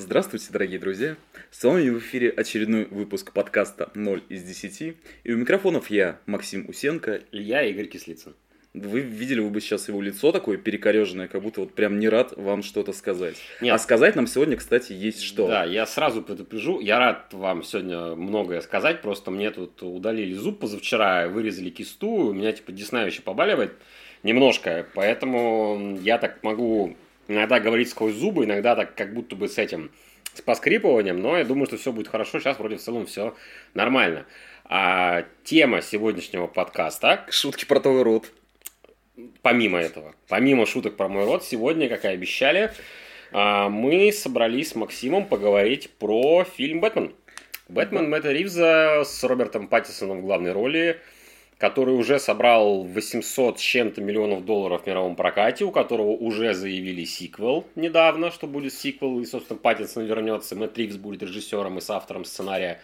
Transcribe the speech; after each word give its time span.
Здравствуйте, 0.00 0.46
дорогие 0.50 0.78
друзья! 0.78 1.16
С 1.50 1.62
вами 1.62 1.90
в 1.90 1.98
эфире 1.98 2.30
очередной 2.30 2.86
выпуск 2.86 3.34
подкаста 3.34 3.90
«0 3.94 4.22
из 4.30 4.42
10». 4.42 4.96
И 5.24 5.32
у 5.32 5.36
микрофонов 5.36 5.90
я, 5.90 6.18
Максим 6.24 6.66
Усенко. 6.70 7.20
И 7.32 7.42
я, 7.42 7.62
Игорь 7.64 7.84
Кислицын. 7.84 8.34
Вы 8.72 9.00
видели 9.00 9.40
вы 9.40 9.50
бы 9.50 9.60
сейчас 9.60 9.88
его 9.88 10.00
лицо 10.00 10.32
такое 10.32 10.56
перекореженное, 10.56 11.28
как 11.28 11.42
будто 11.42 11.60
вот 11.60 11.74
прям 11.74 11.98
не 11.98 12.08
рад 12.08 12.32
вам 12.38 12.62
что-то 12.62 12.94
сказать. 12.94 13.36
Нет. 13.60 13.74
А 13.74 13.78
сказать 13.78 14.16
нам 14.16 14.26
сегодня, 14.26 14.56
кстати, 14.56 14.94
есть 14.94 15.20
что. 15.20 15.46
Да, 15.46 15.64
я 15.64 15.84
сразу 15.84 16.22
предупрежу. 16.22 16.80
Я 16.80 16.98
рад 16.98 17.34
вам 17.34 17.62
сегодня 17.62 18.16
многое 18.16 18.62
сказать. 18.62 19.02
Просто 19.02 19.30
мне 19.30 19.50
тут 19.50 19.82
удалили 19.82 20.32
зуб 20.32 20.60
позавчера, 20.60 21.28
вырезали 21.28 21.68
кисту. 21.68 22.08
У 22.08 22.32
меня 22.32 22.52
типа 22.52 22.72
десна 22.72 23.02
еще 23.02 23.20
побаливает 23.20 23.74
немножко. 24.22 24.86
Поэтому 24.94 25.98
я 26.00 26.16
так 26.16 26.42
могу 26.42 26.96
иногда 27.28 27.60
говорить 27.60 27.90
сквозь 27.90 28.14
зубы, 28.14 28.44
иногда 28.44 28.76
так 28.76 28.94
как 28.94 29.14
будто 29.14 29.36
бы 29.36 29.48
с 29.48 29.58
этим, 29.58 29.90
с 30.34 30.40
поскрипыванием, 30.40 31.20
но 31.20 31.38
я 31.38 31.44
думаю, 31.44 31.66
что 31.66 31.76
все 31.76 31.92
будет 31.92 32.08
хорошо, 32.08 32.40
сейчас 32.40 32.58
вроде 32.58 32.76
в 32.76 32.80
целом 32.80 33.06
все 33.06 33.34
нормально. 33.74 34.26
А 34.64 35.24
тема 35.42 35.82
сегодняшнего 35.82 36.46
подкаста... 36.46 37.26
Шутки 37.30 37.64
про 37.64 37.80
твой 37.80 38.02
рот. 38.02 38.30
Помимо 39.42 39.78
этого, 39.78 40.14
помимо 40.28 40.64
шуток 40.64 40.96
про 40.96 41.08
мой 41.08 41.24
рот, 41.24 41.44
сегодня, 41.44 41.88
как 41.88 42.04
и 42.04 42.08
обещали, 42.08 42.72
а, 43.32 43.68
мы 43.68 44.12
собрались 44.12 44.70
с 44.70 44.74
Максимом 44.76 45.26
поговорить 45.26 45.90
про 45.98 46.44
фильм 46.44 46.80
«Бэтмен». 46.80 47.12
«Бэтмен» 47.68 48.08
Мэтта 48.08 48.32
Ривза 48.32 49.02
с 49.04 49.22
Робертом 49.24 49.68
Паттисоном 49.68 50.20
в 50.20 50.22
главной 50.22 50.52
роли– 50.52 51.00
который 51.60 51.94
уже 51.94 52.18
собрал 52.18 52.84
800 52.84 53.58
с 53.58 53.62
чем-то 53.62 54.00
миллионов 54.00 54.46
долларов 54.46 54.82
в 54.82 54.86
мировом 54.86 55.14
прокате, 55.14 55.66
у 55.66 55.70
которого 55.70 56.08
уже 56.08 56.54
заявили 56.54 57.04
сиквел 57.04 57.66
недавно, 57.76 58.30
что 58.30 58.46
будет 58.46 58.72
сиквел, 58.72 59.20
и, 59.20 59.26
собственно, 59.26 59.58
Паттинсон 59.58 60.06
вернется, 60.06 60.56
Мэтт 60.56 60.78
Ривз 60.78 60.96
будет 60.96 61.22
режиссером 61.22 61.76
и 61.76 61.82
с 61.82 61.90
автором 61.90 62.24
сценария. 62.24 62.80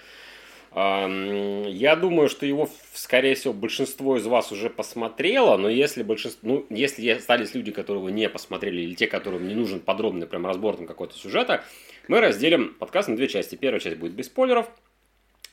Я 0.75 1.97
думаю, 1.97 2.29
что 2.29 2.45
его, 2.45 2.69
скорее 2.93 3.35
всего, 3.35 3.54
большинство 3.54 4.19
из 4.19 4.27
вас 4.27 4.52
уже 4.52 4.69
посмотрело, 4.69 5.57
но 5.57 5.71
если 5.71 6.02
большинство, 6.02 6.47
ну, 6.47 6.66
если 6.69 7.09
остались 7.09 7.54
люди, 7.54 7.73
которые 7.73 8.02
его 8.02 8.10
не 8.10 8.29
посмотрели, 8.29 8.82
или 8.82 8.95
те, 8.95 9.07
которым 9.07 9.49
не 9.49 9.54
нужен 9.54 9.80
подробный 9.80 10.27
прям 10.27 10.45
разбор 10.45 10.77
там 10.77 10.87
какого-то 10.87 11.16
сюжета, 11.16 11.65
мы 12.09 12.21
разделим 12.21 12.74
подкаст 12.74 13.09
на 13.09 13.16
две 13.16 13.29
части. 13.29 13.54
Первая 13.54 13.80
часть 13.80 13.97
будет 13.97 14.13
без 14.13 14.27
спойлеров, 14.27 14.69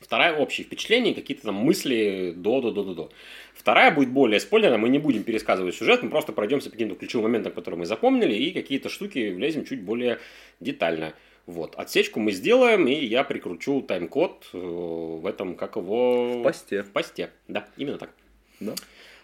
Вторая 0.04 0.36
общие 0.36 0.66
впечатления, 0.66 1.14
какие-то 1.14 1.44
там 1.44 1.54
мысли 1.54 2.34
до, 2.36 2.60
до, 2.60 2.70
до, 2.70 2.84
до, 2.84 2.94
до. 2.94 3.10
Вторая 3.54 3.90
будет 3.90 4.10
более 4.10 4.38
спойлерная, 4.38 4.76
мы 4.76 4.90
не 4.90 4.98
будем 4.98 5.22
пересказывать 5.22 5.74
сюжет, 5.74 6.02
мы 6.02 6.10
просто 6.10 6.32
пройдемся 6.32 6.68
по 6.68 6.72
каким-то 6.72 6.94
ключевым 6.94 7.24
моментам, 7.24 7.52
которые 7.54 7.78
мы 7.78 7.86
запомнили, 7.86 8.34
и 8.34 8.50
какие-то 8.50 8.90
штуки 8.90 9.32
влезем 9.32 9.64
чуть 9.64 9.80
более 9.80 10.18
детально. 10.60 11.14
Вот, 11.46 11.74
отсечку 11.76 12.20
мы 12.20 12.32
сделаем, 12.32 12.86
и 12.86 12.92
я 12.92 13.24
прикручу 13.24 13.80
тайм-код 13.80 14.50
э, 14.52 14.58
в 14.58 15.26
этом, 15.26 15.56
как 15.56 15.76
его... 15.76 16.40
В 16.40 16.42
посте. 16.42 16.82
В 16.82 16.90
посте, 16.90 17.30
да, 17.48 17.66
именно 17.76 17.96
так. 17.96 18.10
Да. 18.60 18.74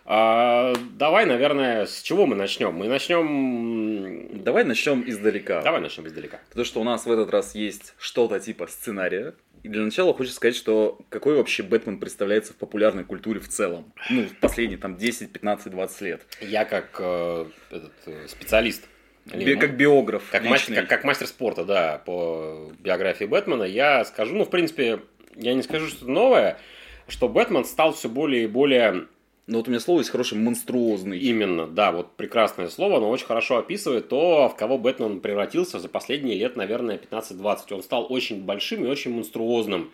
А, 0.05 0.75
давай, 0.99 1.25
наверное, 1.25 1.87
с 1.87 2.03
чего 2.03 2.27
мы 2.27 2.35
начнем? 2.37 2.75
Мы 2.75 2.89
начнем... 2.89 4.43
Давай 4.43 4.65
начнем 4.65 5.05
издалека. 5.07 5.63
Давай 5.63 5.81
начнем 5.81 6.07
издалека. 6.07 6.41
Потому 6.49 6.65
что 6.65 6.81
у 6.81 6.85
нас 6.85 7.07
в 7.07 7.13
этот 7.13 7.31
раз 7.31 7.55
есть 7.55 7.95
что-то 7.99 8.41
типа 8.41 8.67
сценария, 8.67 9.35
и 9.63 9.69
для 9.69 9.83
начала 9.83 10.15
хочется 10.15 10.37
сказать, 10.37 10.57
что 10.57 10.99
какой 11.09 11.37
вообще 11.37 11.63
Бэтмен 11.63 11.99
представляется 11.99 12.53
в 12.53 12.57
популярной 12.57 13.05
культуре 13.05 13.41
в 13.41 13.49
целом? 13.49 13.93
Ну, 14.09 14.25
в 14.25 14.37
последние 14.37 14.79
там 14.79 14.97
10, 14.97 15.33
15, 15.33 15.71
20 15.71 16.01
лет. 16.03 16.23
Я 16.41 16.65
как 16.65 16.97
э, 16.99 17.47
этот, 17.71 17.93
э, 18.07 18.27
специалист 18.29 18.85
Би- 19.27 19.57
как 19.57 19.77
биограф. 19.77 20.23
как, 20.31 20.45
мастер, 20.45 20.75
как, 20.75 20.89
как 20.89 21.05
мастер 21.05 21.27
спорта, 21.27 21.65
да, 21.65 21.99
по 22.05 22.73
биографии 22.79 23.25
Бэтмена, 23.27 23.65
я 23.65 24.05
скажу, 24.05 24.35
ну, 24.35 24.45
в 24.45 24.51
принципе, 24.51 25.01
я 25.37 25.55
не 25.55 25.63
скажу 25.63 25.89
что-то 25.89 26.11
новое, 26.11 26.59
что 27.07 27.29
Бэтмен 27.29 27.65
стал 27.65 27.93
все 27.93 28.09
более 28.09 28.45
и 28.45 28.47
более 28.47 29.07
Но 29.51 29.59
вот 29.59 29.67
у 29.67 29.71
меня 29.73 29.81
слово 29.81 29.99
есть 29.99 30.11
хорошее, 30.11 30.41
монструозный. 30.41 31.19
Именно, 31.19 31.67
да, 31.67 31.91
вот 31.91 32.13
прекрасное 32.15 32.69
слово, 32.69 32.99
оно 32.99 33.11
очень 33.11 33.27
хорошо 33.27 33.57
описывает 33.57 34.09
то, 34.09 34.49
в 34.49 34.55
кого 34.55 34.79
Бэтмен 34.79 35.19
превратился 35.19 35.81
за 35.81 35.89
последние 35.89 36.39
лет, 36.39 36.55
наверное, 36.55 36.99
15-20. 36.99 37.75
Он 37.75 37.83
стал 37.83 38.07
очень 38.09 38.45
большим 38.45 38.85
и 38.85 38.89
очень 38.89 39.13
монструозным. 39.13 39.91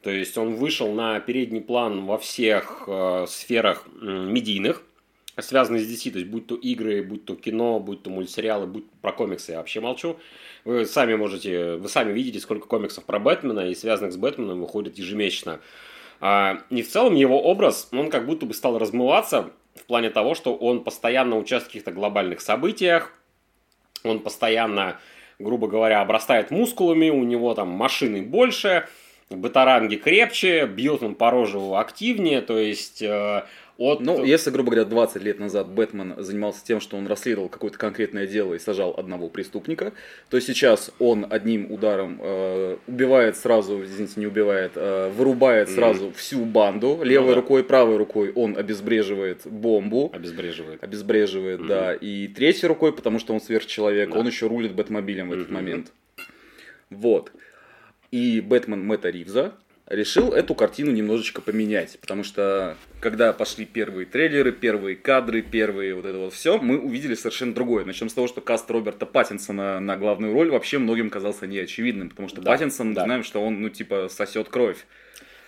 То 0.00 0.10
есть 0.10 0.38
он 0.38 0.54
вышел 0.54 0.90
на 0.90 1.20
передний 1.20 1.60
план 1.60 2.06
во 2.06 2.16
всех 2.16 2.84
э, 2.86 3.26
сферах 3.28 3.86
м, 4.00 4.32
медийных, 4.32 4.82
связанных 5.38 5.82
с 5.82 5.86
DC, 5.86 6.10
то 6.10 6.18
есть 6.18 6.30
будь 6.30 6.46
то 6.46 6.54
игры, 6.54 7.02
будь 7.02 7.26
то 7.26 7.34
кино, 7.34 7.80
будь 7.80 8.02
то 8.02 8.08
мультсериалы, 8.08 8.66
будь 8.66 8.88
про 9.02 9.12
комиксы, 9.12 9.52
я 9.52 9.58
вообще 9.58 9.80
молчу. 9.80 10.16
Вы 10.64 10.86
сами 10.86 11.14
можете, 11.14 11.74
вы 11.74 11.90
сами 11.90 12.14
видите, 12.14 12.40
сколько 12.40 12.66
комиксов 12.66 13.04
про 13.04 13.18
Бэтмена 13.18 13.68
и 13.68 13.74
связанных 13.74 14.14
с 14.14 14.16
Бэтменом 14.16 14.62
выходит 14.62 14.96
ежемесячно. 14.96 15.60
А, 16.26 16.62
и 16.70 16.80
в 16.80 16.88
целом 16.88 17.14
его 17.16 17.38
образ, 17.38 17.90
он 17.92 18.08
как 18.08 18.24
будто 18.24 18.46
бы 18.46 18.54
стал 18.54 18.78
размываться 18.78 19.50
в 19.74 19.84
плане 19.84 20.08
того, 20.08 20.34
что 20.34 20.56
он 20.56 20.82
постоянно 20.82 21.36
участвует 21.36 21.64
в 21.64 21.66
каких-то 21.66 21.92
глобальных 21.92 22.40
событиях, 22.40 23.12
он 24.04 24.20
постоянно, 24.20 24.98
грубо 25.38 25.68
говоря, 25.68 26.00
обрастает 26.00 26.50
мускулами, 26.50 27.10
у 27.10 27.24
него 27.24 27.52
там 27.52 27.68
машины 27.68 28.22
больше, 28.22 28.88
батаранги 29.28 29.96
крепче, 29.96 30.64
бьет 30.64 31.02
он 31.02 31.14
по 31.14 31.30
рожу 31.30 31.74
активнее, 31.74 32.40
то 32.40 32.58
есть 32.58 33.02
э, 33.02 33.44
от... 33.76 34.00
Ну, 34.00 34.24
если, 34.24 34.50
грубо 34.50 34.70
говоря, 34.70 34.84
20 34.88 35.22
лет 35.22 35.40
назад 35.40 35.68
Бэтмен 35.68 36.14
занимался 36.18 36.64
тем, 36.64 36.80
что 36.80 36.96
он 36.96 37.06
расследовал 37.06 37.48
какое-то 37.48 37.76
конкретное 37.78 38.26
дело 38.26 38.54
и 38.54 38.58
сажал 38.58 38.94
одного 38.96 39.28
преступника, 39.28 39.92
то 40.30 40.38
сейчас 40.40 40.92
он 40.98 41.26
одним 41.28 41.70
ударом 41.72 42.18
э, 42.22 42.76
убивает 42.86 43.36
сразу, 43.36 43.82
извините, 43.84 44.20
не 44.20 44.26
убивает, 44.26 44.72
э, 44.76 45.10
вырубает 45.10 45.68
сразу 45.70 46.12
всю 46.12 46.44
банду. 46.44 47.00
Левой 47.02 47.30
да. 47.30 47.34
рукой, 47.36 47.64
правой 47.64 47.96
рукой 47.96 48.32
он 48.32 48.56
обезбреживает 48.56 49.40
бомбу. 49.44 50.10
обезбреживает. 50.12 50.82
Обезбреживает, 50.82 51.58
Мгм. 51.60 51.68
да. 51.68 51.94
И 51.94 52.28
третьей 52.28 52.68
рукой, 52.68 52.92
потому 52.92 53.18
что 53.18 53.34
он 53.34 53.40
сверхчеловек, 53.40 54.10
Да. 54.10 54.18
он 54.18 54.26
еще 54.26 54.46
рулит 54.46 54.72
Бэтмобилем 54.74 55.30
в 55.30 55.32
этот 55.32 55.46
Мгм. 55.46 55.54
момент. 55.54 55.92
Вот. 56.90 57.32
И 58.12 58.40
Бэтмен 58.40 58.86
Мэтта 58.86 59.10
Ривза 59.10 59.54
решил 59.86 60.32
эту 60.32 60.54
картину 60.54 60.90
немножечко 60.92 61.40
поменять. 61.40 61.98
Потому 62.00 62.24
что, 62.24 62.76
когда 63.00 63.32
пошли 63.32 63.64
первые 63.64 64.06
трейлеры, 64.06 64.52
первые 64.52 64.96
кадры, 64.96 65.42
первые 65.42 65.94
вот 65.94 66.04
это 66.04 66.18
вот 66.18 66.32
все, 66.32 66.58
мы 66.58 66.78
увидели 66.78 67.14
совершенно 67.14 67.54
другое. 67.54 67.84
Начнем 67.84 68.08
с 68.08 68.14
того, 68.14 68.26
что 68.26 68.40
каст 68.40 68.70
Роберта 68.70 69.06
Паттинсона 69.06 69.80
на 69.80 69.96
главную 69.96 70.32
роль 70.32 70.50
вообще 70.50 70.78
многим 70.78 71.10
казался 71.10 71.46
неочевидным. 71.46 72.10
Потому 72.10 72.28
что 72.28 72.40
Да, 72.40 72.52
Паттинсон, 72.52 72.94
да. 72.94 73.04
знаем, 73.04 73.24
что 73.24 73.42
он, 73.44 73.60
ну, 73.60 73.68
типа, 73.68 74.08
сосет 74.08 74.48
кровь. 74.48 74.86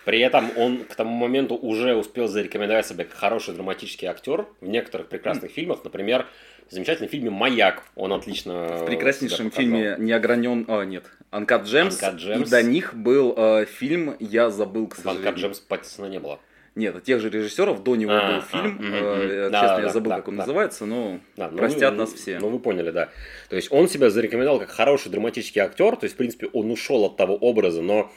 При 0.05 0.19
этом 0.19 0.51
он 0.55 0.85
к 0.85 0.95
тому 0.95 1.13
моменту 1.13 1.55
уже 1.55 1.93
успел 1.93 2.29
зарекомендовать 2.29 2.87
себя 2.87 3.03
как 3.03 3.13
хороший 3.13 3.53
драматический 3.53 4.07
актер 4.07 4.45
в 4.61 4.67
некоторых 4.67 5.09
прекрасных 5.09 5.51
фильмах. 5.51 5.83
Например, 5.83 6.25
в 6.69 6.73
замечательном 6.73 7.09
фильме 7.09 7.29
«Маяк». 7.29 7.83
Он 7.95 8.13
отлично 8.13 8.77
В 8.77 8.85
прекраснейшем 8.85 9.51
фильме 9.51 9.95
не 9.97 10.11
огранен, 10.11 10.65
а, 10.67 10.83
нет, 10.83 11.05
Анкат 11.31 11.63
Джемс. 11.63 12.01
И 12.01 12.49
до 12.49 12.63
них 12.63 12.93
был 12.93 13.33
э, 13.37 13.65
фильм, 13.65 14.15
я 14.19 14.49
забыл, 14.49 14.87
к 14.87 14.95
В 14.95 14.99
«Анкар 14.99 15.15
сожалению. 15.15 15.39
Джемс» 15.39 15.59
Паттисона 15.59 16.07
не 16.07 16.19
было. 16.19 16.39
Нет, 16.75 16.95
от 16.95 17.03
тех 17.03 17.19
же 17.19 17.31
режиссеров, 17.31 17.81
до 17.81 17.95
него 17.95 18.11
А, 18.11 18.27
был 18.27 18.37
а, 18.37 18.41
фильм. 18.41 18.75
мгм, 18.75 18.93
э. 18.93 19.49
Да, 19.49 19.61
Честно, 19.61 19.77
да, 19.77 19.81
я 19.81 19.89
забыл, 19.89 20.09
да, 20.11 20.15
как 20.17 20.27
он 20.27 20.35
да. 20.35 20.41
называется, 20.43 20.85
но 20.85 21.19
Да, 21.35 21.49
ну, 21.49 21.57
простят 21.57 21.93
ну, 21.93 22.01
нас 22.01 22.13
все. 22.13 22.37
Ну, 22.39 22.49
вы 22.49 22.59
поняли, 22.59 22.91
да. 22.91 23.09
То 23.49 23.55
есть 23.55 23.71
он 23.71 23.89
себя 23.89 24.11
зарекомендовал 24.11 24.59
как 24.59 24.69
хороший 24.69 25.09
драматический 25.09 25.59
актер, 25.59 25.95
то 25.95 26.03
есть, 26.03 26.13
в 26.13 26.17
принципе, 26.19 26.47
он 26.53 26.69
ушел 26.69 27.03
от 27.05 27.17
того 27.17 27.35
образа, 27.35 27.81
но 27.81 28.11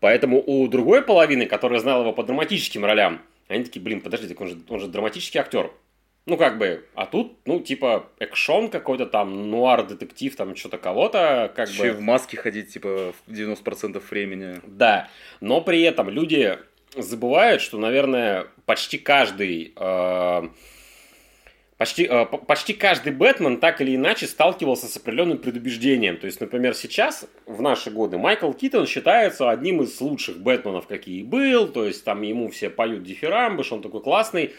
поэтому 0.00 0.42
у 0.44 0.68
другой 0.68 1.00
половины, 1.00 1.46
которая 1.46 1.80
знала 1.80 2.02
его 2.02 2.12
по 2.12 2.22
драматическим 2.22 2.84
ролям, 2.84 3.22
они 3.48 3.64
такие, 3.64 3.80
блин, 3.80 4.02
подождите, 4.02 4.36
он 4.38 4.48
же, 4.48 4.56
он 4.68 4.80
же 4.80 4.88
драматический 4.88 5.40
актер. 5.40 5.70
Ну, 6.26 6.38
как 6.38 6.56
бы, 6.56 6.86
а 6.94 7.04
тут, 7.04 7.36
ну, 7.44 7.60
типа, 7.60 8.08
экшон 8.18 8.70
какой-то 8.70 9.04
там, 9.04 9.50
нуар-детектив, 9.50 10.34
там, 10.34 10.56
что-то 10.56 10.78
кого-то, 10.78 11.52
как 11.54 11.68
Еще 11.68 11.92
бы... 11.92 11.98
в 11.98 12.00
маске 12.00 12.38
ходить, 12.38 12.72
типа, 12.72 13.12
в 13.26 13.30
90% 13.30 14.02
времени. 14.10 14.60
Да, 14.66 15.08
но 15.40 15.60
при 15.60 15.82
этом 15.82 16.08
люди 16.08 16.58
забывают, 16.96 17.60
что, 17.60 17.78
наверное, 17.78 18.46
почти 18.64 18.98
каждый... 18.98 19.74
э, 19.76 20.48
Почти, 21.76 22.04
э, 22.08 22.24
почти 22.24 22.72
каждый 22.72 23.12
Бэтмен 23.12 23.58
так 23.58 23.80
или 23.80 23.96
иначе 23.96 24.28
сталкивался 24.28 24.86
с 24.86 24.96
определенным 24.96 25.38
предубеждением. 25.38 26.16
То 26.18 26.26
есть, 26.26 26.40
например, 26.40 26.72
сейчас, 26.74 27.26
в 27.46 27.60
наши 27.60 27.90
годы, 27.90 28.16
Майкл 28.16 28.52
Китон 28.52 28.86
считается 28.86 29.50
одним 29.50 29.82
из 29.82 30.00
лучших 30.00 30.38
Бэтменов, 30.38 30.86
какие 30.86 31.24
был. 31.24 31.66
То 31.66 31.84
есть, 31.84 32.04
там 32.04 32.22
ему 32.22 32.48
все 32.48 32.70
поют 32.70 33.02
дифирамбы, 33.02 33.64
что 33.64 33.74
он 33.74 33.82
такой 33.82 34.02
классный. 34.02 34.54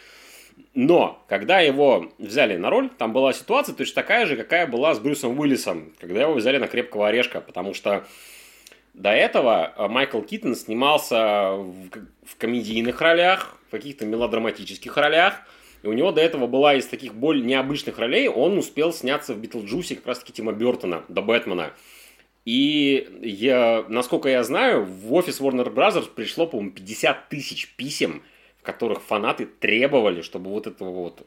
Но, 0.73 1.23
когда 1.27 1.59
его 1.61 2.11
взяли 2.17 2.57
на 2.57 2.69
роль, 2.69 2.89
там 2.89 3.13
была 3.13 3.31
ситуация 3.33 3.73
точно 3.73 3.95
такая 3.95 4.25
же, 4.25 4.35
какая 4.35 4.67
была 4.67 4.93
с 4.93 4.99
Брюсом 4.99 5.39
Уиллисом, 5.39 5.93
когда 5.99 6.21
его 6.23 6.33
взяли 6.33 6.57
на 6.57 6.67
крепкого 6.67 7.07
орешка, 7.07 7.39
потому 7.39 7.73
что 7.73 8.05
до 8.93 9.09
этого 9.09 9.73
э, 9.75 9.87
Майкл 9.87 10.21
Китон 10.21 10.55
снимался 10.55 11.51
в, 11.51 11.89
в 12.25 12.35
комедийных 12.37 13.01
ролях, 13.01 13.57
в 13.67 13.71
каких-то 13.71 14.05
мелодраматических 14.05 14.95
ролях, 14.97 15.41
и 15.83 15.87
у 15.87 15.93
него 15.93 16.11
до 16.11 16.21
этого 16.21 16.47
была 16.47 16.75
из 16.75 16.87
таких 16.87 17.13
более 17.13 17.45
необычных 17.45 17.99
ролей, 17.99 18.27
он 18.27 18.57
успел 18.57 18.91
сняться 18.91 19.33
в 19.33 19.37
Битлджусе 19.37 19.95
как 19.95 20.07
раз-таки 20.07 20.33
Тима 20.33 20.51
Бертона, 20.51 21.03
до 21.09 21.21
Бэтмена. 21.21 21.73
И 22.45 23.07
я, 23.21 23.85
насколько 23.87 24.29
я 24.29 24.43
знаю, 24.43 24.85
в 24.85 25.13
офис 25.13 25.41
Warner 25.41 25.73
Bros. 25.73 26.09
пришло, 26.13 26.47
по-моему, 26.47 26.71
50 26.71 27.29
тысяч 27.29 27.73
писем, 27.75 28.23
которых 28.65 29.01
фанаты 29.01 29.45
требовали, 29.45 30.21
чтобы 30.21 30.49
вот 30.49 30.67
этого 30.67 30.89
вот 30.89 31.25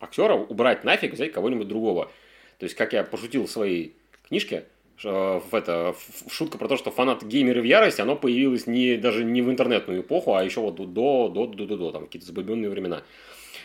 актера 0.00 0.34
убрать 0.34 0.84
нафиг, 0.84 1.14
взять 1.14 1.32
кого-нибудь 1.32 1.68
другого. 1.68 2.10
То 2.58 2.64
есть, 2.64 2.74
как 2.74 2.92
я 2.92 3.04
пошутил 3.04 3.46
в 3.46 3.50
своей 3.50 3.96
книжке, 4.28 4.64
в 5.02 5.48
это, 5.52 5.94
в 6.26 6.32
шутка 6.32 6.58
про 6.58 6.68
то, 6.68 6.76
что 6.76 6.90
фанат 6.90 7.24
геймеры 7.24 7.60
в 7.60 7.64
ярости, 7.64 8.00
оно 8.00 8.14
появилось 8.14 8.66
не, 8.66 8.96
даже 8.96 9.24
не 9.24 9.42
в 9.42 9.50
интернетную 9.50 10.02
эпоху, 10.02 10.34
а 10.34 10.44
еще 10.44 10.60
вот 10.60 10.76
до, 10.76 11.28
до, 11.28 11.46
до, 11.46 11.46
до, 11.46 11.76
до, 11.76 11.90
там 11.90 12.04
какие-то 12.04 12.26
забубенные 12.26 12.70
времена. 12.70 13.02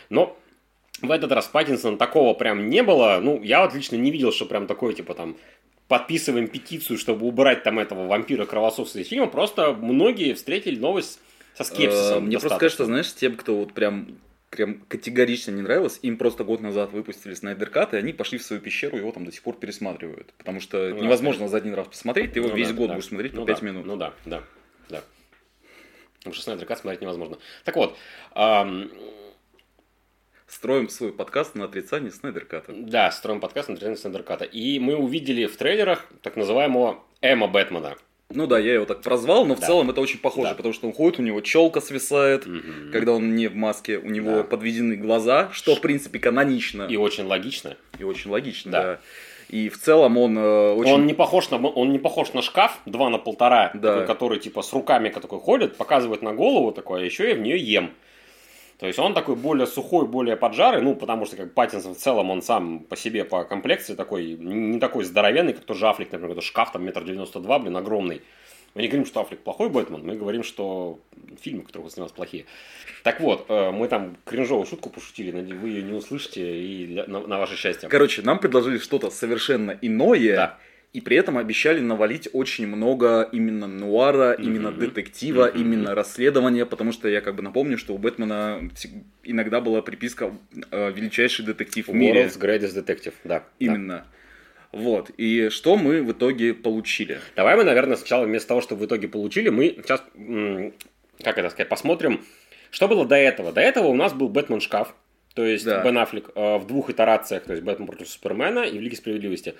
Но 0.09 0.37
в 1.01 1.11
этот 1.11 1.31
раз 1.31 1.47
Паттинсон 1.47 1.97
такого 1.97 2.33
прям 2.33 2.69
не 2.69 2.81
было. 2.81 3.19
Ну, 3.21 3.41
я 3.43 3.63
вот 3.63 3.75
лично 3.75 3.97
не 3.97 4.09
видел, 4.09 4.31
что 4.31 4.45
прям 4.45 4.65
такое, 4.67 4.93
типа, 4.93 5.13
там, 5.13 5.37
подписываем 5.87 6.47
петицию, 6.47 6.97
чтобы 6.97 7.27
убрать 7.27 7.63
там 7.63 7.79
этого 7.79 8.07
вампира 8.07 8.45
кровососа 8.45 8.99
из 8.99 9.07
фильма. 9.07 9.27
Просто 9.27 9.73
многие 9.73 10.33
встретили 10.33 10.79
новость 10.79 11.19
со 11.57 11.63
скепсисом. 11.63 12.17
Э, 12.17 12.27
мне 12.27 12.39
просто 12.39 12.59
кажется, 12.59 12.85
знаешь, 12.85 13.13
тем, 13.13 13.35
кто 13.35 13.57
вот 13.57 13.73
прям 13.73 14.19
прям 14.49 14.79
категорично 14.87 15.51
не 15.51 15.61
нравилось, 15.61 15.99
им 16.03 16.17
просто 16.17 16.45
год 16.45 16.61
назад 16.61 16.93
выпустили 16.93 17.33
Снайдер 17.33 17.69
Кат, 17.69 17.93
и 17.93 17.97
они 17.97 18.13
пошли 18.13 18.37
в 18.37 18.43
свою 18.43 18.61
пещеру, 18.61 18.95
и 18.95 19.01
его 19.01 19.11
там 19.11 19.25
до 19.25 19.31
сих 19.31 19.41
пор 19.41 19.57
пересматривают. 19.57 20.33
Потому 20.37 20.61
что 20.61 20.77
ну, 20.89 21.03
невозможно 21.03 21.45
да. 21.45 21.47
за 21.49 21.57
один 21.57 21.73
раз 21.73 21.87
посмотреть, 21.87 22.31
ты 22.33 22.39
его 22.39 22.49
ну, 22.49 22.55
весь 22.55 22.69
да, 22.69 22.73
год 22.73 22.87
да. 22.87 22.93
будешь 22.93 23.07
смотреть 23.07 23.33
ну, 23.33 23.41
по 23.41 23.47
5 23.47 23.59
да. 23.59 23.65
минут. 23.65 23.85
Ну 23.85 23.97
да, 23.97 24.13
да, 24.25 24.43
да. 24.89 25.03
Потому 26.19 26.33
что 26.33 26.43
Снайдер 26.43 26.65
Кат 26.65 26.79
смотреть 26.79 27.01
невозможно. 27.01 27.37
Так 27.65 27.75
вот, 27.75 27.97
эм, 28.35 28.89
строим 30.47 30.87
свой 30.87 31.11
подкаст 31.11 31.55
на 31.55 31.65
отрицании 31.65 32.09
Снайдерката. 32.09 32.71
Да, 32.73 33.11
строим 33.11 33.41
подкаст 33.41 33.67
на 33.67 33.73
отрицании 33.73 33.97
Снайдерката. 33.97 34.45
И 34.45 34.79
мы 34.79 34.95
увидели 34.95 35.45
в 35.45 35.57
трейлерах 35.57 36.05
так 36.21 36.37
называемого 36.37 37.03
Эма 37.21 37.47
Бэтмена. 37.47 37.97
Ну 38.33 38.45
да, 38.45 38.59
я 38.59 38.73
его 38.73 38.85
так 38.85 39.01
прозвал, 39.01 39.45
но 39.45 39.55
в 39.55 39.59
да. 39.61 39.67
целом 39.67 39.89
это 39.89 40.01
очень 40.01 40.19
похоже, 40.19 40.49
да. 40.49 40.55
потому 40.55 40.73
что 40.73 40.87
он 40.87 40.93
ходит, 40.93 41.19
у 41.19 41.23
него 41.23 41.39
челка 41.41 41.79
свисает, 41.79 42.45
угу. 42.45 42.91
когда 42.91 43.13
он 43.13 43.35
не 43.35 43.47
в 43.47 43.55
маске, 43.55 43.97
у 43.97 44.09
него 44.09 44.37
да. 44.37 44.43
подведены 44.43 44.95
глаза, 44.95 45.49
что 45.53 45.75
в 45.75 45.81
принципе 45.81 46.19
канонично. 46.19 46.83
И 46.83 46.97
очень 46.97 47.23
логично. 47.23 47.77
И 47.99 48.03
очень 48.03 48.29
логично, 48.29 48.71
да. 48.71 48.83
да. 48.83 48.99
И 49.49 49.69
в 49.69 49.77
целом 49.77 50.17
он 50.17 50.37
э, 50.37 50.71
очень... 50.73 50.91
Он 50.91 51.05
не, 51.05 51.13
похож 51.13 51.49
на, 51.51 51.57
он 51.57 51.91
не 51.93 51.99
похож 51.99 52.33
на 52.33 52.41
шкаф 52.41 52.79
2 52.85 53.09
на 53.09 53.17
полтора, 53.17 53.71
да. 53.73 53.93
такой, 53.93 54.07
который 54.07 54.39
типа 54.39 54.61
с 54.61 54.73
руками 54.73 55.07
такой 55.07 55.39
ходит, 55.39 55.77
показывает 55.77 56.21
на 56.21 56.33
голову 56.33 56.73
такой, 56.73 57.01
а 57.01 57.05
еще 57.05 57.29
я 57.29 57.35
в 57.35 57.39
нее 57.39 57.57
ем. 57.57 57.91
То 58.79 58.85
есть 58.85 58.99
он 58.99 59.13
такой 59.15 59.35
более 59.35 59.65
сухой, 59.65 60.07
более 60.07 60.35
поджарый, 60.35 60.81
ну, 60.81 60.95
потому 60.95 61.25
что 61.25 61.35
как 61.35 61.53
Паттинсон 61.53 61.95
в 61.95 61.97
целом, 61.97 62.29
он 62.29 62.43
сам 62.43 62.79
по 62.79 62.95
себе, 62.95 63.25
по 63.25 63.43
комплекции 63.43 63.95
такой, 63.95 64.33
не 64.33 64.79
такой 64.79 65.03
здоровенный, 65.03 65.53
как 65.53 65.63
тот 65.63 65.77
же 65.77 65.87
Аффлек, 65.87 66.11
например, 66.11 66.33
это 66.33 66.45
шкаф 66.45 66.71
там 66.71 66.85
метр 66.85 67.03
девяносто 67.03 67.39
два, 67.39 67.57
блин, 67.57 67.75
огромный. 67.75 68.21
Мы 68.75 68.83
не 68.83 68.89
говорим, 68.89 69.07
что 69.07 69.21
Аффлек 69.21 69.39
плохой 69.39 69.69
Бэтмен, 69.69 70.05
мы 70.05 70.15
говорим, 70.15 70.43
что 70.43 70.99
фильмы, 71.41 71.63
которые 71.63 71.85
он 71.85 71.91
снимал, 71.91 72.09
плохие. 72.09 72.45
Так 73.03 73.19
вот, 73.19 73.45
э, 73.49 73.71
мы 73.71 73.87
там 73.87 74.15
кринжовую 74.25 74.67
шутку 74.67 74.91
пошутили, 74.91 75.31
вы 75.31 75.69
ее 75.69 75.81
не 75.81 75.93
услышите, 75.93 76.61
и 76.61 77.03
на, 77.07 77.21
на 77.21 77.39
ваше 77.39 77.55
счастье. 77.55 77.89
Короче, 77.89 78.21
нам 78.21 78.37
предложили 78.37 78.77
что-то 78.77 79.09
совершенно 79.09 79.75
иное, 79.81 80.35
да 80.35 80.57
и 80.93 81.01
при 81.01 81.17
этом 81.17 81.37
обещали 81.37 81.79
навалить 81.79 82.29
очень 82.33 82.65
много 82.67 83.27
именно 83.31 83.67
нуара, 83.67 84.33
mm-hmm. 84.33 84.43
именно 84.43 84.71
детектива, 84.71 85.47
mm-hmm. 85.47 85.61
именно 85.61 85.95
расследования, 85.95 86.65
потому 86.65 86.91
что 86.91 87.07
я 87.07 87.21
как 87.21 87.35
бы 87.35 87.43
напомню, 87.43 87.77
что 87.77 87.93
у 87.93 87.97
Бэтмена 87.97 88.69
иногда 89.23 89.61
была 89.61 89.81
приписка 89.81 90.31
э, 90.71 90.91
величайший 90.91 91.45
детектив 91.45 91.87
в 91.87 91.93
мире. 91.93 92.23
World's 92.23 92.39
Greatest 92.39 92.83
Detective, 92.83 93.13
да. 93.23 93.43
Именно. 93.59 93.87
Да. 93.97 94.05
Вот. 94.71 95.11
И 95.17 95.49
что 95.49 95.77
мы 95.77 96.03
в 96.03 96.11
итоге 96.11 96.53
получили? 96.53 97.19
Давай 97.35 97.55
мы, 97.55 97.63
наверное, 97.63 97.95
сначала 97.95 98.25
вместо 98.25 98.49
того, 98.49 98.61
что 98.61 98.75
в 98.75 98.85
итоге 98.85 99.07
получили, 99.07 99.49
мы 99.49 99.77
сейчас, 99.81 100.03
как 101.23 101.37
это 101.37 101.49
сказать, 101.49 101.69
посмотрим, 101.69 102.23
что 102.69 102.87
было 102.87 103.05
до 103.05 103.15
этого. 103.15 103.51
До 103.51 103.61
этого 103.61 103.87
у 103.87 103.95
нас 103.95 104.13
был 104.13 104.29
Бэтмен 104.29 104.61
шкаф, 104.61 104.93
то 105.35 105.45
есть 105.45 105.65
да. 105.65 105.83
Бен 105.83 105.97
Аффлек 105.97 106.31
э, 106.35 106.57
в 106.57 106.67
двух 106.67 106.89
итерациях, 106.89 107.43
то 107.43 107.53
есть 107.53 107.63
Бэтмен 107.63 107.87
против 107.87 108.09
Супермена 108.09 108.61
и 108.61 108.77
в 108.77 108.81
Лиге 108.81 108.95
Справедливости. 108.95 109.55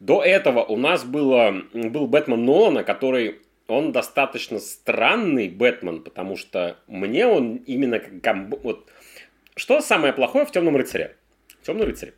До 0.00 0.22
этого 0.22 0.64
у 0.64 0.76
нас 0.76 1.04
было, 1.04 1.62
был 1.72 2.06
Бэтмен 2.06 2.44
Нолана, 2.44 2.82
который 2.84 3.40
он 3.68 3.92
достаточно 3.92 4.58
странный 4.58 5.48
Бэтмен, 5.48 6.02
потому 6.02 6.36
что 6.36 6.78
мне 6.86 7.26
он 7.26 7.56
именно 7.66 8.00
как... 8.00 8.36
Вот, 8.62 8.88
что 9.54 9.80
самое 9.80 10.12
плохое 10.12 10.46
в 10.46 10.50
Темном 10.50 10.76
рыцаре? 10.76 11.16
Темный 11.62 11.84
рыцарь. 11.84 12.14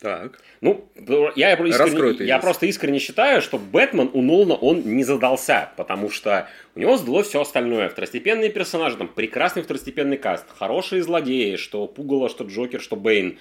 Так. 0.00 0.38
Ну, 0.60 0.90
я, 1.34 1.52
я, 1.52 1.54
искренне, 1.54 2.26
я 2.26 2.38
просто 2.38 2.66
искренне 2.66 2.98
считаю, 2.98 3.40
что 3.40 3.56
Бэтмен 3.56 4.10
у 4.12 4.20
Нолана 4.20 4.54
он 4.54 4.82
не 4.82 5.02
задался, 5.02 5.70
потому 5.78 6.10
что 6.10 6.46
у 6.74 6.80
него 6.80 6.98
сдалось 6.98 7.28
все 7.28 7.40
остальное. 7.40 7.88
Второстепенные 7.88 8.50
персонажи, 8.50 8.98
там 8.98 9.08
прекрасный 9.08 9.62
второстепенный 9.62 10.18
каст, 10.18 10.44
хорошие 10.58 11.02
злодеи, 11.02 11.56
что 11.56 11.86
Пугало, 11.86 12.28
что 12.28 12.44
Джокер, 12.44 12.82
что 12.82 12.96
Бэйн. 12.96 13.38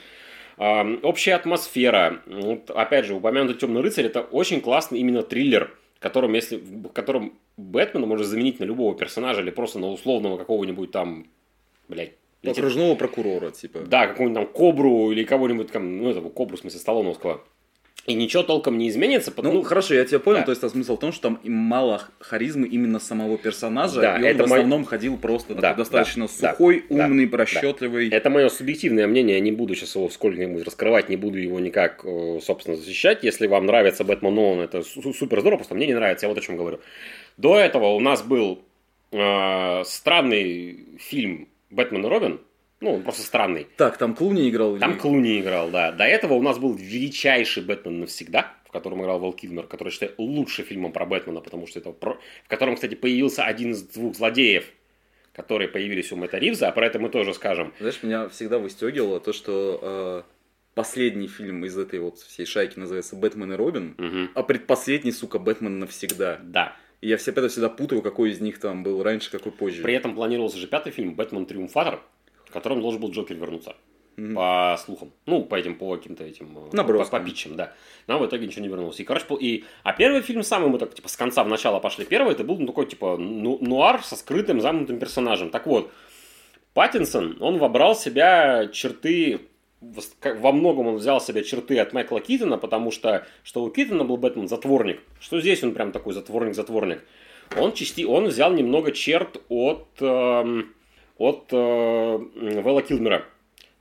Общая 0.57 1.35
атмосфера. 1.35 2.21
Вот, 2.25 2.69
опять 2.69 3.05
же, 3.05 3.15
упомянутый 3.15 3.57
Темный 3.57 3.81
рыцарь 3.81 4.05
это 4.05 4.21
очень 4.21 4.61
классный 4.61 4.99
именно 4.99 5.23
триллер, 5.23 5.75
которым, 5.99 6.33
если, 6.33 6.57
в 6.57 6.89
котором 6.89 7.33
Бэтмена 7.57 8.05
можно 8.05 8.25
заменить 8.25 8.59
на 8.59 8.65
любого 8.65 8.95
персонажа 8.95 9.41
или 9.41 9.51
просто 9.51 9.79
на 9.79 9.87
условного 9.87 10.37
какого-нибудь 10.37 10.91
там, 10.91 11.27
блядь, 11.87 12.13
Окружного 12.45 12.95
прокурора, 12.95 13.51
типа. 13.51 13.79
Да, 13.81 14.07
какого-нибудь 14.07 14.43
там 14.43 14.53
Кобру 14.53 15.11
или 15.11 15.23
кого-нибудь 15.23 15.71
там, 15.71 15.97
ну, 15.97 16.09
этого 16.09 16.29
Кобру, 16.29 16.57
в 16.57 16.59
смысле, 16.59 16.79
Сталлоновского. 16.79 17.41
И 18.05 18.15
ничего 18.15 18.43
толком 18.43 18.77
не 18.77 18.89
изменится. 18.89 19.31
Потому... 19.31 19.55
Ну, 19.55 19.61
хорошо, 19.63 19.93
я 19.93 20.03
тебя 20.03 20.19
понял. 20.19 20.39
Да. 20.39 20.45
То 20.45 20.51
есть, 20.51 20.63
а 20.63 20.69
смысл 20.69 20.97
в 20.97 20.99
том, 20.99 21.13
что 21.13 21.21
там 21.29 21.39
мало 21.43 22.01
харизмы 22.19 22.67
именно 22.67 22.99
самого 22.99 23.37
персонажа, 23.37 24.01
да, 24.01 24.17
и 24.17 24.23
он 24.23 24.25
это 24.25 24.43
в 24.43 24.45
основном 24.47 24.81
мой... 24.81 24.87
ходил 24.87 25.17
просто 25.17 25.55
да, 25.55 25.61
такой, 25.61 25.77
достаточно 25.77 26.27
да, 26.27 26.51
сухой, 26.51 26.85
да, 26.89 27.05
умный, 27.05 27.27
да, 27.27 27.37
расчетливый. 27.37 28.09
Да. 28.09 28.17
Это 28.17 28.29
мое 28.29 28.49
субъективное 28.49 29.07
мнение, 29.07 29.37
я 29.37 29.41
не 29.41 29.53
буду 29.53 29.73
сейчас 29.75 29.95
его 29.95 30.09
сколько-нибудь 30.09 30.65
раскрывать, 30.65 31.07
не 31.07 31.15
буду 31.15 31.37
его 31.37 31.61
никак, 31.61 32.03
э, 32.03 32.39
собственно, 32.41 32.75
защищать. 32.75 33.23
Если 33.23 33.47
вам 33.47 33.67
нравится 33.67 34.03
Бэтмен 34.03 34.35
Нолан, 34.35 34.59
это 34.59 34.83
супер 34.83 35.39
здорово, 35.39 35.59
просто 35.59 35.75
мне 35.75 35.87
не 35.87 35.93
нравится, 35.93 36.25
я 36.25 36.29
вот 36.29 36.37
о 36.37 36.41
чем 36.41 36.57
говорю. 36.57 36.81
До 37.37 37.57
этого 37.57 37.93
у 37.93 38.01
нас 38.01 38.21
был 38.21 38.63
э, 39.11 39.83
странный 39.85 40.97
фильм 40.99 41.47
«Бэтмен 41.69 42.05
и 42.05 42.09
Робин», 42.09 42.41
ну, 42.83 42.95
он 42.95 43.03
просто 43.03 43.23
странный. 43.23 43.67
Так, 43.77 43.97
там 43.97 44.13
Клуни 44.13 44.49
играл? 44.49 44.77
Там 44.77 44.91
или... 44.91 44.99
Клуни 44.99 45.39
играл, 45.39 45.69
да. 45.69 45.91
До 45.91 46.03
этого 46.03 46.33
у 46.33 46.41
нас 46.41 46.59
был 46.59 46.73
величайший 46.73 47.63
Бэтмен 47.63 48.01
навсегда, 48.01 48.53
в 48.65 48.71
котором 48.71 49.01
играл 49.01 49.19
Вол 49.19 49.33
Килмер, 49.33 49.67
который 49.67 49.89
считаю 49.89 50.13
лучшим 50.17 50.65
фильмом 50.65 50.91
про 50.91 51.05
Бэтмена, 51.05 51.39
потому 51.39 51.65
что 51.65 51.79
это 51.79 51.91
про... 51.91 52.19
в 52.43 52.47
котором, 52.49 52.75
кстати, 52.75 52.95
появился 52.95 53.43
один 53.45 53.71
из 53.71 53.83
двух 53.83 54.15
злодеев, 54.15 54.65
которые 55.31 55.69
появились 55.69 56.11
у 56.11 56.17
Мэтта 56.17 56.37
Ривза, 56.37 56.67
а 56.67 56.71
про 56.71 56.85
это 56.85 56.99
мы 56.99 57.09
тоже 57.09 57.33
скажем. 57.33 57.73
Знаешь, 57.79 58.03
меня 58.03 58.27
всегда 58.27 58.59
выстегивало 58.59 59.21
то, 59.21 59.31
что 59.31 59.79
э, 59.81 60.23
последний 60.75 61.27
фильм 61.27 61.63
из 61.65 61.77
этой 61.77 61.99
вот 61.99 62.19
всей 62.19 62.45
шайки 62.45 62.77
называется 62.77 63.15
«Бэтмен 63.15 63.53
и 63.53 63.55
Робин», 63.55 63.95
угу. 63.97 64.29
а 64.35 64.43
предпоследний, 64.43 65.13
сука, 65.13 65.39
«Бэтмен 65.39 65.79
навсегда». 65.79 66.39
Да. 66.43 66.75
И 66.99 67.07
я 67.07 67.17
всегда, 67.17 67.47
всегда 67.47 67.69
путаю, 67.69 68.01
какой 68.01 68.31
из 68.31 68.41
них 68.41 68.59
там 68.59 68.83
был 68.83 69.03
раньше, 69.03 69.31
какой 69.31 69.51
позже. 69.51 69.83
При 69.83 69.93
этом 69.93 70.15
планировался 70.15 70.57
же 70.57 70.67
пятый 70.67 70.91
фильм 70.91 71.15
«Бэтмен 71.15 71.45
Триумфатор», 71.45 72.01
котором 72.53 72.81
должен 72.81 73.01
был 73.01 73.11
Джокер 73.11 73.35
вернуться. 73.35 73.75
Mm-hmm. 74.15 74.35
По 74.35 74.77
слухам. 74.77 75.11
Ну, 75.25 75.43
по 75.43 75.55
этим, 75.55 75.75
по 75.75 75.95
каким-то 75.95 76.23
этим... 76.23 76.55
Э, 76.55 76.75
Наброскам. 76.75 77.19
По, 77.19 77.23
по 77.23 77.29
питчам, 77.29 77.55
да. 77.55 77.73
Но 78.05 78.19
в 78.19 78.27
итоге 78.27 78.45
ничего 78.45 78.61
не 78.61 78.67
вернулся. 78.67 79.01
И, 79.01 79.05
короче, 79.05 79.25
и... 79.39 79.63
А 79.81 79.93
первый 79.93 80.21
фильм 80.21 80.43
самый 80.43 80.69
мы 80.69 80.77
так, 80.77 80.93
типа, 80.93 81.09
с 81.09 81.17
конца 81.17 81.43
в 81.43 81.47
начало 81.47 81.79
пошли. 81.79 82.05
Первый 82.05 82.33
это 82.33 82.43
был 82.43 82.59
ну, 82.59 82.67
такой, 82.67 82.85
типа, 82.85 83.17
ну, 83.17 83.57
нуар 83.59 84.03
со 84.03 84.15
скрытым, 84.15 84.61
замкнутым 84.61 84.99
персонажем. 84.99 85.49
Так 85.49 85.65
вот, 85.65 85.91
Паттинсон, 86.75 87.37
он 87.39 87.57
вобрал 87.57 87.95
в 87.95 87.99
себя 87.99 88.67
черты 88.67 89.41
во 90.23 90.51
многом 90.51 90.87
он 90.87 90.95
взял 90.95 91.19
себе 91.19 91.43
черты 91.43 91.77
от 91.79 91.93
Майкла 91.93 92.21
Китона, 92.21 92.57
потому 92.57 92.91
что 92.91 93.25
что 93.43 93.63
у 93.63 93.69
Китона 93.69 94.03
был 94.03 94.17
Бэтмен 94.17 94.47
затворник, 94.47 95.01
что 95.19 95.41
здесь 95.41 95.63
он 95.63 95.73
прям 95.73 95.91
такой 95.91 96.13
затворник-затворник. 96.13 97.03
Он, 97.57 97.73
части, 97.73 98.03
он 98.03 98.27
взял 98.27 98.53
немного 98.53 98.91
черт 98.91 99.41
от 99.49 99.87
эм, 99.99 100.73
от 101.23 101.47
э, 101.51 102.17
Вэлла 102.61 102.81
Килмера. 102.81 103.25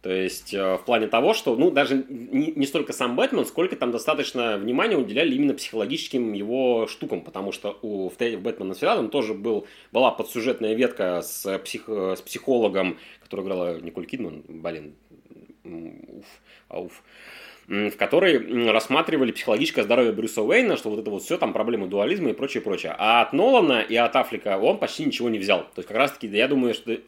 То 0.02 0.10
есть 0.10 0.52
э, 0.52 0.76
в 0.76 0.84
плане 0.84 1.06
того, 1.06 1.32
что, 1.32 1.54
ну, 1.54 1.70
даже 1.70 2.04
не, 2.08 2.52
не 2.52 2.66
столько 2.66 2.92
сам 2.92 3.14
Бэтмен, 3.14 3.46
сколько 3.46 3.76
там 3.76 3.92
достаточно 3.92 4.58
внимания 4.58 4.96
уделяли 4.96 5.34
именно 5.34 5.54
психологическим 5.54 6.32
его 6.32 6.88
штукам, 6.88 7.20
потому 7.20 7.52
что 7.52 7.78
у, 7.82 8.08
в, 8.08 8.18
в 8.18 8.42
Бэтмена 8.42 8.74
Свидадом 8.74 9.10
тоже 9.10 9.32
был, 9.32 9.66
была 9.92 10.10
подсюжетная 10.10 10.74
ветка 10.74 11.22
с, 11.22 11.58
псих, 11.60 11.88
с 11.88 12.20
психологом, 12.20 12.98
который 13.22 13.44
играла 13.44 13.80
Николь 13.80 14.06
Кидман, 14.06 14.42
блин, 14.48 14.94
уф, 15.64 16.26
ауф, 16.68 17.02
в 17.68 17.92
которой 17.92 18.70
рассматривали 18.70 19.30
психологическое 19.30 19.84
здоровье 19.84 20.12
Брюса 20.12 20.42
Уэйна, 20.42 20.76
что 20.76 20.90
вот 20.90 20.98
это 20.98 21.10
вот 21.10 21.22
все, 21.22 21.38
там 21.38 21.52
проблемы 21.52 21.86
дуализма 21.86 22.30
и 22.30 22.32
прочее, 22.32 22.60
прочее. 22.60 22.94
А 22.98 23.22
от 23.22 23.32
Нолана 23.32 23.80
и 23.82 23.94
от 23.94 24.16
Афлика 24.16 24.58
он 24.58 24.78
почти 24.78 25.04
ничего 25.04 25.28
не 25.28 25.38
взял. 25.38 25.60
То 25.60 25.78
есть 25.78 25.88
как 25.88 25.96
раз 25.96 26.12
таки, 26.12 26.26
я 26.26 26.48
думаю, 26.48 26.74
что 26.74 26.98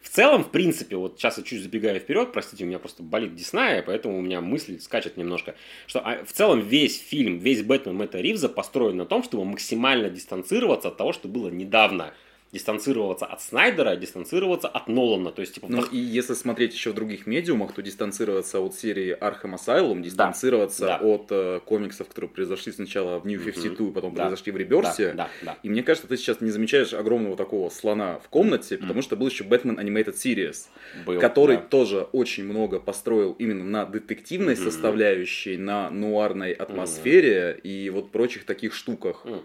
В 0.00 0.08
целом, 0.08 0.44
в 0.44 0.50
принципе, 0.50 0.96
вот 0.96 1.18
сейчас 1.18 1.36
я 1.38 1.44
чуть 1.44 1.62
забегаю 1.62 2.00
вперед, 2.00 2.32
простите, 2.32 2.64
у 2.64 2.66
меня 2.66 2.78
просто 2.78 3.02
болит 3.02 3.34
Десная, 3.34 3.82
поэтому 3.82 4.18
у 4.18 4.22
меня 4.22 4.40
мысль 4.40 4.80
скачет 4.80 5.16
немножко, 5.16 5.54
что 5.86 6.00
а, 6.00 6.24
в 6.24 6.32
целом 6.32 6.60
весь 6.60 6.98
фильм, 6.98 7.38
весь 7.38 7.62
Бэтмен 7.62 7.96
Мэтта 7.96 8.18
Ривза 8.18 8.48
построен 8.48 8.96
на 8.96 9.04
том, 9.04 9.22
чтобы 9.22 9.44
максимально 9.44 10.08
дистанцироваться 10.08 10.88
от 10.88 10.96
того, 10.96 11.12
что 11.12 11.28
было 11.28 11.48
недавно 11.48 12.14
дистанцироваться 12.52 13.26
от 13.26 13.40
Снайдера, 13.40 13.94
дистанцироваться 13.96 14.66
от 14.68 14.88
Нолана. 14.88 15.30
То 15.30 15.40
есть, 15.40 15.54
типа, 15.54 15.66
Ну 15.68 15.84
и 15.84 15.96
если 15.96 16.34
смотреть 16.34 16.72
еще 16.74 16.90
в 16.90 16.94
других 16.94 17.26
медиумах, 17.26 17.72
то 17.72 17.80
дистанцироваться 17.82 18.58
от 18.60 18.74
серии 18.74 19.16
Arkham 19.16 19.54
Asylum, 19.54 20.02
дистанцироваться 20.02 20.86
да. 20.86 20.96
от 20.98 21.26
э, 21.30 21.60
комиксов, 21.64 22.08
которые 22.08 22.28
произошли 22.28 22.72
сначала 22.72 23.20
в 23.20 23.26
New 23.26 23.40
52, 23.40 23.88
и 23.88 23.92
потом 23.92 24.14
Да. 24.14 24.22
произошли 24.22 24.50
в 24.52 24.56
Реберсе. 24.56 25.12
Да, 25.12 25.14
да, 25.14 25.30
да. 25.42 25.58
И 25.62 25.68
мне 25.70 25.82
кажется, 25.84 26.08
ты 26.08 26.16
сейчас 26.16 26.40
не 26.40 26.50
замечаешь 26.50 26.92
огромного 26.92 27.36
такого 27.36 27.70
слона 27.70 28.18
в 28.18 28.28
комнате, 28.28 28.78
потому 28.78 29.02
что 29.02 29.16
был 29.16 29.28
еще 29.28 29.44
Batman 29.44 29.78
Animated 29.80 30.14
Series, 30.14 30.66
Был, 31.06 31.20
который 31.20 31.56
да. 31.56 31.62
тоже 31.62 32.00
очень 32.12 32.44
много 32.44 32.80
построил 32.80 33.32
именно 33.38 33.64
на 33.64 33.84
детективной 33.86 34.54
Мгм. 34.54 34.64
составляющей, 34.64 35.56
на 35.56 35.90
нуарной 35.90 36.52
атмосфере 36.52 37.58
и 37.62 37.90
вот 37.90 38.10
прочих 38.10 38.44
таких 38.44 38.74
штуках. 38.74 39.22
М. 39.24 39.42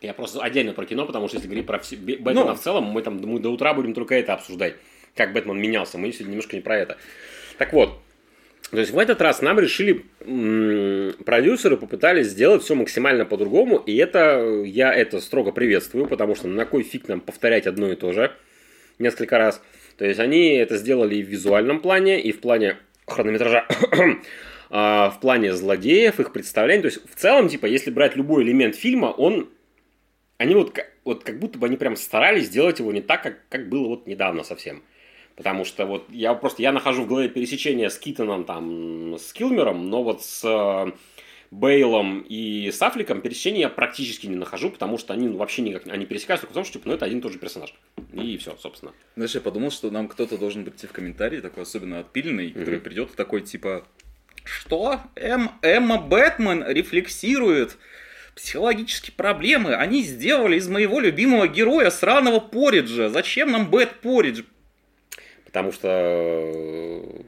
Я 0.00 0.14
просто 0.14 0.40
отдельно 0.40 0.72
про 0.72 0.86
кино, 0.86 1.04
потому 1.06 1.28
что 1.28 1.36
если 1.36 1.48
говорить 1.48 1.66
про 1.66 1.78
все, 1.78 1.96
Бэтмена 1.96 2.44
Ну. 2.44 2.54
в 2.54 2.60
целом, 2.60 2.84
мы 2.84 3.02
там 3.02 3.18
мы 3.18 3.38
до 3.38 3.50
утра 3.50 3.74
будем 3.74 3.92
только 3.92 4.14
это 4.14 4.32
обсуждать, 4.34 4.74
как 5.14 5.32
Бэтмен 5.32 5.60
менялся. 5.60 5.98
Мы 5.98 6.10
сегодня 6.12 6.30
немножко 6.32 6.56
не 6.56 6.62
про 6.62 6.78
это. 6.78 6.96
Так 7.58 7.72
вот, 7.74 7.98
то 8.70 8.78
есть 8.78 8.92
в 8.92 8.98
этот 8.98 9.20
раз 9.20 9.42
нам 9.42 9.58
решили, 9.60 10.04
м, 10.20 11.12
продюсеры 11.24 11.76
попытались 11.76 12.28
сделать 12.28 12.62
все 12.62 12.74
максимально 12.74 13.26
по-другому, 13.26 13.76
и 13.76 13.94
это 13.96 14.62
я 14.64 14.94
это 14.94 15.20
строго 15.20 15.52
приветствую, 15.52 16.06
потому 16.06 16.34
что 16.34 16.48
на 16.48 16.64
кой 16.64 16.82
фиг 16.82 17.08
нам 17.08 17.20
повторять 17.20 17.66
одно 17.66 17.92
и 17.92 17.96
то 17.96 18.12
же 18.12 18.32
несколько 18.98 19.36
раз. 19.38 19.60
То 19.98 20.06
есть 20.06 20.18
они 20.20 20.54
это 20.54 20.78
сделали 20.78 21.16
и 21.16 21.22
в 21.22 21.26
визуальном 21.28 21.80
плане, 21.80 22.20
и 22.22 22.32
в 22.32 22.40
плане 22.40 22.76
хронометража, 23.06 23.66
а, 24.70 25.10
в 25.10 25.20
плане 25.20 25.52
злодеев, 25.52 26.20
их 26.20 26.32
представлений. 26.32 26.80
То 26.82 26.88
есть 26.88 27.00
в 27.10 27.16
целом, 27.16 27.48
типа, 27.48 27.66
если 27.66 27.90
брать 27.90 28.16
любой 28.16 28.44
элемент 28.44 28.76
фильма, 28.76 29.06
он 29.06 29.50
они 30.40 30.54
вот, 30.54 30.74
вот 31.04 31.22
как 31.22 31.38
будто 31.38 31.58
бы 31.58 31.66
они 31.66 31.76
прям 31.76 31.96
старались 31.96 32.46
сделать 32.46 32.78
его 32.78 32.90
не 32.92 33.02
так, 33.02 33.22
как, 33.22 33.46
как 33.50 33.68
было 33.68 33.88
вот 33.88 34.06
недавно 34.06 34.42
совсем. 34.42 34.82
Потому 35.36 35.66
что 35.66 35.84
вот 35.84 36.06
я 36.08 36.32
просто, 36.32 36.62
я 36.62 36.72
нахожу 36.72 37.04
в 37.04 37.08
голове 37.08 37.28
пересечение 37.28 37.90
с 37.90 37.98
Китоном, 37.98 38.44
там, 38.44 39.16
с 39.18 39.34
Килмером, 39.34 39.90
но 39.90 40.02
вот 40.02 40.24
с 40.24 40.42
э, 40.42 40.92
Бейлом 41.50 42.24
и 42.26 42.70
с 42.72 42.80
Аффлеком 42.80 43.20
пересечения 43.20 43.60
я 43.60 43.68
практически 43.68 44.28
не 44.28 44.36
нахожу, 44.36 44.70
потому 44.70 44.96
что 44.96 45.12
они 45.12 45.28
ну, 45.28 45.36
вообще 45.36 45.60
никак, 45.60 45.86
они 45.86 46.06
пересекаются 46.06 46.46
только 46.46 46.52
в 46.52 46.54
том, 46.54 46.64
что, 46.64 46.72
типа, 46.78 46.88
ну, 46.88 46.94
это 46.94 47.04
один 47.04 47.18
и 47.18 47.20
тот 47.20 47.32
же 47.32 47.38
персонаж. 47.38 47.74
И 48.14 48.38
все, 48.38 48.56
собственно. 48.58 48.94
Знаешь, 49.16 49.34
я 49.34 49.42
подумал, 49.42 49.70
что 49.70 49.90
нам 49.90 50.08
кто-то 50.08 50.38
должен 50.38 50.64
прийти 50.64 50.86
в 50.86 50.92
комментарии, 50.92 51.40
такой 51.40 51.64
особенно 51.64 52.00
отпиленный, 52.00 52.50
который 52.50 52.80
придет 52.80 53.14
такой 53.14 53.42
типа, 53.42 53.84
что 54.44 55.00
Эм- 55.16 55.50
Эмма 55.60 55.98
Бэтмен 55.98 56.64
рефлексирует 56.66 57.76
психологические 58.42 59.14
проблемы. 59.14 59.74
Они 59.74 60.02
сделали 60.02 60.56
из 60.56 60.66
моего 60.66 60.98
любимого 60.98 61.46
героя 61.46 61.90
сраного 61.90 62.40
Пориджа. 62.40 63.10
Зачем 63.10 63.52
нам 63.52 63.70
Бэт 63.70 64.00
Поридж? 64.00 64.42
Потому 65.44 65.72
что... 65.72 67.24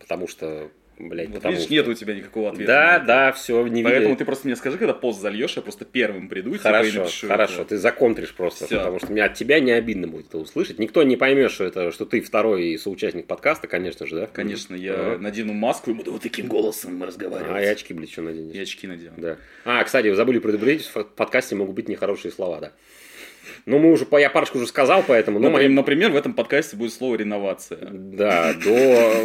Потому 0.00 0.26
что... 0.26 0.70
Блядь, 0.98 1.28
Вот 1.28 1.34
потому 1.36 1.54
видишь, 1.54 1.64
что... 1.66 1.74
нет 1.74 1.88
у 1.88 1.94
тебя 1.94 2.14
никакого 2.14 2.50
ответа. 2.50 2.72
Да, 2.72 2.98
да, 3.00 3.32
все, 3.32 3.66
не 3.66 3.82
Поэтому 3.82 4.02
видно. 4.10 4.16
ты 4.16 4.24
просто 4.24 4.46
мне 4.46 4.54
скажи, 4.56 4.78
когда 4.78 4.94
пост 4.94 5.20
зальешь, 5.20 5.56
я 5.56 5.62
просто 5.62 5.84
первым 5.84 6.28
приду 6.28 6.54
и 6.54 6.58
Хорошо, 6.58 7.00
напишу 7.00 7.26
хорошо, 7.28 7.54
это. 7.62 7.70
ты 7.70 7.78
законтришь 7.78 8.32
просто, 8.32 8.66
Всё. 8.66 8.78
потому 8.78 8.98
что 9.00 9.10
мне 9.10 9.24
от 9.24 9.34
тебя 9.34 9.58
не 9.58 9.72
обидно 9.72 10.06
будет 10.06 10.28
это 10.28 10.38
услышать. 10.38 10.78
Никто 10.78 11.02
не 11.02 11.16
поймет, 11.16 11.50
что 11.50 11.64
это, 11.64 11.90
что 11.90 12.04
ты 12.06 12.20
второй 12.20 12.78
соучастник 12.78 13.26
подкаста, 13.26 13.66
конечно 13.66 14.06
же, 14.06 14.14
да? 14.16 14.26
Конечно, 14.28 14.74
я 14.76 14.94
Ага. 14.94 15.18
надену 15.18 15.52
маску 15.52 15.90
и 15.90 15.94
буду 15.94 16.12
вот 16.12 16.22
таким 16.22 16.46
голосом 16.46 17.02
разговаривать. 17.02 17.50
А, 17.52 17.60
и 17.62 17.66
очки, 17.66 17.92
блядь, 17.92 18.12
что 18.12 18.22
наденешь? 18.22 18.54
Я 18.54 18.62
очки 18.62 18.86
надену. 18.86 19.14
Да. 19.16 19.36
А, 19.64 19.82
кстати, 19.82 20.06
вы 20.08 20.14
забыли 20.14 20.38
предупредить, 20.38 20.86
в 20.86 21.04
подкасте 21.04 21.56
могут 21.56 21.74
быть 21.74 21.88
нехорошие 21.88 22.30
слова, 22.30 22.60
да. 22.60 22.72
Ну, 23.66 23.78
мы 23.78 23.92
уже, 23.92 24.06
я 24.12 24.30
парочку 24.30 24.58
уже 24.58 24.66
сказал, 24.66 25.02
поэтому, 25.06 25.38
ну, 25.38 25.48
Например, 25.50 25.68
мои- 25.68 25.76
например, 25.76 26.10
в 26.12 26.16
этом 26.16 26.34
подкасте 26.34 26.76
будет 26.76 26.92
слово 26.92 27.16
реновация. 27.16 27.78
Да, 27.90 28.52
до 28.54 28.70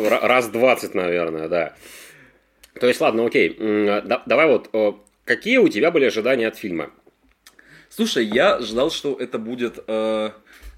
ра- 0.09 0.25
раз 0.27 0.47
20, 0.49 0.95
наверное, 0.95 1.47
да. 1.47 1.73
То 2.79 2.87
есть, 2.87 3.01
ладно, 3.01 3.25
окей. 3.25 3.55
Давай 4.25 4.47
вот, 4.47 4.69
э, 4.73 4.93
какие 5.25 5.57
у 5.57 5.67
тебя 5.67 5.91
были 5.91 6.05
ожидания 6.05 6.47
от 6.47 6.55
фильма? 6.55 6.91
Слушай, 7.89 8.25
я 8.25 8.59
ждал, 8.59 8.91
что 8.91 9.15
это 9.19 9.39
будет 9.39 9.79
э, 9.87 10.29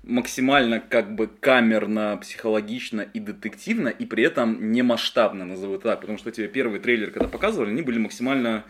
максимально 0.04 0.80
как 0.80 1.14
бы 1.14 1.28
камерно, 1.28 2.18
психологично 2.22 3.02
и 3.02 3.20
детективно, 3.20 3.90
и 3.90 4.06
при 4.06 4.24
этом 4.24 4.72
не 4.72 4.82
масштабно, 4.82 5.46
назову 5.46 5.78
так, 5.78 6.02
потому 6.02 6.18
что 6.18 6.32
тебе 6.32 6.48
первый 6.48 6.80
трейлер, 6.80 7.12
когда 7.12 7.28
показывали, 7.28 7.70
они 7.70 7.82
были 7.82 8.00
максимально 8.00 8.64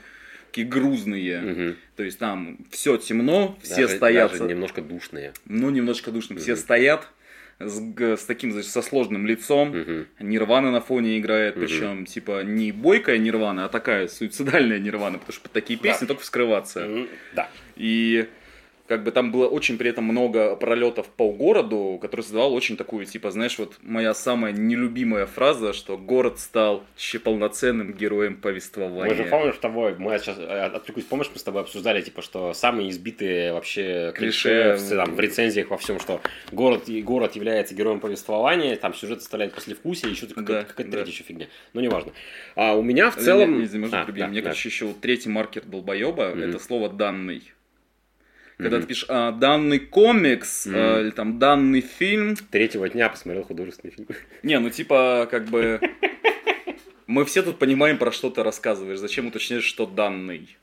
такие 0.51 0.67
грузные. 0.67 1.39
Мгм. 1.41 1.75
То 1.95 2.03
есть 2.03 2.19
там 2.19 2.57
все 2.71 2.97
темно, 2.97 3.57
все 3.63 3.83
Даже- 3.83 3.95
стоят, 3.95 4.31
даже 4.31 4.43
немножко 4.43 4.81
душные. 4.81 5.31
ну 5.45 5.69
немножко 5.69 6.11
душно, 6.11 6.37
все 6.37 6.55
стоят 6.57 7.07
с, 7.59 7.79
с 7.97 8.25
таким, 8.25 8.51
значит, 8.51 8.69
со 8.71 8.81
сложным 8.81 9.25
лицом. 9.27 9.69
Мгм. 9.69 10.07
Нирвана 10.19 10.71
на 10.71 10.81
фоне 10.81 11.19
играет, 11.19 11.55
Мгм. 11.55 11.65
причем 11.65 12.05
типа 12.05 12.43
не 12.43 12.71
бойкая 12.71 13.17
Нирвана, 13.17 13.65
а 13.65 13.69
такая 13.69 14.07
суицидальная 14.07 14.79
Нирвана, 14.79 15.19
потому 15.19 15.33
что 15.33 15.43
под 15.43 15.51
такие 15.53 15.77
Да. 15.79 15.83
песни 15.83 16.05
только 16.05 16.21
вскрываться. 16.21 16.81
М, 16.81 17.07
Да. 17.35 17.49
И 17.77 18.27
как 18.91 19.03
бы 19.05 19.11
там 19.11 19.31
было 19.31 19.47
очень 19.47 19.77
при 19.77 19.89
этом 19.89 20.03
много 20.03 20.57
пролетов 20.57 21.07
по 21.07 21.31
городу, 21.31 21.97
который 22.01 22.21
создавал 22.21 22.53
очень 22.53 22.75
такую, 22.75 23.05
типа, 23.05 23.31
знаешь, 23.31 23.57
вот 23.57 23.77
моя 23.81 24.13
самая 24.13 24.51
нелюбимая 24.51 25.25
фраза, 25.25 25.71
что 25.71 25.97
город 25.97 26.39
стал 26.39 26.83
полноценным 27.23 27.93
героем 27.93 28.35
повествования. 28.35 29.05
Мы 29.09 29.15
же 29.15 29.23
помнишь 29.29 29.55
тобой, 29.61 29.95
мы 29.97 30.17
сейчас 30.19 30.37
отвлекусь, 30.39 31.05
помнишь, 31.05 31.29
мы 31.33 31.39
с 31.39 31.43
тобой 31.43 31.61
обсуждали, 31.61 32.01
типа, 32.01 32.21
что 32.21 32.53
самые 32.53 32.89
избитые 32.89 33.53
вообще 33.53 34.11
клише, 34.13 34.75
Клише. 34.75 34.93
в, 34.93 35.05
там, 35.05 35.15
в 35.15 35.19
рецензиях 35.21 35.69
во 35.69 35.77
всем, 35.77 35.97
что 36.01 36.19
город, 36.51 36.89
и 36.89 37.01
город 37.01 37.37
является 37.37 37.73
героем 37.73 38.01
повествования, 38.01 38.75
там 38.75 38.93
сюжет 38.93 39.19
оставляет 39.19 39.53
послевкусие, 39.53 40.11
еще 40.11 40.27
какая-то, 40.27 40.51
Да, 40.51 40.63
какая-то 40.63 40.91
да. 40.91 40.97
третья 40.97 41.11
еще 41.13 41.23
фигня. 41.23 41.47
Ну, 41.73 41.79
неважно. 41.79 42.11
А 42.55 42.75
у 42.75 42.81
меня 42.81 43.09
в 43.09 43.17
Я- 43.17 43.23
целом... 43.23 43.63
извини, 43.63 43.83
можно 43.83 44.01
А, 44.01 44.05
да, 44.11 44.27
Мне, 44.27 44.41
да. 44.41 44.49
короче, 44.49 44.67
еще 44.67 44.93
третий 44.99 45.29
маркер 45.29 45.63
долбоеба 45.65 46.29
Мгм. 46.35 46.43
это 46.43 46.59
слово 46.59 46.89
данный. 46.89 47.41
Когда 48.61 48.77
Мгм. 48.77 48.81
ты 48.83 48.87
пишешь 48.89 49.05
а, 49.09 49.31
данный 49.31 49.79
комикс 49.79 50.65
Мгм. 50.67 50.75
а, 50.77 51.01
или 51.01 51.09
там 51.09 51.39
данный 51.39 51.81
фильм, 51.81 52.35
Третьего 52.51 52.87
дня 52.89 53.09
посмотрел 53.09 53.43
художественный 53.43 53.91
фильм. 53.93 54.07
не, 54.43 54.59
ну 54.59 54.69
типа 54.69 55.27
как 55.31 55.45
бы 55.45 55.79
мы 57.07 57.25
все 57.25 57.41
тут 57.41 57.57
понимаем, 57.59 57.97
про 57.97 58.11
что 58.11 58.29
ты 58.29 58.43
рассказываешь. 58.43 58.99
Зачем 58.99 59.27
уточняешь, 59.27 59.63
что 59.63 59.85
данный? 59.85 60.55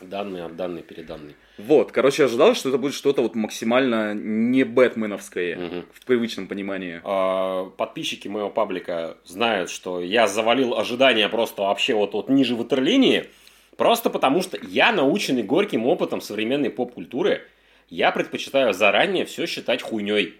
Данный, 0.00 0.48
данный, 0.52 0.82
переданный. 0.82 1.36
Вот, 1.56 1.92
короче, 1.92 2.24
ожидал, 2.24 2.54
что 2.56 2.70
это 2.70 2.78
будет 2.78 2.94
что-то 2.94 3.22
вот 3.22 3.36
максимально 3.36 4.12
не 4.12 4.64
бэтменовское 4.64 5.56
Мгм. 5.56 5.84
в 5.92 6.04
привычном 6.04 6.48
понимании. 6.48 7.00
А, 7.04 7.66
Подписчики 7.76 8.26
моего 8.26 8.50
паблика 8.50 9.16
знают, 9.24 9.70
что 9.70 10.00
я 10.00 10.26
завалил 10.26 10.74
ожидания 10.76 11.28
просто 11.28 11.62
вообще 11.62 11.94
вот, 11.94 12.12
вот 12.14 12.28
ниже 12.28 12.56
ватерлинии, 12.56 13.26
просто 13.76 14.10
потому 14.10 14.42
что 14.42 14.58
я, 14.62 14.92
наученный 14.92 15.42
горьким 15.42 15.86
опытом 15.86 16.20
современной 16.20 16.70
поп-культуры, 16.70 17.42
я 17.88 18.10
предпочитаю 18.12 18.72
заранее 18.72 19.24
все 19.24 19.46
считать 19.46 19.82
хуйней, 19.82 20.34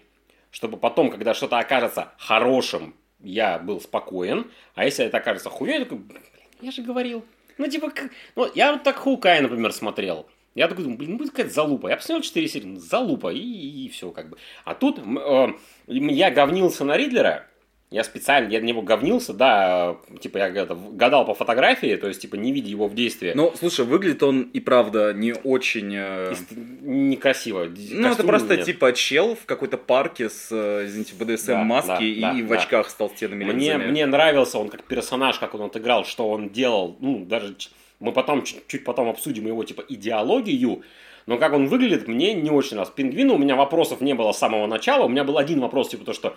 чтобы 0.51 0.77
потом, 0.77 1.09
когда 1.09 1.33
что-то 1.33 1.59
окажется 1.59 2.11
хорошим, 2.17 2.95
я 3.21 3.59
был 3.59 3.81
спокоен, 3.81 4.51
а 4.75 4.85
если 4.85 5.05
это 5.05 5.17
окажется 5.17 5.49
хуйней, 5.49 5.79
я 5.79 5.83
такой, 5.83 5.97
блин, 5.99 6.21
я 6.61 6.71
же 6.71 6.81
говорил. 6.81 7.25
Ну, 7.57 7.67
типа, 7.67 7.89
как... 7.89 8.11
ну, 8.35 8.49
я 8.53 8.73
вот 8.73 8.83
так 8.83 8.97
Хукай, 8.97 9.41
например, 9.41 9.71
смотрел. 9.71 10.27
Я 10.55 10.67
такой 10.67 10.83
думаю, 10.83 10.97
блин, 10.97 11.11
ну 11.11 11.17
будет 11.17 11.31
какая-то 11.31 11.53
залупа. 11.53 11.87
Я 11.87 11.97
посмотрел 11.97 12.23
4 12.23 12.47
серии, 12.47 12.65
ну, 12.65 12.79
залупа, 12.79 13.31
и, 13.33 13.89
все 13.89 14.11
как 14.11 14.29
бы. 14.29 14.37
А 14.63 14.73
тут 14.73 14.99
э, 14.99 15.47
я 15.87 16.31
говнился 16.31 16.85
на 16.85 16.95
Ридлера, 16.95 17.47
я 17.91 18.03
специально, 18.03 18.49
я 18.49 18.59
на 18.59 18.65
него 18.65 18.81
говнился, 18.81 19.31
да, 19.33 19.95
типа 20.19 20.39
я 20.39 20.47
это, 20.47 20.75
гадал 20.75 21.25
по 21.25 21.33
фотографии, 21.33 21.95
то 21.95 22.07
есть, 22.07 22.21
типа, 22.21 22.35
не 22.35 22.51
видя 22.51 22.69
его 22.69 22.87
в 22.87 22.95
действии. 22.95 23.31
Ну, 23.35 23.53
слушай, 23.57 23.85
выглядит 23.85 24.23
он 24.23 24.41
и 24.41 24.59
правда 24.59 25.13
не 25.13 25.33
очень... 25.33 25.93
э, 25.95 26.33
И 26.33 26.55
некрасиво. 26.85 27.67
Ну, 27.91 28.07
это 28.09 28.23
просто 28.23 28.57
типа 28.57 28.93
чел 28.93 29.35
в 29.35 29.45
какой-то 29.45 29.77
парке 29.77 30.29
с, 30.29 30.49
э, 30.51 30.85
извините, 30.87 31.13
БДСМ 31.17 31.47
Да, 31.51 31.63
маски 31.63 31.89
да, 31.89 31.99
и 32.03 32.19
да, 32.21 32.33
в 32.33 32.47
да. 32.47 32.55
очках 32.55 32.89
с 32.89 32.93
толстенными 32.95 33.43
Мне, 33.45 33.73
линзами. 33.73 33.91
мне 33.91 34.05
нравился 34.07 34.57
он 34.57 34.69
как 34.69 34.83
персонаж, 34.83 35.37
как 35.39 35.53
он 35.53 35.61
отыграл, 35.61 36.05
что 36.05 36.27
он 36.29 36.49
делал. 36.49 36.97
Ну, 36.99 37.23
даже 37.25 37.55
мы 37.99 38.11
потом, 38.11 38.43
чуть, 38.43 38.67
чуть 38.67 38.83
потом 38.83 39.09
обсудим 39.09 39.47
его, 39.47 39.63
типа, 39.63 39.83
идеологию. 39.87 40.81
Но 41.27 41.37
как 41.37 41.53
он 41.53 41.67
выглядит, 41.67 42.07
мне 42.07 42.33
не 42.33 42.49
очень 42.51 42.77
раз. 42.77 42.89
Пингвину 42.89 43.35
у 43.35 43.37
меня 43.37 43.55
вопросов 43.55 44.01
не 44.01 44.13
было 44.13 44.31
с 44.31 44.37
самого 44.37 44.67
начала. 44.67 45.05
У 45.05 45.09
меня 45.09 45.23
был 45.23 45.37
один 45.37 45.59
вопрос, 45.59 45.89
типа, 45.89 46.03
то, 46.05 46.13
что 46.13 46.35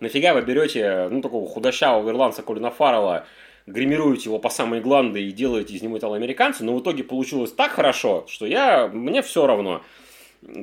нафига 0.00 0.34
вы 0.34 0.42
берете, 0.42 1.08
ну, 1.10 1.22
такого 1.22 1.48
худощавого 1.48 2.08
ирландца 2.10 2.42
Колина 2.42 2.70
Фаррелла, 2.70 3.26
гримируете 3.66 4.24
его 4.24 4.38
по 4.38 4.50
самые 4.50 4.80
гланды 4.80 5.22
и 5.22 5.32
делаете 5.32 5.74
из 5.74 5.82
него 5.82 5.98
итало-американца, 5.98 6.64
но 6.64 6.74
в 6.74 6.82
итоге 6.82 7.04
получилось 7.04 7.52
так 7.52 7.72
хорошо, 7.72 8.26
что 8.28 8.46
я, 8.46 8.88
мне 8.88 9.22
все 9.22 9.46
равно. 9.46 9.82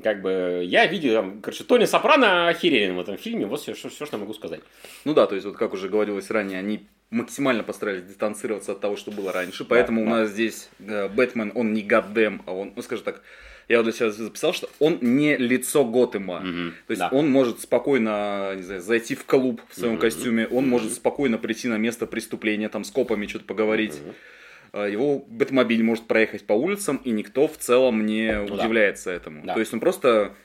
как 0.04 0.22
бы, 0.22 0.64
я 0.66 0.86
видел, 0.88 1.14
там, 1.14 1.42
короче, 1.42 1.64
Тони 1.64 1.86
Сопрано 1.86 2.48
охеренен 2.48 2.96
в 2.96 3.00
этом 3.00 3.18
фильме, 3.18 3.46
вот 3.46 3.62
все, 3.62 3.74
все, 3.74 3.90
все, 3.90 4.06
что 4.06 4.18
я 4.18 4.22
могу 4.22 4.34
сказать. 4.34 4.62
Ну 5.04 5.14
да, 5.14 5.28
то 5.28 5.36
есть, 5.36 5.46
вот 5.46 5.56
как 5.56 5.74
уже 5.74 5.90
говорилось 5.90 6.30
ранее, 6.32 6.60
они 6.60 6.88
максимально 7.12 7.64
постарались 7.64 8.04
дистанцироваться 8.04 8.72
от 8.72 8.80
того, 8.80 8.96
что 8.96 9.12
было 9.12 9.32
раньше, 9.32 9.66
поэтому 9.66 10.02
да. 10.04 10.08
у 10.08 10.10
нас 10.10 10.30
здесь 10.30 10.70
э, 10.80 11.08
Бэтмен, 11.10 11.52
он 11.56 11.74
не 11.74 11.84
Гаддем, 11.84 12.42
а 12.46 12.54
он, 12.54 12.74
ну 12.76 12.82
скажем 12.82 13.06
так, 13.06 13.22
я 13.68 13.78
вот 13.78 13.84
для 13.84 13.94
себя 13.94 14.12
записал, 14.12 14.54
что 14.54 14.70
он 14.80 15.00
не 15.02 15.38
лицо 15.38 15.84
Готэма. 15.86 16.40
Мгм, 16.40 16.74
То 16.88 16.92
есть 16.92 17.00
да. 17.00 17.10
он 17.12 17.30
может 17.30 17.62
спокойно, 17.62 18.54
не 18.56 18.62
знаю, 18.64 18.82
зайти 18.82 19.16
в 19.16 19.26
клуб 19.26 19.62
в 19.70 19.76
своем 19.76 19.94
Мгм. 19.94 20.02
костюме, 20.02 20.48
он 20.48 20.64
Мгм. 20.64 20.70
может 20.70 20.94
спокойно 20.94 21.38
прийти 21.38 21.68
на 21.68 21.78
место 21.78 22.06
преступления, 22.08 22.70
там 22.70 22.84
с 22.84 22.92
копами 22.92 23.28
что-то 23.28 23.46
поговорить. 23.46 24.00
А, 24.74 24.88
Его 24.88 25.20
Бэтмобиль 25.28 25.84
может 25.84 26.06
проехать 26.06 26.46
по 26.46 26.54
улицам, 26.54 26.98
и 26.98 27.12
никто 27.12 27.48
в 27.48 27.58
целом 27.58 28.06
не 28.06 28.34
Ну 28.34 28.48
да. 28.56 28.64
удивляется 28.64 29.10
этому. 29.12 29.42
Да. 29.46 29.54
То 29.54 29.60
есть 29.62 29.74
он 29.74 29.80
просто 29.80 30.36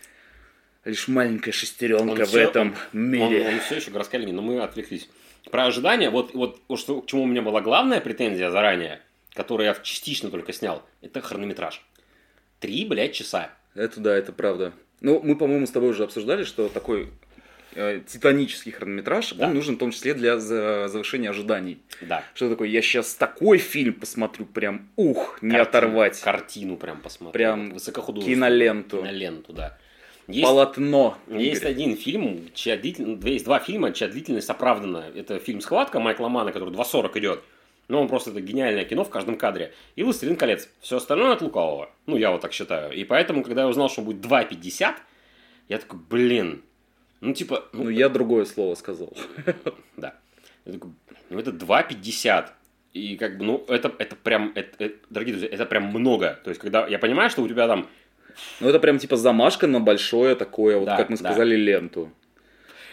лишь 0.84 1.08
маленькая 1.08 1.52
шестеренка 1.52 2.12
Он 2.12 2.16
в 2.16 2.24
всё- 2.28 2.40
этом 2.40 2.74
мире. 2.92 3.48
Он, 3.48 3.60
все 3.60 3.76
еще 3.76 3.90
городская 3.90 4.20
линия, 4.20 4.34
но 4.34 4.42
мы 4.42 4.60
отвлеклись. 4.62 5.08
Про 5.50 5.66
ожидания, 5.66 6.10
вот, 6.10 6.32
вот, 6.34 6.60
вот 6.68 6.78
что, 6.78 7.00
к 7.00 7.06
чему 7.06 7.22
у 7.22 7.26
меня 7.26 7.42
была 7.42 7.60
главная 7.60 8.00
претензия 8.00 8.50
заранее, 8.50 9.00
которую 9.34 9.66
я 9.66 9.74
частично 9.82 10.30
только 10.30 10.52
снял, 10.52 10.82
это 11.02 11.20
хронометраж. 11.20 11.84
Три, 12.60 12.84
блядь, 12.84 13.14
часа. 13.14 13.50
Это 13.74 14.00
да, 14.00 14.14
это 14.16 14.32
правда. 14.32 14.72
Ну, 15.00 15.20
мы, 15.22 15.36
по-моему, 15.36 15.66
с 15.66 15.70
тобой 15.70 15.90
уже 15.90 16.04
обсуждали, 16.04 16.44
что 16.44 16.68
такой 16.68 17.08
э, 17.74 18.00
титанический 18.06 18.72
хронометраж, 18.72 19.32
Да. 19.32 19.46
он 19.46 19.54
нужен 19.54 19.76
в 19.76 19.78
том 19.78 19.92
числе 19.92 20.12
для 20.14 20.38
за- 20.38 20.88
завышения 20.88 21.30
ожиданий. 21.30 21.78
Да. 22.02 22.22
Что 22.34 22.50
такое, 22.50 22.68
я 22.68 22.82
сейчас 22.82 23.14
такой 23.14 23.58
фильм 23.58 23.94
посмотрю, 23.94 24.44
прям, 24.44 24.88
ух, 24.96 25.38
не 25.40 25.50
Картину- 25.50 25.62
оторвать. 25.62 26.20
Картину 26.20 26.76
прям 26.76 27.00
посмотреть. 27.00 27.32
Прям 27.34 27.70
высокохудожественную. 27.72 28.36
киноленту. 28.36 28.98
Киноленту, 28.98 29.52
да. 29.52 29.78
Есть, 30.28 30.44
Полотно. 30.46 31.16
есть 31.28 31.62
Игорь. 31.62 31.70
один 31.72 31.96
фильм, 31.96 32.48
чья 32.54 32.76
длительность, 32.76 33.24
есть 33.24 33.44
два 33.44 33.58
фильма, 33.58 33.92
чья 33.92 34.06
длительность 34.08 34.48
оправдана. 34.50 35.04
Это 35.16 35.38
фильм 35.40 35.60
«Схватка» 35.60 35.98
Майкла 35.98 36.28
Мана, 36.28 36.52
который 36.52 36.70
2.40 36.74 37.16
идет. 37.18 37.40
Но 37.90 38.00
он 38.00 38.06
просто 38.08 38.30
это 38.30 38.40
гениальное 38.40 38.84
кино 38.84 39.02
в 39.02 39.10
каждом 39.10 39.36
кадре. 39.36 39.72
И 39.96 40.04
«Властелин 40.04 40.36
колец». 40.36 40.68
Все 40.80 40.96
остальное 40.98 41.32
от 41.32 41.42
лукавого. 41.42 41.90
Ну, 42.06 42.16
я 42.16 42.30
вот 42.30 42.40
так 42.40 42.52
считаю. 42.52 42.92
И 42.92 43.02
поэтому, 43.02 43.42
когда 43.42 43.62
я 43.62 43.68
узнал, 43.68 43.90
что 43.90 44.00
он 44.02 44.06
будет 44.06 44.24
2.50, 44.24 44.94
я 45.68 45.78
такой, 45.78 45.98
блин. 46.08 46.62
Ну, 47.20 47.34
типа, 47.34 47.64
ну, 47.72 47.84
Ну, 47.84 47.90
я 47.90 48.08
другое 48.08 48.44
слово 48.44 48.76
сказал. 48.76 49.12
да. 49.96 50.14
Я 50.66 50.72
такой, 50.74 50.92
ну, 51.30 51.38
это 51.40 51.50
2.50. 51.50 52.46
И 52.92 53.16
как 53.16 53.38
бы, 53.38 53.44
ну, 53.44 53.64
это, 53.66 53.92
это 53.98 54.14
прям, 54.14 54.52
это- 54.54 54.84
это- 54.84 54.94
дорогие 55.10 55.34
друзья, 55.34 55.48
это 55.52 55.66
прям 55.66 55.86
много. 55.86 56.38
То 56.44 56.50
есть, 56.50 56.60
когда 56.60 56.86
я 56.86 56.98
понимаю, 57.00 57.28
что 57.28 57.42
у 57.42 57.48
тебя 57.48 57.66
там 57.66 57.88
Ну, 58.60 58.68
это 58.68 58.78
прям 58.78 58.98
типа 58.98 59.16
замашка 59.16 59.66
на 59.66 59.80
большое 59.80 60.36
такое, 60.36 60.76
вот 60.78 60.86
Да, 60.86 60.96
как 60.96 61.10
мы 61.10 61.16
да. 61.16 61.24
сказали, 61.24 61.56
ленту. 61.56 62.12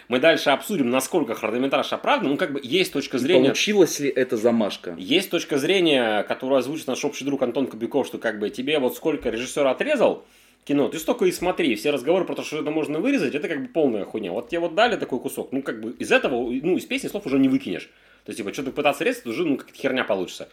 Мы 0.08 0.20
дальше 0.20 0.52
обсудим, 0.52 0.90
насколько 0.90 1.36
хронометраж 1.36 1.92
оправдан. 1.92 2.32
Ну, 2.32 2.38
как 2.38 2.54
бы 2.54 2.62
есть 2.64 2.94
точка 2.94 3.18
И 3.18 3.20
зрения... 3.20 3.50
Получилась 3.50 4.00
ли 4.00 4.10
это 4.10 4.38
замашка? 4.38 4.96
Есть 4.98 5.30
точка 5.30 5.58
зрения, 5.58 6.24
которую 6.24 6.60
озвучит 6.60 6.88
наш 6.88 7.04
общий 7.04 7.26
друг 7.26 7.42
Антон 7.42 7.68
Кобяков, 7.68 8.08
что 8.08 8.18
как 8.18 8.40
бы 8.40 8.50
тебе 8.50 8.80
вот 8.80 8.96
сколько 8.96 9.30
режиссер 9.30 9.68
отрезал 9.68 10.26
кино, 10.68 10.90
ты 10.90 11.00
столько 11.00 11.26
и 11.26 11.32
смотри. 11.32 11.76
Все 11.76 11.92
разговоры 11.92 12.26
про 12.26 12.36
то, 12.36 12.44
что 12.44 12.60
это 12.60 12.72
можно 12.72 13.00
вырезать, 13.00 13.36
это 13.36 13.48
как 13.48 13.62
бы 13.62 13.68
полная 13.68 14.06
хуйня. 14.06 14.32
Вот 14.32 14.50
тебе 14.50 14.60
вот 14.60 14.76
дали 14.76 14.98
такой 14.98 15.20
кусок, 15.20 15.52
ну 15.52 15.62
как 15.62 15.82
бы 15.82 15.92
из 15.92 16.12
этого, 16.12 16.36
ну 16.36 16.78
из 16.78 16.86
песни 16.86 17.08
слов 17.08 17.26
уже 17.26 17.40
не 17.40 17.48
выкинешь. 17.48 17.90
То 18.26 18.32
есть, 18.32 18.38
типа, 18.38 18.52
что-то 18.52 18.72
пытаться 18.72 19.06
резать, 19.06 19.26
уже 19.26 19.46
ну 19.46 19.56
как-то 19.56 19.74
херня 19.74 20.04
получится. 20.04 20.50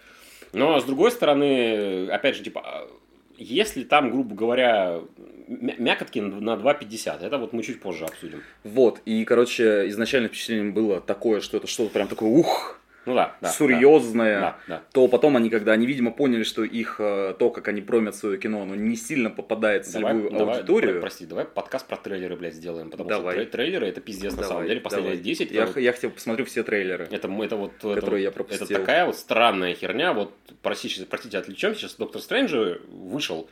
Но 0.53 0.79
с 0.79 0.85
другой 0.85 1.11
стороны, 1.11 2.09
опять 2.09 2.37
же, 2.37 2.45
типа, 2.45 2.89
если 3.37 3.85
там, 3.85 4.11
грубо 4.11 4.35
говоря, 4.35 5.00
мя- 5.49 5.76
мякотки 5.79 6.19
на 6.19 6.57
2.50, 6.57 7.23
это 7.25 7.38
вот 7.38 7.53
мы 7.53 7.62
чуть 7.62 7.81
позже 7.81 8.05
обсудим. 8.05 8.43
Вот, 8.62 9.00
и, 9.05 9.25
короче, 9.25 9.88
изначально 9.88 10.29
впечатление 10.29 10.73
было 10.73 11.00
такое, 11.00 11.41
что 11.41 11.57
это 11.57 11.67
что-то 11.67 11.91
прям 11.93 12.09
такое, 12.09 12.31
ух, 12.31 12.81
Ну 13.07 13.15
да, 13.15 13.37
да. 13.41 13.49
серьезное. 13.49 14.41
Да, 14.41 14.59
да. 14.69 14.83
То 14.93 15.09
потом 15.09 15.37
они, 15.37 15.51
когда 15.51 15.73
они, 15.73 15.87
видимо, 15.87 16.11
поняли, 16.11 16.43
что 16.43 16.65
их, 16.65 16.97
э, 16.99 17.35
то, 17.39 17.51
как 17.51 17.69
они 17.69 17.81
промят 17.81 18.15
свое 18.17 18.39
кино, 18.39 18.63
оно 18.63 18.75
не 18.75 18.97
сильно 18.97 19.31
попадает 19.31 19.87
в 19.87 19.91
целевую 19.93 20.31
давай, 20.31 20.57
аудиторию. 20.57 20.93
про- 20.95 21.01
прости, 21.03 21.27
давай 21.27 21.45
подкаст 21.45 21.87
про 21.87 21.97
трейлеры, 21.97 22.37
блядь, 22.37 22.55
сделаем. 22.55 22.90
Потому 22.90 23.09
Давай. 23.09 23.35
что 23.35 23.43
трей- 23.43 23.51
трейлеры 23.51 23.87
это 23.88 24.01
пиздец 24.01 24.33
на 24.33 24.43
Давай, 24.43 24.49
самом 24.49 24.67
деле. 24.69 24.81
Последние 24.81 25.12
давай. 25.17 25.25
10 25.25 25.51
Я, 25.51 25.62
это, 25.64 25.73
вот- 25.73 25.81
я 25.83 25.93
хотя 25.93 26.09
бы 26.09 26.14
посмотрю 26.14 26.45
все 26.47 26.62
трейлеры. 26.62 27.05
это, 27.11 27.29
это 27.29 27.57
вот 27.57 27.73
это, 27.79 27.95
Которые 27.95 28.23
я 28.23 28.29
вот- 28.31 28.35
пропустил. 28.35 28.64
это 28.67 28.75
такая 28.75 29.07
вот 29.07 29.17
странная 29.17 29.75
херня. 29.75 30.12
Вот 30.12 30.33
простите, 30.62 31.05
простите, 31.09 31.38
отвлечемся. 31.38 31.81
Сейчас 31.81 31.95
Доктор 31.97 32.21
Стрэндж 32.23 32.55
вышел 32.88 33.49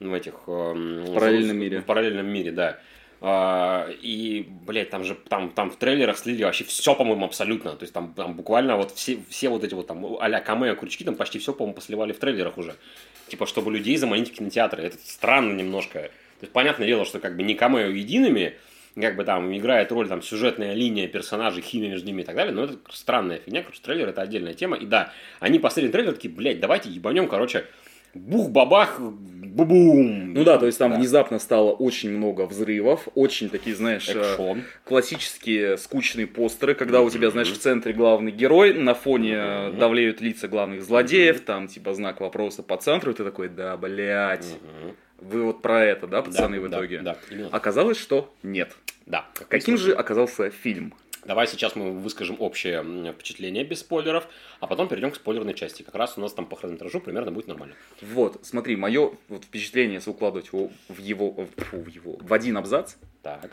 в 0.00 0.12
этих 0.12 0.34
эм, 0.46 1.04
В 1.06 1.14
параллельном 1.14 1.56
мире. 1.58 1.80
В 1.80 1.84
параллельном 1.84 2.26
мире, 2.26 2.50
да. 2.52 2.78
А, 3.20 3.88
и, 4.02 4.46
блядь, 4.66 4.90
там 4.90 5.04
же 5.04 5.14
там, 5.28 5.50
там 5.50 5.70
в 5.70 5.76
трейлерах 5.76 6.18
слили 6.18 6.44
вообще 6.44 6.64
все, 6.64 6.94
по-моему, 6.94 7.24
абсолютно. 7.24 7.72
То 7.72 7.82
есть 7.82 7.92
там, 7.92 8.12
там 8.14 8.34
буквально 8.34 8.76
вот 8.76 8.92
все, 8.92 9.18
все 9.28 9.48
вот 9.48 9.64
эти 9.64 9.74
вот 9.74 9.86
там 9.86 10.18
а-ля 10.20 10.40
камео 10.40 10.74
крючки, 10.74 11.04
там 11.04 11.14
почти 11.14 11.38
все, 11.38 11.52
по-моему, 11.52 11.74
посливали 11.74 12.12
в 12.12 12.18
трейлерах 12.18 12.58
уже. 12.58 12.76
Типа, 13.28 13.46
чтобы 13.46 13.72
людей 13.72 13.96
заманить 13.96 14.32
в 14.32 14.34
кинотеатры. 14.34 14.82
Это 14.84 14.98
странно 15.04 15.52
немножко. 15.52 16.00
То 16.00 16.42
есть, 16.42 16.52
понятное 16.52 16.86
дело, 16.86 17.04
что 17.04 17.18
как 17.18 17.36
бы 17.36 17.42
не 17.42 17.54
камео 17.54 17.88
едиными, 17.88 18.56
как 19.00 19.16
бы 19.16 19.24
там 19.24 19.56
играет 19.56 19.92
роль 19.92 20.08
там 20.08 20.22
сюжетная 20.22 20.74
линия 20.74 21.08
персонажей, 21.08 21.62
химия 21.62 21.90
между 21.90 22.06
ними 22.06 22.22
и 22.22 22.24
так 22.24 22.34
далее, 22.34 22.54
но 22.54 22.64
это 22.64 22.78
странная 22.90 23.38
фигня, 23.38 23.62
короче, 23.62 23.80
трейлер 23.82 24.08
это 24.08 24.22
отдельная 24.22 24.54
тема. 24.54 24.76
И 24.76 24.86
да, 24.86 25.12
они 25.40 25.58
посмотрели 25.58 25.92
трейлер, 25.92 26.12
такие, 26.12 26.32
блядь, 26.32 26.60
давайте 26.60 26.88
ебанем, 26.88 27.28
короче, 27.28 27.66
бух-бабах, 28.18 29.00
бу-бум. 29.00 30.34
Ну 30.34 30.44
да, 30.44 30.58
то 30.58 30.66
есть 30.66 30.78
там 30.78 30.90
Да. 30.92 30.98
внезапно 30.98 31.38
стало 31.38 31.70
очень 31.72 32.10
много 32.10 32.42
взрывов, 32.46 33.08
очень 33.14 33.48
такие, 33.48 33.74
знаешь, 33.74 34.08
э, 34.08 34.20
Экшон. 34.20 34.64
классические 34.84 35.78
скучные 35.78 36.26
постеры, 36.26 36.74
когда 36.74 37.00
у 37.00 37.10
тебя, 37.10 37.30
знаешь, 37.30 37.50
в 37.50 37.58
центре 37.58 37.92
главный 37.92 38.32
герой, 38.32 38.74
на 38.74 38.94
фоне 38.94 39.34
э, 39.36 39.72
давлеют 39.78 40.20
лица 40.20 40.48
главных 40.48 40.82
злодеев, 40.82 41.40
там 41.40 41.68
типа 41.68 41.94
знак 41.94 42.20
вопроса 42.20 42.62
по 42.62 42.76
центру, 42.76 43.12
и 43.12 43.14
ты 43.14 43.24
такой, 43.24 43.48
да, 43.48 43.76
блядь, 43.76 44.46
вы 45.18 45.42
вот 45.42 45.62
про 45.62 45.84
это, 45.84 46.06
да, 46.06 46.22
пацаны, 46.22 46.60
Да, 46.60 46.66
в 46.66 46.70
да, 46.70 46.76
итоге? 46.76 47.00
Да, 47.00 47.16
именно. 47.30 47.48
Оказалось, 47.48 47.98
что 47.98 48.32
нет. 48.42 48.72
Да. 49.06 49.24
Каким 49.48 49.78
же 49.78 49.92
оказался 49.92 50.50
фильм? 50.50 50.92
Давай 51.26 51.48
сейчас 51.48 51.74
мы 51.74 51.90
выскажем 51.90 52.36
общее 52.38 52.84
впечатление 53.12 53.64
без 53.64 53.80
спойлеров, 53.80 54.28
а 54.60 54.66
потом 54.68 54.86
перейдем 54.86 55.10
к 55.10 55.16
спойлерной 55.16 55.54
части. 55.54 55.82
Как 55.82 55.94
раз 55.96 56.16
у 56.16 56.20
нас 56.20 56.32
там 56.32 56.46
по 56.46 56.54
хронометражу 56.54 57.00
примерно 57.00 57.32
будет 57.32 57.48
нормально. 57.48 57.74
Вот, 58.00 58.38
смотри, 58.42 58.76
мое 58.76 59.12
вот 59.28 59.44
впечатление, 59.44 59.94
если 59.94 60.10
укладывать 60.10 60.46
его 60.52 60.70
в 60.88 60.98
его, 60.98 61.32
в, 61.32 61.46
фу, 61.64 61.78
в 61.78 61.88
его, 61.88 62.16
в 62.20 62.32
один 62.32 62.56
абзац, 62.56 62.94
Так. 63.22 63.50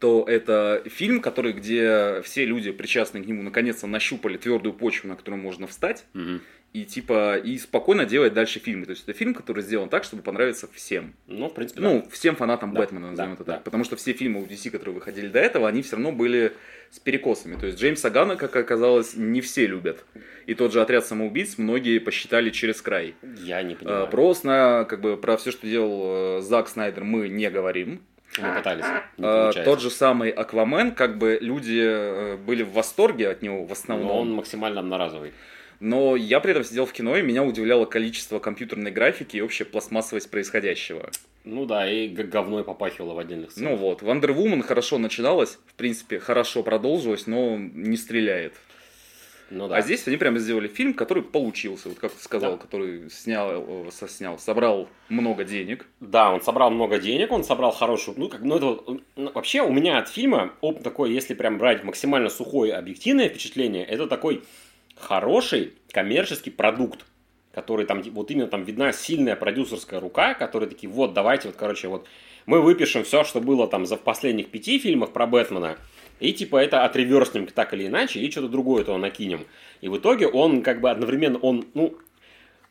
То 0.00 0.24
это 0.26 0.82
фильм, 0.86 1.20
который, 1.20 1.52
где 1.52 2.20
все 2.24 2.44
люди, 2.44 2.72
причастные 2.72 3.22
к 3.22 3.26
нему, 3.26 3.42
наконец-то 3.42 3.86
нащупали 3.86 4.36
твердую 4.38 4.72
почву, 4.72 5.08
на 5.08 5.14
которую 5.16 5.40
можно 5.42 5.66
встать, 5.66 6.04
Мгм. 6.14 6.40
и 6.72 6.84
типа 6.84 7.36
и 7.36 7.58
спокойно 7.58 8.06
делать 8.06 8.32
дальше 8.32 8.60
фильмы. 8.60 8.86
То 8.86 8.92
есть 8.92 9.02
это 9.02 9.12
фильм, 9.12 9.34
который 9.34 9.62
сделан 9.62 9.88
так, 9.88 10.04
чтобы 10.04 10.22
понравиться 10.22 10.68
всем. 10.72 11.14
Ну, 11.26 11.48
в 11.48 11.54
принципе, 11.54 11.80
да. 11.82 11.88
Ну, 11.88 12.08
всем 12.10 12.34
фанатам 12.36 12.72
Да, 12.72 12.80
Бэтмена, 12.80 13.10
назовем 13.10 13.30
да, 13.30 13.34
это 13.34 13.44
да. 13.44 13.52
так. 13.54 13.64
Потому 13.64 13.84
что 13.84 13.96
все 13.96 14.12
фильмы 14.14 14.40
у 14.42 14.46
DC, 14.46 14.70
которые 14.70 14.94
выходили 14.94 15.28
до 15.28 15.38
этого, 15.38 15.68
они 15.68 15.82
все 15.82 15.96
равно 15.96 16.12
были 16.12 16.52
с 16.90 16.98
перекосами. 16.98 17.56
То 17.56 17.66
есть 17.66 17.78
Джеймса 17.78 18.08
Гана, 18.10 18.36
как 18.36 18.56
оказалось, 18.56 19.14
не 19.16 19.40
все 19.42 19.66
любят. 19.66 20.04
И 20.46 20.54
тот 20.54 20.72
же 20.72 20.80
отряд 20.80 21.04
самоубийц 21.06 21.58
многие 21.58 21.98
посчитали 21.98 22.50
через 22.50 22.80
край. 22.82 23.14
Я 23.42 23.62
не 23.62 23.74
Э, 23.74 23.76
понимаю. 23.76 24.06
Про, 24.08 24.34
как 24.88 25.00
бы, 25.00 25.16
про 25.16 25.36
все, 25.36 25.50
что 25.52 25.66
делал 25.68 26.38
э, 26.38 26.40
Зак 26.40 26.68
Снайдер, 26.68 27.04
мы 27.04 27.28
не 27.28 27.48
говорим. 27.50 28.00
Мы 28.38 28.54
пытались. 28.54 28.84
Не 29.16 29.24
Э, 29.24 29.44
получается. 29.44 29.64
Тот 29.64 29.80
же 29.80 29.90
самый 29.90 30.30
Аквамен, 30.30 30.92
как 30.92 31.18
бы 31.18 31.38
люди 31.40 31.80
э, 31.82 32.36
были 32.36 32.62
в 32.62 32.72
восторге 32.72 33.28
от 33.28 33.42
него 33.42 33.64
в 33.64 33.72
основном. 33.72 34.08
Но 34.08 34.20
он 34.20 34.32
максимально 34.34 34.80
одноразовый. 34.80 35.32
Но 35.80 36.14
я 36.14 36.40
при 36.40 36.50
этом 36.50 36.62
сидел 36.62 36.84
в 36.84 36.92
кино, 36.92 37.16
и 37.16 37.22
меня 37.22 37.42
удивляло 37.42 37.86
количество 37.86 38.38
компьютерной 38.38 38.90
графики 38.90 39.38
и 39.38 39.40
общая 39.40 39.64
пластмассовость 39.64 40.30
происходящего. 40.30 41.10
Ну 41.44 41.64
да, 41.64 41.90
и 41.90 42.06
говной 42.08 42.64
попахивало 42.64 43.14
в 43.14 43.18
отдельных 43.18 43.46
Ну 43.56 43.76
сценах. 43.76 43.80
вот, 43.80 44.02
Wonder 44.02 44.34
Woman 44.36 44.62
хорошо 44.62 44.98
начиналась, 44.98 45.58
в 45.66 45.74
принципе, 45.74 46.20
хорошо 46.20 46.62
продолжилась, 46.62 47.26
но 47.26 47.56
не 47.56 47.96
стреляет. 47.96 48.52
Ну 49.50 49.66
да. 49.68 49.76
А 49.76 49.80
здесь 49.82 50.06
они 50.06 50.16
прямо 50.16 50.38
сделали 50.38 50.68
фильм, 50.68 50.94
который 50.94 51.22
получился, 51.22 51.88
вот 51.88 51.98
как 51.98 52.12
ты 52.12 52.22
сказал, 52.22 52.52
Да. 52.52 52.58
который 52.58 53.10
снял, 53.10 53.50
э, 53.50 53.90
со- 53.90 54.08
снял, 54.08 54.38
собрал 54.38 54.88
много 55.08 55.44
денег. 55.44 55.86
Да, 55.98 56.32
он 56.32 56.40
собрал 56.40 56.70
много 56.70 56.98
денег, 56.98 57.32
он 57.32 57.42
собрал 57.42 57.72
хорошую... 57.72 58.16
Ну, 58.18 58.28
как, 58.28 58.42
ну, 58.42 58.56
это 58.56 59.00
вообще 59.34 59.62
у 59.62 59.72
меня 59.72 59.98
от 59.98 60.08
фильма 60.08 60.52
опыт 60.60 60.84
такой, 60.84 61.12
если 61.12 61.34
прям 61.34 61.58
брать 61.58 61.82
максимально 61.82 62.28
сухое 62.30 62.74
объективное 62.74 63.28
впечатление, 63.28 63.84
это 63.84 64.06
такой 64.06 64.42
хороший 64.96 65.74
коммерческий 65.92 66.50
продукт, 66.50 67.04
который 67.52 67.86
там, 67.86 68.02
вот 68.02 68.30
именно 68.30 68.46
там 68.46 68.62
видна 68.64 68.92
сильная 68.92 69.34
продюсерская 69.34 69.98
рука, 69.98 70.34
которые 70.34 70.68
такие, 70.68 70.88
вот, 70.90 71.12
давайте, 71.14 71.48
вот, 71.48 71.56
короче, 71.56 71.88
вот, 71.88 72.06
мы 72.46 72.60
выпишем 72.60 73.02
все, 73.04 73.24
что 73.24 73.40
было 73.40 73.66
там 73.66 73.86
за 73.86 73.96
последних 73.96 74.48
пяти 74.50 74.78
фильмах 74.78 75.12
про 75.12 75.26
Бэтмена, 75.26 75.76
и 76.20 76.32
типа 76.32 76.58
это 76.58 76.84
отреверснем 76.84 77.46
так 77.46 77.74
или 77.74 77.86
иначе, 77.86 78.20
и 78.20 78.30
что-то 78.30 78.48
другое 78.48 78.84
то 78.84 78.96
накинем. 78.96 79.46
И 79.80 79.88
в 79.88 79.98
итоге 79.98 80.28
он 80.28 80.62
как 80.62 80.80
бы 80.80 80.90
одновременно, 80.90 81.38
он, 81.38 81.66
ну, 81.74 81.96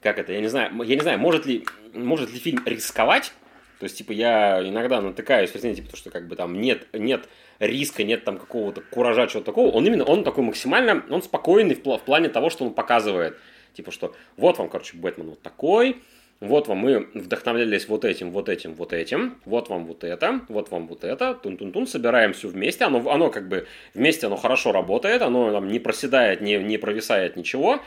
как 0.01 0.17
это, 0.17 0.31
я 0.31 0.39
не 0.39 0.47
знаю, 0.47 0.71
я 0.83 0.95
не 0.95 1.01
знаю, 1.01 1.19
может 1.19 1.45
ли, 1.45 1.65
может 1.93 2.31
ли 2.31 2.39
фильм 2.39 2.61
рисковать, 2.65 3.33
То 3.79 3.85
есть, 3.85 3.97
типа, 3.97 4.11
я 4.11 4.61
иногда 4.61 5.01
натыкаюсь, 5.01 5.51
типа, 5.51 5.89
то, 5.89 5.97
что 5.97 6.09
как 6.09 6.27
бы 6.27 6.35
там 6.35 6.59
нет, 6.59 6.87
нет 6.93 7.27
риска, 7.59 8.03
нет 8.03 8.23
там 8.23 8.37
какого-то 8.37 8.81
куража, 8.81 9.27
чего-то 9.27 9.47
такого. 9.47 9.71
Он 9.71 9.85
именно, 9.85 10.03
он 10.03 10.23
такой 10.23 10.43
максимально, 10.43 11.03
он 11.09 11.21
спокойный 11.21 11.75
в, 11.75 11.83
в 11.83 12.01
плане 12.01 12.29
того, 12.29 12.49
что 12.49 12.65
он 12.65 12.73
показывает. 12.73 13.37
Типа, 13.73 13.91
что 13.91 14.13
вот 14.35 14.57
вам, 14.57 14.69
короче, 14.69 14.97
Бэтмен 14.97 15.29
вот 15.29 15.41
такой, 15.41 16.01
вот 16.39 16.67
вам 16.67 16.77
мы 16.77 17.07
вдохновлялись 17.13 17.87
вот 17.87 18.05
этим, 18.05 18.31
вот 18.31 18.49
этим, 18.49 18.73
вот 18.73 18.93
этим, 18.93 19.35
вот 19.45 19.69
вам 19.69 19.85
вот 19.85 20.03
это, 20.03 20.41
вот 20.47 20.71
вам 20.71 20.87
вот 20.87 21.03
это, 21.03 21.33
тун-тун-тун, 21.33 21.87
собираем 21.87 22.33
все 22.33 22.47
вместе, 22.47 22.85
оно, 22.85 23.09
оно 23.09 23.29
как 23.29 23.47
бы 23.49 23.67
вместе 23.93 24.27
оно 24.27 24.37
хорошо 24.37 24.71
работает, 24.71 25.21
оно 25.21 25.51
там 25.51 25.67
не 25.67 25.79
проседает, 25.79 26.41
не, 26.41 26.57
не 26.57 26.77
провисает 26.77 27.35
ничего, 27.35 27.81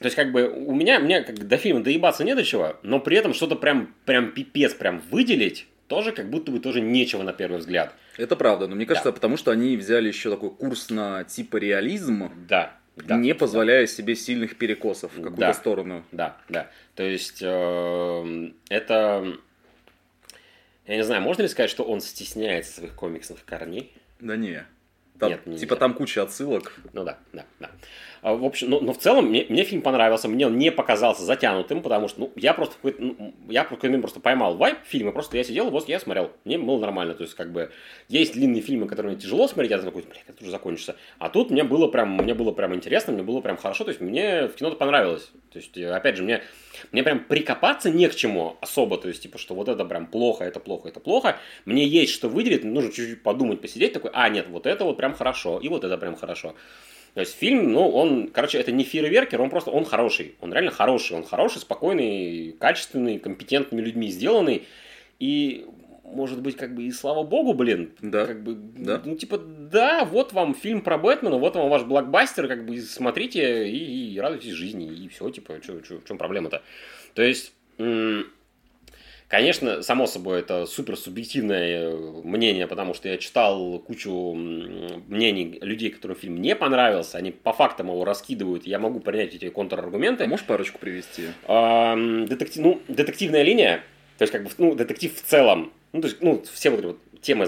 то 0.00 0.06
есть, 0.06 0.16
как 0.16 0.32
бы, 0.32 0.48
у 0.48 0.74
меня, 0.74 0.98
мне 0.98 1.20
как 1.20 1.46
до 1.46 1.58
фильма 1.58 1.82
доебаться 1.82 2.24
не 2.24 2.34
до 2.34 2.42
чего, 2.42 2.76
но 2.82 3.00
при 3.00 3.18
этом 3.18 3.34
что-то 3.34 3.54
прям, 3.54 3.94
прям 4.06 4.32
пипец 4.32 4.72
прям 4.72 5.02
выделить, 5.10 5.66
тоже 5.88 6.12
как 6.12 6.30
будто 6.30 6.50
бы 6.50 6.58
тоже 6.58 6.80
нечего 6.80 7.22
на 7.22 7.34
первый 7.34 7.58
взгляд. 7.58 7.94
Это 8.16 8.34
правда, 8.34 8.66
но 8.66 8.76
мне 8.76 8.86
кажется, 8.86 9.10
да. 9.10 9.12
потому 9.12 9.36
что 9.36 9.50
они 9.50 9.76
взяли 9.76 10.08
еще 10.08 10.30
такой 10.30 10.50
курс 10.50 10.88
на 10.88 11.24
типа 11.24 11.58
реализм. 11.58 12.30
Да. 12.48 12.79
Да, 13.04 13.16
не 13.16 13.34
позволяя 13.34 13.82
да. 13.82 13.86
себе 13.86 14.14
сильных 14.14 14.56
перекосов 14.56 15.12
в 15.12 15.16
какую-то 15.16 15.40
да, 15.40 15.54
сторону. 15.54 16.04
Да, 16.12 16.36
да. 16.48 16.70
То 16.94 17.02
есть 17.02 17.38
э, 17.42 18.50
это, 18.68 19.36
я 20.86 20.96
не 20.96 21.04
знаю, 21.04 21.22
можно 21.22 21.42
ли 21.42 21.48
сказать, 21.48 21.70
что 21.70 21.84
он 21.84 22.00
стесняется 22.00 22.74
своих 22.74 22.94
комиксных 22.94 23.44
корней? 23.44 23.92
Да 24.20 24.36
не. 24.36 24.64
Там, 25.18 25.32
Нет, 25.44 25.58
типа 25.58 25.76
там 25.76 25.92
куча 25.92 26.22
отсылок. 26.22 26.80
Ну 26.94 27.04
да, 27.04 27.18
да, 27.32 27.44
да. 27.58 27.70
А, 28.22 28.34
в 28.34 28.44
общем, 28.44 28.68
но, 28.68 28.80
но 28.80 28.92
в 28.92 28.98
целом 28.98 29.26
мне, 29.26 29.46
мне 29.48 29.64
фильм 29.64 29.82
понравился, 29.82 30.28
мне 30.28 30.46
он 30.46 30.58
не 30.58 30.70
показался 30.70 31.22
затянутым, 31.22 31.82
потому 31.82 32.08
что 32.08 32.20
ну, 32.20 32.32
я 32.36 32.52
просто 32.52 32.76
ну, 32.98 33.34
я 33.48 33.64
просто 33.64 34.20
поймал 34.20 34.56
вайп 34.56 34.78
фильма, 34.84 35.12
просто 35.12 35.38
я 35.38 35.44
сидел, 35.44 35.70
вот 35.70 35.88
я 35.88 35.98
смотрел, 35.98 36.32
мне 36.44 36.58
было 36.58 36.78
нормально, 36.78 37.14
то 37.14 37.22
есть 37.22 37.34
как 37.34 37.50
бы 37.50 37.70
есть 38.08 38.34
длинные 38.34 38.60
фильмы, 38.60 38.86
которые 38.86 39.12
мне 39.12 39.20
тяжело 39.20 39.48
смотреть, 39.48 39.70
я 39.70 39.78
такой, 39.78 40.02
блядь, 40.02 40.24
это 40.26 40.42
уже 40.42 40.50
закончится, 40.50 40.96
а 41.18 41.30
тут 41.30 41.50
мне 41.50 41.64
было 41.64 41.88
прям, 41.88 42.16
мне 42.16 42.34
было 42.34 42.52
прям 42.52 42.74
интересно, 42.74 43.12
мне 43.12 43.22
было 43.22 43.40
прям 43.40 43.56
хорошо, 43.56 43.84
то 43.84 43.90
есть 43.90 44.00
мне 44.00 44.48
в 44.48 44.54
кино 44.54 44.70
понравилось, 44.72 45.30
то 45.50 45.58
есть 45.58 45.76
опять 45.78 46.16
же 46.16 46.22
мне 46.22 46.42
мне 46.92 47.02
прям 47.02 47.24
прикопаться 47.24 47.90
не 47.90 48.08
к 48.08 48.14
чему 48.14 48.56
особо, 48.60 48.98
то 48.98 49.08
есть 49.08 49.22
типа 49.22 49.38
что 49.38 49.54
вот 49.54 49.68
это 49.68 49.84
прям 49.84 50.06
плохо, 50.06 50.44
это 50.44 50.60
плохо, 50.60 50.88
это 50.88 51.00
плохо, 51.00 51.38
мне 51.64 51.86
есть 51.86 52.12
что 52.12 52.28
выделить, 52.28 52.64
нужно 52.64 52.92
чуть-чуть 52.92 53.22
подумать, 53.22 53.62
посидеть 53.62 53.94
такой, 53.94 54.10
а 54.12 54.28
нет, 54.28 54.46
вот 54.48 54.66
это 54.66 54.84
вот 54.84 54.98
прям 54.98 55.14
хорошо 55.14 55.58
и 55.58 55.68
вот 55.68 55.84
это 55.84 55.96
прям 55.96 56.16
хорошо. 56.16 56.54
То 57.14 57.20
есть 57.20 57.36
фильм, 57.36 57.72
ну, 57.72 57.88
он, 57.88 58.28
короче, 58.28 58.58
это 58.58 58.70
не 58.72 58.84
фейерверкер, 58.84 59.40
он 59.40 59.50
просто, 59.50 59.70
он 59.70 59.84
хороший. 59.84 60.34
Он 60.40 60.52
реально 60.52 60.70
хороший. 60.70 61.16
Он 61.16 61.24
хороший, 61.24 61.58
спокойный, 61.58 62.54
качественный, 62.58 63.18
компетентными 63.18 63.82
людьми 63.82 64.08
сделанный. 64.08 64.66
И, 65.18 65.66
может 66.04 66.40
быть, 66.40 66.56
как 66.56 66.74
бы 66.74 66.84
и 66.84 66.92
слава 66.92 67.24
богу, 67.24 67.52
блин. 67.52 67.92
Да. 68.00 68.26
Как 68.26 68.42
бы, 68.42 68.54
да. 68.54 69.02
ну, 69.04 69.16
типа, 69.16 69.38
да, 69.38 70.04
вот 70.04 70.32
вам 70.32 70.54
фильм 70.54 70.82
про 70.82 70.98
Бэтмена, 70.98 71.36
вот 71.36 71.56
вам 71.56 71.68
ваш 71.68 71.82
блокбастер, 71.82 72.46
как 72.46 72.64
бы 72.64 72.80
смотрите 72.80 73.68
и, 73.68 74.14
и 74.14 74.20
радуйтесь 74.20 74.52
жизни, 74.52 74.86
и 74.86 75.08
все, 75.08 75.30
типа, 75.30 75.60
что, 75.62 75.80
в 75.98 76.04
чем 76.04 76.16
проблема-то? 76.16 76.62
То 77.14 77.22
есть, 77.22 77.52
Конечно, 79.30 79.80
само 79.82 80.08
собой, 80.08 80.40
это 80.40 80.66
супер 80.66 80.96
субъективное 80.96 81.92
э, 81.92 81.96
мнение, 82.24 82.66
потому 82.66 82.94
что 82.94 83.08
я 83.08 83.16
читал 83.16 83.78
кучу 83.78 84.34
мнений 84.34 85.56
людей, 85.62 85.90
которым 85.90 86.16
фильм 86.16 86.42
не 86.42 86.56
понравился, 86.56 87.16
они 87.16 87.30
по 87.30 87.52
фактам 87.52 87.90
его 87.90 88.04
раскидывают, 88.04 88.66
я 88.66 88.80
могу 88.80 88.98
принять 88.98 89.32
эти 89.32 89.48
контраргументы. 89.48 90.24
А 90.24 90.26
можешь 90.26 90.44
парочку 90.44 90.80
привести? 90.80 91.28
А, 91.46 91.94
детектив, 92.26 92.64
ну, 92.64 92.82
детективная 92.88 93.42
линия, 93.42 93.84
то 94.18 94.22
есть, 94.22 94.32
как 94.32 94.42
бы, 94.42 94.50
ну, 94.58 94.74
детектив 94.74 95.14
в 95.14 95.22
целом, 95.22 95.72
ну, 95.92 96.00
то 96.00 96.08
есть, 96.08 96.20
ну, 96.20 96.42
все 96.52 96.70
вот 96.70 96.80
эти 96.80 96.86
вот 96.86 96.98
темы 97.22 97.46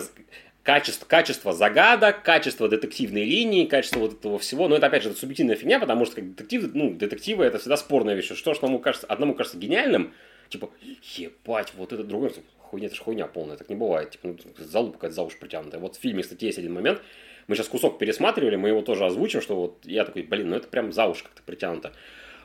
качество, 0.62 1.04
качество 1.04 1.52
загадок, 1.52 2.22
качество 2.22 2.68
детективной 2.68 3.24
линии, 3.24 3.66
качество 3.66 3.98
вот 3.98 4.20
этого 4.20 4.38
всего. 4.38 4.68
Но 4.68 4.76
это, 4.76 4.86
опять 4.86 5.02
же, 5.02 5.10
это 5.10 5.18
субъективная 5.18 5.56
фигня, 5.56 5.80
потому 5.80 6.06
что 6.06 6.14
как 6.14 6.36
детектив, 6.36 6.70
ну, 6.74 6.92
детективы 6.92 7.44
это 7.44 7.58
всегда 7.58 7.76
спорная 7.76 8.14
вещь. 8.14 8.26
Что, 8.26 8.36
что 8.36 8.52
одному 8.52 8.78
кажется, 8.78 9.08
одному 9.08 9.34
кажется 9.34 9.58
гениальным, 9.58 10.14
типа, 10.52 10.70
ебать, 11.16 11.72
вот 11.76 11.92
это 11.92 12.04
другое, 12.04 12.32
хуйня, 12.58 12.86
это 12.86 12.96
же 12.96 13.02
хуйня 13.02 13.26
полная, 13.26 13.56
так 13.56 13.68
не 13.68 13.76
бывает, 13.76 14.10
типа, 14.10 14.28
ну, 14.28 14.36
залупа 14.58 14.94
какая-то 14.94 15.14
за 15.16 15.22
уши 15.22 15.36
притянутая. 15.38 15.80
Вот 15.80 15.96
в 15.96 16.00
фильме, 16.00 16.22
кстати, 16.22 16.44
есть 16.44 16.58
один 16.58 16.74
момент, 16.74 17.02
мы 17.48 17.56
сейчас 17.56 17.68
кусок 17.68 17.98
пересматривали, 17.98 18.56
мы 18.56 18.68
его 18.68 18.82
тоже 18.82 19.04
озвучим, 19.04 19.40
что 19.40 19.56
вот 19.56 19.78
я 19.84 20.04
такой, 20.04 20.22
блин, 20.22 20.50
ну 20.50 20.56
это 20.56 20.68
прям 20.68 20.92
за 20.92 21.06
уши 21.06 21.24
как-то 21.24 21.42
притянуто. 21.42 21.92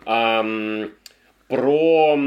Ам, 0.05 0.91
про, 1.47 2.17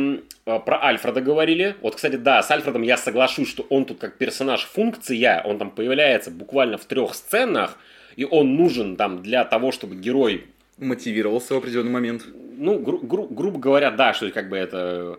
а, 0.46 0.58
про 0.60 0.82
Альфреда 0.82 1.20
говорили. 1.20 1.76
Вот, 1.82 1.96
кстати, 1.96 2.16
да, 2.16 2.42
с 2.42 2.50
Альфредом 2.50 2.82
я 2.82 2.96
соглашусь, 2.96 3.48
что 3.50 3.66
он 3.68 3.84
тут 3.84 3.98
как 3.98 4.16
персонаж 4.18 4.64
функция, 4.64 5.42
он 5.42 5.58
там 5.58 5.70
появляется 5.70 6.30
буквально 6.30 6.78
в 6.78 6.84
трех 6.84 7.14
сценах, 7.14 7.76
и 8.16 8.24
он 8.24 8.54
нужен 8.54 8.96
там 8.96 9.22
для 9.22 9.44
того, 9.44 9.72
чтобы 9.72 9.96
герой 9.96 10.46
мотивировался 10.78 11.54
в 11.54 11.58
определенный 11.58 11.90
момент. 11.90 12.24
Ну, 12.56 12.78
гру- 12.78 13.00
гру- 13.00 13.28
грубо 13.28 13.58
говоря, 13.58 13.90
да, 13.90 14.14
что 14.14 14.30
как 14.30 14.48
бы 14.48 14.56
это 14.56 15.18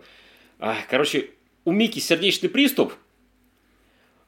Короче, 0.88 1.30
у 1.64 1.72
Мики 1.72 1.98
сердечный 1.98 2.48
приступ, 2.48 2.94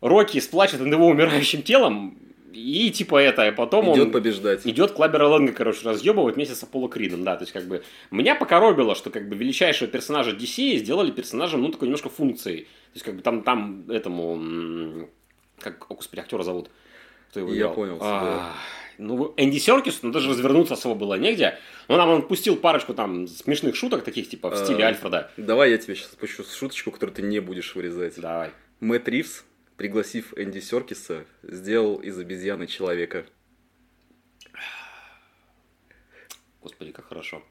Рокки 0.00 0.38
сплачет 0.38 0.80
над 0.80 0.92
его 0.92 1.06
умирающим 1.06 1.62
телом, 1.62 2.18
и 2.52 2.90
типа 2.90 3.16
это, 3.16 3.50
потом 3.52 3.92
идет 3.94 4.06
он... 4.06 4.12
побеждать. 4.12 4.66
Идет 4.66 4.92
Клабера 4.92 5.26
Лэнга, 5.26 5.52
короче, 5.52 5.88
разъебывать 5.88 6.36
вместе 6.36 6.54
с 6.54 6.62
Аполло 6.62 6.88
Кридом, 6.88 7.24
да, 7.24 7.36
то 7.36 7.42
есть 7.42 7.52
как 7.52 7.64
бы... 7.64 7.82
Меня 8.10 8.34
покоробило, 8.34 8.94
что 8.94 9.10
как 9.10 9.28
бы 9.28 9.34
величайшего 9.34 9.90
персонажа 9.90 10.32
DC 10.32 10.76
сделали 10.76 11.10
персонажем, 11.10 11.62
ну, 11.62 11.70
такой 11.70 11.88
немножко 11.88 12.10
функцией. 12.10 12.64
То 12.64 12.94
есть 12.94 13.04
как 13.04 13.16
бы 13.16 13.22
там, 13.22 13.42
там 13.42 13.90
этому... 13.90 15.08
Как, 15.58 15.90
о, 15.90 15.94
господи, 15.94 16.20
актера 16.20 16.42
зовут? 16.42 16.70
Кто 17.30 17.40
его 17.40 17.52
Я 17.52 17.68
понял. 17.68 17.98
А, 18.00 18.52
ну, 18.98 19.34
Энди 19.36 19.58
Серкис, 19.58 20.02
ну, 20.02 20.10
даже 20.10 20.30
развернуться 20.30 20.74
особо 20.74 20.94
было 20.94 21.14
негде. 21.14 21.58
Но 21.88 21.96
нам 21.96 22.08
он 22.08 22.22
пустил 22.26 22.56
парочку 22.56 22.94
там 22.94 23.26
смешных 23.26 23.76
шуток, 23.76 24.04
таких 24.04 24.28
типа 24.28 24.50
в 24.50 24.56
стиле 24.56 24.84
а, 24.84 24.88
Альфреда. 24.88 25.30
Давай 25.36 25.70
я 25.70 25.78
тебе 25.78 25.94
сейчас 25.94 26.12
спущу 26.12 26.44
шуточку, 26.44 26.90
которую 26.90 27.14
ты 27.14 27.22
не 27.22 27.40
будешь 27.40 27.74
вырезать. 27.74 28.20
Давай. 28.20 28.50
Мэтт 28.80 29.08
Ривз, 29.08 29.44
пригласив 29.76 30.32
Энди 30.36 30.60
Серкиса, 30.60 31.24
сделал 31.42 31.96
из 31.96 32.18
обезьяны 32.18 32.66
человека. 32.66 33.26
Господи, 36.62 36.92
как 36.92 37.08
хорошо. 37.08 37.42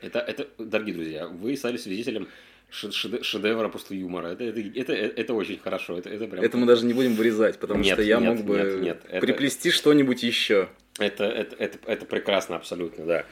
Это, 0.00 0.18
это, 0.20 0.48
дорогие 0.58 0.94
друзья, 0.94 1.26
вы 1.26 1.56
стали 1.56 1.76
свидетелем 1.76 2.28
шедевра 2.70 3.68
после 3.68 3.98
юмора. 3.98 4.28
Это, 4.28 4.44
это, 4.44 4.60
это, 4.60 4.92
это 4.92 5.34
очень 5.34 5.58
хорошо. 5.58 5.98
Это, 5.98 6.10
это, 6.10 6.26
прям... 6.26 6.44
это 6.44 6.56
мы 6.56 6.66
даже 6.66 6.84
не 6.84 6.94
будем 6.94 7.14
вырезать, 7.14 7.58
потому 7.58 7.80
нет, 7.80 7.94
что 7.94 8.02
я 8.02 8.18
нет, 8.18 8.28
мог 8.28 8.44
бы 8.44 8.56
нет, 8.56 8.80
нет, 8.80 9.00
это... 9.08 9.26
приплести 9.26 9.70
что-нибудь 9.70 10.22
еще. 10.22 10.68
Это, 10.98 11.24
это, 11.24 11.56
это, 11.56 11.78
это 11.86 12.04
прекрасно 12.06 12.56
абсолютно, 12.56 13.04
да. 13.04 13.24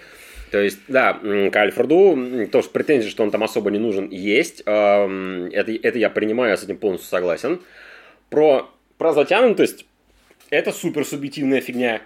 То 0.50 0.60
есть, 0.60 0.78
да, 0.86 1.14
к 1.14 1.56
Альфреду 1.56 2.46
тоже 2.52 2.68
претензии, 2.68 3.08
что 3.08 3.24
он 3.24 3.30
там 3.30 3.42
особо 3.42 3.70
не 3.70 3.78
нужен, 3.78 4.08
есть. 4.10 4.60
Это, 4.60 5.72
это 5.82 5.98
я 5.98 6.10
принимаю, 6.10 6.50
я 6.50 6.56
с 6.56 6.62
этим 6.62 6.76
полностью 6.76 7.08
согласен. 7.08 7.60
Про, 8.30 8.70
про 8.96 9.12
затянутость, 9.12 9.84
это 10.50 10.70
супер 10.70 11.04
субъективная 11.04 11.60
фигня. 11.60 12.02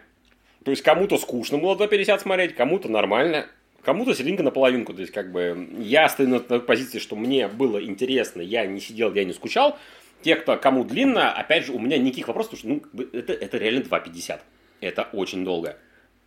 То 0.65 0.71
есть, 0.71 0.83
кому-то 0.83 1.19
скучно 1.19 1.59
было 1.59 1.77
250 1.77 2.23
смотреть, 2.23 2.55
кому-то 2.55 2.89
нормально. 2.89 3.47
Кому-то 3.89 4.15
серединка 4.15 4.43
на 4.43 4.51
половинку, 4.51 4.93
то 4.93 5.01
есть 5.01 5.15
как 5.15 5.33
бы 5.33 5.67
я 5.79 6.11
стою 6.11 6.29
на 6.29 6.41
той 6.41 6.61
позиции, 6.61 6.99
что 6.99 7.17
мне 7.17 7.49
было 7.49 7.83
интересно, 7.83 8.43
я 8.43 8.67
не 8.67 8.81
сидел, 8.81 9.15
я 9.15 9.25
не 9.25 9.33
скучал. 9.33 9.79
Те, 10.21 10.37
кто 10.37 10.59
кому 10.59 10.85
длинно, 10.85 11.33
опять 11.33 11.65
же, 11.65 11.73
у 11.73 11.79
меня 11.79 11.97
никаких 11.97 12.29
вопросов, 12.29 12.61
потому 12.61 12.83
что 12.83 12.91
ну, 12.93 13.09
это, 13.15 13.33
это 13.33 13.57
реально 13.57 13.81
2.50. 13.81 14.41
Это 14.83 15.09
очень 15.15 15.43
долго. 15.43 15.79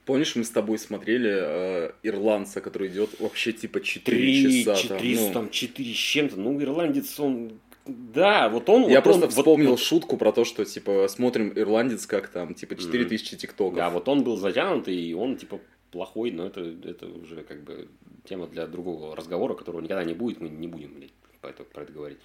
Помнишь, 0.06 0.36
мы 0.36 0.43
с 0.43 0.50
тобой 0.50 0.80
смотрели 0.80 1.30
э, 1.32 1.91
ирландца, 2.02 2.62
который 2.62 2.88
идет 2.88 3.12
вообще 3.19 3.52
типа 3.52 3.80
4 3.80 4.17
3, 4.17 4.65
часа. 4.65 4.76
4, 4.82 5.15
там, 5.15 5.28
ну... 5.28 5.34
там 5.34 5.50
4 5.52 5.93
с 5.93 5.95
чем-то. 5.95 6.39
Ну, 6.39 6.60
ирландец, 6.60 7.19
он 7.19 7.60
да, 7.86 8.50
вот 8.50 8.69
он... 8.69 8.88
Я 8.89 8.97
вот 8.97 9.04
просто 9.04 9.26
он, 9.26 9.30
вспомнил 9.32 9.71
вот, 9.71 9.80
шутку 9.80 10.17
про 10.17 10.32
то, 10.32 10.45
что, 10.45 10.65
типа, 10.65 11.08
смотрим 11.08 11.52
ирландец, 11.56 12.06
как 12.06 12.28
там, 12.28 12.54
типа, 12.54 12.76
4000 12.76 13.38
тиктоков. 13.38 13.76
Да, 13.76 13.89
вот 13.89 14.08
он 14.08 14.24
был 14.24 14.38
затянутый, 14.38 14.95
и 14.95 15.13
он, 15.13 15.36
типа, 15.36 15.60
плохой, 15.92 16.32
но 16.32 16.48
это, 16.48 16.62
это 16.62 17.06
уже 17.08 17.44
как 17.44 17.64
бы 17.64 17.88
тема 18.26 18.48
для 18.48 18.68
другого 18.68 19.16
разговора, 19.16 19.54
которого 19.54 19.82
никогда 19.82 20.04
не 20.04 20.14
будет, 20.14 20.42
мы 20.42 20.50
не 20.50 20.68
будем 20.68 20.94
блядь, 20.94 21.12
про, 21.42 21.50
это, 21.50 21.64
про 21.64 21.84
это 21.84 21.92
говорить. 21.94 22.18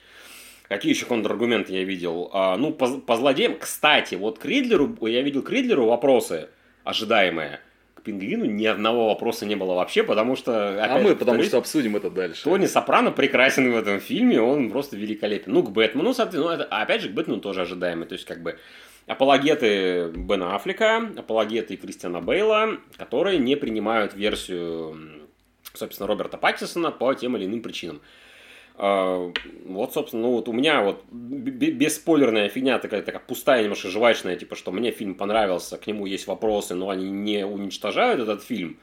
Какие 0.68 0.92
еще 0.92 1.06
контраргументы 1.06 1.72
я 1.72 1.84
видел? 1.84 2.30
А, 2.32 2.56
ну, 2.56 2.72
по, 2.72 2.98
по 2.98 3.16
злодеям, 3.16 3.56
кстати, 3.58 4.16
вот 4.16 4.38
к 4.38 4.44
Ридлеру, 4.44 4.96
я 5.02 5.22
видел 5.22 5.42
к 5.42 5.50
Ридлеру 5.50 5.86
вопросы 5.86 6.48
ожидаемые. 6.82 7.60
К 7.94 8.02
Пингвину 8.02 8.44
ни 8.44 8.66
одного 8.66 9.06
вопроса 9.08 9.46
не 9.46 9.54
было 9.54 9.74
вообще, 9.74 10.02
потому 10.02 10.34
что... 10.36 10.84
а 10.84 10.98
мы 10.98 11.14
потому 11.14 11.42
что 11.42 11.58
обсудим 11.58 11.96
это 11.96 12.10
дальше. 12.10 12.44
Тони 12.44 12.66
Сопрано 12.66 13.12
прекрасен 13.12 13.70
в 13.72 13.76
этом 13.76 14.00
фильме, 14.00 14.40
он 14.40 14.70
просто 14.70 14.96
великолепен. 14.96 15.52
Ну, 15.52 15.62
к 15.62 15.70
Бэтмену, 15.70 16.14
соответственно, 16.14 16.56
ну, 16.56 16.62
это, 16.62 16.64
опять 16.64 17.02
же, 17.02 17.08
к 17.10 17.12
Бэтмену 17.12 17.40
тоже 17.40 17.62
ожидаемый. 17.62 18.06
То 18.06 18.14
есть, 18.14 18.24
как 18.24 18.42
бы, 18.42 18.58
апологеты 19.06 20.10
Бена 20.14 20.54
Аффлека, 20.56 21.12
апологеты 21.16 21.76
Кристиана 21.76 22.20
Бейла, 22.20 22.78
которые 22.96 23.38
не 23.38 23.56
принимают 23.56 24.14
версию, 24.14 25.28
собственно, 25.72 26.06
Роберта 26.06 26.36
Паттисона 26.36 26.90
по 26.90 27.14
тем 27.14 27.36
или 27.36 27.46
иным 27.46 27.62
причинам. 27.62 28.00
А, 28.78 29.32
вот, 29.64 29.94
собственно, 29.94 30.22
ну 30.22 30.32
вот 30.32 30.48
у 30.48 30.52
меня 30.52 30.82
вот 30.82 31.04
бесспойлерная 31.10 32.48
фигня 32.48 32.78
такая, 32.78 33.02
такая 33.02 33.22
пустая, 33.26 33.62
немножко 33.62 33.88
жвачная, 33.88 34.36
типа, 34.36 34.54
что 34.54 34.70
мне 34.70 34.90
фильм 34.90 35.14
понравился, 35.14 35.78
к 35.78 35.86
нему 35.86 36.04
есть 36.04 36.26
вопросы, 36.26 36.74
но 36.74 36.90
они 36.90 37.10
не 37.10 37.46
уничтожают 37.46 38.20
этот 38.20 38.42
фильм. 38.42 38.78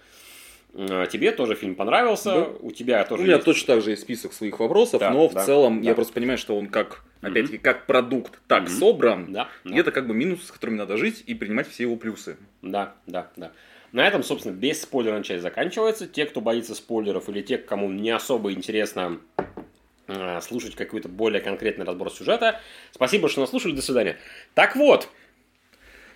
Тебе 0.73 1.31
тоже 1.31 1.55
фильм 1.55 1.75
понравился, 1.75 2.31
да. 2.31 2.47
у 2.61 2.71
тебя 2.71 3.03
тоже. 3.03 3.21
У 3.21 3.25
меня 3.25 3.35
есть... 3.35 3.45
точно 3.45 3.75
так 3.75 3.83
же 3.83 3.91
есть 3.91 4.01
список 4.01 4.33
своих 4.33 4.59
вопросов, 4.59 4.99
да, 4.99 5.11
но 5.11 5.27
в 5.27 5.33
да, 5.33 5.45
целом 5.45 5.81
да. 5.81 5.89
я 5.89 5.95
просто 5.95 6.13
понимаю, 6.13 6.37
что 6.37 6.57
он 6.57 6.67
как, 6.67 7.03
опять-таки, 7.21 7.59
как 7.59 7.85
продукт, 7.85 8.39
так 8.47 8.63
mm-hmm. 8.63 8.79
собран. 8.79 9.33
Да, 9.33 9.49
да. 9.63 9.75
И 9.75 9.77
это 9.77 9.91
как 9.91 10.07
бы 10.07 10.13
минус, 10.13 10.47
с 10.47 10.51
которыми 10.51 10.77
надо 10.77 10.97
жить 10.97 11.23
и 11.27 11.35
принимать 11.35 11.69
все 11.69 11.83
его 11.83 11.95
плюсы. 11.95 12.37
Да, 12.61 12.95
да, 13.05 13.29
да. 13.35 13.51
На 13.91 14.07
этом, 14.07 14.23
собственно, 14.23 14.53
бесспойлерная 14.53 15.21
часть 15.21 15.43
заканчивается. 15.43 16.07
Те, 16.07 16.25
кто 16.25 16.41
боится 16.41 16.73
спойлеров, 16.73 17.29
или 17.29 17.43
те, 17.43 17.59
кому 17.59 17.91
не 17.91 18.09
особо 18.09 18.51
интересно 18.51 19.19
а, 20.07 20.41
слушать 20.41 20.75
какой-то 20.75 21.09
более 21.09 21.41
конкретный 21.41 21.85
разбор 21.85 22.11
сюжета. 22.11 22.59
Спасибо, 22.91 23.29
что 23.29 23.41
нас 23.41 23.51
слушали. 23.51 23.73
До 23.73 23.83
свидания. 23.83 24.17
Так 24.55 24.75
вот. 24.75 25.09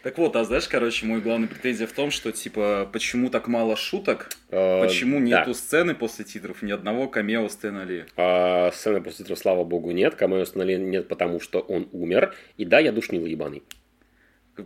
Так 0.04 0.18
вот, 0.18 0.36
а 0.36 0.44
знаешь, 0.44 0.68
короче, 0.68 1.06
мой 1.06 1.22
главный 1.22 1.48
претензия 1.48 1.88
в 1.88 1.92
том, 1.92 2.12
что, 2.12 2.32
типа, 2.32 2.90
почему 2.92 3.30
так 3.30 3.48
мало 3.48 3.76
шуток? 3.76 4.30
Э, 4.50 4.82
почему 4.82 5.20
нету 5.20 5.48
да. 5.48 5.54
сцены 5.54 5.96
после 5.96 6.24
титров, 6.24 6.62
ни 6.62 6.72
одного 6.72 7.08
камео 7.08 7.50
Стэна 7.50 7.84
Ли? 7.84 8.06
А, 8.16 8.72
сцены 8.72 9.02
после 9.02 9.24
титров, 9.24 9.40
слава 9.40 9.64
богу, 9.64 9.92
нет. 9.92 10.16
Камео 10.16 10.46
Стэна 10.46 10.64
Ли 10.64 10.78
нет, 10.78 11.08
потому 11.08 11.40
что 11.40 11.60
он 11.60 11.90
умер. 11.92 12.34
И 12.58 12.66
да, 12.66 12.80
я 12.80 12.92
душнил 12.92 13.26
ебаный. 13.26 13.64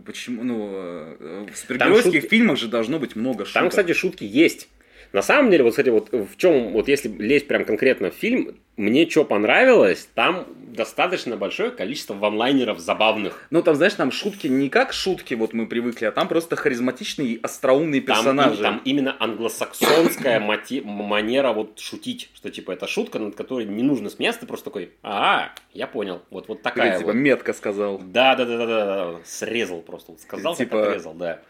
Почему? 0.04 0.42
Ну, 0.42 0.70
э, 0.72 1.46
в 1.52 1.56
супергеройских 1.56 2.22
шутки... 2.22 2.28
фильмах 2.28 2.58
же 2.58 2.68
должно 2.68 2.98
быть 2.98 3.16
много 3.16 3.44
шуток. 3.44 3.60
Там, 3.60 3.68
кстати, 3.68 3.92
шутки 3.92 4.24
есть. 4.24 4.68
На 5.12 5.22
самом 5.22 5.50
деле, 5.50 5.64
вот, 5.64 5.70
кстати, 5.70 5.90
вот 5.90 6.10
в 6.10 6.36
чем, 6.36 6.72
вот 6.72 6.88
если 6.88 7.08
лезть 7.08 7.46
прям 7.46 7.64
конкретно 7.64 8.10
в 8.10 8.14
фильм, 8.14 8.56
мне 8.76 9.08
что 9.08 9.24
понравилось, 9.24 10.08
там 10.14 10.46
достаточно 10.72 11.36
большое 11.36 11.70
количество 11.70 12.14
ванлайнеров 12.14 12.78
забавных. 12.78 13.46
Ну, 13.50 13.62
там, 13.62 13.74
знаешь, 13.74 13.92
там 13.94 14.10
шутки 14.10 14.46
не 14.46 14.70
как 14.70 14.94
шутки, 14.94 15.34
вот 15.34 15.52
мы 15.52 15.66
привыкли, 15.66 16.06
а 16.06 16.12
там 16.12 16.28
просто 16.28 16.56
харизматичные 16.56 17.28
и 17.28 17.40
остроумные 17.42 18.00
персонажи. 18.00 18.62
Там, 18.62 18.76
там 18.76 18.82
именно 18.86 19.14
англосаксонская 19.18 20.40
манера 20.84 21.52
вот 21.52 21.78
шутить, 21.78 22.30
что 22.34 22.50
типа 22.50 22.72
это 22.72 22.86
шутка, 22.86 23.18
над 23.18 23.34
которой 23.34 23.66
не 23.66 23.82
нужно 23.82 24.08
смеяться, 24.08 24.40
ты 24.40 24.46
просто 24.46 24.64
такой, 24.64 24.92
а, 25.02 25.52
я 25.74 25.86
понял, 25.86 26.22
вот, 26.30 26.48
вот 26.48 26.62
такая 26.62 26.92
Или, 26.92 26.98
типа, 26.98 27.06
вот. 27.08 27.16
метко 27.16 27.52
сказал. 27.52 27.98
Да, 27.98 28.34
да, 28.34 28.46
да, 28.46 28.56
да, 28.56 28.66
да, 28.66 29.16
срезал 29.24 29.82
просто, 29.82 30.16
сказал, 30.18 30.56
типа, 30.56 30.78
как 30.78 30.88
отрезал, 30.88 31.14
да. 31.14 31.42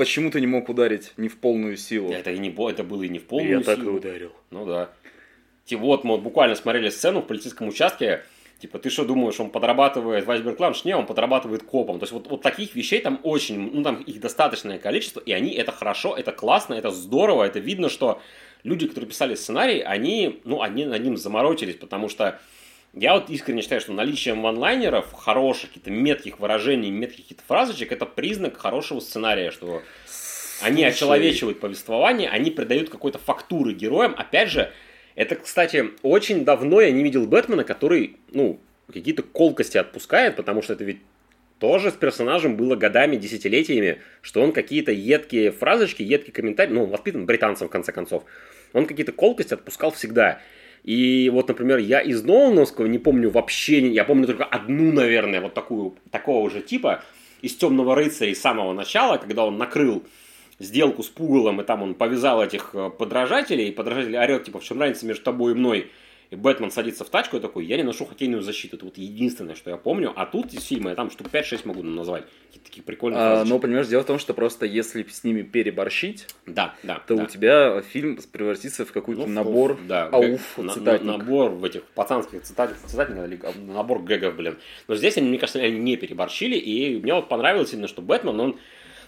Почему 0.00 0.30
ты 0.30 0.40
не 0.40 0.46
мог 0.46 0.66
ударить 0.70 1.12
не 1.18 1.28
в 1.28 1.36
полную 1.36 1.76
силу? 1.76 2.10
Это, 2.10 2.30
и 2.30 2.38
не, 2.38 2.48
это 2.48 2.82
было 2.82 3.02
и 3.02 3.08
не 3.10 3.18
в 3.18 3.24
полную 3.24 3.58
я 3.58 3.62
силу. 3.62 3.70
Я 3.70 3.76
так 3.76 3.84
и 3.84 3.88
ударил. 3.88 4.32
Ну 4.50 4.64
да. 4.64 4.88
Типа 5.66 5.82
вот 5.82 6.04
мы 6.04 6.16
буквально 6.16 6.54
смотрели 6.54 6.88
сцену 6.88 7.20
в 7.20 7.26
полицейском 7.26 7.68
участке, 7.68 8.22
Типа, 8.60 8.78
ты 8.78 8.88
что 8.88 9.04
думаешь, 9.04 9.38
он 9.40 9.50
подрабатывает 9.50 10.24
Вайсберг 10.24 10.58
Ланш? 10.58 10.84
Не, 10.84 10.96
он 10.96 11.06
подрабатывает 11.06 11.62
копом. 11.64 11.98
То 11.98 12.04
есть 12.04 12.12
вот, 12.12 12.28
вот 12.28 12.40
таких 12.40 12.74
вещей 12.74 13.00
там 13.00 13.20
очень, 13.22 13.58
ну 13.74 13.82
там 13.82 13.96
их 13.96 14.20
достаточное 14.20 14.78
количество, 14.78 15.20
и 15.20 15.32
они, 15.32 15.52
это 15.52 15.72
хорошо, 15.72 16.16
это 16.16 16.32
классно, 16.32 16.74
это 16.74 16.90
здорово, 16.90 17.44
это 17.44 17.58
видно, 17.58 17.90
что 17.90 18.22
люди, 18.62 18.86
которые 18.86 19.08
писали 19.08 19.34
сценарий, 19.34 19.80
они, 19.80 20.40
ну, 20.44 20.62
они 20.62 20.86
над 20.86 21.02
ним 21.02 21.18
заморочились, 21.18 21.76
потому 21.76 22.08
что 22.08 22.40
я 22.92 23.14
вот 23.14 23.30
искренне 23.30 23.62
считаю, 23.62 23.80
что 23.80 23.92
наличие 23.92 24.34
ванлайнеров, 24.34 25.12
хороших, 25.12 25.68
каких-то 25.70 25.90
метких 25.90 26.40
выражений, 26.40 26.90
метких 26.90 27.24
каких-то 27.24 27.44
фразочек, 27.46 27.92
это 27.92 28.06
признак 28.06 28.56
хорошего 28.56 29.00
сценария, 29.00 29.50
что 29.50 29.82
они 30.60 30.84
очеловечивают 30.84 31.60
повествование, 31.60 32.28
они 32.28 32.50
придают 32.50 32.90
какой-то 32.90 33.18
фактуры 33.18 33.72
героям. 33.74 34.14
Опять 34.16 34.50
же, 34.50 34.72
это, 35.14 35.36
кстати, 35.36 35.90
очень 36.02 36.44
давно 36.44 36.80
я 36.80 36.90
не 36.90 37.02
видел 37.02 37.26
Бэтмена, 37.26 37.64
который, 37.64 38.16
ну, 38.32 38.60
какие-то 38.92 39.22
колкости 39.22 39.78
отпускает, 39.78 40.36
потому 40.36 40.62
что 40.62 40.72
это 40.72 40.84
ведь 40.84 40.98
тоже 41.60 41.90
с 41.90 41.94
персонажем 41.94 42.56
было 42.56 42.74
годами, 42.74 43.16
десятилетиями, 43.16 44.00
что 44.22 44.42
он 44.42 44.52
какие-то 44.52 44.92
едкие 44.92 45.52
фразочки, 45.52 46.02
едкие 46.02 46.32
комментарии, 46.32 46.72
ну, 46.72 46.84
он 46.84 46.90
воспитан 46.90 47.26
британцем, 47.26 47.68
в 47.68 47.70
конце 47.70 47.92
концов, 47.92 48.24
он 48.72 48.86
какие-то 48.86 49.12
колкости 49.12 49.54
отпускал 49.54 49.92
всегда. 49.92 50.40
И 50.84 51.30
вот, 51.32 51.48
например, 51.48 51.78
я 51.78 52.00
из 52.00 52.22
Нолановского 52.22 52.86
не 52.86 52.98
помню 52.98 53.30
вообще, 53.30 53.86
я 53.88 54.04
помню 54.04 54.26
только 54.26 54.44
одну, 54.44 54.92
наверное, 54.92 55.40
вот 55.40 55.54
такую, 55.54 55.94
такого 56.10 56.50
же 56.50 56.62
типа, 56.62 57.02
из 57.42 57.54
«Темного 57.56 57.94
рыцаря» 57.94 58.34
с 58.34 58.38
самого 58.38 58.72
начала, 58.72 59.16
когда 59.18 59.44
он 59.44 59.58
накрыл 59.58 60.02
сделку 60.58 61.02
с 61.02 61.08
Пугалом, 61.08 61.60
и 61.60 61.64
там 61.64 61.82
он 61.82 61.94
повязал 61.94 62.42
этих 62.42 62.70
э, 62.74 62.90
подражателей, 62.90 63.68
и 63.68 63.72
подражатель 63.72 64.16
орет, 64.16 64.44
типа, 64.44 64.60
в 64.60 64.64
чем 64.64 64.80
разница 64.80 65.06
между 65.06 65.24
тобой 65.24 65.52
и 65.52 65.54
мной, 65.54 65.90
и 66.30 66.36
Бэтмен 66.36 66.70
садится 66.70 67.04
в 67.04 67.10
тачку 67.10 67.36
и 67.38 67.40
такой, 67.40 67.66
я 67.66 67.76
не 67.76 67.82
ношу 67.82 68.06
хоккейную 68.06 68.40
защиту. 68.42 68.76
Это 68.76 68.84
вот 68.84 68.96
единственное, 68.96 69.56
что 69.56 69.70
я 69.70 69.76
помню. 69.76 70.12
А 70.14 70.26
тут 70.26 70.54
из 70.54 70.64
фильма 70.64 70.90
я 70.90 70.96
там 70.96 71.10
штук 71.10 71.26
5-6 71.26 71.62
могу 71.64 71.82
назвать. 71.82 72.24
Какие-то 72.46 72.66
такие 72.68 72.82
прикольные 72.84 73.20
а, 73.20 73.44
Но, 73.44 73.58
понимаешь, 73.58 73.88
дело 73.88 74.02
в 74.02 74.06
том, 74.06 74.20
что 74.20 74.32
просто 74.32 74.64
если 74.64 75.02
с 75.02 75.24
ними 75.24 75.42
переборщить, 75.42 76.28
да, 76.46 76.74
да, 76.84 77.02
то 77.04 77.16
да. 77.16 77.24
у 77.24 77.26
тебя 77.26 77.82
фильм 77.82 78.16
превратится 78.30 78.86
в 78.86 78.92
какой-то 78.92 79.22
ну, 79.22 79.26
набор 79.26 79.76
да, 79.88 80.06
ауф, 80.06 80.56
на, 80.56 80.76
на, 80.76 80.98
Набор 81.00 81.50
в 81.50 81.64
этих 81.64 81.82
пацанских 81.82 82.42
цитат, 82.42 82.76
цитатниках, 82.86 83.56
набор 83.56 84.00
гэгов, 84.00 84.36
блин. 84.36 84.56
Но 84.86 84.94
здесь, 84.94 85.16
они, 85.16 85.28
мне 85.28 85.38
кажется, 85.38 85.58
они 85.58 85.78
не 85.80 85.96
переборщили. 85.96 86.54
И 86.56 87.00
мне 87.00 87.12
вот 87.12 87.28
понравилось 87.28 87.72
именно, 87.72 87.88
что 87.88 88.02
Бэтмен, 88.02 88.38
он 88.38 88.56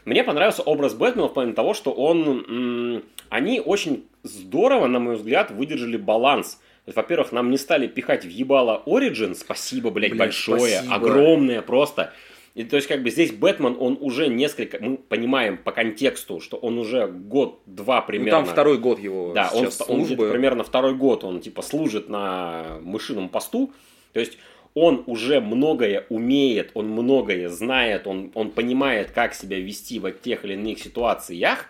мне 0.05 0.25
понравился 0.25 0.63
образ 0.63 0.95
Бэтмена 0.95 1.29
в 1.29 1.35
плане 1.35 1.53
того, 1.53 1.73
что 1.73 1.93
он... 1.93 2.45
М- 2.49 3.05
они 3.29 3.61
очень 3.61 4.07
здорово, 4.25 4.89
на 4.89 4.99
мой 4.99 5.15
взгляд, 5.15 5.53
выдержали 5.53 5.97
баланс– 5.97 6.61
во-первых, 6.87 7.33
нам 7.33 7.51
не 7.51 7.59
стали 7.59 7.87
пихать 7.87 8.25
в 8.25 8.29
ебало 8.29 8.83
Origin, 8.87 9.35
спасибо, 9.35 9.91
блядь, 9.91 10.11
Блин, 10.11 10.19
большое, 10.19 10.79
спасибо. 10.79 10.95
огромное 10.95 11.63
просто. 11.63 12.13
И 12.55 12.65
то 12.65 12.77
есть, 12.77 12.87
как 12.87 13.03
бы 13.03 13.11
здесь 13.11 13.33
Бэтмен, 13.33 13.77
он 13.79 13.97
уже 14.01 14.29
несколько, 14.29 14.79
мы 14.79 14.99
понимаем 14.99 15.57
по 15.57 15.73
контексту, 15.73 16.41
что 16.41 16.59
он 16.59 16.79
уже 16.79 17.07
год-два 17.07 18.03
примерно. 18.03 18.41
Ну, 18.41 18.45
там 18.45 18.53
второй 18.53 18.79
год 18.79 18.99
его 18.99 19.33
Да, 19.33 19.51
он, 19.55 19.71
он 19.89 20.07
примерно 20.07 20.63
второй 20.63 20.95
год, 20.95 21.25
он 21.25 21.41
типа 21.41 21.63
служит 21.63 22.11
на 22.11 22.79
мышином 22.83 23.31
посту. 23.31 23.73
То 24.13 24.21
есть, 24.21 24.37
он 24.75 25.03
уже 25.07 25.41
многое 25.41 26.07
умеет, 26.09 26.73
он 26.75 26.89
многое 26.89 27.49
знает, 27.49 28.07
он, 28.07 28.31
он 28.35 28.51
понимает, 28.51 29.11
как 29.11 29.35
себя 29.35 29.59
вести 29.59 29.99
в 29.99 30.11
тех 30.13 30.45
или 30.45 30.55
иных 30.55 30.79
ситуациях, 30.79 31.67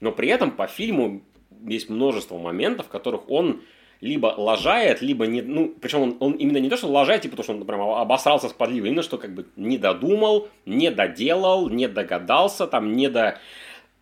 но 0.00 0.12
при 0.12 0.28
этом 0.28 0.50
по 0.50 0.66
фильму 0.66 1.22
есть 1.66 1.88
множество 1.88 2.38
моментов, 2.38 2.86
в 2.86 2.88
которых 2.90 3.30
он 3.30 3.62
либо 4.00 4.34
лажает, 4.36 5.02
либо 5.02 5.26
не, 5.26 5.42
ну, 5.42 5.74
причем 5.80 6.02
он, 6.02 6.16
он 6.20 6.32
именно 6.32 6.58
не 6.58 6.68
то, 6.68 6.76
что 6.76 6.88
лажает, 6.88 7.22
типа, 7.22 7.36
потому 7.36 7.44
что 7.44 7.52
он 7.54 7.66
прям 7.66 7.80
обосрался 7.80 8.48
с 8.48 8.52
подливой, 8.52 8.88
именно 8.90 9.02
что 9.02 9.18
как 9.18 9.34
бы 9.34 9.46
не 9.56 9.78
додумал, 9.78 10.48
не 10.66 10.90
доделал, 10.90 11.68
не 11.68 11.88
догадался, 11.88 12.66
там, 12.66 12.92
не 12.92 13.08
до... 13.08 13.38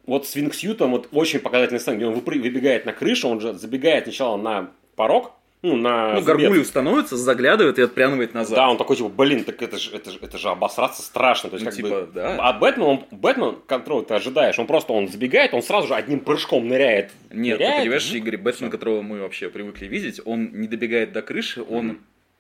Вот 0.07 0.27
с 0.27 0.37
Винксьютом 0.37 0.93
вот 0.93 1.09
очень 1.13 1.41
показательный 1.41 1.81
сцена, 1.81 1.97
где 1.97 2.07
он 2.07 2.15
выбегает 2.15 2.87
на 2.87 2.93
крышу, 2.93 3.29
он 3.29 3.41
же 3.41 3.55
забегает 3.55 4.05
сначала 4.05 4.37
на 4.37 4.71
порог, 4.95 5.33
ну, 5.67 5.77
на 5.77 6.15
ну, 6.15 6.23
горгулью 6.23 6.65
становится, 6.65 7.17
заглядывает 7.17 7.79
и 7.79 7.83
отпрянывает 7.83 8.35
назад. 8.35 8.57
Да, 8.57 8.69
он 8.69 8.79
такой, 8.79 8.97
типа, 8.97 9.09
блин, 9.09 9.45
так 9.45 9.61
это 9.61 9.79
же, 9.79 9.91
это 9.95 10.11
же, 10.11 10.19
это 10.23 10.39
же 10.39 10.49
обосраться 10.49 11.03
страшно. 11.03 11.51
То 11.51 11.57
есть, 11.57 11.65
ну, 11.65 11.71
как 11.71 11.77
типа, 11.77 11.89
бы, 11.89 12.09
да. 12.15 12.37
А 12.39 12.53
Бэтмен, 12.53 12.87
он, 12.87 13.05
Бэтмен, 13.11 13.57
которого 13.67 14.05
ты 14.05 14.15
ожидаешь, 14.15 14.59
он 14.59 14.67
просто, 14.67 14.93
он 14.93 15.09
забегает, 15.09 15.55
он 15.55 15.63
сразу 15.63 15.89
же 15.89 15.95
одним 15.95 16.21
прыжком 16.21 16.69
ныряет. 16.69 17.11
Нет, 17.31 17.59
ныряет, 17.59 17.75
ты 17.75 17.81
понимаешь, 17.83 18.13
Игорь, 18.13 18.37
Бэтмен, 18.37 18.71
которого 18.71 19.03
мы 19.03 19.21
вообще 19.21 19.49
привыкли 19.49 19.87
видеть, 19.87 20.21
он 20.25 20.53
не 20.53 20.69
добегает 20.69 21.13
до 21.13 21.23
крыши, 21.23 21.63
он 21.63 21.91
mm-hmm. 21.91 21.99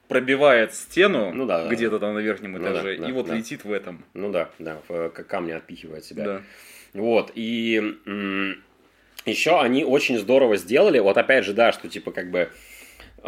пробивает 0.08 0.74
стену 0.74 1.32
ну, 1.32 1.46
да, 1.46 1.66
где-то 1.68 1.98
там 1.98 2.14
на 2.14 2.20
верхнем 2.20 2.52
ну 2.52 2.62
этаже, 2.62 2.96
ну, 2.98 3.02
да, 3.02 3.08
и 3.08 3.12
вот 3.12 3.26
да. 3.26 3.34
летит 3.34 3.64
в 3.64 3.72
этом. 3.72 4.04
Ну 4.14 4.30
да, 4.30 4.50
да, 4.58 4.78
в 4.88 5.08
камни 5.10 5.52
отпихивает 5.52 6.04
себя. 6.04 6.24
Да. 6.24 6.42
Вот, 6.94 7.32
и 7.34 7.96
еще 9.26 9.60
они 9.60 9.84
очень 9.84 10.18
здорово 10.18 10.56
сделали, 10.56 11.00
вот 11.00 11.18
опять 11.18 11.44
же, 11.44 11.52
да, 11.52 11.72
что 11.72 11.88
типа 11.88 12.12
как 12.12 12.30
бы 12.30 12.50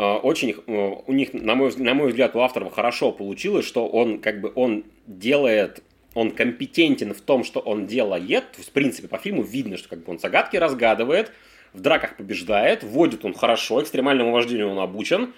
очень 0.03 0.55
э, 0.55 0.95
у 1.07 1.13
них, 1.13 1.35
на 1.35 1.55
мой, 1.55 1.73
на 1.77 1.95
мой 1.95 2.09
взгляд, 2.09 2.37
у 2.37 2.41
авторов 2.41 2.73
хорошо 2.73 3.11
получилось, 3.11 3.67
что 3.67 3.89
он 3.89 4.21
как 4.21 4.41
бы 4.41 4.53
он 4.55 4.85
делает 5.07 5.83
он 6.15 6.31
компетентен 6.31 7.15
в 7.15 7.21
том, 7.21 7.45
что 7.45 7.61
он 7.61 7.87
делает. 7.87 8.51
То 8.53 8.59
есть, 8.59 8.71
в 8.71 8.73
принципе, 8.73 9.09
по 9.09 9.19
фильму 9.19 9.43
видно, 9.43 9.77
что 9.77 9.89
как 9.89 10.01
бы 10.05 10.11
он 10.11 10.19
загадки 10.19 10.57
разгадывает, 10.57 11.31
в 11.73 11.81
драках 11.81 12.17
побеждает, 12.17 12.83
водит 12.83 13.25
он 13.25 13.35
хорошо, 13.35 13.83
экстремальному 13.83 14.33
вождению 14.33 14.71
он 14.71 14.79
обучен. 14.79 15.35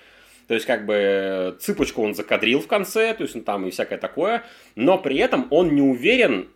То 0.46 0.55
есть, 0.55 0.66
как 0.66 0.87
бы, 0.87 1.57
цыпочку 1.61 2.03
он 2.03 2.14
закадрил 2.14 2.61
в 2.61 2.66
конце, 2.66 3.14
то 3.14 3.23
есть, 3.23 3.35
ну, 3.35 3.42
там 3.42 3.66
и 3.66 3.70
всякое 3.70 3.99
такое. 3.99 4.42
Но 4.75 4.99
при 4.99 5.16
этом 5.18 5.46
он 5.51 5.75
не 5.75 5.83
уверен, 5.83 6.49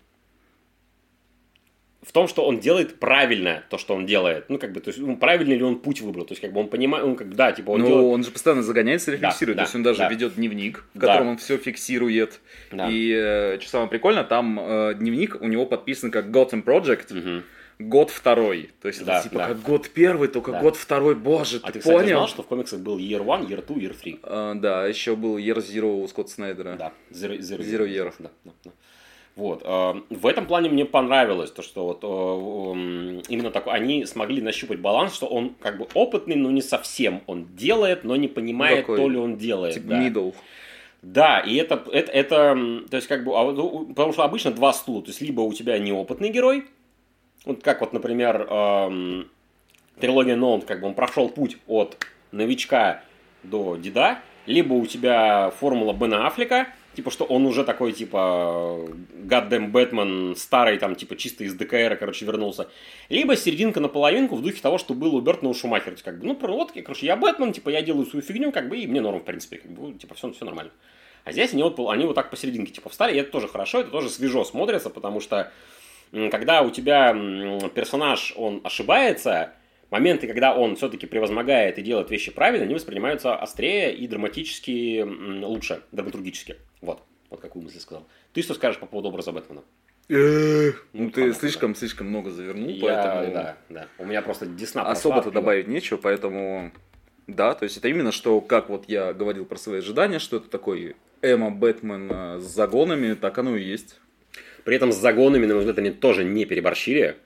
в 2.04 2.12
том, 2.12 2.28
что 2.28 2.44
он 2.44 2.60
делает 2.60 2.98
правильно 3.00 3.64
то, 3.70 3.78
что 3.78 3.94
он 3.94 4.06
делает. 4.06 4.44
Ну, 4.48 4.58
как 4.58 4.72
бы, 4.72 4.80
то 4.80 4.88
есть, 4.90 5.00
ну, 5.00 5.16
правильный 5.16 5.56
ли 5.56 5.62
он 5.62 5.78
путь 5.80 6.00
выбрал. 6.00 6.24
То 6.26 6.32
есть, 6.32 6.42
как 6.42 6.52
бы 6.52 6.60
он 6.60 6.68
понимает, 6.68 7.04
он 7.04 7.16
как, 7.16 7.34
да, 7.34 7.52
типа, 7.52 7.70
он 7.70 7.80
Ну, 7.80 7.86
делает... 7.86 8.04
он 8.14 8.24
же 8.24 8.30
постоянно 8.30 8.62
загоняется 8.62 9.10
и 9.10 9.14
рефлексирует. 9.14 9.56
Да, 9.56 9.62
то 9.62 9.66
есть, 9.66 9.74
он 9.74 9.82
даже 9.82 9.98
да. 10.00 10.08
ведет 10.08 10.34
дневник, 10.34 10.84
в 10.94 10.98
котором 10.98 11.24
да. 11.24 11.30
он 11.32 11.36
все 11.38 11.56
фиксирует. 11.56 12.40
Да. 12.70 12.88
И, 12.90 13.10
э, 13.10 13.58
что 13.60 13.70
самое 13.70 13.88
прикольное, 13.90 14.24
там 14.24 14.60
э, 14.60 14.94
дневник 14.94 15.40
у 15.40 15.46
него 15.46 15.66
подписан 15.66 16.10
как 16.10 16.26
Gotham 16.26 16.62
Project. 16.62 17.18
Угу. 17.18 17.42
год 17.80 18.10
второй. 18.10 18.70
То 18.80 18.88
есть 18.88 19.04
Да, 19.04 19.18
это 19.18 19.28
типа 19.28 19.38
да. 19.40 19.48
как 19.48 19.62
год 19.62 19.88
первый, 19.88 20.28
только 20.28 20.52
Да. 20.52 20.60
год 20.60 20.76
второй. 20.76 21.14
Боже, 21.14 21.58
А 21.62 21.66
ты, 21.68 21.72
ты, 21.74 21.78
кстати, 21.80 21.96
понял? 21.96 22.16
знал, 22.18 22.28
что 22.28 22.42
в 22.42 22.46
комиксах 22.46 22.80
был 22.80 22.98
Year 22.98 23.24
One, 23.24 23.48
Year 23.48 23.66
Two, 23.66 23.76
Year 23.76 23.96
Three? 24.00 24.18
А, 24.22 24.54
да, 24.54 24.86
еще 24.86 25.16
был 25.16 25.38
Year 25.38 25.56
Zero 25.56 26.02
у 26.02 26.06
Скотта 26.06 26.30
Снайдера. 26.30 26.76
Да, 26.76 26.92
Zero, 27.10 27.38
zero, 27.38 27.58
Zero 27.60 27.86
Year. 27.88 28.12
Да, 28.18 28.30
да, 28.44 28.52
да. 28.64 28.70
Вот. 29.36 29.62
э, 29.64 29.94
В 30.10 30.26
этом 30.26 30.46
плане 30.46 30.68
мне 30.68 30.84
понравилось 30.84 31.50
то, 31.50 31.62
что 31.62 31.86
вот 31.86 32.04
именно 33.28 33.50
так 33.50 33.66
они 33.66 34.04
смогли 34.06 34.40
нащупать 34.40 34.80
баланс, 34.80 35.14
что 35.14 35.26
он 35.26 35.54
как 35.60 35.78
бы 35.78 35.88
опытный, 35.94 36.36
но 36.36 36.50
не 36.50 36.62
совсем. 36.62 37.22
Он 37.26 37.46
делает, 37.56 38.04
но 38.04 38.16
не 38.16 38.28
понимает, 38.28 38.80
Такой, 38.80 38.96
то 38.96 39.08
ли 39.08 39.16
он 39.16 39.36
делает. 39.36 39.74
Типа 39.74 39.88
да. 39.88 40.08
middle. 40.08 40.34
Да, 41.02 41.40
и 41.40 41.56
это, 41.56 41.84
это, 41.92 42.10
это, 42.12 42.56
то 42.90 42.96
есть, 42.96 43.08
как 43.08 43.24
бы, 43.24 43.32
а 43.36 43.44
потому 43.88 44.14
что 44.14 44.24
обычно 44.24 44.52
два 44.52 44.72
стула, 44.72 45.02
то 45.02 45.08
есть, 45.08 45.20
либо 45.20 45.42
у 45.42 45.52
тебя 45.52 45.78
неопытный 45.78 46.30
герой, 46.30 46.64
вот 47.44 47.62
как 47.62 47.82
вот, 47.82 47.92
например, 47.92 48.46
эм, 48.48 49.28
трилогия 50.00 50.34
Нолан, 50.34 50.62
как 50.62 50.80
бы 50.80 50.86
он 50.86 50.94
прошел 50.94 51.28
путь 51.28 51.58
от 51.66 51.98
новичка 52.32 53.02
до 53.42 53.76
деда, 53.76 54.20
либо 54.46 54.72
у 54.72 54.86
тебя 54.86 55.52
формула 55.60 55.92
Бена 55.92 56.26
Аффлека, 56.26 56.68
типа, 56.94 57.10
что 57.10 57.24
он 57.24 57.46
уже 57.46 57.64
такой, 57.64 57.92
типа, 57.92 58.78
гаддем 59.24 59.70
Бэтмен, 59.70 60.36
старый, 60.36 60.78
там, 60.78 60.94
типа, 60.94 61.16
чисто 61.16 61.44
из 61.44 61.54
ДКР, 61.54 61.96
короче, 61.98 62.24
вернулся. 62.24 62.68
Либо 63.08 63.36
серединка 63.36 63.80
на 63.80 63.88
половинку 63.88 64.36
в 64.36 64.42
духе 64.42 64.60
того, 64.60 64.78
что 64.78 64.94
было 64.94 65.16
у 65.16 65.20
Бертона 65.20 65.50
у 65.50 65.54
Шумахера. 65.54 65.96
Как 66.02 66.18
бы, 66.18 66.26
ну, 66.26 66.38
вот, 66.40 66.72
короче, 66.72 67.06
я 67.06 67.16
Бэтмен, 67.16 67.52
типа, 67.52 67.68
я 67.70 67.82
делаю 67.82 68.06
свою 68.06 68.22
фигню, 68.22 68.52
как 68.52 68.68
бы, 68.68 68.78
и 68.78 68.86
мне 68.86 69.00
норм, 69.00 69.20
в 69.20 69.24
принципе, 69.24 69.58
как 69.58 69.70
бы, 69.70 69.92
типа, 69.98 70.14
все, 70.14 70.32
все 70.32 70.44
нормально. 70.44 70.72
А 71.24 71.32
здесь 71.32 71.52
они 71.52 71.62
вот, 71.62 71.78
они 71.88 72.04
вот 72.04 72.14
так 72.14 72.30
посерединке, 72.30 72.72
типа, 72.72 72.90
встали, 72.90 73.16
и 73.16 73.18
это 73.20 73.30
тоже 73.30 73.48
хорошо, 73.48 73.80
это 73.80 73.90
тоже 73.90 74.10
свежо 74.10 74.44
смотрится, 74.44 74.90
потому 74.90 75.20
что, 75.20 75.50
когда 76.12 76.62
у 76.62 76.70
тебя 76.70 77.12
персонаж, 77.74 78.34
он 78.36 78.60
ошибается, 78.62 79.54
моменты, 79.94 80.26
когда 80.26 80.56
он 80.56 80.74
все-таки 80.74 81.06
превозмогает 81.06 81.78
и 81.78 81.82
делает 81.82 82.10
вещи 82.10 82.32
правильно, 82.32 82.64
они 82.64 82.74
воспринимаются 82.74 83.36
острее 83.36 83.94
и 83.94 84.08
драматически 84.08 85.04
лучше, 85.44 85.82
драматургически. 85.92 86.56
Вот, 86.80 87.02
вот 87.30 87.40
какую 87.40 87.62
мысль 87.62 87.78
сказал. 87.78 88.04
Ты 88.32 88.42
что 88.42 88.54
скажешь 88.54 88.80
по 88.80 88.86
поводу 88.86 89.08
образа 89.10 89.30
Бэтмена? 89.30 89.62
Ну, 90.08 90.72
Ну, 90.92 91.10
ты 91.10 91.20
понятно, 91.22 91.34
слишком, 91.34 91.74
слишком 91.76 92.08
много 92.08 92.30
завернул, 92.30 92.68
Я- 92.68 92.80
поэтому 92.82 93.32
да, 93.34 93.56
да. 93.68 93.86
У 93.98 94.04
меня 94.04 94.20
просто 94.20 94.46
десна 94.46 94.82
особо-то 94.82 95.22
прошла, 95.22 95.40
добавить 95.40 95.68
нечего, 95.68 95.96
поэтому 95.96 96.72
да, 97.28 97.54
то 97.54 97.62
есть 97.62 97.76
это 97.76 97.86
именно 97.88 98.10
что, 98.10 98.40
как 98.40 98.68
вот 98.68 98.86
я 98.88 99.14
говорил 99.14 99.44
про 99.46 99.56
свои 99.56 99.78
ожидания, 99.78 100.18
что 100.18 100.38
это 100.38 100.48
такой 100.50 100.96
Эмма 101.22 101.50
Бэтмен 101.50 102.10
э, 102.10 102.40
с 102.40 102.44
загонами, 102.44 103.14
так 103.14 103.38
оно 103.38 103.56
и 103.56 103.62
есть. 103.62 104.00
При 104.64 104.74
этом 104.74 104.90
с 104.92 104.96
загонами, 104.96 105.46
на 105.46 105.54
мой 105.54 105.60
взгляд, 105.60 105.78
они 105.78 105.90
тоже 105.90 106.24
не 106.24 106.44
переборщили. 106.46 107.16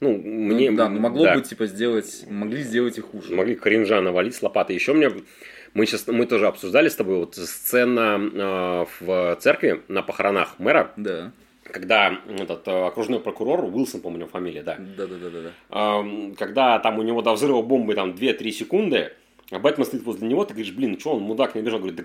Ну, 0.00 0.16
мне... 0.16 0.70
Ну, 0.70 0.76
да, 0.76 0.88
но 0.88 1.00
могло 1.00 1.24
да. 1.24 1.34
быть, 1.34 1.48
типа, 1.48 1.66
сделать, 1.66 2.24
могли 2.28 2.62
сделать 2.62 2.98
и 2.98 3.00
хуже. 3.00 3.34
Могли 3.34 3.54
кринжа 3.54 4.00
навалить 4.00 4.34
с 4.34 4.42
лопаты. 4.42 4.72
Еще 4.72 4.92
мне... 4.92 5.10
Мы 5.72 5.86
сейчас, 5.86 6.06
мы 6.06 6.26
тоже 6.26 6.46
обсуждали 6.46 6.88
с 6.88 6.94
тобой 6.94 7.16
вот 7.16 7.34
сцена 7.34 8.20
э, 8.32 8.84
в 9.00 9.36
церкви 9.40 9.82
на 9.88 10.02
похоронах 10.02 10.58
мэра, 10.60 10.92
Да, 10.96 11.32
когда 11.64 12.20
этот 12.28 12.68
э, 12.68 12.86
окружной 12.86 13.18
прокурор, 13.18 13.64
Уилсон, 13.64 14.00
по-моему, 14.00 14.28
фамилия, 14.28 14.62
да, 14.62 14.76
да, 14.78 15.06
да, 15.06 15.16
да, 15.16 15.30
да. 15.30 15.52
да. 15.70 16.34
Когда 16.38 16.78
там 16.78 17.00
у 17.00 17.02
него 17.02 17.22
до 17.22 17.32
взрыва 17.32 17.62
бомбы 17.62 17.94
там 17.94 18.10
2-3 18.10 18.50
секунды, 18.52 19.12
а 19.50 19.58
Бэтмен 19.58 19.84
стоит 19.84 20.04
возле 20.04 20.28
него, 20.28 20.44
ты 20.44 20.54
говоришь, 20.54 20.72
блин, 20.72 20.98
что 21.00 21.14
он, 21.14 21.22
мудак, 21.22 21.56
не 21.56 21.62
бежал? 21.62 21.80
Говорит, 21.80 21.96
да 21.96 22.04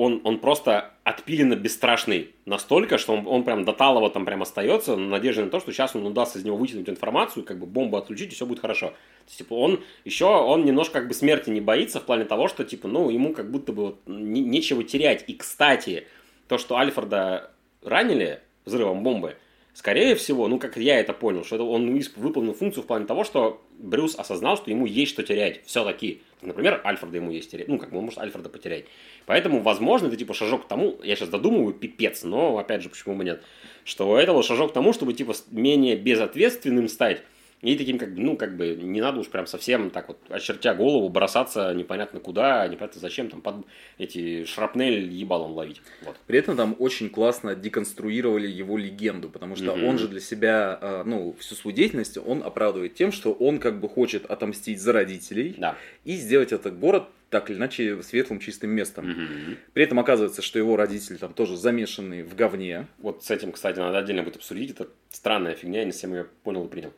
он, 0.00 0.20
он 0.24 0.38
просто 0.38 0.92
отпиленно 1.04 1.56
бесстрашный 1.56 2.30
настолько, 2.46 2.96
что 2.96 3.12
он, 3.12 3.26
он 3.26 3.44
прям 3.44 3.64
до 3.64 3.72
талого 3.72 4.08
там 4.10 4.24
прям 4.24 4.40
остается, 4.40 4.94
в 4.94 4.98
надежде 4.98 5.44
на 5.44 5.50
то, 5.50 5.60
что 5.60 5.72
сейчас 5.72 5.94
он 5.94 6.06
удастся 6.06 6.38
из 6.38 6.44
него 6.44 6.56
вытянуть 6.56 6.88
информацию, 6.88 7.44
как 7.44 7.58
бы 7.58 7.66
бомбу 7.66 7.98
отключить, 7.98 8.32
и 8.32 8.34
все 8.34 8.46
будет 8.46 8.60
хорошо. 8.60 8.88
То 8.88 8.94
есть, 9.26 9.38
типа, 9.38 9.54
он 9.54 9.82
еще, 10.06 10.24
он 10.24 10.64
немножко 10.64 11.00
как 11.00 11.08
бы 11.08 11.14
смерти 11.14 11.50
не 11.50 11.60
боится 11.60 12.00
в 12.00 12.04
плане 12.04 12.24
того, 12.24 12.48
что, 12.48 12.64
типа, 12.64 12.88
ну, 12.88 13.10
ему 13.10 13.34
как 13.34 13.50
будто 13.50 13.72
бы 13.72 13.82
вот 13.82 14.00
не- 14.06 14.40
нечего 14.40 14.82
терять. 14.84 15.24
И, 15.26 15.34
кстати, 15.34 16.06
то, 16.48 16.56
что 16.56 16.76
Альфреда 16.76 17.50
ранили 17.82 18.40
взрывом 18.64 19.02
бомбы, 19.02 19.36
скорее 19.74 20.14
всего, 20.14 20.48
ну, 20.48 20.58
как 20.58 20.76
я 20.76 21.00
это 21.00 21.12
понял, 21.12 21.44
что 21.44 21.56
это 21.56 21.64
он 21.64 22.00
выполнил 22.16 22.54
функцию 22.54 22.84
в 22.84 22.86
плане 22.86 23.06
того, 23.06 23.24
что 23.24 23.62
Брюс 23.78 24.14
осознал, 24.16 24.56
что 24.56 24.70
ему 24.70 24.86
есть 24.86 25.12
что 25.12 25.22
терять 25.22 25.64
все-таки. 25.66 26.22
Например, 26.42 26.80
Альфреда 26.84 27.16
ему 27.16 27.30
есть 27.30 27.50
терять. 27.50 27.68
Ну, 27.68 27.78
как 27.78 27.90
бы 27.90 27.98
он 27.98 28.04
может 28.04 28.18
Альфреда 28.18 28.48
потерять. 28.48 28.86
Поэтому, 29.26 29.60
возможно, 29.60 30.06
это 30.06 30.16
типа 30.16 30.34
шажок 30.34 30.64
к 30.64 30.68
тому, 30.68 30.98
я 31.02 31.16
сейчас 31.16 31.28
додумываю, 31.28 31.74
пипец, 31.74 32.22
но, 32.22 32.58
опять 32.58 32.82
же, 32.82 32.88
почему 32.88 33.14
бы 33.14 33.24
нет, 33.24 33.42
что 33.84 34.18
это 34.18 34.32
вот 34.32 34.44
шажок 34.44 34.70
к 34.70 34.74
тому, 34.74 34.92
чтобы, 34.92 35.12
типа, 35.12 35.34
менее 35.50 35.96
безответственным 35.96 36.88
стать, 36.88 37.22
и 37.62 37.76
таким, 37.76 37.98
как 37.98 38.14
бы, 38.14 38.20
ну, 38.22 38.36
как 38.36 38.56
бы, 38.56 38.74
не 38.74 39.00
надо 39.02 39.20
уж 39.20 39.28
прям 39.28 39.46
совсем 39.46 39.90
так 39.90 40.08
вот, 40.08 40.18
очертя 40.30 40.74
голову, 40.74 41.08
бросаться 41.10 41.74
непонятно 41.74 42.18
куда, 42.18 42.66
непонятно 42.66 43.00
зачем, 43.00 43.28
там, 43.28 43.42
под 43.42 43.66
эти 43.98 44.44
шрапнель 44.44 45.12
ебалом 45.12 45.52
ловить. 45.52 45.82
Вот. 46.02 46.16
При 46.26 46.38
этом 46.38 46.56
там 46.56 46.74
очень 46.78 47.10
классно 47.10 47.54
деконструировали 47.54 48.48
его 48.48 48.78
легенду, 48.78 49.28
потому 49.28 49.56
что 49.56 49.74
Мгм. 49.76 49.84
он 49.84 49.98
же 49.98 50.08
для 50.08 50.20
себя, 50.20 50.78
э, 50.80 51.02
ну, 51.04 51.34
всю 51.38 51.54
свою 51.54 51.76
деятельность 51.76 52.16
он 52.16 52.42
оправдывает 52.42 52.94
тем, 52.94 53.12
что 53.12 53.32
он 53.32 53.58
как 53.58 53.78
бы 53.80 53.88
хочет 53.88 54.24
отомстить 54.24 54.80
за 54.80 54.92
родителей 54.92 55.54
Да. 55.58 55.76
и 56.04 56.16
сделать 56.16 56.52
этот 56.52 56.78
город 56.78 57.04
так 57.28 57.48
или 57.50 57.58
иначе 57.58 58.02
светлым, 58.02 58.40
чистым 58.40 58.70
местом. 58.70 59.08
Мгм. 59.08 59.56
При 59.72 59.84
этом 59.84 60.00
оказывается, 60.00 60.42
что 60.42 60.58
его 60.58 60.76
родители 60.76 61.16
там 61.16 61.32
тоже 61.32 61.56
замешаны 61.56 62.24
в 62.24 62.34
говне, 62.34 62.88
Вот 62.98 63.22
с 63.22 63.30
этим, 63.30 63.52
кстати, 63.52 63.78
надо 63.78 63.98
отдельно 63.98 64.22
будет 64.24 64.36
обсудить. 64.36 64.70
Это 64.70 64.88
странная 65.10 65.54
фигня, 65.54 65.80
я 65.80 65.84
не 65.84 65.92
всем 65.92 66.12
ее 66.12 66.26
понял 66.42 66.64
и 66.64 66.68
принял. 66.68 66.92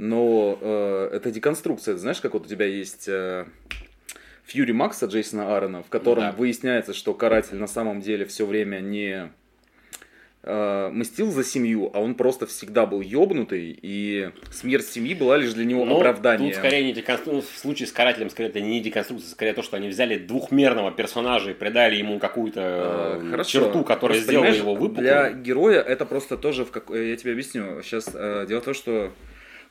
Но 0.00 0.58
э, 0.60 1.10
это 1.12 1.30
деконструкция. 1.30 1.92
Ты 1.94 2.00
знаешь, 2.00 2.20
как 2.22 2.32
вот 2.32 2.46
у 2.46 2.48
тебя 2.48 2.64
есть 2.64 3.06
э, 3.06 3.44
Фьюри 4.46 4.72
Макса 4.72 5.04
Джейсона 5.06 5.54
Аарона, 5.54 5.82
в 5.82 5.88
котором 5.90 6.22
Да. 6.22 6.32
выясняется, 6.32 6.94
что 6.94 7.12
каратель 7.12 7.56
на 7.58 7.66
самом 7.66 8.00
деле 8.00 8.24
все 8.24 8.46
время 8.46 8.78
не 8.80 9.30
э, 10.42 10.88
мстил 10.90 11.30
за 11.30 11.44
семью, 11.44 11.90
а 11.92 12.00
он 12.00 12.14
просто 12.14 12.46
всегда 12.46 12.86
был 12.86 13.02
ёбнутый, 13.02 13.78
и 13.82 14.30
смерть 14.50 14.86
семьи 14.86 15.14
была 15.14 15.36
лишь 15.36 15.52
для 15.52 15.66
него 15.66 15.84
Ну, 15.84 15.96
оправданием. 15.98 16.50
Тут 16.50 16.58
скорее 16.58 16.82
не 16.82 16.94
деконструкция, 16.94 17.52
в 17.54 17.58
случае 17.58 17.86
с 17.86 17.92
карателем, 17.92 18.30
скорее 18.30 18.48
это 18.48 18.60
не 18.62 18.80
деконструкция, 18.80 19.30
скорее 19.30 19.52
то, 19.52 19.62
что 19.62 19.76
они 19.76 19.88
взяли 19.88 20.16
двухмерного 20.16 20.92
персонажа 20.92 21.50
и 21.50 21.54
придали 21.54 21.96
ему 21.96 22.18
какую-то 22.18 22.60
Э, 22.62 23.20
э, 23.22 23.30
Хорошо. 23.32 23.50
черту, 23.50 23.84
которая 23.84 24.16
Просто, 24.16 24.32
сделала 24.32 24.54
его 24.54 24.74
выпуклым. 24.74 25.04
Для 25.04 25.30
героя 25.30 25.82
это 25.82 26.06
просто 26.06 26.38
тоже 26.38 26.64
в 26.64 26.70
как... 26.70 26.90
э, 26.90 27.10
Я 27.10 27.16
тебе 27.16 27.32
объясню. 27.32 27.82
Сейчас 27.82 28.10
дело 28.48 28.62
в 28.62 28.64
том, 28.64 28.72
что 28.72 29.12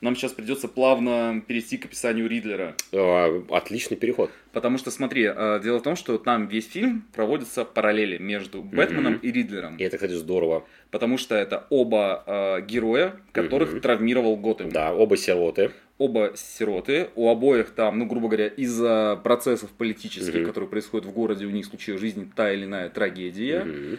нам 0.00 0.16
сейчас 0.16 0.32
придется 0.32 0.66
плавно 0.68 1.42
перейти 1.46 1.76
к 1.76 1.84
описанию 1.84 2.26
Ридлера. 2.28 2.74
Э, 2.92 3.42
Отличный 3.50 3.96
переход. 3.96 4.30
Потому 4.52 4.78
что, 4.78 4.90
смотри, 4.90 5.24
э, 5.24 5.60
дело 5.62 5.78
в 5.78 5.82
том, 5.82 5.94
что 5.96 6.16
там 6.18 6.46
весь 6.48 6.68
фильм 6.68 7.04
проводится 7.12 7.64
параллели 7.64 8.16
между 8.18 8.62
Бэтменом 8.62 9.14
и 9.16 9.30
Ридлером. 9.30 9.76
И 9.76 9.84
это, 9.84 9.96
кстати, 9.98 10.12
здорово. 10.12 10.64
Потому 10.90 11.18
что 11.18 11.34
это 11.34 11.66
оба 11.70 12.24
э, 12.26 12.62
героя, 12.66 13.16
которых 13.32 13.72
Мгм. 13.72 13.80
травмировал 13.82 14.36
Готэм. 14.36 14.70
Да, 14.70 14.94
оба 14.94 15.16
сироты. 15.16 15.70
Оба 15.98 16.32
сироты. 16.34 17.10
У 17.14 17.28
обоих 17.28 17.70
там, 17.70 17.98
ну, 17.98 18.06
грубо 18.06 18.28
говоря, 18.28 18.46
из-за 18.46 19.20
процессов 19.22 19.68
политических, 19.70 20.34
Мгм. 20.34 20.46
которые 20.46 20.70
происходят 20.70 21.06
в 21.06 21.12
городе, 21.12 21.44
у 21.44 21.50
них 21.50 21.66
случилась 21.66 22.00
в 22.00 22.04
жизни 22.04 22.26
та 22.34 22.50
или 22.52 22.64
иная 22.64 22.88
трагедия. 22.88 23.64
Мгм. 23.64 23.98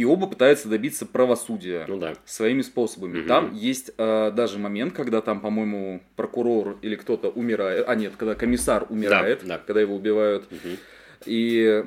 И 0.00 0.04
оба 0.06 0.26
пытаются 0.26 0.66
добиться 0.70 1.04
правосудия. 1.04 1.84
Ну 1.86 1.98
да. 1.98 2.14
своими 2.24 2.62
способами. 2.62 3.18
Мгм. 3.18 3.28
Там 3.28 3.54
есть 3.54 3.90
э, 3.98 4.30
даже 4.34 4.58
момент, 4.58 4.94
когда 4.94 5.20
там, 5.20 5.40
по-моему, 5.40 6.00
прокурор 6.16 6.78
или 6.80 6.94
кто-то 6.96 7.28
умирает, 7.28 7.84
а 7.86 7.94
нет, 7.94 8.14
когда 8.16 8.34
комиссар 8.34 8.86
умирает, 8.88 9.42
да. 9.44 9.58
когда 9.58 9.82
его 9.82 9.94
убивают, 9.94 10.50
Мгм. 10.50 10.78
и 11.26 11.84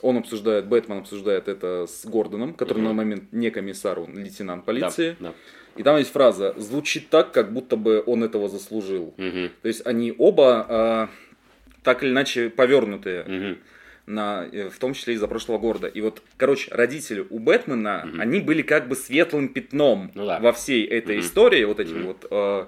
он 0.00 0.16
обсуждает, 0.16 0.66
Бэтмен 0.66 1.00
обсуждает 1.00 1.46
это 1.46 1.84
с 1.86 2.06
Гордоном, 2.06 2.54
который 2.54 2.78
Мгм. 2.78 2.86
на 2.88 2.92
момент 2.94 3.24
не 3.32 3.50
комиссар, 3.50 3.98
он 4.00 4.16
лейтенант 4.16 4.64
полиции. 4.64 5.14
Да, 5.20 5.34
И 5.76 5.82
там 5.82 5.98
есть 5.98 6.10
фраза, 6.10 6.54
звучит 6.56 7.10
так, 7.10 7.32
как 7.32 7.52
будто 7.52 7.76
бы 7.76 8.02
он 8.06 8.24
этого 8.24 8.48
заслужил. 8.48 9.12
да. 9.18 9.24
Мгм. 9.24 9.50
То 9.60 9.68
есть 9.68 9.86
они 9.86 10.14
оба 10.16 10.66
э, 10.70 11.06
так 11.82 12.02
или 12.02 12.12
иначе 12.12 12.48
повернутые 12.48 13.24
Мгм. 13.24 13.58
На, 14.06 14.46
э, 14.50 14.68
в 14.68 14.78
том 14.78 14.94
числе 14.94 15.14
из-за 15.14 15.28
прошлого 15.28 15.58
города. 15.58 15.86
И 15.86 16.00
вот, 16.00 16.22
короче, 16.36 16.70
родители 16.74 17.24
у 17.30 17.38
Бэтмена, 17.38 18.04
Мгм. 18.06 18.20
они 18.20 18.40
были 18.40 18.62
как 18.62 18.88
бы 18.88 18.96
светлым 18.96 19.48
пятном 19.48 20.10
Ну 20.14 20.26
да. 20.26 20.40
во 20.40 20.52
всей 20.52 20.84
этой 20.84 21.16
Мгм. 21.18 21.24
истории, 21.26 21.64
вот 21.64 21.80
этим 21.80 21.98
Мгм. 21.98 22.06
вот 22.06 22.26
э, 22.30 22.66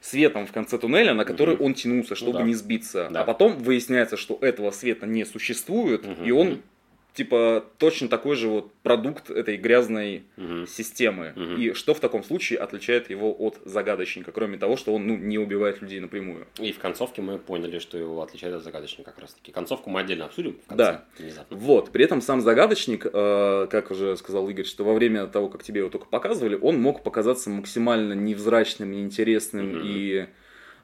светом 0.00 0.46
в 0.46 0.52
конце 0.52 0.78
туннеля, 0.78 1.14
на 1.14 1.24
который 1.24 1.54
Мгм. 1.54 1.64
он 1.64 1.74
тянулся, 1.74 2.14
чтобы 2.14 2.38
да. 2.38 2.44
не 2.44 2.54
сбиться. 2.54 3.08
Да. 3.10 3.22
А 3.22 3.24
потом 3.24 3.56
выясняется, 3.58 4.16
что 4.16 4.36
этого 4.40 4.70
света 4.72 5.06
не 5.06 5.24
существует, 5.24 6.04
Мгм. 6.06 6.24
и 6.24 6.30
он 6.32 6.62
типа 7.14 7.64
точно 7.78 8.08
такой 8.08 8.36
же 8.36 8.48
вот 8.48 8.72
продукт 8.82 9.30
этой 9.30 9.56
грязной 9.56 10.24
Мгм. 10.36 10.66
системы. 10.66 11.32
Мгм. 11.36 11.56
И 11.60 11.72
что 11.72 11.94
в 11.94 12.00
таком 12.00 12.24
случае 12.24 12.58
отличает 12.58 13.10
его 13.10 13.34
от 13.38 13.58
загадочника, 13.64 14.32
кроме 14.32 14.58
того, 14.58 14.76
что 14.76 14.94
он 14.94 15.06
ну, 15.06 15.16
не 15.16 15.38
убивает 15.38 15.82
людей 15.82 16.00
напрямую. 16.00 16.46
И 16.58 16.72
в 16.72 16.78
концовке 16.78 17.22
мы 17.22 17.38
поняли, 17.38 17.78
что 17.78 17.98
его 17.98 18.22
отличает 18.22 18.54
от 18.54 18.64
загадочника 18.64 19.10
как 19.10 19.20
раз 19.20 19.34
таки. 19.34 19.52
Концовку 19.52 19.90
мы 19.90 20.00
отдельно 20.00 20.24
обсудим 20.24 20.58
в 20.64 20.68
конце. 20.68 20.84
Да. 20.84 21.04
Внезапно. 21.18 21.56
Вот, 21.56 21.90
при 21.92 22.04
этом 22.04 22.20
сам 22.22 22.40
загадочник, 22.40 23.06
э, 23.12 23.66
как 23.70 23.90
уже 23.90 24.16
сказал 24.16 24.48
Игорь, 24.48 24.64
что 24.64 24.84
во 24.84 24.94
время 24.94 25.26
того, 25.26 25.48
как 25.48 25.62
тебе 25.62 25.80
его 25.80 25.90
только 25.90 26.06
показывали, 26.06 26.58
он 26.60 26.80
мог 26.80 27.02
показаться 27.02 27.50
максимально 27.50 28.14
невзрачным, 28.14 28.90
неинтересным 28.90 29.68
Мгм. 29.78 29.82
и 29.84 30.26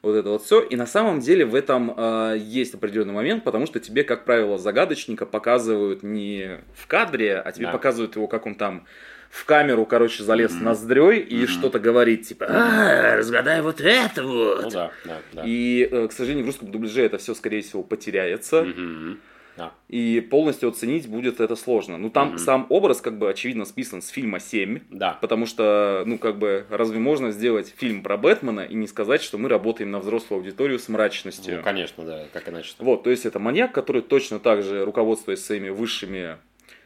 вот 0.01 0.13
это 0.15 0.29
вот 0.29 0.43
все. 0.43 0.61
И 0.61 0.75
на 0.75 0.85
самом 0.85 1.19
деле 1.19 1.45
в 1.45 1.55
этом 1.55 1.93
э, 1.95 2.37
есть 2.39 2.73
определенный 2.73 3.13
момент, 3.13 3.43
потому 3.43 3.65
что 3.65 3.79
тебе, 3.79 4.03
как 4.03 4.25
правило, 4.25 4.57
загадочника 4.57 5.25
показывают 5.25 6.03
не 6.03 6.59
в 6.73 6.87
кадре, 6.87 7.37
а 7.37 7.51
тебе 7.51 7.65
Да. 7.67 7.71
показывают 7.71 8.15
его, 8.15 8.27
как 8.27 8.45
он 8.45 8.55
там 8.55 8.85
в 9.29 9.45
камеру, 9.45 9.85
короче, 9.85 10.23
залез 10.23 10.55
Мгм. 10.55 10.65
ноздрёй 10.65 11.19
и 11.19 11.37
Мгм. 11.39 11.47
что-то 11.47 11.79
говорит, 11.79 12.27
типа, 12.27 12.45
а, 12.49 13.15
разгадай 13.17 13.61
вот 13.61 13.79
это 13.81 14.23
вот. 14.23 14.63
Ну 14.63 14.69
да, 14.71 14.91
да, 15.03 15.21
да. 15.33 15.41
И, 15.45 15.87
э, 15.89 16.07
к 16.07 16.11
сожалению, 16.11 16.45
в 16.45 16.47
русском 16.47 16.71
дубляже 16.71 17.03
это 17.03 17.17
все, 17.17 17.35
скорее 17.35 17.61
всего, 17.61 17.83
потеряется. 17.83 18.63
Мгм. 18.63 19.19
Да. 19.59 19.73
И 19.89 20.21
полностью 20.21 20.69
оценить 20.69 21.07
будет 21.09 21.41
это 21.41 21.55
сложно. 21.57 21.97
Ну, 21.97 22.09
там 22.09 22.29
Мгм. 22.29 22.37
сам 22.37 22.65
образ, 22.69 23.01
как 23.01 23.17
бы, 23.17 23.29
очевидно, 23.29 23.65
списан 23.65 24.01
с 24.01 24.07
фильма 24.07 24.39
7. 24.39 24.79
Да. 24.89 25.17
Потому 25.21 25.45
что, 25.45 26.03
ну, 26.05 26.17
как 26.17 26.39
бы, 26.39 26.65
разве 26.69 26.97
можно 26.99 27.31
сделать 27.31 27.73
фильм 27.77 28.01
про 28.01 28.15
Бэтмена 28.15 28.61
и 28.61 28.73
не 28.75 28.87
сказать, 28.87 29.21
что 29.21 29.37
мы 29.37 29.49
работаем 29.49 29.91
на 29.91 29.99
взрослую 29.99 30.39
аудиторию 30.39 30.79
с 30.79 30.87
мрачностью? 30.87 31.57
Ну, 31.57 31.63
конечно, 31.63 32.05
да. 32.05 32.25
Как 32.31 32.47
иначе? 32.47 32.73
Вот, 32.79 33.03
то 33.03 33.09
есть 33.09 33.25
это 33.25 33.37
маньяк, 33.39 33.73
который 33.73 34.01
точно 34.01 34.39
так 34.39 34.63
же, 34.63 34.85
руководствуясь 34.85 35.43
своими 35.43 35.69
высшими 35.69 36.37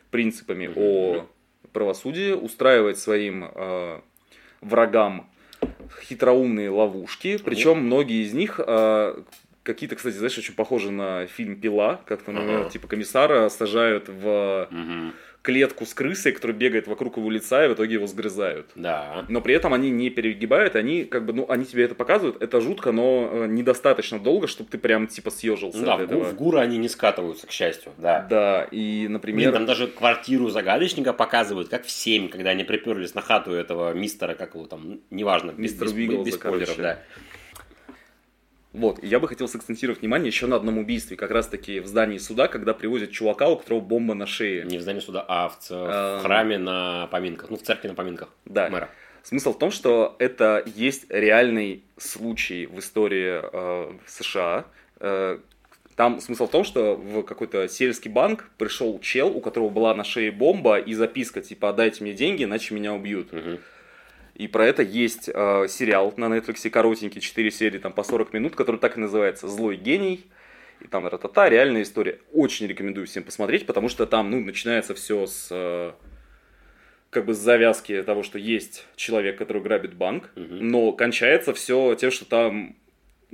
принципами 0.09 0.67
Мгм. 0.67 0.77
о 0.77 1.25
правосудии, 1.73 2.31
устраивает 2.33 2.97
своим 2.97 3.45
э, 3.53 3.99
врагам 4.61 5.29
хитроумные 6.01 6.69
ловушки. 6.69 7.37
Причем 7.37 7.79
многие 7.85 8.23
из 8.23 8.33
них 8.33 8.59
э, 8.65 9.15
какие-то, 9.63 9.95
кстати, 9.95 10.15
знаешь, 10.15 10.37
очень 10.37 10.53
похожи 10.53 10.91
на 10.91 11.25
фильм 11.27 11.55
Пила, 11.55 12.01
как-то, 12.05 12.31
например, 12.31 12.61
Ага. 12.61 12.69
типа 12.69 12.87
комиссара 12.87 13.49
сажают 13.49 14.09
в 14.09 14.67
Мгм. 14.69 15.13
клетку 15.41 15.85
с 15.85 15.93
крысой, 15.93 16.31
которая 16.31 16.55
бегает 16.55 16.87
вокруг 16.87 17.17
его 17.17 17.29
лица, 17.29 17.65
и 17.65 17.67
в 17.67 17.73
итоге 17.73 17.95
его 17.95 18.07
сгрызают. 18.07 18.67
Да. 18.75 19.25
Но 19.27 19.41
при 19.41 19.53
этом 19.53 19.73
они 19.73 19.89
не 19.89 20.09
перегибают, 20.09 20.75
они 20.77 21.03
как 21.03 21.25
бы, 21.25 21.33
ну, 21.33 21.45
они 21.49 21.65
тебе 21.65 21.83
это 21.83 21.95
показывают, 21.95 22.41
это 22.41 22.61
жутко, 22.61 22.93
но 22.93 23.29
э, 23.29 23.47
недостаточно 23.47 24.19
долго, 24.19 24.47
чтобы 24.47 24.69
ты 24.69 24.77
прям 24.77 25.07
типа 25.07 25.31
съежился 25.31 25.79
Ну 25.79 25.85
да, 25.85 26.01
этого. 26.01 26.23
в 26.23 26.35
гуры 26.35 26.59
они 26.59 26.77
не 26.77 26.87
скатываются, 26.87 27.45
к 27.47 27.51
счастью, 27.51 27.91
да. 27.97 28.25
Да, 28.29 28.63
и, 28.71 29.01
Блин, 29.01 29.11
например, 29.13 29.51
там 29.51 29.65
даже 29.65 29.87
квартиру 29.87 30.49
загадочника 30.49 31.11
показывают, 31.11 31.67
как 31.67 31.83
в 31.85 31.91
7, 31.91 32.29
когда 32.29 32.51
они 32.51 32.63
приперлись 32.63 33.13
на 33.13 33.21
хату 33.21 33.51
этого 33.51 33.93
мистера, 33.93 34.35
как 34.35 34.55
его 34.55 34.65
там, 34.65 34.99
неважно, 35.09 35.51
без, 35.51 35.71
Мистер 35.73 35.87
без, 35.87 35.93
Уиглза, 35.93 36.23
без 36.25 36.35
спойлеров, 36.35 36.75
короче. 36.75 36.81
да. 36.81 36.99
Вот, 38.73 39.03
и 39.03 39.07
я 39.07 39.19
бы 39.19 39.27
хотел 39.27 39.47
сакцентировать 39.47 40.01
внимание 40.01 40.27
еще 40.27 40.47
на 40.47 40.55
одном 40.55 40.77
убийстве, 40.79 41.15
как 41.15 41.31
раз 41.31 41.47
таки 41.47 41.79
в 41.79 41.87
здании 41.87 42.17
суда, 42.17 42.47
когда 42.47 42.73
привозят 42.73 43.11
чувака, 43.11 43.47
у 43.49 43.55
которого 43.57 43.79
бомба 43.81 44.13
на 44.15 44.25
шее. 44.25 44.63
Не 44.65 44.79
в 44.79 44.81
здании 44.81 44.99
суда, 44.99 45.23
а 45.27 45.47
в, 45.49 45.59
ц- 45.59 45.73
в 45.75 45.87
А. 45.89 46.19
храме 46.23 46.57
на 46.57 47.07
поминках, 47.07 47.49
ну, 47.49 47.57
в 47.57 47.61
церкви 47.61 47.87
на 47.87 47.93
поминках 47.95 48.29
Да. 48.45 48.69
мэра. 48.69 48.89
Смысл 49.21 49.53
в 49.53 49.57
том, 49.59 49.71
что 49.71 50.15
это 50.19 50.63
есть 50.75 51.05
реальный 51.09 51.83
случай 51.97 52.65
в 52.65 52.79
истории 52.79 53.39
э, 53.41 53.93
США. 54.05 54.65
Э, 54.99 55.37
там 55.95 56.19
смысл 56.19 56.47
в 56.47 56.49
том, 56.51 56.63
что 56.63 56.95
в 56.95 57.21
какой-то 57.23 57.69
сельский 57.69 58.09
банк 58.11 58.49
пришел 58.57 58.99
чел, 58.99 59.29
у 59.29 59.39
которого 59.39 59.69
была 59.69 59.93
на 59.93 60.03
шее 60.03 60.31
бомба 60.31 60.77
и 60.79 60.93
записка 60.95 61.39
типа 61.41 61.69
«отдайте 61.69 62.03
мне 62.03 62.13
деньги, 62.13 62.43
иначе 62.43 62.73
меня 62.73 62.93
убьют». 62.93 63.31
Мгм. 63.31 63.59
И 64.35 64.47
про 64.47 64.65
это 64.65 64.81
есть 64.81 65.29
э, 65.31 65.67
сериал 65.69 66.13
на 66.17 66.25
Netflix, 66.25 66.67
коротенький, 66.69 67.21
4 67.21 67.51
серии, 67.51 67.77
там 67.77 67.93
по 67.93 68.03
40 68.03 68.33
минут, 68.33 68.55
который 68.55 68.77
так 68.77 68.97
и 68.97 68.99
называется 68.99 69.47
«Злой 69.47 69.75
гений». 69.75 70.25
И 70.81 70.87
там 70.87 71.07
ратата, 71.07 71.47
реальная 71.47 71.83
история. 71.83 72.19
Очень 72.33 72.67
рекомендую 72.67 73.05
всем 73.07 73.23
посмотреть, 73.23 73.65
потому 73.65 73.89
что 73.89 74.05
там, 74.05 74.31
ну, 74.31 74.39
начинается 74.41 74.95
все 74.95 75.27
с 75.27 75.47
э, 75.51 75.91
как 77.11 77.25
бы 77.25 77.33
с 77.33 77.37
завязки 77.37 78.01
того, 78.01 78.23
что 78.23 78.39
есть 78.39 78.85
человек, 78.95 79.37
который 79.37 79.61
грабит 79.61 79.93
банк, 79.93 80.31
Мгм. 80.35 80.67
но 80.67 80.91
кончается 80.91 81.53
все 81.53 81.95
тем, 81.95 82.09
что 82.11 82.25
там, 82.25 82.75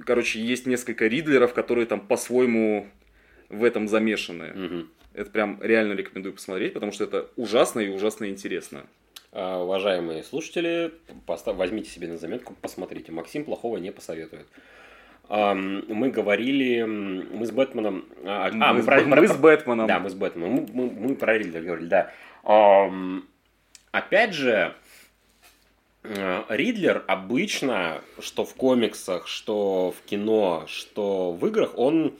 короче, 0.05 0.39
есть 0.41 0.67
несколько 0.67 1.07
ридлеров, 1.07 1.53
которые 1.53 1.85
там 1.85 2.01
по-своему 2.01 2.87
в 3.47 3.63
этом 3.63 3.87
замешаны. 3.87 4.51
Мгм. 4.53 4.89
Это 5.13 5.31
прям 5.31 5.59
реально 5.63 5.93
рекомендую 5.93 6.33
посмотреть, 6.33 6.73
потому 6.73 6.91
что 6.91 7.05
это 7.05 7.29
ужасно 7.35 7.79
и 7.79 7.87
ужасно 7.89 8.29
интересно. 8.29 8.85
А, 9.31 9.61
уважаемые 9.63 10.23
слушатели, 10.23 10.93
возьмите 11.45 11.89
себе 11.89 12.07
на 12.07 12.17
заметку, 12.17 12.55
посмотрите. 12.61 13.11
Максим 13.11 13.45
плохого 13.45 13.77
не 13.77 13.91
посоветует. 13.91 14.47
Мы 15.29 16.09
говорили, 16.09 16.81
мы 16.83 17.45
с 17.45 17.51
Бэтменом... 17.51 18.05
А, 18.25 18.47
а, 18.47 18.73
мы, 18.73 18.81
с, 18.81 18.85
про- 18.85 19.01
мы 19.03 19.27
с 19.27 19.35
Бэтменом. 19.37 19.85
Да, 19.85 19.99
мы 19.99 20.09
с 20.09 20.15
Бэтменом. 20.15 20.51
Мы, 20.53 20.67
мы- 20.73 20.91
мы 20.91 21.15
про 21.15 21.37
Ридлера 21.37 21.63
говорили, 21.63 21.87
да. 21.87 22.11
Ам, 22.43 23.27
опять 23.91 24.33
же, 24.33 24.73
э, 26.03 26.43
Ридлер 26.49 27.03
обычно, 27.07 28.01
что 28.19 28.43
в 28.43 28.55
комиксах, 28.55 29.27
что 29.27 29.91
в 29.95 30.01
кино, 30.09 30.63
что 30.67 31.31
в 31.33 31.45
играх, 31.45 31.77
он 31.77 32.15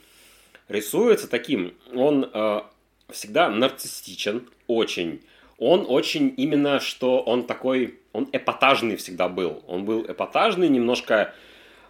рисуется 0.68 1.28
таким. 1.28 1.74
Он 1.96 2.30
э, 2.32 2.62
всегда 3.10 3.50
нарциссичен, 3.50 4.48
очень. 4.68 5.24
Он 5.60 5.86
очень 5.88 6.34
именно, 6.38 6.80
что 6.80 7.20
он 7.20 7.44
такой, 7.44 8.00
он 8.14 8.30
эпатажный 8.32 8.96
всегда 8.96 9.28
был. 9.28 9.62
Он 9.68 9.84
был 9.84 10.06
эпатажный, 10.08 10.70
немножко... 10.70 11.34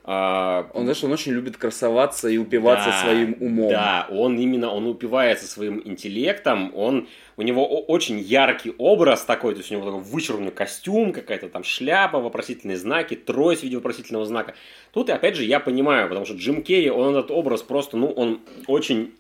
э, 0.06 0.64
Он, 0.74 0.84
знаешь, 0.84 1.04
он 1.04 1.12
очень 1.12 1.34
любит 1.34 1.56
красоваться 1.58 2.30
и 2.30 2.40
упиваться 2.40 2.90
да, 2.90 3.02
своим 3.04 3.38
умом. 3.40 3.70
Да, 3.70 4.08
он 4.10 4.40
именно, 4.40 4.72
он 4.72 4.88
упивается 4.88 5.46
своим 5.46 5.82
интеллектом, 5.86 6.72
он, 6.76 7.08
у 7.38 7.44
него 7.44 7.64
очень 7.68 8.20
яркий 8.20 8.74
образ 8.80 9.24
такой, 9.24 9.54
то 9.54 9.60
есть 9.60 9.72
у 9.72 9.76
него 9.76 9.86
такой 9.86 10.02
вычурный 10.02 10.52
костюм, 10.52 11.14
какая-то 11.14 11.48
там 11.48 11.64
шляпа, 11.64 12.20
вопросительные 12.20 12.78
знаки, 12.78 13.16
трость 13.16 13.62
в 13.62 13.64
виде 13.66 13.76
вопросительного 13.76 14.26
знака. 14.26 14.56
Тут, 14.94 15.12
опять 15.12 15.36
же, 15.36 15.44
я 15.44 15.60
понимаю, 15.60 16.08
потому 16.10 16.26
что 16.26 16.36
Джим 16.36 16.64
Керри, 16.64 16.90
он 16.90 17.16
этот 17.16 17.30
образ 17.30 17.62
просто, 17.62 17.98
ну, 17.98 18.08
он 18.08 18.42
очень, 18.66 19.14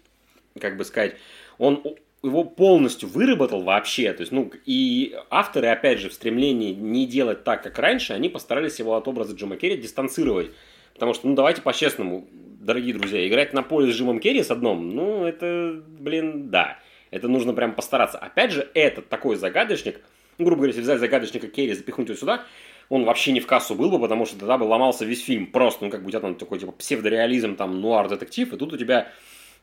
как 0.59 0.75
бы 0.75 0.85
сказать, 0.85 1.15
он 1.59 1.83
его 2.21 2.43
полностью 2.43 3.07
выработал 3.07 3.63
вообще, 3.63 4.11
то 4.13 4.21
есть, 4.21 4.31
ну, 4.31 4.51
и 4.65 5.15
авторы, 5.29 5.67
опять 5.67 5.99
же, 5.99 6.09
в 6.09 6.13
стремлении 6.13 6.73
не 6.73 7.05
делать 7.05 7.43
так, 7.43 7.63
как 7.63 7.79
раньше, 7.79 8.13
они 8.13 8.27
постарались 8.27 8.79
его 8.79 8.95
от 8.95 9.07
образа 9.07 9.35
Джима 9.35 9.55
Керри 9.55 9.77
дистанцировать. 9.77 10.51
Потому 10.93 11.13
что, 11.13 11.27
ну, 11.29 11.35
давайте 11.35 11.61
по-честному, 11.61 12.27
дорогие 12.59 12.93
друзья, 12.93 13.25
играть 13.25 13.53
на 13.53 13.63
поле 13.63 13.91
с 13.91 13.95
Джимом 13.95 14.19
Керри 14.19 14.43
с 14.43 14.51
одном, 14.51 14.89
ну, 14.89 15.23
это, 15.25 15.81
блин, 15.87 16.49
да. 16.49 16.77
Это 17.09 17.27
нужно 17.27 17.53
прям 17.53 17.73
постараться. 17.73 18.17
Опять 18.17 18.51
же, 18.51 18.69
этот 18.73 19.07
такой 19.07 19.37
загадочник, 19.37 20.01
ну, 20.37 20.45
грубо 20.45 20.57
говоря, 20.57 20.71
если 20.71 20.81
взять 20.81 20.99
загадочника 20.99 21.47
Керри, 21.47 21.73
запихнуть 21.73 22.09
его 22.09 22.17
сюда, 22.17 22.43
он 22.89 23.05
вообще 23.05 23.31
не 23.31 23.39
в 23.39 23.47
кассу 23.47 23.75
был 23.75 23.89
бы, 23.89 23.99
потому 23.99 24.25
что 24.25 24.37
тогда 24.37 24.57
бы 24.57 24.63
ломался 24.63 25.05
весь 25.05 25.23
фильм. 25.23 25.47
Просто, 25.47 25.85
ну, 25.85 25.91
как 25.91 26.01
бы 26.01 26.07
у 26.07 26.09
тебя 26.09 26.19
там 26.19 26.35
такой, 26.35 26.59
типа, 26.59 26.73
псевдореализм, 26.73 27.55
там, 27.55 27.79
нуар-детектив, 27.79 28.51
и 28.51 28.57
тут 28.57 28.73
у 28.73 28.77
тебя 28.77 29.11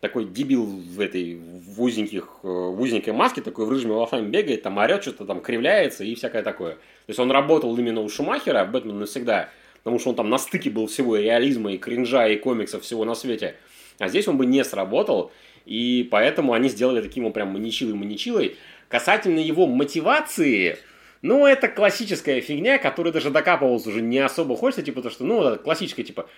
такой 0.01 0.26
дебил 0.26 0.64
в 0.64 1.01
этой 1.01 1.36
в 1.36 1.82
узеньких, 1.82 2.40
э, 2.42 2.47
в 2.47 2.80
узенькой 2.80 3.12
маске, 3.12 3.40
такой 3.40 3.66
в 3.66 3.70
рыжими 3.70 3.92
волосами 3.92 4.28
бегает, 4.28 4.62
там 4.62 4.78
орет, 4.78 5.03
что-то 5.03 5.24
там 5.24 5.40
кривляется 5.40 6.05
и 6.05 6.14
всякое 6.14 6.42
такое. 6.42 6.72
То 6.74 7.09
есть 7.09 7.20
он 7.20 7.30
работал 7.30 7.76
именно 7.76 8.01
у 8.01 8.09
Шумахера, 8.09 8.64
Бэтмен 8.64 8.99
навсегда, 8.99 9.49
потому 9.78 9.99
что 9.99 10.11
он 10.11 10.16
там 10.16 10.28
на 10.28 10.38
стыке 10.38 10.70
был 10.70 10.86
всего 10.86 11.16
и 11.16 11.22
реализма, 11.22 11.72
и 11.72 11.78
кринжа, 11.78 12.28
и 12.28 12.36
комиксов, 12.36 12.82
всего 12.82 13.05
на 13.05 13.14
свете. 13.14 13.57
А 13.99 14.09
здесь 14.09 14.28
он 14.28 14.36
бы 14.36 14.47
не 14.47 14.62
сработал, 14.64 15.32
и 15.64 16.07
поэтому 16.11 16.53
они 16.53 16.68
сделали 16.68 17.01
таким 17.01 17.24
вот 17.24 17.34
прям 17.34 17.49
маничилой-маничилой. 17.49 18.57
Касательно 18.88 19.40
его 19.40 19.66
мотивации, 19.66 20.78
ну, 21.22 21.47
это 21.47 21.68
классическая 21.68 22.40
фигня, 22.40 22.78
которая 22.78 23.12
даже 23.12 23.30
докапывался 23.30 23.88
уже 23.88 24.01
не 24.01 24.18
особо 24.18 24.57
хочется, 24.57 24.82
типа, 24.82 25.03
то, 25.03 25.11
что, 25.11 25.24
ну, 25.24 25.57
классическая, 25.57 26.05
типа, 26.05 26.28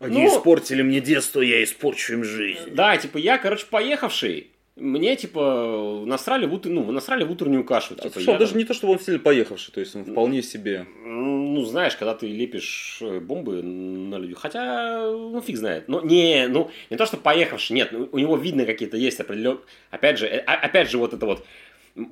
Они 0.00 0.22
Ну- 0.22 0.28
испортили 0.28 0.82
мне 0.82 1.00
детство, 1.00 1.40
я 1.40 1.62
испорчу 1.64 2.14
им 2.14 2.24
жизнь. 2.24 2.70
да, 2.72 2.96
типа, 2.96 3.18
я, 3.18 3.38
короче, 3.38 3.66
поехавший, 3.70 4.50
мне, 4.76 5.16
типа, 5.16 6.04
насрали 6.06 6.46
в, 6.46 6.54
утр- 6.54 6.68
ну, 6.68 6.92
насрали 6.92 7.24
в 7.24 7.32
утреннюю 7.32 7.64
кашу. 7.64 7.94
А, 7.98 8.02
Типа, 8.08 8.20
я 8.20 8.38
даже 8.38 8.52
там- 8.52 8.58
не 8.58 8.64
то, 8.64 8.74
чтобы 8.74 8.92
он 8.92 9.00
сильно 9.00 9.18
поехавший, 9.18 9.74
то 9.74 9.80
есть 9.80 9.96
он 9.96 10.04
вполне 10.04 10.40
себе. 10.40 10.86
Ну, 11.04 11.64
знаешь, 11.64 11.96
когда 11.96 12.14
ты 12.14 12.28
лепишь 12.28 12.98
э, 13.00 13.18
бомбы 13.18 13.60
на 13.62 14.16
людей. 14.18 14.36
Хотя, 14.38 15.02
ну, 15.10 15.40
фиг 15.40 15.56
знает. 15.56 15.88
Но 15.88 16.00
не, 16.00 16.46
ну, 16.48 16.70
не 16.90 16.96
то, 16.96 17.06
что 17.06 17.16
поехавший, 17.16 17.74
нет, 17.74 17.88
ну, 17.90 18.08
у 18.12 18.18
него 18.20 18.36
видно 18.36 18.64
какие-то 18.66 18.96
есть 18.96 19.18
определенные... 19.18 19.62
Опять 19.90 20.18
же, 20.20 20.26
э, 20.28 20.38
а- 20.46 20.54
опять 20.54 20.88
же, 20.88 20.98
вот 20.98 21.12
это 21.12 21.26
вот... 21.26 21.44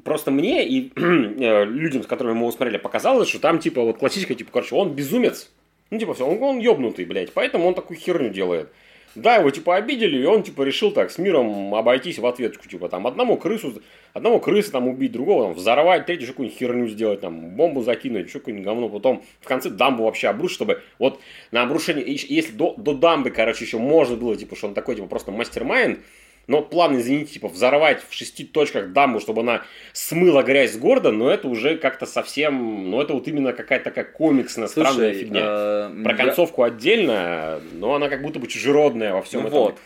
Просто 0.03 0.33
мне 0.33 0.67
и 0.69 0.91
э, 0.97 1.65
людям, 1.67 2.03
с 2.03 2.07
которыми 2.09 2.35
мы 2.35 2.41
его 2.41 2.51
смотрели, 2.51 2.79
показалось, 2.79 3.29
что 3.29 3.39
там, 3.39 3.61
типа, 3.61 3.81
вот 3.83 3.99
классическая, 3.99 4.35
типа, 4.35 4.51
короче, 4.53 4.75
он 4.75 4.93
безумец. 4.93 5.53
Ну, 5.91 5.99
типа, 5.99 6.15
все, 6.15 6.27
он, 6.27 6.43
он 6.43 6.59
ебнутый, 6.59 7.05
блядь, 7.05 7.33
поэтому 7.33 7.67
он 7.69 7.75
такую 7.75 7.99
херню 7.99 8.31
делает. 8.31 8.69
Да, 9.17 9.37
его 9.37 9.49
типа 9.49 9.77
обидели, 9.77 10.19
и 10.19 10.27
он 10.27 10.43
типа 10.43 10.61
решил 10.61 10.91
так 10.91 11.11
с 11.11 11.17
миром 11.17 11.75
обойтись 11.75 12.19
в 12.19 12.27
ответочку. 12.27 12.69
Типа 12.69 12.91
там 12.91 13.07
одному 13.07 13.39
крысу, 13.39 13.81
одного 14.13 14.39
крысы 14.41 14.71
там 14.71 14.89
убить, 14.89 15.13
другого 15.13 15.45
там 15.45 15.55
взорвать, 15.55 16.05
третью 16.05 16.29
какую-нибудь 16.29 16.59
херню 16.59 16.87
сделать, 16.89 17.23
там 17.23 17.57
бомбу 17.57 17.83
закинуть, 17.83 18.27
еще 18.27 18.41
какое-нибудь 18.41 18.67
говно. 18.67 18.91
Потом 18.91 19.23
в 19.41 19.47
конце 19.47 19.71
дамбу 19.71 20.05
вообще 20.05 20.29
обрушить, 20.29 20.57
чтобы 20.57 20.83
вот 20.99 21.19
на 21.51 21.63
обрушение, 21.63 22.05
если 22.07 22.53
до, 22.53 22.75
до 22.77 22.93
дамбы, 22.93 23.31
короче, 23.31 23.65
еще 23.65 23.79
можно 23.79 24.17
было, 24.17 24.37
типа, 24.37 24.55
что 24.55 24.67
он 24.67 24.75
такой, 24.75 24.97
типа, 24.97 25.07
просто 25.07 25.33
мастер-майнд, 25.33 25.99
но 26.47 26.63
план, 26.63 26.97
извините, 26.99 27.35
типа 27.35 27.49
взорвать 27.49 28.03
в 28.09 28.15
шести 28.15 28.45
точках 28.45 28.93
дамбу, 28.93 29.21
чтобы 29.21 29.41
она 29.43 29.63
смыла 29.93 30.43
грязь 30.43 30.73
с 30.75 30.77
города, 30.77 31.11
но 31.11 31.31
это 31.31 31.49
уже 31.49 31.77
как-то 31.77 32.07
совсем, 32.07 32.91
ну 32.91 33.01
это 33.01 33.15
вот 33.15 33.27
именно 33.29 33.53
какая-то 33.53 33.85
такая 33.87 34.05
комиксная 34.05 34.69
Слушай, 34.69 34.87
странная 34.93 35.15
фигня. 35.15 35.41
э, 35.45 36.03
Про 36.05 36.13
я- 36.13 36.17
концовку 36.17 36.63
отдельно, 36.63 37.61
но 37.73 37.95
она 37.95 38.09
как 38.09 38.23
будто 38.23 38.39
бы 38.39 38.47
чужеродная 38.47 39.13
во 39.13 39.23
всем 39.23 39.43
Ну 39.43 39.49
этом. 39.49 39.59
вот. 39.61 39.79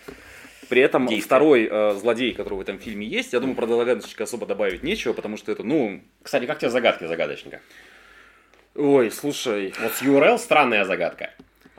При 0.69 0.83
этом 0.83 1.07
действии. 1.07 1.25
второй 1.27 1.69
э, 1.69 1.95
злодей, 1.99 2.33
который 2.33 2.55
в 2.55 2.61
этом 2.61 2.79
фильме 2.79 3.05
есть, 3.07 3.33
я 3.33 3.41
думаю, 3.41 3.57
про 3.57 3.67
загадочек 3.67 4.21
особо 4.21 4.47
добавить 4.47 4.83
нечего, 4.85 5.13
потому 5.15 5.37
что 5.37 5.51
это, 5.51 5.65
ну... 5.65 6.01
Кстати, 6.23 6.45
как 6.47 6.59
тебе 6.61 6.71
загадки 6.71 7.07
загадочника? 7.07 7.61
Ой, 8.77 9.11
слушай... 9.11 9.75
Вот 9.83 9.93
с 9.95 10.03
URL 10.03 10.39
странная 10.39 10.85
загадка. 10.85 11.31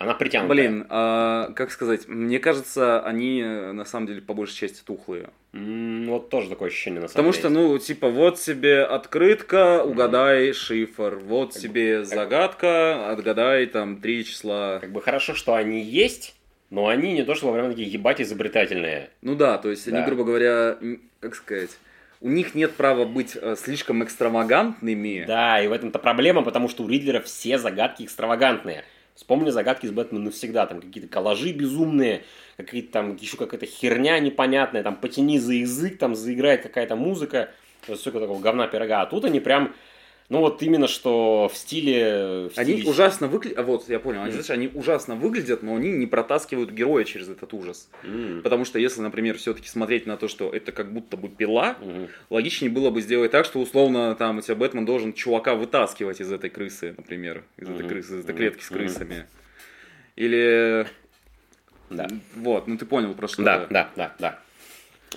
Она 0.01 0.13
притянутая. 0.15 0.55
Блин, 0.55 0.85
а, 0.89 1.51
как 1.55 1.71
сказать, 1.71 2.07
мне 2.07 2.39
кажется, 2.39 3.01
они 3.01 3.43
на 3.43 3.85
самом 3.85 4.07
деле 4.07 4.21
по 4.21 4.33
большей 4.33 4.55
части 4.55 4.81
тухлые. 4.83 5.29
М, 5.53 6.07
Вот 6.07 6.29
тоже 6.29 6.49
такое 6.49 6.69
ощущение 6.69 7.01
на 7.01 7.07
самом 7.07 7.31
Потому 7.31 7.31
деле. 7.33 7.39
что, 7.41 7.49
ну, 7.49 7.77
типа, 7.77 8.09
вот 8.09 8.39
тебе 8.39 8.83
открытка, 8.83 9.83
угадай 9.83 10.53
шифр, 10.53 11.19
вот 11.23 11.51
тебе 11.53 12.03
загадка, 12.05 13.11
отгадай 13.11 13.65
там 13.67 13.97
три 14.01 14.25
числа. 14.25 14.79
Как 14.79 14.91
бы 14.91 15.01
хорошо, 15.01 15.33
что 15.35 15.53
они 15.55 15.81
есть, 15.81 16.35
но 16.69 16.87
они 16.87 17.13
не 17.13 17.23
то, 17.23 17.35
что 17.35 17.51
прям 17.53 17.69
такие 17.69 17.87
ебать 17.89 18.21
изобретательные. 18.21 19.09
Ну 19.21 19.35
да, 19.35 19.57
то 19.57 19.69
есть 19.69 19.87
они, 19.87 19.97
Да. 19.97 20.05
грубо 20.05 20.23
говоря, 20.23 20.77
как 21.19 21.35
сказать, 21.35 21.71
у 22.21 22.29
них 22.29 22.55
нет 22.55 22.73
права 22.73 23.05
быть 23.05 23.35
э, 23.39 23.55
слишком 23.57 24.03
экстравагантными. 24.03 25.25
Да, 25.27 25.61
и 25.61 25.67
в 25.67 25.71
этом-то 25.71 25.99
проблема, 25.99 26.43
потому 26.43 26.69
что 26.69 26.83
у 26.83 26.87
Ридлера 26.87 27.19
все 27.19 27.57
загадки 27.57 28.03
экстравагантные. 28.03 28.83
Вспомни 29.15 29.49
загадки 29.49 29.85
из 29.85 29.91
Бэтмена 29.91 30.25
навсегда, 30.25 30.65
там 30.65 30.81
какие-то 30.81 31.09
коллажи 31.09 31.51
безумные, 31.51 32.23
какие-то 32.57 32.91
там 32.91 33.15
еще 33.17 33.37
какая-то 33.37 33.65
херня 33.65 34.17
непонятная, 34.19 34.83
там 34.83 34.95
потяни 34.95 35.37
за 35.37 35.53
язык, 35.53 35.97
там 35.97 36.15
заиграет 36.15 36.63
какая-то 36.63 36.95
музыка, 36.95 37.49
столько 37.95 38.19
такого 38.19 38.39
говна 38.39 38.67
пирога. 38.67 39.01
А 39.01 39.05
тут 39.05 39.25
они 39.25 39.39
прям, 39.39 39.75
ну 40.31 40.39
вот 40.39 40.63
именно 40.63 40.87
что 40.87 41.49
в 41.53 41.57
стиле... 41.57 42.49
в 42.49 42.57
Они 42.57 42.73
стиле- 42.75 42.89
ужасно 42.89 43.27
выглядят, 43.27 43.65
вот, 43.65 43.89
я 43.89 43.99
понял, 43.99 44.21
они, 44.23 44.31
знаешь, 44.31 44.49
они 44.49 44.69
ужасно 44.73 45.15
выглядят, 45.15 45.61
но 45.61 45.75
они 45.75 45.91
не 45.91 46.07
протаскивают 46.07 46.71
героя 46.71 47.03
через 47.03 47.27
этот 47.29 47.53
ужас. 47.53 47.89
М, 48.03 48.41
Потому 48.41 48.65
что 48.65 48.79
если, 48.79 49.01
например, 49.01 49.37
все-таки 49.37 49.67
смотреть 49.67 50.05
на 50.07 50.15
то, 50.17 50.27
что 50.27 50.49
это 50.49 50.71
как 50.71 50.91
будто 50.93 51.17
бы 51.17 51.27
пила, 51.29 51.75
мгм. 51.81 52.07
логичнее 52.29 52.71
было 52.71 52.89
бы 52.89 53.01
сделать 53.01 53.31
так, 53.31 53.45
что 53.45 53.59
условно 53.59 54.15
там 54.15 54.37
у 54.37 54.41
тебя 54.41 54.55
Бэтмен 54.55 54.85
должен 54.85 55.13
чувака 55.13 55.55
вытаскивать 55.55 56.21
из 56.21 56.31
этой 56.31 56.49
крысы, 56.49 56.95
например, 56.97 57.43
из 57.57 57.69
этой 57.69 57.81
Мгм. 57.81 57.89
крысы, 57.89 58.13
из 58.15 58.19
этой 58.23 58.31
Мгм. 58.31 58.37
клетки 58.37 58.63
с 58.63 58.69
крысами. 58.69 59.27
Или 60.15 60.87
Да. 61.89 62.07
вот, 62.35 62.67
ну 62.67 62.77
ты 62.77 62.85
понял 62.85 63.13
про 63.13 63.27
что. 63.27 63.43
Да, 63.43 63.67
да, 63.69 63.89
да, 63.95 64.15
да. 64.19 64.39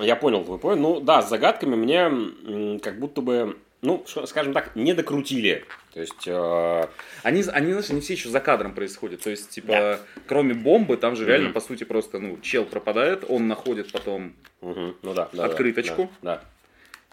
Я 0.00 0.16
понял 0.16 0.44
твой 0.44 0.58
понял. 0.58 0.80
Ну 0.80 1.00
да, 1.00 1.22
с 1.22 1.28
загадками 1.28 1.76
мне 1.76 2.78
как 2.80 2.98
будто 2.98 3.20
бы, 3.20 3.56
ну, 3.84 4.04
скажем 4.26 4.52
так, 4.52 4.74
не 4.74 4.94
докрутили. 4.94 5.64
То 5.92 6.00
есть, 6.00 6.26
э, 6.26 6.86
Они, 7.22 7.44
они, 7.52 7.72
знаешь, 7.72 7.90
они 7.90 8.00
все 8.00 8.14
еще 8.14 8.28
за 8.28 8.40
кадром 8.40 8.74
происходят. 8.74 9.20
То 9.20 9.30
есть, 9.30 9.50
типа, 9.50 9.68
Да. 9.72 10.00
кроме 10.26 10.54
бомбы, 10.54 10.96
там 10.96 11.14
же 11.16 11.24
реально, 11.24 11.46
Мгм. 11.50 11.54
по 11.54 11.60
сути, 11.60 11.84
просто, 11.84 12.18
ну, 12.18 12.38
чел 12.40 12.64
пропадает, 12.64 13.24
он 13.28 13.46
находит 13.48 13.92
потом 13.92 14.34
мгм, 14.60 14.96
ну 15.02 15.14
да, 15.14 15.28
да, 15.32 15.38
да, 15.38 15.44
Открыточку. 15.44 16.10
Да, 16.22 16.42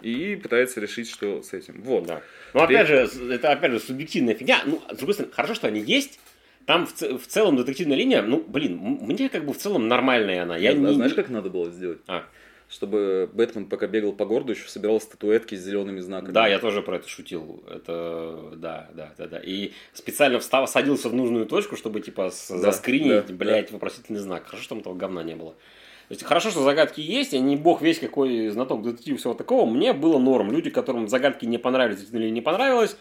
и 0.00 0.34
пытается 0.42 0.80
решить, 0.80 1.08
что 1.08 1.42
с 1.42 1.52
этим. 1.52 1.80
Вот. 1.82 2.06
да. 2.06 2.22
Но 2.54 2.64
опять 2.64 2.88
же, 2.88 3.06
с- 3.06 3.16
это 3.20 3.52
опять 3.52 3.70
же 3.72 3.78
субъективная 3.78 4.34
фигня. 4.34 4.62
Ну, 4.66 4.82
с 4.90 4.96
другой 4.96 5.14
стороны, 5.14 5.32
хорошо, 5.34 5.54
что 5.54 5.68
они 5.68 5.80
есть. 5.80 6.18
Там 6.66 6.86
в, 6.86 6.92
в 7.18 7.26
целом 7.26 7.56
детективная 7.56 7.96
линия, 7.96 8.22
ну, 8.22 8.42
блин, 8.46 8.76
мне 8.78 9.28
как 9.28 9.44
бы 9.44 9.52
в 9.52 9.58
целом 9.58 9.88
нормальная 9.88 10.42
она. 10.44 10.56
Я 10.56 10.70
А 10.70 10.72
не, 10.74 10.92
знаешь, 10.94 11.14
как 11.14 11.28
надо 11.28 11.50
было 11.50 11.70
сделать? 11.70 11.98
А. 12.08 12.24
Чтобы 12.72 13.28
Бэтмен, 13.34 13.66
пока 13.66 13.86
бегал 13.86 14.14
по 14.14 14.24
городу, 14.24 14.52
еще 14.52 14.66
собирал 14.66 14.98
статуэтки 14.98 15.54
с 15.54 15.60
зелеными 15.62 16.00
знаками. 16.00 16.32
Да, 16.32 16.48
я 16.48 16.58
тоже 16.58 16.80
про 16.80 16.96
это 16.96 17.06
шутил. 17.06 17.62
Это, 17.70 18.54
да, 18.56 18.88
да, 18.94 19.12
да, 19.18 19.26
да. 19.26 19.38
И 19.44 19.72
специально 19.92 20.38
встал, 20.40 20.66
садился 20.66 21.10
в 21.10 21.14
нужную 21.14 21.44
точку, 21.44 21.76
чтобы, 21.76 22.00
типа, 22.00 22.30
с- 22.30 22.48
Да, 22.48 22.56
заскринить, 22.56 23.26
да, 23.26 23.34
блядь, 23.34 23.70
вопросительный 23.72 24.20
знак. 24.20 24.46
Хорошо, 24.46 24.62
что 24.62 24.68
там 24.70 24.78
этого 24.78 24.94
говна 24.94 25.22
не 25.22 25.36
было. 25.36 25.50
То 25.50 26.14
есть, 26.14 26.22
хорошо, 26.22 26.50
что 26.50 26.62
загадки 26.62 27.02
есть, 27.02 27.34
я 27.34 27.40
не 27.40 27.56
бог 27.56 27.82
весь 27.82 27.98
какой 27.98 28.48
знаток 28.48 28.82
детектива 28.82 29.18
всего 29.18 29.34
такого. 29.34 29.68
Мне 29.68 29.92
было 29.92 30.18
норм. 30.18 30.50
Люди, 30.50 30.70
которым 30.70 31.08
загадки 31.08 31.44
не 31.44 31.58
понравились 31.58 32.08
или 32.10 32.30
не 32.30 32.40
понравилось, 32.40 32.96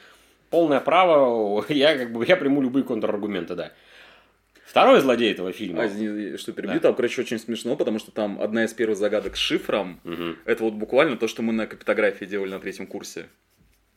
полное 0.50 0.82
право, 0.82 1.64
я 1.70 1.98
как 1.98 2.12
бы, 2.12 2.26
я 2.26 2.36
приму 2.36 2.62
любые 2.62 2.84
контраргументы, 2.84 3.56
да. 3.56 3.72
Второй 4.72 5.02
злодей 5.02 5.34
этого 5.34 5.52
фильма. 5.52 5.84
А, 5.84 5.90
что 6.38 6.54
перебью, 6.54 6.76
Да. 6.76 6.80
там, 6.80 6.96
короче, 6.96 7.20
очень 7.20 7.40
смешно, 7.40 7.76
потому 7.76 8.00
что 8.00 8.12
там 8.12 8.42
одна 8.42 8.64
из 8.64 8.74
первых 8.74 8.98
загадок 8.98 9.36
с 9.36 9.40
шифром, 9.40 10.00
Мгм. 10.06 10.38
это 10.46 10.64
вот 10.64 10.76
буквально 10.76 11.18
то, 11.18 11.28
что 11.28 11.42
мы 11.42 11.52
на 11.52 11.68
капитографии 11.68 12.24
делали 12.24 12.52
на 12.52 12.60
третьем 12.60 12.88
курсе. 12.88 13.26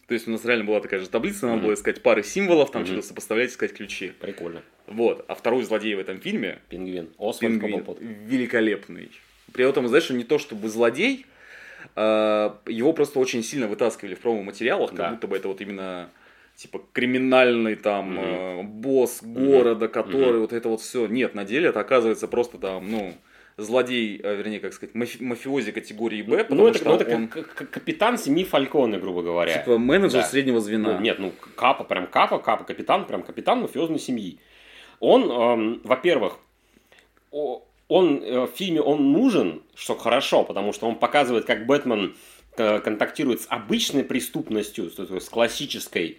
То 0.09 0.15
есть 0.15 0.27
у 0.27 0.33
нас 0.33 0.45
реально 0.45 0.65
была 0.65 0.81
такая 0.81 0.99
же 0.99 1.09
таблица, 1.09 1.47
надо 1.47 1.59
Мгм. 1.59 1.67
было 1.67 1.75
искать 1.75 2.03
пары 2.03 2.25
символов, 2.25 2.73
там 2.73 2.83
Мгм. 2.83 2.89
что-то 2.91 3.07
сопоставлять, 3.07 3.53
искать 3.53 3.73
ключи. 3.73 4.15
Прикольно. 4.19 4.63
Вот. 4.89 5.25
А 5.29 5.37
второй 5.37 5.63
злодей 5.63 5.95
в 5.95 6.01
этом 6.01 6.19
фильме 6.19 6.59
Пингвин. 6.69 7.09
Освальд 7.21 7.61
Пингвин. 7.61 7.85
Великолепный. 8.27 9.13
При 9.53 9.65
этом, 9.69 9.87
знаешь, 9.87 10.11
не 10.11 10.25
то 10.25 10.41
чтобы 10.41 10.69
злодей, 10.69 11.25
а, 11.95 12.59
его 12.67 12.93
просто 12.93 13.21
очень 13.21 13.45
сильно 13.45 13.69
вытаскивали 13.69 14.17
в 14.17 14.19
промо-материалах, 14.19 14.91
как 14.91 14.99
Да. 14.99 15.11
будто 15.11 15.29
бы 15.29 15.37
это 15.37 15.47
вот 15.47 15.61
именно 15.61 16.11
типа 16.57 16.81
криминальный 16.93 17.75
там 17.77 18.13
Мгм. 18.15 18.19
э, 18.25 18.63
босс 18.63 19.23
города, 19.23 19.89
который 19.89 20.39
вот 20.41 20.53
это 20.53 20.69
вот 20.69 20.81
все. 20.81 21.07
Нет, 21.07 21.35
на 21.35 21.45
деле 21.45 21.69
это 21.69 21.81
оказывается 21.81 22.29
просто 22.29 22.59
там, 22.59 22.91
ну, 22.91 23.15
злодей, 23.57 24.21
э, 24.23 24.37
вернее, 24.37 24.61
как 24.61 24.73
сказать, 24.73 24.95
мафи- 24.95 25.23
мафиози 25.23 25.73
категории 25.73 26.23
Б, 26.23 26.45
потому 26.45 26.63
Ну, 26.63 26.69
это, 26.69 26.79
что 26.79 26.89
ну, 26.91 26.97
это 26.97 27.15
он 27.15 27.29
капитан 27.29 28.19
семьи 28.19 28.45
Фальконы, 28.45 28.99
грубо 28.99 29.23
говоря. 29.23 29.59
типа 29.59 29.79
менеджер 29.79 30.23
Да. 30.23 30.27
среднего 30.27 30.61
звена. 30.61 30.95
Ну, 30.95 31.01
нет, 31.01 31.19
ну, 31.19 31.33
капа, 31.57 31.85
прям 31.85 32.07
капа, 32.07 32.39
капа, 32.39 32.65
капитан, 32.65 33.05
прям 33.07 33.23
капитан 33.23 33.61
мафиозной 33.61 33.99
семьи. 33.99 34.39
Он, 35.01 35.31
эм, 35.31 35.81
во-первых, 35.85 36.39
он 37.89 38.23
э, 38.23 38.41
в 38.47 38.51
фильме 38.57 38.81
он 38.81 39.13
нужен, 39.13 39.63
что 39.75 39.95
хорошо, 39.97 40.45
потому 40.45 40.73
что 40.73 40.87
он 40.87 40.97
показывает, 40.97 41.45
как 41.45 41.67
Бэтмен 41.67 42.15
э, 42.57 42.79
контактирует 42.81 43.41
с 43.43 43.47
обычной 43.49 44.05
преступностью, 44.05 44.91
с 44.91 45.29
классической, 45.29 46.19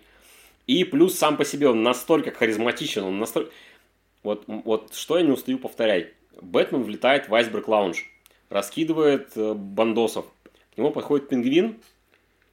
и 0.68 0.84
плюс 0.84 1.18
сам 1.18 1.38
по 1.38 1.46
себе 1.46 1.70
он 1.70 1.84
настолько 1.84 2.32
харизматичен, 2.32 3.04
он 3.04 3.20
настолько... 3.20 3.52
Вот, 4.24 4.44
вот 4.48 4.94
что 4.96 5.18
я 5.18 5.24
не 5.24 5.32
устаю 5.32 5.60
повторять. 5.60 6.08
Бэтмен 6.42 6.84
влетает 6.84 7.30
в 7.30 7.36
айсберг 7.36 7.68
лаунж, 7.68 8.06
раскидывает 8.50 9.30
э, 9.36 9.54
бандосов. 9.54 10.26
К 10.74 10.78
нему 10.78 10.92
подходит 10.92 11.30
пингвин 11.30 11.78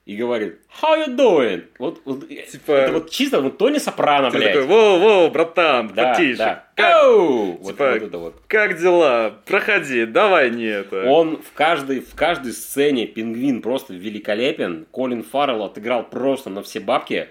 и 0.05 0.17
говорит 0.17 0.59
«How 0.83 1.07
you 1.07 1.17
doing?» 1.17 1.65
Вот, 1.79 2.03
вот, 2.05 2.31
э, 2.31 2.45
Типа- 2.51 2.73
это 2.73 2.93
вот 2.93 3.11
чисто 3.11 3.41
вот 3.41 3.57
Тони 3.57 3.79
Сопрано, 3.79 4.31
Ты 4.31 4.39
блядь. 4.39 4.53
такой, 4.55 4.67
воу-воу, 4.69 5.31
братан, 5.31 5.89
да, 5.95 6.13
потише. 6.13 6.37
да. 6.39 6.69
Как, 6.77 7.05
Оу! 7.05 7.53
Вот, 7.53 7.73
Типа, 7.73 7.93
вот 7.93 8.03
это 8.03 8.19
вот. 8.19 8.35
как 8.49 8.79
дела? 8.79 9.41
Проходи, 9.47 10.05
давай 10.05 10.51
не 10.51 10.67
это. 10.67 11.05
Он 11.09 11.39
в 11.43 11.53
каждой, 11.55 12.01
в 12.01 12.15
каждой 12.15 12.53
сцене 12.53 13.07
пингвин 13.07 13.63
просто 13.63 13.95
великолепен. 13.95 14.87
Колин 14.91 15.23
Фаррелл 15.25 15.65
отыграл 15.65 16.05
просто 16.05 16.51
на 16.51 16.63
все 16.63 16.81
бабки. 16.81 17.29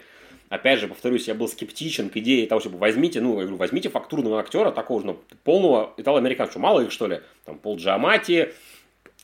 Опять 0.51 0.79
же, 0.81 0.89
повторюсь, 0.89 1.29
я 1.29 1.33
был 1.33 1.47
скептичен 1.47 2.09
к 2.09 2.17
идее 2.17 2.45
того, 2.45 2.59
чтобы 2.59 2.77
возьмите, 2.77 3.21
ну, 3.21 3.35
я 3.35 3.43
говорю, 3.43 3.55
возьмите 3.55 3.87
фактурного 3.87 4.37
актера, 4.37 4.71
такого 4.71 4.99
же, 4.99 5.05
ну, 5.05 5.19
полного 5.45 5.93
итало-американца. 5.95 6.59
Мало 6.59 6.81
их, 6.81 6.91
что 6.91 7.07
ли? 7.07 7.21
Там, 7.45 7.57
Пол 7.57 7.77
Джамати, 7.77 8.51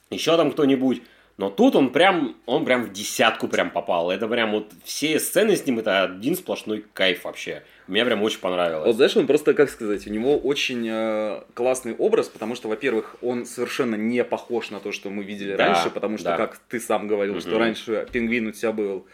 еще 0.10 0.38
там 0.38 0.54
кто-нибудь. 0.54 1.02
Но 1.36 1.50
тут 1.50 1.76
он 1.76 1.90
прям, 1.90 2.38
он 2.46 2.64
прям 2.64 2.84
в 2.86 2.94
десятку 2.94 3.50
прям 3.50 3.72
попал. 3.72 4.10
Это 4.10 4.26
прям 4.30 4.54
вот 4.54 4.72
все 4.86 5.20
сцены 5.20 5.58
с 5.58 5.66
ним, 5.66 5.80
это 5.80 6.04
один 6.04 6.38
сплошной 6.38 6.86
кайф 6.94 7.26
вообще. 7.26 7.62
Мне 7.88 8.06
прям 8.06 8.24
очень 8.24 8.40
понравилось. 8.40 8.86
Вот 8.88 8.96
знаешь, 8.96 9.18
он 9.18 9.28
просто, 9.28 9.54
как 9.54 9.70
сказать, 9.70 10.08
у 10.08 10.10
него 10.10 10.38
очень 10.38 10.88
э, 10.90 11.42
классный 11.54 11.94
образ, 11.94 12.30
потому 12.30 12.56
что, 12.56 12.70
во-первых, 12.70 13.18
он 13.22 13.46
совершенно 13.46 13.96
не 13.96 14.24
похож 14.24 14.72
на 14.72 14.80
то, 14.80 14.94
что 14.94 15.10
мы 15.10 15.24
видели 15.26 15.58
Да, 15.58 15.66
раньше, 15.74 15.90
потому 15.90 16.18
что, 16.18 16.30
да. 16.30 16.38
как 16.38 16.58
ты 16.70 16.80
сам 16.80 17.10
говорил, 17.10 17.34
Мгм. 17.34 17.42
что 17.42 17.60
раньше 17.60 18.08
пингвин 18.14 18.48
у 18.48 18.52
тебя 18.52 18.72
был 18.72 19.06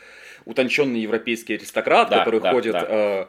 утонченный 0.46 1.00
европейский 1.02 1.56
аристократ, 1.56 2.10
Да, 2.10 2.20
который 2.20 2.40
да, 2.42 2.52
ходит 2.52 2.74
да. 2.74 2.86
э, 2.88 3.26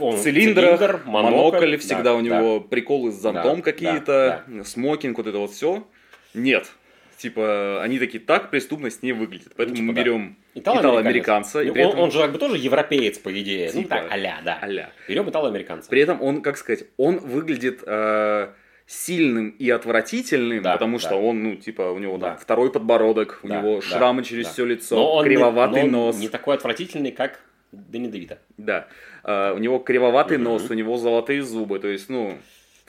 Он 0.00 0.16
в 0.16 0.22
цилиндрах, 0.22 0.78
цилиндр, 0.78 1.00
монокль, 1.06 1.76
всегда 1.78 2.02
да, 2.02 2.14
у 2.14 2.20
него 2.20 2.60
приколы 2.60 3.12
с 3.12 3.16
зонтом 3.16 3.56
Да, 3.56 3.62
какие-то, 3.62 4.44
смокинг, 4.64 5.18
вот 5.18 5.26
это 5.26 5.38
вот 5.38 5.50
все. 5.52 5.86
Нет. 6.34 6.70
Типа, 7.16 7.80
они 7.82 7.98
такие, 7.98 8.22
так 8.22 8.50
преступность 8.50 9.02
не 9.02 9.12
выглядит. 9.12 9.52
Поэтому 9.56 9.76
типа, 9.76 9.86
мы 9.86 9.94
да. 9.94 10.02
берем 10.02 10.36
Итало-американец. 10.54 10.90
итало-американца. 10.90 11.62
и 11.62 11.66
Ну, 11.66 11.72
он, 11.72 11.78
этом- 11.78 12.00
он 12.00 12.10
же 12.10 12.18
как 12.20 12.32
бы 12.32 12.38
тоже 12.38 12.58
европеец, 12.58 13.18
по 13.18 13.32
идее. 13.40 13.70
ну, 13.72 13.82
Типа. 13.82 13.96
так, 13.96 14.06
а-ля, 14.10 14.40
да. 14.44 14.58
а-ля. 14.60 14.90
Берем 15.08 15.30
итало-американца. 15.30 15.88
При 15.88 16.00
этом 16.02 16.20
он, 16.20 16.42
как 16.42 16.58
сказать, 16.58 16.84
он 16.96 17.18
выглядит 17.18 17.82
э, 17.86 18.48
сильным 18.86 19.50
и 19.50 19.70
отвратительным, 19.70 20.62
Да, 20.62 20.72
потому 20.74 20.98
да. 20.98 21.02
что 21.02 21.16
он, 21.16 21.42
ну, 21.42 21.56
типа, 21.56 21.90
у 21.90 21.98
него 21.98 22.18
Да. 22.18 22.30
там 22.30 22.38
второй 22.38 22.70
подбородок, 22.70 23.40
у 23.42 23.48
Да, 23.48 23.60
него 23.60 23.76
да, 23.76 23.82
шрамы 23.82 24.22
через 24.22 24.46
да. 24.46 24.52
все 24.52 24.64
лицо, 24.66 24.96
Но 24.96 25.12
он 25.14 25.24
не- 25.24 25.30
кривоватый 25.30 25.82
но 25.84 26.00
он 26.00 26.06
нос. 26.08 26.18
Не 26.18 26.28
такой 26.28 26.54
отвратительный, 26.56 27.10
как 27.12 27.40
Дэнни 27.72 28.08
Девита. 28.08 28.38
Да. 28.58 28.86
А, 29.24 29.54
у 29.54 29.58
него 29.58 29.78
кривоватый 29.78 30.36
Мгм. 30.36 30.44
нос, 30.44 30.70
у 30.70 30.74
него 30.74 30.96
золотые 30.98 31.42
зубы, 31.42 31.78
то 31.78 31.88
есть, 31.88 32.08
ну, 32.10 32.36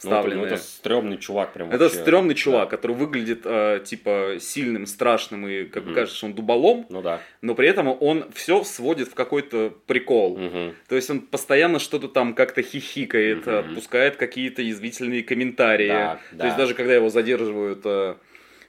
Ну, 0.03 0.09
блин, 0.09 0.17
вставленные. 0.19 0.37
ну, 0.49 0.55
это 0.55 0.57
стрёмный 0.57 1.17
чувак 1.17 1.53
прям 1.53 1.69
Это 1.69 1.85
вообще. 1.85 1.99
стрёмный 1.99 2.35
чувак, 2.35 2.69
который 2.69 2.95
выглядит, 2.97 3.41
э, 3.45 3.79
типа, 3.85 4.35
сильным, 4.41 4.85
страшным, 4.87 5.47
и, 5.47 5.63
как 5.63 5.83
бы, 5.83 5.89
Мгм. 5.91 5.95
кажется, 5.95 6.25
он 6.25 6.33
дуболом, 6.33 6.85
Ну 6.89 7.01
да. 7.01 7.21
но 7.41 7.55
при 7.55 7.69
этом 7.69 7.87
он 8.01 8.25
все 8.33 8.63
сводит 8.65 9.07
в 9.07 9.13
какой-то 9.15 9.73
прикол. 9.87 10.37
Мгм. 10.37 10.75
То 10.89 10.95
есть 10.95 11.09
он 11.09 11.21
постоянно 11.21 11.79
что-то 11.79 12.09
там 12.09 12.33
как-то 12.33 12.61
хихикает, 12.61 13.45
Мгм. 13.45 13.55
отпускает 13.57 14.17
какие-то 14.17 14.61
язвительные 14.61 15.23
комментарии. 15.23 15.87
Да, 15.87 16.19
То 16.31 16.35
да. 16.37 16.45
есть 16.45 16.57
даже 16.57 16.73
когда 16.73 16.93
его 16.93 17.09
задерживают, 17.09 17.79
э, 17.85 18.15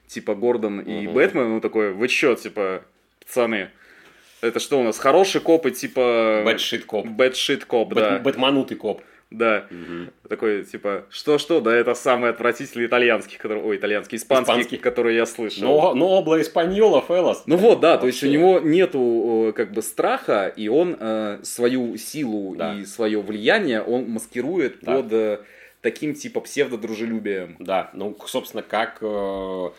типа, 0.07 0.33
Гордон 0.33 0.79
и 0.79 1.07
Мгм. 1.07 1.13
Бэтмен, 1.13 1.51
он 1.53 1.61
такой, 1.61 1.91
вы 1.91 2.07
чё, 2.07 2.35
типа, 2.35 2.83
пацаны, 3.25 3.69
это 4.39 4.59
что 4.61 4.79
у 4.79 4.83
нас, 4.83 4.97
хороший 4.97 5.41
коп 5.41 5.65
и, 5.65 5.71
типа... 5.71 6.43
Shit 6.55 6.83
коп. 6.85 7.05
Shit 7.07 7.65
коп, 7.65 7.93
да. 7.93 8.19
Бэтманутый 8.19 8.77
коп. 8.77 9.01
Да. 9.29 9.65
Мгм. 9.69 10.11
Такой, 10.29 10.63
типа, 10.63 11.05
что-что, 11.09 11.59
да, 11.59 11.75
это 11.75 11.93
самый 11.95 12.29
отвратительный 12.29 12.85
итальянский, 12.85 13.37
который... 13.37 13.61
Ой, 13.61 13.75
итальянский, 13.75 14.17
испанский, 14.17 14.51
Испанский. 14.53 14.77
который 14.77 15.15
я 15.15 15.25
слышал. 15.25 15.63
Но, 15.63 15.93
но 15.95 16.17
обла 16.17 16.39
испаньола, 16.41 17.03
Фелос. 17.05 17.43
Ну 17.45 17.57
вот, 17.57 17.81
да, 17.81 17.97
то 17.97 18.07
есть 18.07 18.23
у 18.23 18.25
Вообще. 18.27 18.39
него 18.39 18.59
нету 18.59 19.53
как 19.53 19.73
бы 19.73 19.81
страха, 19.81 20.47
и 20.47 20.69
он 20.69 20.95
э, 20.97 21.39
свою 21.43 21.97
силу 21.97 22.55
Да. 22.55 22.73
и 22.75 22.85
свое 22.85 23.19
влияние 23.21 23.81
он 23.81 24.09
маскирует 24.09 24.77
Да. 24.81 24.95
под 25.01 25.11
э, 25.11 25.39
таким 25.81 26.13
типа 26.13 26.39
псевдодружелюбием. 26.39 27.57
Да, 27.59 27.89
ну, 27.93 28.17
собственно, 28.27 28.63
как 28.63 28.99
э, 29.01 29.69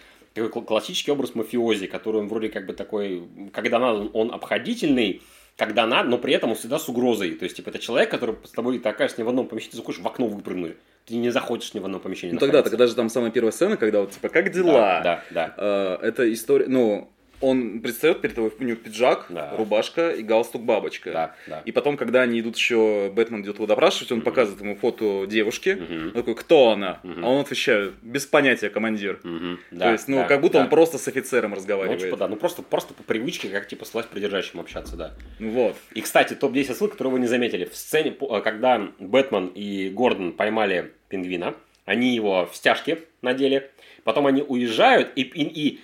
классический 0.66 1.10
образ 1.10 1.34
мафиози, 1.34 1.86
который 1.86 2.20
он 2.20 2.28
вроде 2.28 2.50
как 2.50 2.66
бы 2.66 2.74
такой, 2.74 3.22
когда 3.52 3.78
надо, 3.78 4.08
он 4.12 4.30
обходительный, 4.32 5.22
когда 5.58 5.86
надо, 5.88 6.08
но 6.08 6.18
при 6.18 6.32
этом 6.32 6.50
он 6.50 6.56
всегда 6.56 6.78
с 6.78 6.88
угрозой. 6.88 7.32
То 7.32 7.42
есть, 7.42 7.56
типа, 7.56 7.70
это 7.70 7.80
человек, 7.80 8.10
который 8.10 8.36
с 8.44 8.52
тобой 8.52 8.78
ты 8.78 8.88
окажешься 8.88 9.20
не 9.20 9.24
в 9.24 9.28
одном 9.28 9.48
помещении, 9.48 9.72
ты 9.72 9.76
захочешь 9.78 10.00
в 10.00 10.06
окно 10.06 10.28
выпрыгнуть. 10.28 10.76
Ты 11.04 11.16
не 11.16 11.30
заходишь 11.30 11.74
ни 11.74 11.80
в 11.80 11.84
одном 11.84 12.00
помещении. 12.00 12.32
Ну 12.32 12.38
тогда, 12.38 12.62
тогда 12.62 12.86
же 12.86 12.94
там 12.94 13.08
самая 13.08 13.32
первая 13.32 13.50
сцена, 13.50 13.76
когда 13.76 14.00
вот 14.00 14.12
типа 14.12 14.28
как 14.28 14.52
дела? 14.52 14.72
Да, 14.72 15.02
да, 15.02 15.22
да. 15.30 15.54
Э, 15.56 15.98
это 16.06 16.32
история, 16.32 16.66
ну 16.68 17.10
он 17.40 17.80
предстает 17.80 18.20
перед 18.20 18.34
тобой, 18.34 18.52
у 18.58 18.64
него 18.64 18.76
пиджак, 18.76 19.26
Да. 19.28 19.54
рубашка 19.56 20.10
и 20.10 20.22
галстук 20.22 20.62
бабочка. 20.62 21.12
Да, 21.12 21.34
да. 21.46 21.62
И 21.64 21.72
потом, 21.72 21.96
когда 21.96 22.22
они 22.22 22.40
идут 22.40 22.56
еще, 22.56 23.10
Бэтмен 23.14 23.42
идет 23.42 23.56
его 23.56 23.66
допрашивать, 23.66 24.10
он 24.12 24.18
Мгм. 24.18 24.24
показывает 24.24 24.60
ему 24.62 24.74
фото 24.76 25.26
девушки. 25.26 25.70
Мгм. 25.80 26.06
Он 26.08 26.12
такой, 26.12 26.34
кто 26.34 26.70
она? 26.70 26.98
Мгм. 27.02 27.24
А 27.24 27.28
он 27.28 27.40
отвечает, 27.42 27.94
без 28.02 28.26
понятия, 28.26 28.70
командир. 28.70 29.20
То 29.22 29.58
Да, 29.70 29.92
есть, 29.92 30.08
ну, 30.08 30.16
да, 30.16 30.24
как 30.24 30.40
будто 30.40 30.54
да. 30.54 30.64
он 30.64 30.68
просто 30.70 30.98
с 30.98 31.06
офицером 31.08 31.50
Ну, 31.50 31.56
разговаривает. 31.56 32.00
типа, 32.00 32.16
да, 32.16 32.28
ну 32.28 32.36
просто, 32.36 32.62
просто 32.62 32.94
по 32.94 33.02
привычке, 33.04 33.48
как 33.48 33.68
типа 33.68 33.84
с 33.84 33.94
власть 33.94 34.08
придержащим 34.08 34.58
общаться, 34.60 34.96
да. 34.96 35.14
Ну 35.38 35.50
вот. 35.50 35.76
И, 35.94 36.00
кстати, 36.00 36.34
топ-10 36.34 36.74
ссылок, 36.74 36.92
которые 36.92 37.12
вы 37.14 37.20
не 37.20 37.26
заметили. 37.28 37.64
В 37.66 37.76
сцене, 37.76 38.16
э, 38.20 38.40
когда 38.42 38.88
Бэтмен 38.98 39.46
и 39.54 39.90
Гордон 39.90 40.32
поймали 40.32 40.92
пингвина, 41.08 41.54
они 41.84 42.14
его 42.14 42.46
в 42.46 42.56
стяжке 42.56 42.98
надели, 43.22 43.70
потом 44.04 44.26
они 44.26 44.42
уезжают, 44.42 45.10
и, 45.16 45.22
и, 45.22 45.42
и, 45.44 45.80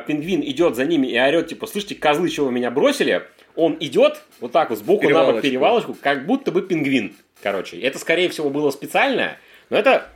пингвин 0.00 0.42
идет 0.42 0.76
за 0.76 0.84
ними 0.84 1.06
и 1.06 1.18
орет, 1.18 1.48
типа, 1.48 1.66
слышите, 1.66 1.94
козлы, 1.94 2.28
чего 2.28 2.46
вы 2.46 2.52
меня 2.52 2.70
бросили? 2.70 3.22
Он 3.56 3.76
идет 3.80 4.22
вот 4.40 4.52
так 4.52 4.70
вот 4.70 4.78
сбоку 4.78 5.08
на 5.08 5.24
бок 5.24 5.40
Перевалочку. 5.40 5.96
как 6.00 6.26
будто 6.26 6.52
бы 6.52 6.62
пингвин, 6.62 7.14
короче. 7.42 7.80
Это, 7.80 7.98
скорее 7.98 8.28
всего, 8.28 8.50
было 8.50 8.70
специально, 8.70 9.36
но 9.70 9.78
это... 9.78 10.08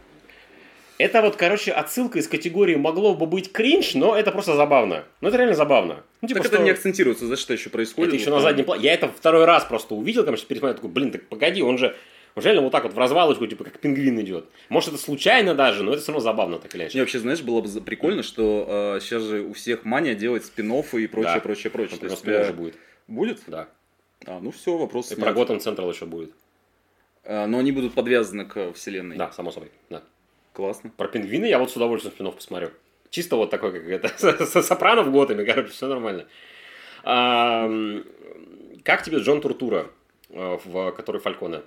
Это 0.99 1.21
вот, 1.21 1.35
короче, 1.35 1.73
отсылка 1.73 2.21
из 2.21 2.29
категории 2.29 2.77
могло 2.77 3.15
бы 3.15 3.27
быть 3.27 3.51
кринж, 3.51 3.95
но 3.95 4.15
это 4.17 4.31
просто 4.31 4.55
забавно. 4.55 5.05
Ну, 5.21 5.29
это 5.29 5.37
реально 5.37 5.57
забавно. 5.57 6.05
Ну, 6.21 6.29
типа, 6.29 6.39
так 6.41 6.47
это 6.47 6.57
что- 6.57 6.65
не 6.65 6.71
акцентируется, 6.71 7.27
за 7.27 7.37
что 7.37 7.53
еще 7.53 7.71
происходит. 7.71 8.13
это 8.13 8.21
еще 8.23 8.31
на 8.31 8.41
заднем 8.41 8.65
плане. 8.65 8.85
Я 8.85 8.95
это 8.95 9.09
второй 9.09 9.45
раз 9.45 9.65
просто 9.65 9.95
увидел, 9.97 10.23
конечно, 10.25 10.47
пересмотрел, 10.47 10.77
такой, 10.77 10.91
блин, 10.91 11.11
так 11.11 11.27
погоди, 11.27 11.61
он 11.63 11.77
же 11.79 11.97
он 12.35 12.43
реально 12.43 12.63
вот 12.63 12.73
так 12.73 12.85
вот 12.85 12.93
в 12.95 12.99
развалочку, 12.99 13.47
типа, 13.47 13.65
как 13.65 13.79
пингвин 13.79 14.21
идет. 14.21 14.47
Может, 14.69 14.91
это 14.95 14.99
случайно 15.03 15.55
даже, 15.55 15.83
но 15.83 15.93
это 15.93 16.03
все 16.03 16.13
равно 16.13 16.21
забавно, 16.21 16.59
так 16.59 16.75
или 16.75 16.83
иначе. 16.83 16.97
Не, 16.97 17.03
вообще, 17.03 17.19
знаешь, 17.19 17.43
было 17.43 17.61
бы 17.61 17.81
прикольно, 17.81 18.23
что 18.23 18.99
сейчас 19.01 19.23
же 19.23 19.43
у 19.43 19.53
всех 19.53 19.85
мания 19.85 20.15
делать 20.15 20.45
спин 20.45 20.73
и 20.73 21.07
прочее, 21.07 21.35
Да. 21.35 21.41
прочее, 21.41 21.71
прочее. 21.71 21.99
Нас 22.01 22.11
есть, 22.11 22.27
э, 22.27 22.43
уже 22.43 22.53
будет. 22.53 22.77
Будет? 23.07 23.41
Да. 23.47 23.69
А, 24.27 24.41
ну 24.41 24.51
все, 24.51 24.77
вопрос 24.77 25.11
И 25.11 25.15
снят. 25.15 25.25
про 25.25 25.33
Готэм 25.33 25.61
Централ 25.61 25.91
еще 25.91 26.07
будет. 26.07 26.33
А, 27.25 27.47
но 27.47 27.59
они 27.59 27.73
будут 27.73 27.95
подвязаны 27.95 28.45
к 28.45 28.73
вселенной. 28.73 29.17
Да, 29.17 29.31
само 29.33 29.51
собой. 29.51 29.71
Да. 29.91 30.03
Классно. 30.53 30.91
Про 30.97 31.09
пингвины 31.09 31.47
я 31.47 31.59
вот 31.59 31.71
с 31.71 31.77
удовольствием 31.77 32.15
спинов 32.15 32.37
посмотрю. 32.37 32.71
Чисто 33.11 33.37
вот 33.37 33.51
такой, 33.51 33.73
как 33.73 33.83
это, 33.89 34.09
со 34.47 34.63
сопрано 34.63 35.03
в 35.03 35.11
Готэме, 35.13 35.45
короче, 35.45 35.69
все 35.69 35.87
нормально. 35.87 36.27
А, 37.05 37.71
как 38.85 39.03
тебе 39.03 39.19
Джон 39.19 39.41
Туртура, 39.41 39.91
э, 40.31 40.59
в 40.65 40.93
который 40.93 41.21
Фальконе? 41.21 41.63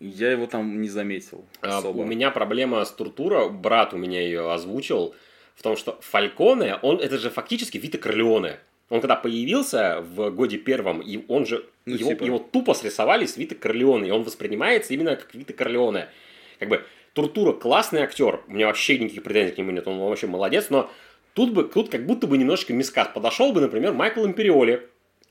Я 0.00 0.30
его 0.30 0.46
там 0.46 0.80
не 0.80 0.88
заметил 0.88 1.44
А, 1.60 1.78
особо. 1.78 1.98
У 1.98 2.04
меня 2.04 2.30
проблема 2.30 2.84
с 2.84 2.92
Туртура, 2.92 3.48
брат 3.48 3.92
у 3.94 3.96
меня 3.96 4.20
ее 4.20 4.52
озвучил, 4.52 5.14
в 5.56 5.62
том, 5.62 5.76
что 5.76 5.98
Фальконе, 6.02 6.76
он, 6.82 7.00
это 7.00 7.18
же 7.18 7.30
фактически 7.30 7.78
Вита 7.78 7.98
Корлеоне. 7.98 8.58
Он 8.90 9.00
когда 9.00 9.16
появился 9.16 10.00
в 10.00 10.30
годе 10.30 10.56
первом, 10.56 11.00
и 11.00 11.24
он 11.28 11.44
же, 11.44 11.66
Ну, 11.84 11.94
его, 11.94 12.10
типа. 12.10 12.24
его 12.24 12.38
тупо 12.38 12.74
срисовали 12.74 13.26
с 13.26 13.36
Вита 13.36 13.54
Корлеоне, 13.54 14.08
и 14.08 14.12
он 14.12 14.22
воспринимается 14.22 14.94
именно 14.94 15.16
как 15.16 15.34
Вита 15.34 15.52
Корлеоне. 15.52 16.08
Как 16.58 16.68
бы 16.68 16.84
Туртура 17.12 17.52
классный 17.52 18.00
актер, 18.02 18.40
у 18.46 18.52
меня 18.52 18.66
вообще 18.66 18.98
никаких 18.98 19.24
претензий 19.24 19.52
к 19.52 19.58
нему 19.58 19.72
нет, 19.72 19.86
он 19.86 19.98
вообще 19.98 20.26
молодец, 20.26 20.70
но 20.70 20.90
тут 21.34 21.52
бы, 21.52 21.64
тут 21.64 21.90
как 21.90 22.06
будто 22.06 22.26
бы 22.26 22.38
немножечко 22.38 22.72
мискас. 22.72 23.08
Подошел 23.12 23.52
бы, 23.52 23.60
например, 23.60 23.92
Майкл 23.92 24.24
Империоли, 24.24 24.88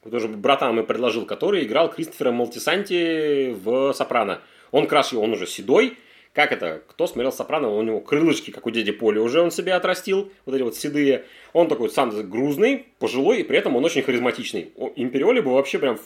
тоже 0.10 0.28
братан 0.28 0.76
мой 0.76 0.84
предложил, 0.84 1.26
который 1.26 1.64
играл 1.64 1.90
Кристофера 1.90 2.32
Малтисанти 2.32 3.54
в 3.54 3.94
«Сопрано». 3.94 4.42
Он 4.72 4.88
раз, 4.88 5.14
он 5.14 5.34
уже 5.34 5.48
седой, 5.48 5.98
как 6.34 6.52
это, 6.52 6.84
кто 6.88 7.08
смотрел 7.08 7.32
«Сопрано», 7.32 7.70
у 7.70 7.82
него 7.82 8.00
крылышки, 8.00 8.52
как 8.52 8.68
у 8.68 8.70
дяди 8.70 8.92
Поли, 8.92 9.18
уже 9.20 9.42
он 9.42 9.50
себе 9.50 9.74
отрастил, 9.74 10.32
вот 10.46 10.54
эти 10.54 10.62
вот 10.62 10.76
седые. 10.76 11.26
Он 11.52 11.68
такой 11.68 11.90
сам 11.90 12.12
грузный, 12.30 12.86
пожилой, 13.00 13.40
и 13.40 13.44
при 13.44 13.58
этом 13.58 13.76
он 13.76 13.84
очень 13.84 14.04
харизматичный. 14.04 14.72
Империоли 14.96 15.40
бы 15.40 15.54
вообще 15.54 15.80
прям 15.80 15.98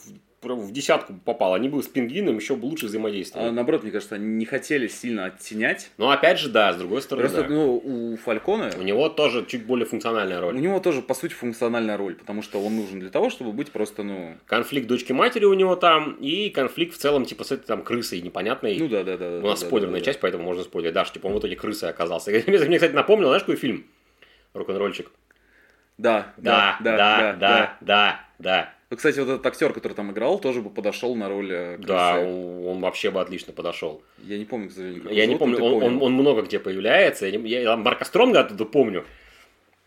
в, 0.41 0.71
десятку 0.71 1.13
попал, 1.13 1.53
они 1.53 1.69
бы 1.69 1.81
с 1.81 1.87
пингвином 1.87 2.37
еще 2.37 2.55
бы 2.55 2.65
лучше 2.65 2.87
взаимодействовали. 2.87 3.49
А, 3.49 3.51
наоборот, 3.51 3.83
мне 3.83 3.91
кажется, 3.91 4.15
они 4.15 4.25
не 4.25 4.45
хотели 4.45 4.87
сильно 4.87 5.25
оттенять. 5.25 5.91
Но 5.97 6.09
опять 6.09 6.39
же, 6.39 6.49
да, 6.49 6.73
с 6.73 6.77
другой 6.77 7.01
стороны, 7.01 7.29
Просто, 7.29 7.47
да. 7.47 7.53
ну, 7.53 7.77
у 7.77 8.17
Фалькона, 8.17 8.71
У 8.77 8.81
него 8.81 9.09
тоже 9.09 9.45
чуть 9.45 9.65
более 9.65 9.85
функциональная 9.85 10.39
у 10.39 10.41
роль. 10.41 10.59
него 10.59 10.79
тоже, 10.79 11.01
по 11.01 11.13
сути, 11.13 11.33
функциональная 11.33 11.97
роль, 11.97 12.15
потому 12.15 12.41
что 12.41 12.63
он 12.63 12.75
нужен 12.75 12.99
для 12.99 13.09
того, 13.09 13.29
чтобы 13.29 13.51
быть 13.51 13.71
просто, 13.71 14.03
ну... 14.03 14.35
Конфликт 14.47 14.87
дочки-матери 14.87 15.45
у 15.45 15.53
него 15.53 15.75
там, 15.75 16.13
и 16.19 16.49
конфликт 16.49 16.95
в 16.95 16.97
целом, 16.97 17.25
типа, 17.25 17.43
с 17.43 17.51
этой 17.51 17.65
там 17.65 17.83
крысой 17.83 18.21
непонятной. 18.21 18.77
Ну 18.77 18.87
да, 18.87 19.03
да, 19.03 19.17
да. 19.17 19.37
У 19.37 19.47
нас 19.47 19.61
да, 19.61 19.67
спойлерная 19.67 19.99
да, 19.99 20.05
да. 20.05 20.05
часть, 20.05 20.19
поэтому 20.19 20.43
можно 20.43 20.63
спойлерить. 20.63 20.95
Да, 20.95 21.05
что 21.05 21.15
типа 21.15 21.27
он 21.27 21.33
в 21.33 21.39
итоге 21.39 21.55
крысой 21.55 21.89
оказался. 21.89 22.31
Мне, 22.47 22.77
кстати, 22.77 22.93
напомнил, 22.93 23.27
знаешь, 23.27 23.43
какой 23.43 23.57
фильм? 23.57 23.85
Рок-н-ролльчик. 24.53 25.11
Да, 25.97 26.33
Да, 26.37 26.77
да, 26.79 26.97
да, 26.97 27.33
да, 27.33 27.77
да, 27.81 28.19
да. 28.39 28.73
Ну, 28.91 28.97
кстати, 28.97 29.19
вот 29.19 29.29
этот 29.29 29.45
актер, 29.45 29.71
который 29.71 29.93
там 29.93 30.11
играл, 30.11 30.37
тоже 30.37 30.61
бы 30.61 30.69
подошел 30.69 31.15
на 31.15 31.29
роль 31.29 31.49
э, 31.49 31.77
Да, 31.79 32.19
он, 32.19 32.67
он 32.67 32.81
вообще 32.81 33.09
бы 33.09 33.21
отлично 33.21 33.53
подошел. 33.53 34.03
Я 34.21 34.37
не 34.37 34.43
помню, 34.43 34.67
к 34.67 34.73
сожалению. 34.73 35.03
как 35.03 35.13
Я 35.13 35.23
его 35.23 35.31
не 35.33 35.39
зовут, 35.39 35.57
помню, 35.59 35.75
он, 35.77 35.83
он, 35.95 36.03
он 36.03 36.13
много 36.13 36.41
где 36.41 36.59
появляется. 36.59 37.25
Я, 37.25 37.37
не- 37.37 37.49
я 37.49 37.77
Марка 37.77 38.03
Стронга 38.03 38.41
оттуда 38.41 38.65
помню. 38.65 39.05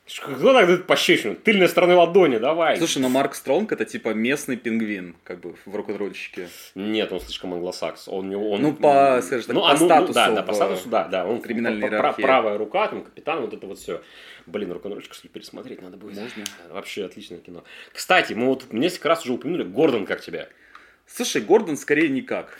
Кто 0.06 0.52
так 0.52 0.66
дает 0.66 0.86
пощечину? 0.86 1.34
Тыльной 1.34 1.66
стороной 1.66 1.96
ладони, 1.96 2.36
давай. 2.36 2.76
Слушай, 2.76 2.98
но 2.98 3.08
Марк 3.08 3.34
Стронг 3.34 3.72
это 3.72 3.86
типа 3.86 4.10
местный 4.10 4.56
пингвин, 4.58 5.16
как 5.24 5.40
бы 5.40 5.54
в 5.64 5.74
рок-н-ролльщике. 5.74 6.48
Нет, 6.74 7.10
он 7.10 7.20
слишком 7.20 7.54
англосакс. 7.54 8.06
Он, 8.08 8.28
не- 8.28 8.36
он, 8.36 8.60
Ну, 8.60 8.74
по, 8.74 9.20
скажем 9.22 9.46
так, 9.46 9.54
ну, 9.54 9.60
по 9.62 9.70
а, 9.70 9.74
ну, 9.74 9.80
ну, 9.80 9.86
статусу 9.86 10.12
да, 10.12 10.30
да, 10.30 10.42
по 10.42 10.52
статусу, 10.52 10.88
да, 10.90 11.08
да. 11.08 11.26
Он 11.26 11.40
пра- 11.40 11.52
иерархии. 11.54 12.20
правая 12.22 12.58
рука, 12.58 12.86
там, 12.88 13.02
капитан, 13.02 13.40
вот 13.40 13.54
это 13.54 13.66
вот 13.66 13.78
все. 13.78 14.02
Блин, 14.44 14.72
рок-н-ролльчик, 14.72 15.14
что 15.14 15.26
ли, 15.26 15.30
пересмотреть 15.32 15.80
надо 15.80 15.96
будет. 15.96 16.18
Можно. 16.20 16.44
Вообще 16.70 17.06
отличное 17.06 17.38
кино. 17.38 17.64
Кстати, 17.90 18.34
мы 18.34 18.48
вот 18.48 18.70
несколько 18.74 19.08
раз 19.08 19.24
уже 19.24 19.32
упомянули, 19.32 19.62
Гордон 19.64 20.04
как 20.04 20.20
тебя? 20.20 20.48
Слушай, 21.06 21.40
Гордон 21.40 21.78
скорее 21.78 22.10
никак. 22.10 22.58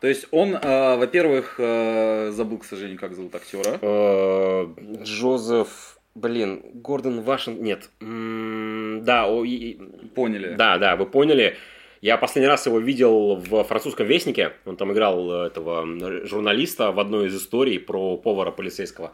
То 0.00 0.08
есть 0.08 0.26
он, 0.32 0.54
э, 0.56 0.96
во-первых, 0.96 1.54
э, 1.58 2.30
забыл, 2.32 2.58
к 2.58 2.64
сожалению, 2.64 2.98
как 2.98 3.14
зовут 3.14 3.34
актера. 3.36 3.78
Э, 3.80 4.66
Джозеф, 5.04 5.95
блин, 6.16 6.62
Гордон 6.74 7.20
Вашингтон, 7.22 7.64
нет. 7.64 7.90
М, 8.00 9.02
Да, 9.04 9.26
о, 9.28 9.44
и- 9.44 9.50
и- 9.50 9.78
Поняли. 10.14 10.54
да, 10.54 10.78
да, 10.78 10.96
вы 10.96 11.06
поняли. 11.06 11.56
Я 12.02 12.16
последний 12.18 12.48
раз 12.48 12.66
его 12.66 12.78
видел 12.78 13.36
в 13.36 13.64
французском 13.64 14.06
вестнике. 14.06 14.52
Он 14.64 14.76
там 14.76 14.92
играл 14.92 15.30
э, 15.44 15.46
этого 15.46 15.86
журналиста 16.26 16.92
в 16.92 16.98
одной 17.00 17.26
из 17.28 17.36
историй 17.36 17.78
про 17.78 18.16
повара 18.16 18.50
полицейского. 18.50 19.12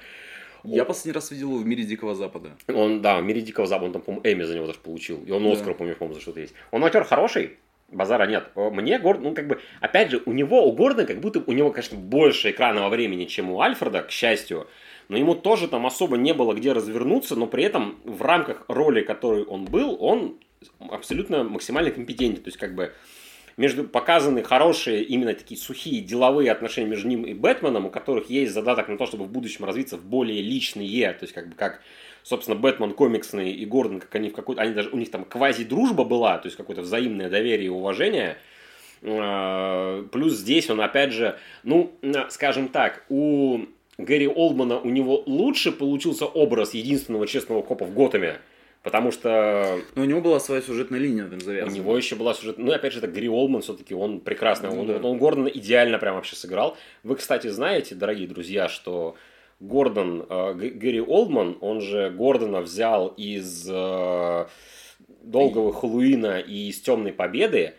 Я 0.64 0.84
последний 0.84 1.12
раз 1.12 1.30
видел 1.30 1.48
его 1.50 1.59
в 1.59 1.66
мире 1.66 1.84
Дикого 1.84 2.14
Запада. 2.14 2.50
Он, 2.68 3.00
да, 3.03 3.18
в 3.18 3.24
мире 3.24 3.40
Дикого 3.40 3.66
Запада, 3.66 3.86
он 3.86 3.92
там, 3.92 4.03
по-моему, 4.03 4.22
Эми 4.24 4.44
за 4.44 4.55
него 4.55 4.66
даже 4.66 4.78
получил. 4.78 5.22
И 5.26 5.30
он 5.32 5.42
Да. 5.44 5.53
Оскар, 5.53 5.74
по-моему, 5.74 5.96
по-моему, 5.98 6.14
за 6.14 6.20
что-то 6.20 6.40
есть. 6.40 6.55
Он 6.70 6.84
актер 6.84 7.05
хороший, 7.05 7.57
Базара 7.88 8.26
нет. 8.26 8.44
Мне 8.55 8.98
Гордон, 8.98 9.24
ну, 9.24 9.34
как 9.34 9.48
бы, 9.48 9.61
опять 9.80 10.11
же, 10.11 10.22
у 10.24 10.32
него, 10.32 10.64
у 10.66 10.72
Гордона, 10.72 11.07
как 11.07 11.20
будто 11.20 11.42
у 11.46 11.53
него, 11.53 11.70
конечно, 11.72 11.98
больше 11.98 12.50
экранного 12.50 12.88
времени, 12.88 13.24
чем 13.26 13.50
у 13.50 13.61
Альфреда, 13.61 14.03
к 14.03 14.11
счастью. 14.11 14.66
Но 15.12 15.18
ему 15.18 15.34
тоже 15.34 15.68
там 15.68 15.84
особо 15.84 16.16
не 16.16 16.32
было 16.32 16.54
где 16.54 16.72
развернуться, 16.72 17.36
но 17.36 17.46
при 17.46 17.64
этом 17.64 17.98
в 18.02 18.22
рамках 18.22 18.64
роли, 18.68 19.02
которой 19.02 19.44
он 19.44 19.66
был, 19.66 19.94
он 20.00 20.38
абсолютно 20.78 21.44
максимально 21.44 21.90
компетентен. 21.90 22.42
То 22.42 22.48
есть, 22.48 22.56
как 22.56 22.74
бы, 22.74 22.94
между 23.58 23.84
показаны 23.84 24.42
хорошие, 24.42 25.02
именно 25.02 25.34
такие 25.34 25.60
сухие 25.60 26.00
деловые 26.00 26.50
отношения 26.50 26.88
между 26.88 27.08
ним 27.08 27.24
и 27.24 27.34
Бэтменом, 27.34 27.84
у 27.84 27.90
которых 27.90 28.30
есть 28.30 28.54
задаток 28.54 28.88
на 28.88 28.96
то, 28.96 29.04
чтобы 29.04 29.24
в 29.24 29.30
будущем 29.30 29.66
развиться 29.66 29.98
в 29.98 30.02
более 30.02 30.40
личные, 30.40 31.12
то 31.12 31.24
есть 31.24 31.34
как 31.34 31.50
бы 31.50 31.56
как 31.56 31.82
собственно, 32.22 32.56
Бэтмен 32.58 32.94
комиксный 32.94 33.52
и 33.52 33.66
Гордон, 33.66 34.00
как 34.00 34.14
они 34.14 34.30
в 34.30 34.34
какой-то, 34.34 34.62
они 34.62 34.72
даже, 34.72 34.88
у 34.88 34.96
них 34.96 35.10
там 35.10 35.26
квази-дружба 35.26 36.04
была, 36.04 36.38
то 36.38 36.46
есть 36.46 36.56
какое-то 36.56 36.80
взаимное 36.80 37.28
доверие 37.28 37.66
и 37.66 37.68
уважение. 37.68 38.38
А, 39.02 40.04
плюс 40.10 40.32
здесь 40.34 40.70
он, 40.70 40.80
опять 40.80 41.12
же, 41.12 41.38
ну, 41.64 41.92
скажем 42.30 42.68
так, 42.68 43.04
у 43.10 43.66
Гэри 44.05 44.28
Олдмана 44.28 44.78
у 44.78 44.88
него 44.88 45.22
лучше 45.26 45.72
получился 45.72 46.26
образ 46.26 46.74
единственного 46.74 47.26
честного 47.26 47.62
копа 47.62 47.84
в 47.84 47.94
Готэме, 47.94 48.38
Потому 48.82 49.12
что... 49.12 49.78
Но 49.94 50.03
у 50.03 50.05
него 50.05 50.20
была 50.20 50.40
своя 50.40 50.61
сюжетная 50.61 50.98
линия 50.98 51.26
там 51.26 51.40
завязана. 51.40 51.72
У 51.72 51.76
него 51.76 51.96
еще 51.96 52.16
была 52.16 52.34
сюжетная... 52.34 52.66
Ну, 52.66 52.72
опять 52.72 52.92
же, 52.92 52.98
это 52.98 53.07
Гэри 53.07 53.28
Олман 53.28 53.62
все-таки, 53.62 53.94
он 53.94 54.18
прекрасный. 54.18 54.70
Ну, 54.70 54.80
он, 54.80 54.86
да. 54.88 54.96
он 54.96 55.18
Гордона 55.18 55.46
идеально 55.46 55.98
прям 55.98 56.16
вообще 56.16 56.34
сыграл. 56.34 56.76
Вы, 57.05 57.14
кстати, 57.14 57.46
знаете, 57.46 57.94
дорогие 57.94 58.26
друзья, 58.26 58.68
что 58.68 59.14
Гордон, 59.61 60.26
э, 60.28 60.55
Гэри 60.55 61.00
Олдман, 61.00 61.59
он 61.61 61.80
же 61.80 62.11
Гордона 62.11 62.61
взял 62.61 63.09
из 63.16 63.68
э, 63.70 64.46
Долгого 65.22 65.72
Хэллоуина 65.72 66.40
и 66.40 66.68
из 66.68 66.80
Темной 66.80 67.12
Победы. 67.12 67.74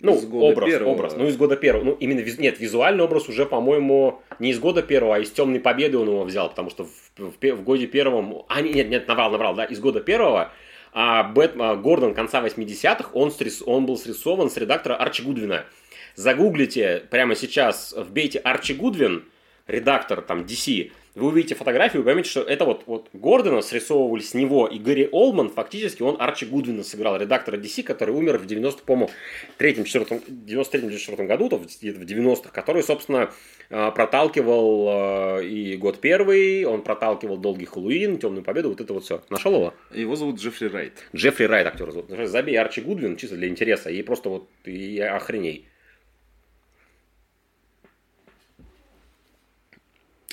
Ну, 0.00 0.16
из 0.16 0.26
года 0.26 0.46
образ, 0.46 0.68
первого. 0.68 0.90
образ. 0.90 1.16
Ну, 1.16 1.26
из 1.26 1.36
года 1.36 1.56
первого. 1.56 1.84
Ну, 1.84 1.92
именно, 1.92 2.20
нет, 2.38 2.60
визуальный 2.60 3.04
образ 3.04 3.28
уже, 3.28 3.46
по-моему, 3.46 4.20
не 4.38 4.50
из 4.50 4.58
года 4.58 4.82
первого, 4.82 5.16
а 5.16 5.18
из 5.18 5.30
Темной 5.30 5.60
Победы 5.60 5.96
он 5.96 6.08
его 6.08 6.24
взял, 6.24 6.50
потому 6.50 6.70
что 6.70 6.84
в, 6.84 6.90
в, 7.16 7.32
в 7.40 7.62
годе 7.62 7.86
первом... 7.86 8.44
А, 8.48 8.60
нет, 8.60 8.88
нет, 8.88 9.08
наврал, 9.08 9.30
наврал, 9.30 9.54
да, 9.54 9.64
из 9.64 9.80
года 9.80 10.00
первого 10.00 10.52
а 10.98 11.24
Бэт, 11.24 11.52
а, 11.58 11.76
Гордон 11.76 12.14
конца 12.14 12.42
80-х, 12.42 13.10
он, 13.12 13.30
срис, 13.30 13.62
он 13.66 13.84
был 13.84 13.98
срисован 13.98 14.48
с 14.48 14.56
редактора 14.56 14.96
Арчи 14.96 15.22
Гудвина. 15.22 15.66
Загуглите 16.14 17.02
прямо 17.10 17.34
сейчас, 17.34 17.94
вбейте 17.94 18.38
Арчи 18.38 18.72
Гудвин, 18.72 19.26
редактор 19.66 20.22
там 20.22 20.44
DC, 20.44 20.90
вы 21.16 21.28
увидите 21.28 21.54
фотографию, 21.54 22.02
вы 22.02 22.06
поймете, 22.06 22.28
что 22.28 22.42
это 22.42 22.66
вот, 22.66 22.82
вот 22.86 23.08
Гордона 23.14 23.62
срисовывали 23.62 24.20
с 24.20 24.34
него, 24.34 24.66
и 24.66 24.78
Гэри 24.78 25.08
Олман, 25.10 25.48
фактически 25.48 26.02
он 26.02 26.16
Арчи 26.20 26.44
Гудвина 26.44 26.84
сыграл, 26.84 27.16
редактора 27.16 27.56
DC, 27.56 27.82
который 27.82 28.14
умер 28.14 28.36
в 28.36 28.44
90, 28.46 28.82
по-моему, 28.82 29.10
93-94 29.58 31.26
году, 31.26 31.48
то 31.48 31.56
в 31.56 31.64
90-х, 31.64 32.50
который, 32.50 32.82
собственно, 32.82 33.30
э, 33.70 33.90
проталкивал 33.92 35.38
э, 35.40 35.46
и 35.46 35.76
год 35.76 36.00
первый, 36.00 36.64
он 36.64 36.82
проталкивал 36.82 37.38
Долгий 37.38 37.64
Хэллоуин, 37.64 38.18
Темную 38.18 38.44
Победу, 38.44 38.68
вот 38.68 38.82
это 38.82 38.92
вот 38.92 39.04
все. 39.04 39.22
Нашел 39.30 39.54
его? 39.54 39.74
Его 39.94 40.16
зовут 40.16 40.38
Джеффри 40.38 40.66
Райт. 40.66 40.92
Джеффри 41.14 41.44
Райт 41.44 41.66
актер 41.66 41.90
зовут. 41.92 42.10
Забей 42.28 42.58
Арчи 42.58 42.82
Гудвин, 42.82 43.16
чисто 43.16 43.36
для 43.36 43.48
интереса, 43.48 43.88
и 43.88 44.02
просто 44.02 44.28
вот 44.28 44.48
и 44.66 45.00
охреней. 45.00 45.66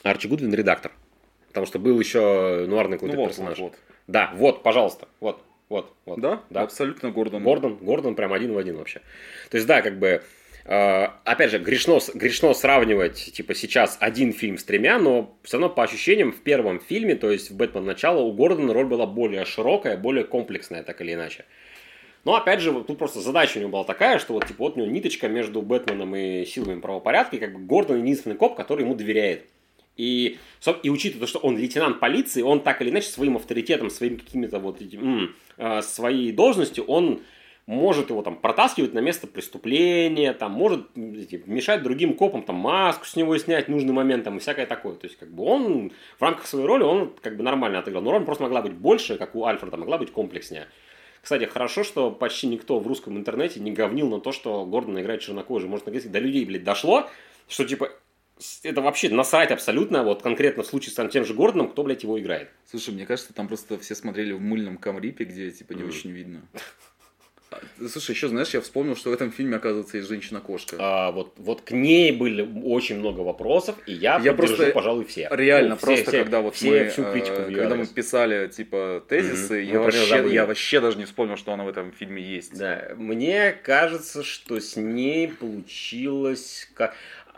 Арчи 0.03 0.27
Гудвин 0.27 0.53
редактор. 0.53 0.91
Потому 1.47 1.65
что 1.65 1.79
был 1.79 1.99
еще 1.99 2.65
нуарный 2.67 2.97
какой-то 2.97 3.15
ну, 3.15 3.21
вот, 3.21 3.27
персонаж. 3.29 3.59
Вот, 3.59 3.71
вот. 3.71 3.79
Да, 4.07 4.31
вот, 4.35 4.63
пожалуйста, 4.63 5.07
вот, 5.19 5.43
вот, 5.69 5.93
вот. 6.05 6.19
Да, 6.19 6.41
да. 6.49 6.63
абсолютно 6.63 7.11
Гордон. 7.11 7.43
Гордон, 7.43 7.77
Гордон 7.77 8.15
прям 8.15 8.33
один 8.33 8.53
в 8.53 8.57
один 8.57 8.77
вообще. 8.77 9.01
То 9.49 9.57
есть, 9.57 9.67
да, 9.67 9.81
как 9.81 9.99
бы, 9.99 10.23
э, 10.65 11.07
опять 11.23 11.51
же, 11.51 11.59
грешно, 11.59 11.99
грешно 12.15 12.53
сравнивать, 12.53 13.31
типа, 13.33 13.53
сейчас 13.53 13.97
один 13.99 14.33
фильм 14.33 14.57
с 14.57 14.63
тремя, 14.63 14.97
но 14.99 15.37
все 15.43 15.57
равно 15.57 15.69
по 15.69 15.83
ощущениям 15.83 16.31
в 16.31 16.41
первом 16.41 16.79
фильме, 16.79 17.15
то 17.15 17.31
есть 17.31 17.51
в 17.51 17.55
«Бэтмен. 17.55 17.85
Начало», 17.85 18.21
у 18.21 18.33
Гордона 18.33 18.73
роль 18.73 18.87
была 18.87 19.05
более 19.05 19.45
широкая, 19.45 19.95
более 19.95 20.25
комплексная, 20.25 20.83
так 20.83 21.01
или 21.01 21.13
иначе. 21.13 21.45
Но 22.25 22.35
опять 22.35 22.61
же, 22.61 22.73
тут 22.83 22.97
просто 22.97 23.19
задача 23.19 23.57
у 23.57 23.61
него 23.61 23.71
была 23.71 23.83
такая, 23.83 24.17
что 24.17 24.33
вот 24.33 24.47
типа 24.47 24.63
вот 24.63 24.77
у 24.77 24.79
него 24.81 24.91
ниточка 24.91 25.27
между 25.27 25.61
Бэтменом 25.61 26.15
и 26.15 26.45
силами 26.45 26.79
правопорядка, 26.79 27.35
и 27.35 27.39
как 27.39 27.53
бы 27.53 27.59
Гордон 27.59 28.01
единственный 28.01 28.35
коп, 28.35 28.55
который 28.55 28.83
ему 28.83 28.95
доверяет. 28.95 29.45
И, 29.95 30.39
и 30.81 30.89
учитывая 30.89 31.21
то, 31.21 31.27
что 31.27 31.39
он 31.39 31.57
лейтенант 31.57 31.99
полиции, 31.99 32.41
он 32.41 32.61
так 32.61 32.81
или 32.81 32.89
иначе 32.89 33.07
своим 33.07 33.35
авторитетом, 33.35 33.89
своим 33.89 34.17
какими-то 34.17 34.59
вот 34.59 34.81
этим, 34.81 35.35
э, 35.57 35.81
своей 35.81 36.31
должностью, 36.31 36.83
он 36.85 37.21
может 37.65 38.09
его 38.09 38.21
там 38.21 38.35
протаскивать 38.35 38.93
на 38.93 38.99
место 38.99 39.27
преступления, 39.27 40.33
там, 40.33 40.51
может 40.51 40.87
мешать 40.95 41.81
другим 41.81 42.13
копам, 42.13 42.43
там, 42.43 42.55
маску 42.55 43.05
с 43.05 43.15
него 43.15 43.37
снять 43.37 43.67
в 43.67 43.71
нужный 43.71 43.93
момент, 43.93 44.25
там, 44.25 44.37
и 44.37 44.39
всякое 44.39 44.65
такое. 44.65 44.95
То 44.95 45.07
есть, 45.07 45.17
как 45.17 45.31
бы 45.31 45.43
он 45.43 45.91
в 46.17 46.21
рамках 46.21 46.45
своей 46.45 46.65
роли, 46.65 46.83
он 46.83 47.13
как 47.21 47.37
бы 47.37 47.43
нормально 47.43 47.79
отыграл. 47.79 48.03
Но 48.03 48.11
роль 48.11 48.25
просто 48.25 48.43
могла 48.43 48.61
быть 48.61 48.73
больше, 48.73 49.17
как 49.17 49.35
у 49.35 49.45
Альфреда, 49.45 49.77
могла 49.77 49.97
быть 49.97 50.11
комплекснее. 50.11 50.67
Кстати, 51.21 51.45
хорошо, 51.45 51.85
что 51.85 52.11
почти 52.11 52.47
никто 52.47 52.79
в 52.79 52.87
русском 52.87 53.17
интернете 53.17 53.61
не 53.61 53.71
говнил 53.71 54.09
на 54.09 54.19
то, 54.19 54.33
что 54.33 54.65
Гордон 54.65 54.99
играет 54.99 55.21
чернокожий. 55.21 55.69
Может, 55.69 55.85
наконец 55.85 56.05
до 56.05 56.19
людей, 56.19 56.43
блядь, 56.43 56.65
дошло, 56.65 57.09
что, 57.47 57.63
типа, 57.63 57.91
это 58.63 58.81
вообще 58.81 59.09
насрать 59.09 59.51
абсолютно, 59.51 60.03
вот 60.03 60.21
конкретно 60.21 60.63
в 60.63 60.65
случае 60.67 60.91
с 60.91 61.09
тем 61.09 61.25
же 61.25 61.33
Гордоном, 61.33 61.69
кто, 61.69 61.83
блядь, 61.83 62.03
его 62.03 62.19
играет. 62.19 62.49
Слушай, 62.69 62.93
мне 62.93 63.05
кажется, 63.05 63.33
там 63.33 63.47
просто 63.47 63.77
все 63.79 63.95
смотрели 63.95 64.33
в 64.33 64.41
мыльном 64.41 64.77
камрипе, 64.77 65.25
где, 65.25 65.51
типа, 65.51 65.73
не 65.73 65.83
mm. 65.83 65.87
очень 65.87 66.11
видно. 66.11 66.41
А, 67.53 67.87
слушай, 67.87 68.11
еще 68.11 68.27
знаешь, 68.27 68.49
я 68.49 68.61
вспомнил, 68.61 68.95
что 68.95 69.09
в 69.09 69.13
этом 69.13 69.31
фильме, 69.31 69.57
оказывается, 69.57 69.97
есть 69.97 70.09
женщина-кошка. 70.09 70.77
А, 70.79 71.11
вот, 71.11 71.33
вот 71.37 71.61
к 71.61 71.71
ней 71.71 72.11
были 72.11 72.41
очень 72.63 72.99
много 72.99 73.21
вопросов, 73.21 73.75
и 73.85 73.93
я, 73.93 74.19
я 74.19 74.33
просто, 74.33 74.71
пожалуй, 74.71 75.05
все. 75.05 75.27
Реально, 75.31 75.71
ну, 75.71 75.75
все, 75.77 75.85
просто 75.85 76.11
все, 76.11 76.23
когда 76.23 76.41
вот 76.41 76.55
все, 76.55 76.69
мы, 76.69 76.89
всю 76.89 77.03
критику 77.03 77.35
э, 77.35 77.53
когда 77.53 77.75
мы 77.75 77.85
писали, 77.85 78.47
типа, 78.47 79.03
тезисы, 79.07 79.61
mm-hmm. 79.61 79.71
я, 79.71 79.79
вообще, 79.79 80.33
я 80.33 80.45
вообще 80.45 80.81
даже 80.81 80.97
не 80.97 81.05
вспомнил, 81.05 81.37
что 81.37 81.53
она 81.53 81.63
в 81.63 81.67
этом 81.67 81.91
фильме 81.91 82.21
есть. 82.21 82.57
Да, 82.57 82.93
мне 82.95 83.51
кажется, 83.51 84.23
что 84.23 84.59
с 84.59 84.75
ней 84.75 85.27
получилось... 85.27 86.69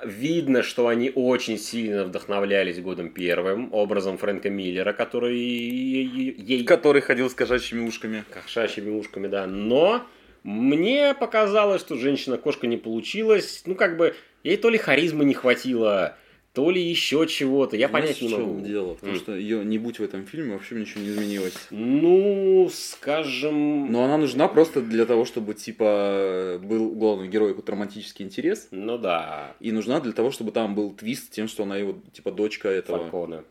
Видно, 0.03 0.61
что 0.61 0.87
они 0.87 1.11
очень 1.15 1.57
сильно 1.57 2.03
вдохновлялись 2.03 2.79
годом 2.81 3.09
первым, 3.09 3.73
образом 3.73 4.17
Фрэнка 4.17 4.49
Миллера, 4.49 4.91
который 4.91 5.37
ей... 5.37 6.65
Который 6.65 7.01
ходил 7.01 7.29
с 7.29 7.33
кошачьими 7.33 7.87
ушками. 7.87 8.25
Кошачьими 8.29 8.89
ушками, 8.89 9.27
да. 9.27 9.47
Но 9.47 10.05
мне 10.43 11.13
показалось, 11.13 11.81
что 11.81 11.95
женщина-кошка 11.95 12.67
не 12.67 12.77
получилась. 12.77 13.63
Ну, 13.65 13.75
как 13.75 13.95
бы, 13.95 14.15
ей 14.43 14.57
то 14.57 14.69
ли 14.69 14.77
харизмы 14.77 15.23
не 15.23 15.33
хватило, 15.33 16.17
то 16.55 16.71
ли 16.71 16.81
еще 16.81 17.27
чего-то. 17.27 17.75
Я 17.75 17.89
понять 17.89 18.21
не 18.21 18.29
могу. 18.29 18.61
дело, 18.61 18.93
потому 18.93 19.13
mm. 19.13 19.19
что 19.19 19.35
ее 19.35 19.65
не 19.65 19.77
будь 19.77 19.99
в 19.99 20.03
этом 20.03 20.25
фильме, 20.25 20.53
вообще 20.53 20.75
ничего 20.75 21.01
не 21.01 21.09
изменилось. 21.09 21.67
Ну, 21.69 22.69
скажем... 22.71 23.91
Но 23.91 24.05
она 24.05 24.17
нужна 24.17 24.47
просто 24.47 24.81
для 24.81 25.05
того, 25.05 25.25
чтобы, 25.25 25.53
типа, 25.53 26.57
был 26.63 26.85
у 26.85 26.95
главного 26.95 27.27
героя 27.27 27.49
какой-то 27.49 27.73
романтический 27.73 28.23
интерес. 28.23 28.69
Ну 28.71 28.97
да. 28.97 29.53
И 29.59 29.73
нужна 29.73 29.99
для 29.99 30.13
того, 30.13 30.31
чтобы 30.31 30.53
там 30.53 30.75
был 30.75 30.93
твист 30.93 31.29
тем, 31.31 31.49
что 31.49 31.63
она 31.63 31.75
его, 31.75 31.97
типа, 32.13 32.31
дочка 32.31 32.69
этого... 32.69 32.99
Фалькона. 32.99 33.43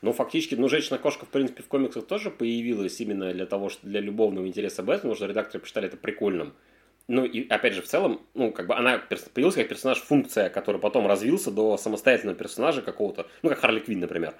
Ну, 0.00 0.12
фактически, 0.12 0.54
ну, 0.54 0.68
женщина-кошка, 0.68 1.26
в 1.26 1.30
принципе, 1.30 1.64
в 1.64 1.66
комиксах 1.66 2.06
тоже 2.06 2.30
появилась 2.30 3.00
именно 3.00 3.32
для 3.32 3.46
того, 3.46 3.70
что 3.70 3.84
для 3.86 4.00
любовного 4.00 4.46
интереса 4.46 4.82
Бэтмена, 4.82 4.98
потому 4.98 5.14
что 5.16 5.26
редакторы 5.26 5.60
посчитали 5.60 5.88
это 5.88 5.96
прикольным. 5.96 6.52
Ну, 7.08 7.24
и 7.24 7.48
опять 7.48 7.74
же, 7.74 7.82
в 7.82 7.86
целом, 7.86 8.20
ну, 8.34 8.52
как 8.52 8.66
бы 8.66 8.74
она 8.74 9.02
появилась 9.34 9.56
как 9.56 9.68
персонаж-функция, 9.68 10.48
который 10.48 10.80
потом 10.80 11.06
развился 11.06 11.50
до 11.50 11.76
самостоятельного 11.76 12.36
персонажа 12.36 12.82
какого-то, 12.82 13.26
ну, 13.42 13.50
как 13.50 13.60
Харли 13.60 13.80
Квинн, 13.80 14.00
например. 14.00 14.34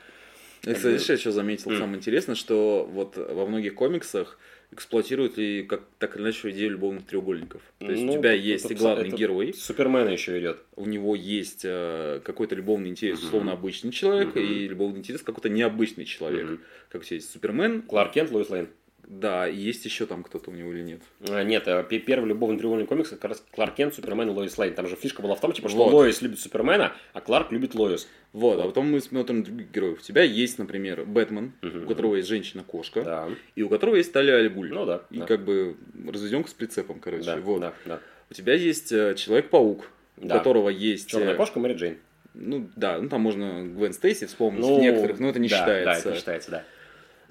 Это, 0.65 0.81
знаешь, 0.81 1.09
я 1.09 1.17
что 1.17 1.33
заметил, 1.33 1.73
mm. 1.73 1.79
самое 1.79 1.99
интересное, 1.99 2.37
что 2.37 2.89
вот 2.91 3.17
во 3.17 3.47
многих 3.47 3.75
комиксах 3.75 4.39
эксплуатируют 4.71 5.37
и 5.39 5.65
как 5.65 5.83
так 5.99 6.17
или 6.17 6.23
иначе 6.23 6.51
идею 6.51 6.71
любовных 6.71 7.05
треугольников. 7.05 7.61
То 7.79 7.91
есть 7.91 8.05
ну, 8.05 8.13
у 8.13 8.17
тебя 8.17 8.33
есть 8.33 8.71
и 8.71 8.75
главный 8.75 9.09
это 9.09 9.17
герой. 9.17 9.53
Супермена 9.53 10.09
еще 10.09 10.39
идет. 10.39 10.61
У 10.77 10.87
него 10.87 11.15
есть 11.15 11.63
э, 11.65 12.21
какой-то 12.25 12.55
любовный 12.55 12.89
интерес, 12.89 13.21
mm-hmm. 13.21 13.27
условно 13.27 13.53
обычный 13.53 13.91
человек, 13.91 14.35
mm-hmm. 14.35 14.47
и 14.47 14.69
любовный 14.69 15.01
интерес 15.01 15.23
какой-то 15.23 15.51
необычный 15.51 16.05
человек. 16.05 16.47
Mm-hmm. 16.47 16.61
Как 16.89 17.03
у 17.03 17.05
тебя 17.05 17.17
есть 17.17 17.31
Супермен. 17.31 17.83
Кларк 17.83 18.13
Кент, 18.13 18.31
Луис 18.31 18.49
Лейн. 18.49 18.69
Да, 19.09 19.47
есть 19.47 19.85
еще 19.85 20.07
там 20.07 20.23
кто-то 20.23 20.51
у 20.51 20.55
него 20.55 20.73
или 20.73 20.83
нет? 20.83 21.03
А, 21.29 21.43
нет, 21.43 21.67
э, 21.67 21.83
первый 21.83 22.29
любовный 22.29 22.59
треугольник 22.59 22.89
комикса 22.89 23.17
как 23.17 23.31
раз 23.31 23.45
Кларк 23.51 23.75
Кент, 23.75 23.95
Супермен 23.95 24.29
и 24.29 24.33
Лоис 24.33 24.57
Лейн. 24.57 24.75
Там 24.75 24.87
же 24.87 24.97
фишка 24.97 25.23
была 25.23 25.35
в 25.35 25.41
том, 25.41 25.53
типа, 25.53 25.69
что 25.69 25.85
вот. 25.85 25.93
Лоис 25.93 26.23
любит 26.23 26.39
Супермена, 26.39 26.93
а 27.13 27.21
Кларк 27.21 27.51
любит 27.51 27.75
Лоис. 27.75 28.09
Вот, 28.33 28.61
а 28.61 28.65
потом 28.65 28.91
мы 28.91 29.01
смотрим 29.01 29.43
других 29.43 29.71
героев. 29.71 29.99
У 29.99 30.03
тебя 30.03 30.23
есть, 30.23 30.59
например, 30.59 31.05
Бэтмен, 31.05 31.53
угу. 31.63 31.85
у 31.85 31.87
которого 31.87 32.17
есть 32.17 32.29
женщина-кошка, 32.29 33.03
да. 33.03 33.29
и 33.55 33.63
у 33.63 33.69
которого 33.69 33.97
есть 33.97 34.13
Талия 34.13 34.37
Альгуль. 34.37 34.73
Ну 34.73 34.87
да. 34.87 35.03
И 35.11 35.19
да. 35.19 35.27
как 35.27 35.45
бы 35.45 35.77
разведенка 36.09 36.49
с 36.49 36.55
прицепом, 36.55 37.01
короче. 37.01 37.25
Да, 37.25 37.37
вот. 37.37 37.61
да, 37.61 37.75
да. 37.85 38.01
У 38.31 38.35
тебя 38.35 38.55
есть 38.55 38.93
э, 38.93 39.15
Человек-паук, 39.15 39.91
да. 40.17 40.37
у 40.37 40.39
которого 40.39 40.71
есть... 40.71 41.11
Черная 41.11 41.35
э, 41.35 41.37
кошка 41.37 41.61
Мэри 41.61 41.75
Джейн. 41.75 41.99
Ну 42.35 42.71
да, 42.77 42.99
ну 42.99 43.09
там 43.11 43.21
можно 43.21 43.63
Гвен 43.63 43.93
Стейси 43.93 44.25
вспомнить 44.25 44.63
ну, 44.63 44.81
некоторых, 44.81 45.21
но 45.21 45.29
это 45.29 45.39
не 45.39 45.49
да, 45.49 45.59
считается. 45.59 45.85
Да, 45.85 45.99
это 45.99 46.11
не 46.11 46.17
считается, 46.17 46.51
да. 46.51 46.65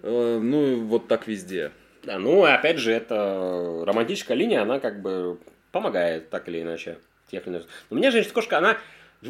Ну, 0.03 0.81
вот 0.85 1.07
так 1.07 1.27
везде. 1.27 1.71
Да, 2.03 2.17
ну, 2.17 2.43
опять 2.43 2.77
же, 2.79 2.91
это 2.91 3.83
романтическая 3.85 4.35
линия, 4.35 4.61
она 4.63 4.79
как 4.79 5.01
бы 5.01 5.37
помогает, 5.71 6.29
так 6.29 6.47
или 6.49 6.61
иначе. 6.61 6.97
Тех 7.29 7.45
или 7.47 7.55
иных. 7.55 7.67
Но 7.89 7.95
у 7.95 7.99
меня 7.99 8.11
женщина-кошка, 8.11 8.57
она, 8.57 8.77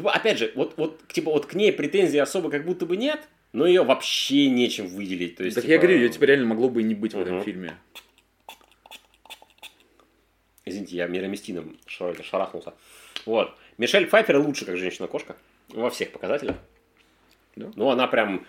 опять 0.04 0.38
же, 0.38 0.52
вот, 0.54 0.74
вот, 0.76 1.06
типа, 1.08 1.30
вот 1.30 1.46
к 1.46 1.54
ней 1.54 1.72
претензий 1.72 2.18
особо 2.18 2.50
как 2.50 2.64
будто 2.64 2.86
бы 2.86 2.96
нет, 2.96 3.20
но 3.52 3.66
ее 3.66 3.84
вообще 3.84 4.48
нечем 4.48 4.86
выделить. 4.86 5.36
То 5.36 5.44
есть, 5.44 5.54
Так 5.56 5.62
типа, 5.62 5.72
я 5.72 5.78
говорю, 5.78 5.96
ее 5.96 6.08
типа 6.08 6.24
реально 6.24 6.46
могло 6.46 6.70
бы 6.70 6.80
и 6.80 6.84
не 6.84 6.94
быть 6.94 7.12
в 7.14 7.20
этом 7.20 7.42
фильме. 7.42 7.76
Извините, 10.64 10.96
я 10.96 11.06
мироместином 11.06 11.76
шар- 11.86 12.22
шарахнулся. 12.22 12.72
Вот. 13.26 13.54
Мишель 13.78 14.06
Пфайфер 14.06 14.38
лучше, 14.38 14.64
как 14.64 14.76
женщина-кошка. 14.76 15.36
Во 15.68 15.90
всех 15.90 16.12
показателях. 16.12 16.56
Да? 17.56 17.70
Ну, 17.74 17.90
она 17.90 18.06
прям 18.06 18.46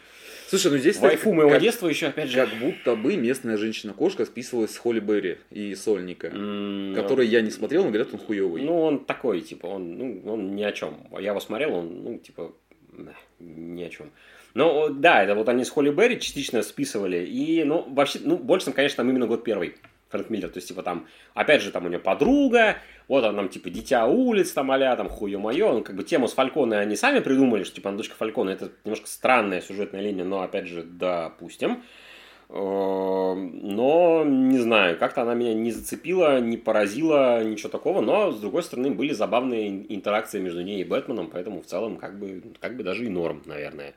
Слушай, 0.47 0.71
ну 0.71 0.77
здесь, 0.77 0.97
вайфу 0.97 1.33
моего 1.33 1.51
как, 1.51 1.61
детства 1.61 1.87
еще, 1.87 2.07
опять 2.07 2.29
же. 2.29 2.37
как 2.37 2.49
будто 2.59 2.95
бы 2.95 3.15
местная 3.15 3.57
женщина-кошка 3.57 4.25
списывалась 4.25 4.71
с 4.71 4.77
Холли 4.77 4.99
Берри 4.99 5.37
и 5.51 5.73
Сольника, 5.75 6.27
М, 6.27 6.93
который 6.95 7.27
я 7.27 7.41
не 7.41 7.49
смотрел, 7.49 7.83
но 7.83 7.89
говорят, 7.89 8.13
он 8.13 8.19
хуёвый. 8.19 8.61
Ну, 8.63 8.81
он 8.81 9.05
такой, 9.05 9.41
типа, 9.41 9.65
он, 9.67 9.97
ну, 9.97 10.21
он 10.25 10.55
ни 10.55 10.63
о 10.63 10.71
чем. 10.71 10.97
Я 11.19 11.29
его 11.31 11.39
смотрел, 11.39 11.73
он, 11.73 12.03
ну, 12.03 12.17
типа, 12.19 12.53
ни 13.39 13.83
о 13.83 13.89
чем. 13.89 14.11
Ну, 14.53 14.89
да, 14.89 15.23
это 15.23 15.33
вот 15.33 15.49
они 15.49 15.65
с 15.65 15.69
Холли 15.71 15.89
Берри 15.89 16.19
частично 16.19 16.61
списывали. 16.61 17.25
И, 17.25 17.63
ну, 17.63 17.85
вообще, 17.89 18.19
ну, 18.21 18.37
больше 18.37 18.65
там, 18.65 18.75
конечно, 18.75 18.97
там 18.97 19.09
именно 19.09 19.25
год 19.25 19.43
первый. 19.43 19.75
Фрэнк 20.13 20.29
Миллер, 20.29 20.49
то 20.49 20.57
есть, 20.57 20.67
типа, 20.69 20.83
там, 20.83 21.07
опять 21.33 21.61
же, 21.61 21.71
там 21.71 21.85
у 21.85 21.89
нее 21.89 21.99
подруга, 21.99 22.77
вот 23.07 23.23
она, 23.23 23.35
там, 23.35 23.49
типа, 23.49 23.69
дитя 23.69 24.05
улиц, 24.05 24.51
там, 24.51 24.71
а 24.71 24.95
там, 24.95 25.09
хуе 25.09 25.37
мое, 25.37 25.73
ну, 25.73 25.81
как 25.83 25.95
бы, 25.95 26.03
тему 26.03 26.27
с 26.27 26.33
Фальконой 26.33 26.79
они 26.81 26.95
сами 26.95 27.19
придумали, 27.19 27.63
что, 27.63 27.75
типа, 27.75 27.89
она 27.89 27.97
дочка 27.97 28.15
Фалькона, 28.15 28.51
это 28.51 28.71
немножко 28.85 29.07
странная 29.07 29.61
сюжетная 29.61 30.01
линия, 30.01 30.23
но, 30.23 30.41
опять 30.41 30.67
же, 30.67 30.83
допустим. 30.83 31.81
Э, 32.49 33.33
Но, 33.35 34.23
не 34.25 34.59
знаю, 34.59 34.97
как-то 34.97 35.23
она 35.23 35.33
меня 35.33 35.53
не 35.53 35.71
зацепила, 35.71 36.39
не 36.39 36.57
поразила, 36.57 37.43
ничего 37.43 37.69
такого, 37.69 38.01
но, 38.01 38.31
с 38.31 38.39
другой 38.39 38.63
стороны, 38.63 38.91
были 38.91 39.13
забавные 39.13 39.69
ин- 39.69 39.85
интеракции 39.89 40.39
между 40.39 40.61
ней 40.61 40.81
и 40.81 40.83
Бэтменом, 40.83 41.29
поэтому, 41.31 41.61
в 41.61 41.65
целом, 41.65 41.97
как 41.97 42.19
бы, 42.19 42.43
как 42.59 42.77
бы 42.77 42.83
даже 42.83 43.05
и 43.05 43.09
норм, 43.09 43.41
наверное. 43.45 43.93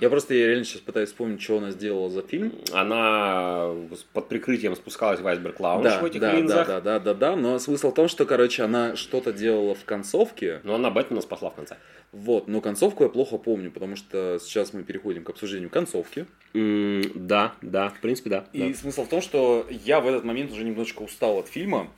Я 0.00 0.08
просто 0.08 0.34
я 0.34 0.46
реально 0.46 0.64
сейчас 0.64 0.80
пытаюсь 0.80 1.10
вспомнить, 1.10 1.42
что 1.42 1.58
она 1.58 1.70
сделала 1.72 2.08
за 2.08 2.22
фильм. 2.22 2.54
Она 2.72 3.70
под 4.12 4.28
прикрытием 4.28 4.74
спускалась 4.74 5.20
в 5.20 5.26
Айсберг 5.26 5.60
Лаунж 5.60 5.84
Да, 5.84 6.00
в 6.00 6.04
этих 6.04 6.20
да, 6.20 6.32
да, 6.32 6.36
линзах, 6.38 6.66
да, 6.66 6.80
да, 6.80 6.98
да, 6.98 7.14
да, 7.14 7.36
но 7.36 7.58
смысл 7.58 7.90
в 7.90 7.94
том, 7.94 8.08
что, 8.08 8.24
короче, 8.24 8.62
она 8.62 8.96
что-то 8.96 9.32
делала 9.32 9.74
в 9.74 9.84
концовке, 9.84 10.60
но 10.64 10.74
она 10.74 10.90
Бэтмена 10.90 11.20
спасла 11.20 11.50
в 11.50 11.54
конце. 11.54 11.76
вот, 12.12 12.48
но 12.48 12.60
концовку 12.60 13.04
я 13.04 13.10
плохо 13.10 13.36
помню, 13.36 13.70
потому 13.70 13.96
что 13.96 14.38
сейчас 14.40 14.72
мы 14.72 14.82
переходим 14.82 15.22
к 15.22 15.30
обсуждению 15.30 15.70
концовки. 15.70 16.26
да, 16.54 17.52
да, 17.60 17.90
в 17.90 18.00
принципе, 18.00 18.30
да. 18.30 18.44
И 18.52 18.72
смысл 18.74 19.04
в 19.04 19.08
том, 19.08 19.20
что 19.20 19.66
я 19.70 20.00
в 20.00 20.08
этот 20.08 20.24
момент 20.24 20.50
уже 20.50 20.64
немножечко 20.64 21.02
устал 21.02 21.38
от 21.38 21.48
фильма, 21.48 21.88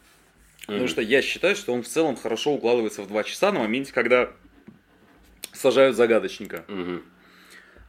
потому 0.67 0.89
что 0.89 1.01
я 1.01 1.23
считаю, 1.23 1.55
что 1.55 1.73
он 1.73 1.83
в 1.83 1.89
целом 1.89 2.17
хорошо 2.17 2.53
укладывается 2.53 3.03
в 3.03 3.09
два 3.09 3.23
часа 3.23 3.53
на 3.53 3.61
моменте, 3.61 3.93
когда 3.93 4.31
сажают 5.53 5.97
загадочника. 5.97 6.65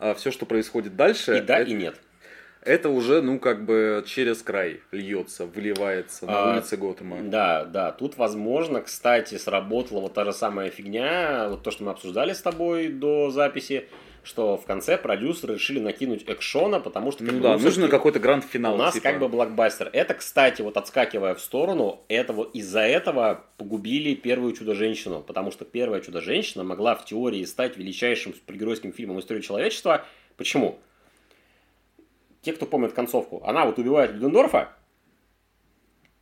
А 0.06 0.14
все, 0.16 0.32
что 0.32 0.46
происходит 0.46 0.98
дальше, 0.98 1.38
И 1.38 1.42
да, 1.42 1.60
это, 1.60 1.70
и 1.72 1.74
нет. 1.74 1.96
это 2.62 2.90
уже, 2.90 3.22
ну, 3.22 3.40
как 3.40 3.64
бы 3.64 4.04
через 4.06 4.42
край 4.42 4.82
льется, 4.92 5.46
выливается 5.46 6.26
на 6.26 6.52
А, 6.52 6.54
улице 6.54 6.76
Готэма. 6.76 7.22
Да, 7.22 7.64
да, 7.64 7.94
тут, 7.94 8.18
возможно, 8.18 8.82
кстати, 8.82 9.38
сработала 9.38 10.02
вот 10.02 10.14
та 10.14 10.26
же 10.26 10.34
самая 10.34 10.70
фигня, 10.70 11.48
вот 11.50 11.64
то, 11.64 11.72
что 11.72 11.86
мы 11.86 11.92
обсуждали 11.92 12.34
с 12.34 12.42
тобой 12.42 12.90
до 12.90 13.30
записи, 13.32 13.88
что 14.24 14.58
в 14.58 14.66
конце 14.66 14.98
продюсеры 14.98 15.56
решили 15.56 15.80
накинуть 15.80 16.24
экшона, 16.28 16.80
потому 16.80 17.12
что... 17.12 17.24
как 17.24 17.34
Ну 17.34 17.40
бы, 17.40 17.44
да, 17.44 17.58
ну, 17.58 17.64
нужно 17.64 17.90
какой-то 17.90 18.20
гранд-финал. 18.20 18.76
У 18.76 18.78
нас 18.78 18.94
типа. 18.94 19.04
как 19.04 19.20
бы 19.20 19.28
блокбастер. 19.28 19.90
Это, 19.92 20.14
кстати, 20.14 20.62
вот 20.62 20.78
отскакивая 20.78 21.36
в 21.36 21.42
сторону, 21.42 22.02
это 22.08 22.32
вот 22.32 22.56
из-за 22.56 22.80
этого 22.80 23.44
погубили 23.58 24.16
первую 24.16 24.54
Чудо-женщину, 24.54 25.22
потому 25.22 25.52
что 25.52 25.66
первая 25.66 26.02
Чудо-женщина 26.02 26.64
могла 26.64 26.96
в 26.96 27.06
теории 27.06 27.44
стать 27.44 27.78
величайшим 27.78 28.34
супергеройским 28.34 28.94
фильмом 28.94 29.20
истории 29.20 29.42
человечества. 29.42 30.06
Почему? 30.38 30.80
Те, 32.42 32.54
кто 32.54 32.66
помнит 32.66 32.94
концовку, 32.94 33.44
она 33.46 33.66
вот 33.66 33.78
убивает 33.78 34.12
Людендорфа, 34.12 34.70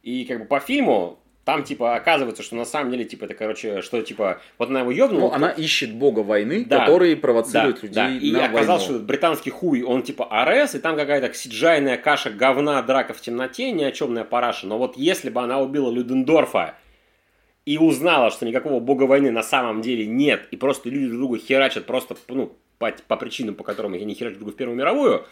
и 0.02 0.26
как 0.26 0.39
бы 0.39 0.45
по 0.45 0.60
фильму 0.60 1.21
там, 1.44 1.64
типа, 1.64 1.96
оказывается, 1.96 2.44
что 2.44 2.56
на 2.56 2.66
самом 2.66 2.92
деле, 2.92 3.04
типа, 3.04 3.26
это, 3.26 3.34
короче, 3.34 3.82
что, 3.82 4.02
типа, 4.02 4.39
вот 4.60 4.70
она 4.70 4.82
его 4.82 4.92
ёбнула. 4.92 5.30
Ну, 5.30 5.34
она 5.34 5.50
ищет 5.50 5.92
бога 5.94 6.20
войны, 6.20 6.66
Да, 6.66 6.80
который 6.80 7.16
провоцирует 7.16 7.82
да, 7.82 8.08
людей 8.08 8.20
да. 8.20 8.26
И 8.28 8.32
на 8.32 8.46
оказалось, 8.46 8.84
войну. 8.84 9.00
что 9.00 9.06
британский 9.08 9.50
хуй, 9.50 9.82
он 9.82 10.04
типа 10.04 10.26
АРС, 10.30 10.76
и 10.76 10.80
там 10.80 10.96
какая-то 10.96 11.34
сиджайная 11.34 11.98
каша 11.98 12.30
говна, 12.30 12.82
драка 12.84 13.14
в 13.14 13.22
темноте, 13.22 13.72
ни 13.72 13.84
о 13.84 13.92
чемная 13.92 14.24
параша. 14.24 14.68
Но 14.68 14.78
вот 14.78 14.98
если 14.98 15.30
бы 15.32 15.42
она 15.42 15.60
убила 15.60 15.89
Людендорфа 15.89 16.76
и 17.66 17.78
узнала, 17.80 18.30
что 18.30 18.46
никакого 18.46 18.80
бога 18.80 19.04
войны 19.04 19.32
на 19.32 19.44
самом 19.44 19.82
деле 19.82 20.06
нет, 20.06 20.48
и 20.52 20.58
просто 20.58 20.89
люди 20.89 21.08
друг 21.08 21.20
друга 21.20 21.38
херачат 21.39 21.86
просто, 21.88 22.16
ну, 22.28 22.56
по, 22.78 22.92
по 23.08 23.18
причинам, 23.18 23.56
по 23.56 23.64
которым 23.64 23.94
они 23.94 24.14
херачат 24.14 24.38
друг 24.38 24.50
друга 24.50 24.54
в 24.54 24.58
Первую 24.58 24.78
мировую, 24.78 25.26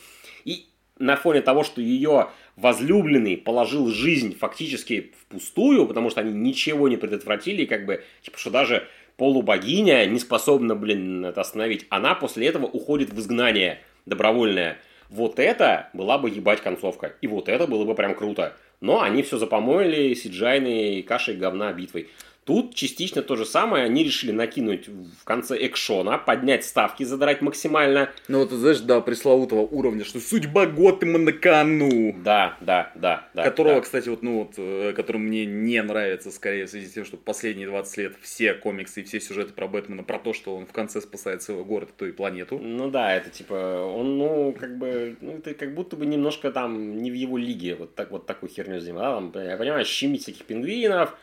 и 0.45 0.65
на 0.99 1.15
фоне 1.15 1.41
того, 1.41 1.63
что 1.63 1.81
ее 1.81 2.29
возлюбленный 2.55 3.37
положил 3.37 3.87
жизнь 3.87 4.37
фактически 4.37 5.13
впустую, 5.21 5.87
потому 5.87 6.09
что 6.09 6.21
они 6.21 6.33
ничего 6.33 6.87
не 6.89 6.97
предотвратили, 6.97 7.65
как 7.65 7.85
бы, 7.85 8.03
типа, 8.21 8.37
что 8.37 8.51
даже 8.51 8.87
полубогиня 9.17 10.05
не 10.05 10.19
способна, 10.19 10.75
блин, 10.75 11.25
это 11.25 11.41
остановить. 11.41 11.85
Она 11.89 12.15
после 12.15 12.47
этого 12.47 12.65
уходит 12.65 13.11
в 13.11 13.19
изгнание 13.19 13.79
добровольное. 14.05 14.77
Вот 15.09 15.39
это 15.39 15.89
была 15.93 16.17
бы 16.17 16.29
ебать 16.29 16.61
концовка. 16.61 17.13
И 17.21 17.27
вот 17.27 17.49
это 17.49 17.65
было 17.65 17.83
бы 17.83 17.95
прям 17.95 18.13
круто. 18.13 18.53
Но 18.79 19.01
они 19.01 19.23
все 19.23 19.37
запомоили 19.37 20.13
сиджайной 20.13 21.01
кашей 21.01 21.35
говна 21.35 21.73
битвой. 21.73 22.09
Тут 22.49 22.73
частично 22.73 23.21
то 23.21 23.35
же 23.35 23.45
самое. 23.45 23.85
Они 23.85 24.03
решили 24.03 24.31
накинуть 24.31 24.87
в 24.87 25.23
конце 25.23 25.55
экшона, 25.67 26.17
поднять 26.17 26.65
ставки, 26.65 27.03
задрать 27.03 27.41
максимально. 27.41 28.09
Ну, 28.27 28.39
вот, 28.39 28.49
знаешь, 28.49 28.79
до 28.79 29.01
пресловутого 29.01 29.61
уровня, 29.61 30.03
что 30.03 30.19
судьба 30.19 30.65
Готэма 30.65 31.19
на 31.19 31.31
кону. 31.31 32.15
Да, 32.23 32.57
да, 32.59 32.91
да. 32.95 33.29
да 33.35 33.43
которого, 33.43 33.75
да. 33.75 33.81
кстати, 33.81 34.09
вот, 34.09 34.23
ну 34.23 34.39
вот, 34.39 34.53
э, 34.57 34.93
который 34.95 35.17
мне 35.17 35.45
не 35.45 35.79
нравится, 35.83 36.31
скорее, 36.31 36.65
в 36.65 36.71
связи 36.71 36.87
с 36.87 36.93
тем, 36.93 37.05
что 37.05 37.17
последние 37.17 37.67
20 37.67 37.97
лет 37.97 38.15
все 38.19 38.55
комиксы 38.55 39.01
и 39.01 39.03
все 39.03 39.19
сюжеты 39.19 39.53
про 39.53 39.67
Бэтмена, 39.67 40.01
про 40.01 40.17
то, 40.17 40.33
что 40.33 40.55
он 40.55 40.65
в 40.65 40.71
конце 40.71 41.01
спасает 41.01 41.43
свой 41.43 41.63
город, 41.63 41.89
то 41.95 42.07
и 42.07 42.11
планету. 42.11 42.57
Ну 42.57 42.89
да, 42.89 43.15
это 43.15 43.29
типа, 43.29 43.93
он, 43.95 44.17
ну, 44.17 44.55
как 44.59 44.75
бы, 44.75 45.17
ну, 45.21 45.37
это 45.37 45.53
как 45.53 45.75
будто 45.75 45.95
бы 45.95 46.07
немножко 46.07 46.49
там 46.49 46.97
не 46.97 47.11
в 47.11 47.13
его 47.13 47.37
лиге, 47.37 47.75
вот, 47.75 47.93
так, 47.93 48.09
вот 48.09 48.25
такую 48.25 48.49
херню 48.49 48.81
да, 48.81 49.13
там, 49.13 49.31
я 49.35 49.55
понимаю, 49.55 49.85
щемить 49.85 50.23
всяких 50.23 50.45
пингвинов, 50.45 51.15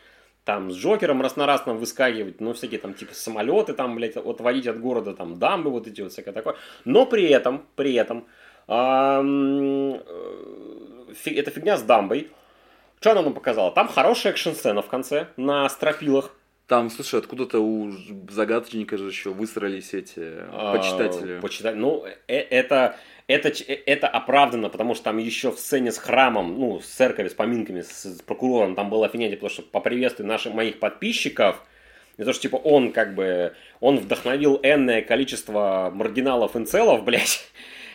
там, 0.46 0.70
с 0.70 0.76
Джокером 0.76 1.20
раз 1.22 1.34
на 1.34 1.44
раз 1.44 1.62
там 1.62 1.76
выскакивать, 1.76 2.40
ну, 2.40 2.52
всякие 2.54 2.78
там, 2.78 2.94
типа, 2.94 3.12
самолеты 3.14 3.72
там, 3.72 3.96
блядь, 3.96 4.16
отводить 4.16 4.68
от 4.68 4.80
города, 4.80 5.12
там, 5.12 5.40
дамбы 5.40 5.70
вот 5.70 5.88
эти 5.88 6.00
вот, 6.00 6.12
всякое 6.12 6.32
такое, 6.32 6.54
но 6.84 7.04
при 7.04 7.24
этом, 7.24 7.66
при 7.74 7.94
этом, 7.94 8.26
э, 8.68 10.00
эта 11.24 11.50
фигня 11.50 11.76
с 11.76 11.82
дамбой, 11.82 12.30
что 13.00 13.10
она 13.10 13.22
нам 13.22 13.34
показала? 13.34 13.72
Там 13.72 13.88
хорошая 13.88 14.32
экшн-сцена 14.32 14.82
в 14.82 14.86
конце 14.86 15.26
на 15.36 15.68
стропилах, 15.68 16.30
Там, 16.68 16.90
слушай, 16.90 17.18
откуда-то 17.20 17.60
у 17.60 17.92
загадочника 18.30 18.98
же 18.98 19.08
еще 19.08 19.30
выстроились 19.30 19.94
эти 19.94 20.20
А, 20.52 20.76
почитатели. 20.76 21.40
Почитать. 21.40 21.76
Ну, 21.76 22.04
э- 22.28 22.34
это, 22.34 22.96
это, 23.26 23.48
э- 23.48 23.82
это 23.86 24.08
оправдано, 24.08 24.68
потому 24.68 24.94
что 24.94 25.04
там 25.04 25.18
еще 25.18 25.50
в 25.52 25.58
сцене 25.58 25.92
с 25.92 25.98
храмом, 25.98 26.58
ну, 26.58 26.80
с 26.80 26.86
церковью, 26.86 27.30
с 27.30 27.34
поминками, 27.34 27.82
с, 27.82 28.04
с 28.04 28.22
прокурором, 28.22 28.74
там 28.74 28.90
было 28.90 29.06
офигенно, 29.06 29.34
потому 29.34 29.50
что 29.50 29.62
поприветствуй 29.62 30.26
наших 30.26 30.54
моих 30.54 30.78
подписчиков, 30.78 31.62
и 32.16 32.24
то, 32.24 32.32
что, 32.32 32.42
типа, 32.42 32.56
он, 32.56 32.92
как 32.92 33.14
бы, 33.14 33.54
он 33.80 33.98
вдохновил 33.98 34.58
энное 34.62 35.02
количество 35.02 35.90
маргиналов 35.94 36.56
инцелов, 36.56 37.04
блядь, 37.04 37.46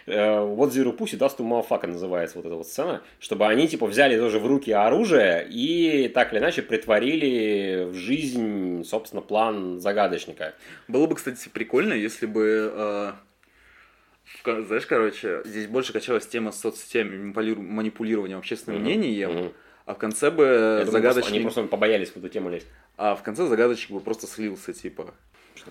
Э, 0.08 0.42
вот 0.42 0.74
Zero 0.74 0.96
Pussy, 0.96 1.18
Dust 1.18 1.38
to 1.38 1.88
называется 1.88 2.38
вот 2.38 2.46
эта 2.46 2.56
вот 2.56 2.68
сцена, 2.68 3.02
чтобы 3.20 3.48
они, 3.48 3.68
типа, 3.68 3.86
взяли 3.86 4.18
тоже 4.18 4.40
в 4.40 4.46
руки 4.46 4.72
оружие 4.72 5.48
и 5.50 6.08
так 6.10 6.34
или 6.34 6.40
иначе 6.40 6.62
притворили 6.62 7.88
в 7.90 7.96
жизнь, 7.96 8.84
собственно, 8.84 9.22
план 9.22 9.80
загадочника. 9.80 10.54
Было 10.88 11.08
бы, 11.08 11.16
кстати, 11.16 11.50
прикольно, 11.50 11.94
если 11.94 12.26
бы... 12.26 12.72
э, 12.74 13.12
знаешь, 14.46 14.86
короче, 14.86 15.42
здесь 15.46 15.68
больше 15.68 15.94
качалась 15.94 16.26
тема 16.28 16.52
с 16.52 16.60
соцсетями, 16.60 17.32
манипулированием 17.56 18.40
общественным 18.40 18.82
Мгм, 18.82 18.90
мнением, 18.90 19.32
мгм. 19.32 19.52
а 19.86 19.94
в 19.94 19.98
конце 19.98 20.32
бы 20.32 20.44
Я 20.44 20.50
думаю, 20.50 20.76
просто- 20.78 20.92
загадочник... 20.92 21.32
Они 21.34 21.40
просто 21.42 21.64
побоялись 21.64 22.10
в 22.10 22.18
эту 22.18 22.30
тему 22.30 22.50
лезть. 22.50 22.68
А 22.98 23.16
в 23.16 23.24
конце 23.24 23.46
загадочник 23.46 23.92
бы 23.92 24.00
просто 24.00 24.28
слился, 24.28 24.74
типа. 24.74 25.14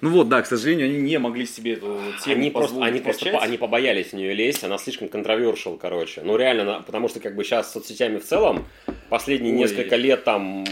Ну 0.01 0.11
вот, 0.11 0.29
да, 0.29 0.41
к 0.43 0.47
сожалению, 0.47 0.87
они 0.87 0.99
не 1.01 1.19
могли 1.19 1.47
себе 1.47 1.73
эту 1.73 1.99
тему 2.23 2.37
Они 2.37 2.51
просто, 2.51 2.85
они 2.85 3.01
просто 3.01 3.25
качать. 3.25 3.43
они 3.43 3.57
побоялись 3.59 4.09
в 4.09 4.13
нее 4.13 4.35
лезть, 4.35 4.63
она 4.63 4.79
слишком 4.79 5.09
контровершил, 5.09 5.77
короче. 5.79 6.21
Ну 6.23 6.37
реально, 6.37 6.65
на- 6.65 6.81
потому 6.81 7.09
что 7.09 7.19
как 7.19 7.35
бы 7.35 7.43
сейчас 7.43 7.71
с 7.71 7.73
соцсетями 7.73 8.19
в 8.19 8.25
целом, 8.25 8.67
последние 9.09 9.53
Ой. 9.53 9.59
несколько 9.59 9.97
лет 9.97 10.23
там, 10.23 10.65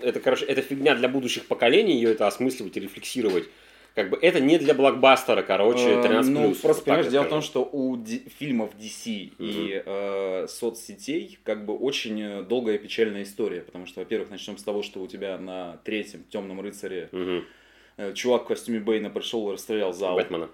это, 0.00 0.18
короче, 0.18 0.44
это 0.46 0.60
фигня 0.60 0.96
для 0.96 1.08
будущих 1.08 1.46
поколений, 1.46 1.94
ее 1.94 2.10
это 2.12 2.26
осмысливать 2.26 2.76
и 2.76 2.80
рефлексировать. 2.80 3.44
Как 3.94 4.10
бы 4.10 4.16
это 4.16 4.40
не 4.40 4.58
для 4.58 4.74
блокбастера, 4.74 5.42
короче, 5.42 5.82
Э, 5.82 6.02
13+. 6.02 6.22
Ну, 6.30 6.48
вот 6.48 6.60
просто, 6.60 6.84
понимаешь, 6.84 7.08
дело 7.08 7.24
в 7.24 7.28
том, 7.28 7.42
что 7.42 7.68
у 7.70 8.02
фильмов 8.38 8.70
DC 8.78 9.32
и 9.38 9.82
э, 9.84 10.46
соцсетей 10.48 11.38
как 11.44 11.66
бы 11.66 11.76
очень 11.76 12.20
э, 12.20 12.42
долгая 12.42 12.78
печальная 12.78 13.22
история. 13.22 13.60
Потому 13.60 13.86
что, 13.86 14.00
во-первых, 14.00 14.30
начнем 14.30 14.56
с 14.56 14.62
того, 14.62 14.82
что 14.82 15.00
у 15.00 15.06
тебя 15.06 15.36
на 15.38 15.78
третьем 15.84 16.24
Темном 16.24 16.60
рыцаре 16.60 17.10
э, 17.96 18.12
чувак 18.14 18.44
в 18.44 18.46
костюме 18.46 18.80
Бейна 18.80 19.10
пришел 19.10 19.48
и 19.50 19.52
расстрелял 19.52 19.92
зал. 19.92 20.16
Бэтмена. 20.16 20.48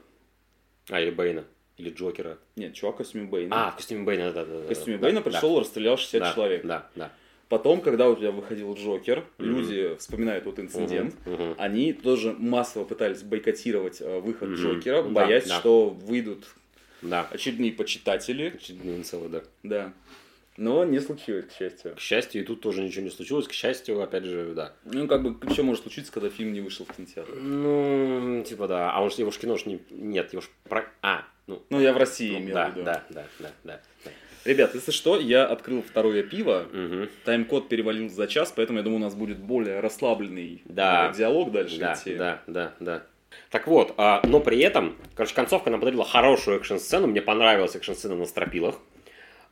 А, 0.91 1.01
или 1.01 1.11
Бэйна. 1.11 1.45
Или 1.77 1.91
Джокера. 1.91 2.39
Нет, 2.57 2.75
чувак 2.75 2.97
в 2.97 2.99
костюме 2.99 3.27
Бейна. 3.27 3.69
А, 3.69 3.71
в 3.71 3.77
костюме 3.77 4.03
Бэйна, 4.03 4.33
да, 4.33 4.45
да, 4.45 4.59
да. 4.59 4.65
в 4.65 4.69
костюме 4.69 4.99
Бейна 4.99 5.23
пришел 5.23 5.57
и 5.57 5.61
расстрелял 5.61 5.97
60 5.97 6.21
да, 6.21 6.33
человек. 6.35 6.67
Да, 6.67 6.91
да. 6.97 7.13
Потом, 7.49 7.81
когда 7.81 8.09
у 8.11 8.17
тебя 8.17 8.31
выходил 8.31 8.75
Джокер, 8.75 9.25
Мгм. 9.39 9.49
люди 9.49 9.97
вспоминают 9.99 10.45
вот 10.45 10.59
инцидент. 10.59 11.15
Мгм, 11.25 11.35
мгм. 11.35 11.55
Они 11.59 11.93
тоже 11.95 12.35
массово 12.39 12.85
пытались 12.85 13.23
бойкотировать 13.23 14.01
э, 14.03 14.21
выход 14.21 14.51
Мгм. 14.51 14.57
Джокера, 14.59 15.03
боясь, 15.03 15.47
да. 15.47 15.59
что 15.59 15.89
выйдут 15.89 16.45
Да. 17.01 17.27
очередные 17.31 17.73
почитатели. 17.73 18.53
Очередные 18.55 18.99
инцелы, 18.99 19.29
да. 19.31 19.43
Да. 19.63 19.93
Но 20.59 20.85
не 20.85 20.99
случилось, 20.99 21.47
к 21.47 21.53
счастью. 21.53 21.95
К 21.95 22.01
счастью, 22.01 22.43
и 22.43 22.45
тут 22.45 22.61
тоже 22.61 22.83
ничего 22.83 23.05
не 23.05 23.11
случилось. 23.11 23.47
К 23.47 23.53
счастью, 23.53 24.03
опять 24.03 24.25
же, 24.25 24.53
да. 24.55 24.73
Ну, 24.85 25.07
как 25.07 25.23
бы, 25.23 25.51
что 25.53 25.63
может 25.63 25.85
случиться, 25.85 26.13
когда 26.13 26.29
фильм 26.29 26.53
не 26.53 26.61
вышел 26.61 26.85
в 26.85 26.93
кинотеатр? 26.95 27.33
Ну, 27.37 28.43
типа, 28.47 28.67
да. 28.67 28.91
А 28.93 29.01
он 29.01 29.11
ж, 29.11 29.15
его 29.15 29.31
ж 29.31 29.39
кино 29.39 29.57
ж 29.57 29.67
не... 29.67 29.79
Нет, 29.91 30.33
его 30.33 30.43
ж... 30.43 30.47
Про... 30.69 30.85
А, 31.01 31.25
ну... 31.47 31.63
Ну, 31.71 31.81
я 31.81 31.93
в 31.93 31.97
России 31.97 32.33
ну, 32.33 32.39
имел 32.41 32.55
да, 32.57 32.67
в 32.67 32.73
виду. 32.73 32.85
да, 32.85 33.05
да, 33.09 33.27
да, 33.39 33.51
да, 33.65 33.81
да. 34.05 34.11
Ребят, 34.45 34.75
если 34.75 34.91
что, 34.93 35.19
я 35.21 35.45
открыл 35.45 35.83
второе 35.83 36.23
пиво. 36.23 36.67
Мгм. 36.73 37.09
Тайм-код 37.25 37.69
перевалил 37.69 38.09
за 38.09 38.27
час, 38.27 38.53
поэтому 38.55 38.79
я 38.79 38.83
думаю, 38.85 39.01
у 39.01 39.05
нас 39.05 39.15
будет 39.15 39.39
более 39.39 39.81
расслабленный 39.81 40.63
Да. 40.65 41.11
э, 41.13 41.17
диалог 41.19 41.53
дальше 41.53 41.79
Да, 41.79 41.95
идти. 41.95 42.15
да, 42.15 42.43
да, 42.47 42.73
да. 42.81 43.03
Так 43.51 43.67
вот, 43.67 43.95
а, 43.99 44.23
но 44.27 44.41
при 44.41 44.59
этом, 44.61 44.97
короче, 45.15 45.35
концовка 45.35 45.71
нам 45.71 45.81
подарила 45.81 46.05
хорошую 46.05 46.59
экшн-сцену. 46.59 47.07
Мне 47.07 47.21
понравилась 47.21 47.77
экшн-сцена 47.77 48.15
на 48.15 48.25
стропилах. 48.27 48.77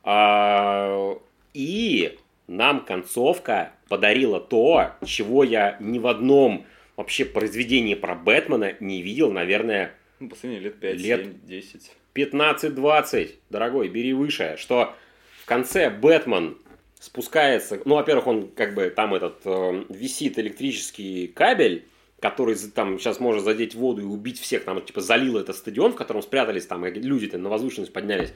А, 0.03 1.17
и 1.53 2.17
нам 2.47 2.83
концовка 2.85 3.71
подарила 3.89 4.39
то, 4.39 4.91
чего 5.05 5.43
я 5.43 5.77
ни 5.79 5.99
в 5.99 6.07
одном 6.07 6.65
вообще 6.95 7.25
произведении 7.25 7.93
про 7.93 8.15
Бэтмена 8.15 8.73
не 8.79 9.01
видел, 9.01 9.31
наверное, 9.31 9.91
Ну, 10.19 10.29
последние 10.29 10.61
лет 10.63 10.79
5, 10.79 10.95
Лет. 10.97 11.19
7, 11.21 11.33
10. 11.45 11.91
15-20, 12.17 13.35
дорогой, 13.49 13.89
бери 13.89 14.13
выше, 14.13 14.55
что 14.57 14.95
в 15.41 15.45
конце 15.45 15.89
Бэтмен 15.89 16.57
спускается, 16.99 17.79
ну, 17.85 17.95
во-первых, 17.95 18.27
он 18.27 18.47
как 18.49 18.73
бы 18.73 18.89
там 18.89 19.13
этот 19.13 19.41
э, 19.45 19.83
висит 19.89 20.39
электрический 20.39 21.27
кабель, 21.27 21.85
который 22.19 22.55
там 22.73 22.99
сейчас 22.99 23.19
может 23.19 23.43
задеть 23.43 23.75
воду 23.75 24.01
и 24.01 24.05
убить 24.05 24.39
всех, 24.39 24.63
там 24.63 24.81
типа 24.81 25.01
залил 25.01 25.37
этот 25.37 25.55
стадион, 25.55 25.93
в 25.93 25.95
котором 25.95 26.21
спрятались 26.23 26.65
там 26.65 26.85
и 26.85 26.91
люди-то 26.91 27.37
на 27.37 27.49
возвышенность 27.49 27.93
поднялись. 27.93 28.33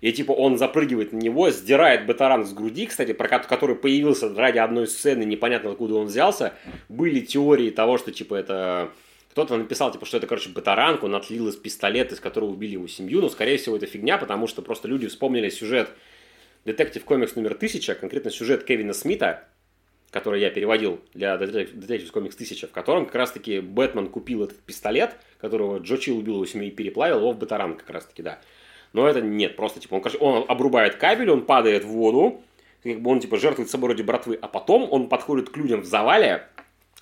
И 0.00 0.12
типа 0.12 0.32
он 0.32 0.58
запрыгивает 0.58 1.12
на 1.12 1.18
него, 1.18 1.50
сдирает 1.50 2.06
батаран 2.06 2.44
с 2.44 2.52
груди, 2.52 2.86
кстати, 2.86 3.12
про 3.12 3.28
ко- 3.28 3.38
который 3.38 3.76
появился 3.76 4.34
ради 4.34 4.58
одной 4.58 4.88
сцены, 4.88 5.22
непонятно 5.22 5.70
откуда 5.70 5.94
он 5.94 6.06
взялся. 6.06 6.54
Были 6.88 7.20
теории 7.20 7.70
того, 7.70 7.98
что 7.98 8.10
типа 8.10 8.34
это 8.34 8.90
кто-то 9.32 9.56
написал, 9.56 9.90
типа, 9.90 10.04
что 10.04 10.18
это, 10.18 10.26
короче, 10.26 10.50
батаранку, 10.50 11.06
он 11.06 11.14
отлил 11.14 11.48
из 11.48 11.56
пистолета, 11.56 12.14
из 12.14 12.20
которого 12.20 12.50
убили 12.50 12.72
его 12.72 12.86
семью. 12.86 13.22
Но, 13.22 13.30
скорее 13.30 13.56
всего, 13.56 13.76
это 13.76 13.86
фигня, 13.86 14.18
потому 14.18 14.46
что 14.46 14.60
просто 14.60 14.88
люди 14.88 15.08
вспомнили 15.08 15.48
сюжет 15.48 15.88
Детектив 16.66 17.02
комикс 17.04 17.34
номер 17.34 17.52
1000, 17.52 17.94
конкретно 17.94 18.30
сюжет 18.30 18.62
Кевина 18.64 18.92
Смита, 18.92 19.48
который 20.10 20.42
я 20.42 20.50
переводил 20.50 21.00
для 21.14 21.38
Детектив 21.38 22.12
комикс 22.12 22.34
1000, 22.34 22.68
в 22.68 22.72
котором 22.72 23.06
как 23.06 23.14
раз-таки 23.14 23.60
Бэтмен 23.60 24.08
купил 24.08 24.44
этот 24.44 24.58
пистолет, 24.60 25.16
которого 25.40 25.78
Джо 25.78 25.96
Чилл 25.96 26.18
убил 26.18 26.34
его 26.34 26.46
семью 26.46 26.68
и 26.68 26.70
переплавил 26.70 27.20
его 27.20 27.32
в 27.32 27.38
батаранг 27.38 27.78
как 27.78 27.88
раз-таки, 27.88 28.22
да. 28.22 28.38
Но 28.92 29.08
это 29.08 29.22
нет, 29.22 29.56
просто 29.56 29.80
типа 29.80 29.94
он, 29.94 30.02
короче, 30.02 30.18
он 30.18 30.44
обрубает 30.46 30.96
кабель, 30.96 31.30
он 31.30 31.46
падает 31.46 31.84
в 31.84 31.88
воду, 31.88 32.42
как 32.82 33.00
бы 33.00 33.10
он 33.10 33.20
типа 33.20 33.38
жертвует 33.38 33.70
собой 33.70 33.88
ради 33.88 34.02
братвы, 34.02 34.38
а 34.40 34.46
потом 34.46 34.86
он 34.90 35.08
подходит 35.08 35.48
к 35.48 35.56
людям 35.56 35.80
в 35.80 35.86
завале, 35.86 36.46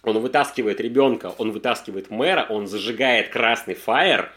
он 0.02 0.18
вытаскивает 0.18 0.80
ребенка, 0.80 1.34
он 1.38 1.52
вытаскивает 1.52 2.10
мэра, 2.10 2.46
он 2.48 2.66
зажигает 2.66 3.28
красный 3.28 3.74
фаер, 3.74 4.32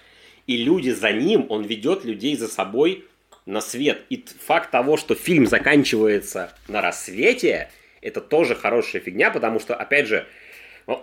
и 0.45 0.57
люди 0.57 0.89
за 0.89 1.11
ним, 1.11 1.45
он 1.49 1.63
ведет 1.63 2.03
людей 2.03 2.35
за 2.35 2.47
собой 2.47 3.05
на 3.45 3.61
свет. 3.61 4.03
И 4.09 4.25
факт 4.45 4.71
того, 4.71 4.97
что 4.97 5.15
фильм 5.15 5.45
заканчивается 5.45 6.53
на 6.67 6.81
рассвете, 6.81 7.69
это 8.01 8.19
тоже 8.19 8.55
хорошая 8.55 9.01
фигня, 9.01 9.31
потому 9.31 9.59
что, 9.59 9.75
опять 9.75 10.07
же, 10.07 10.27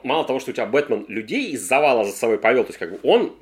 мало 0.02 0.26
того, 0.26 0.40
что 0.40 0.50
у 0.50 0.54
тебя 0.54 0.66
Бэтмен 0.66 1.06
людей 1.08 1.52
из 1.52 1.62
завала 1.62 2.04
за 2.04 2.12
собой 2.12 2.38
повел, 2.38 2.64
то 2.64 2.68
есть 2.68 2.78
как 2.78 2.92
бы 2.92 3.00
он 3.02 3.34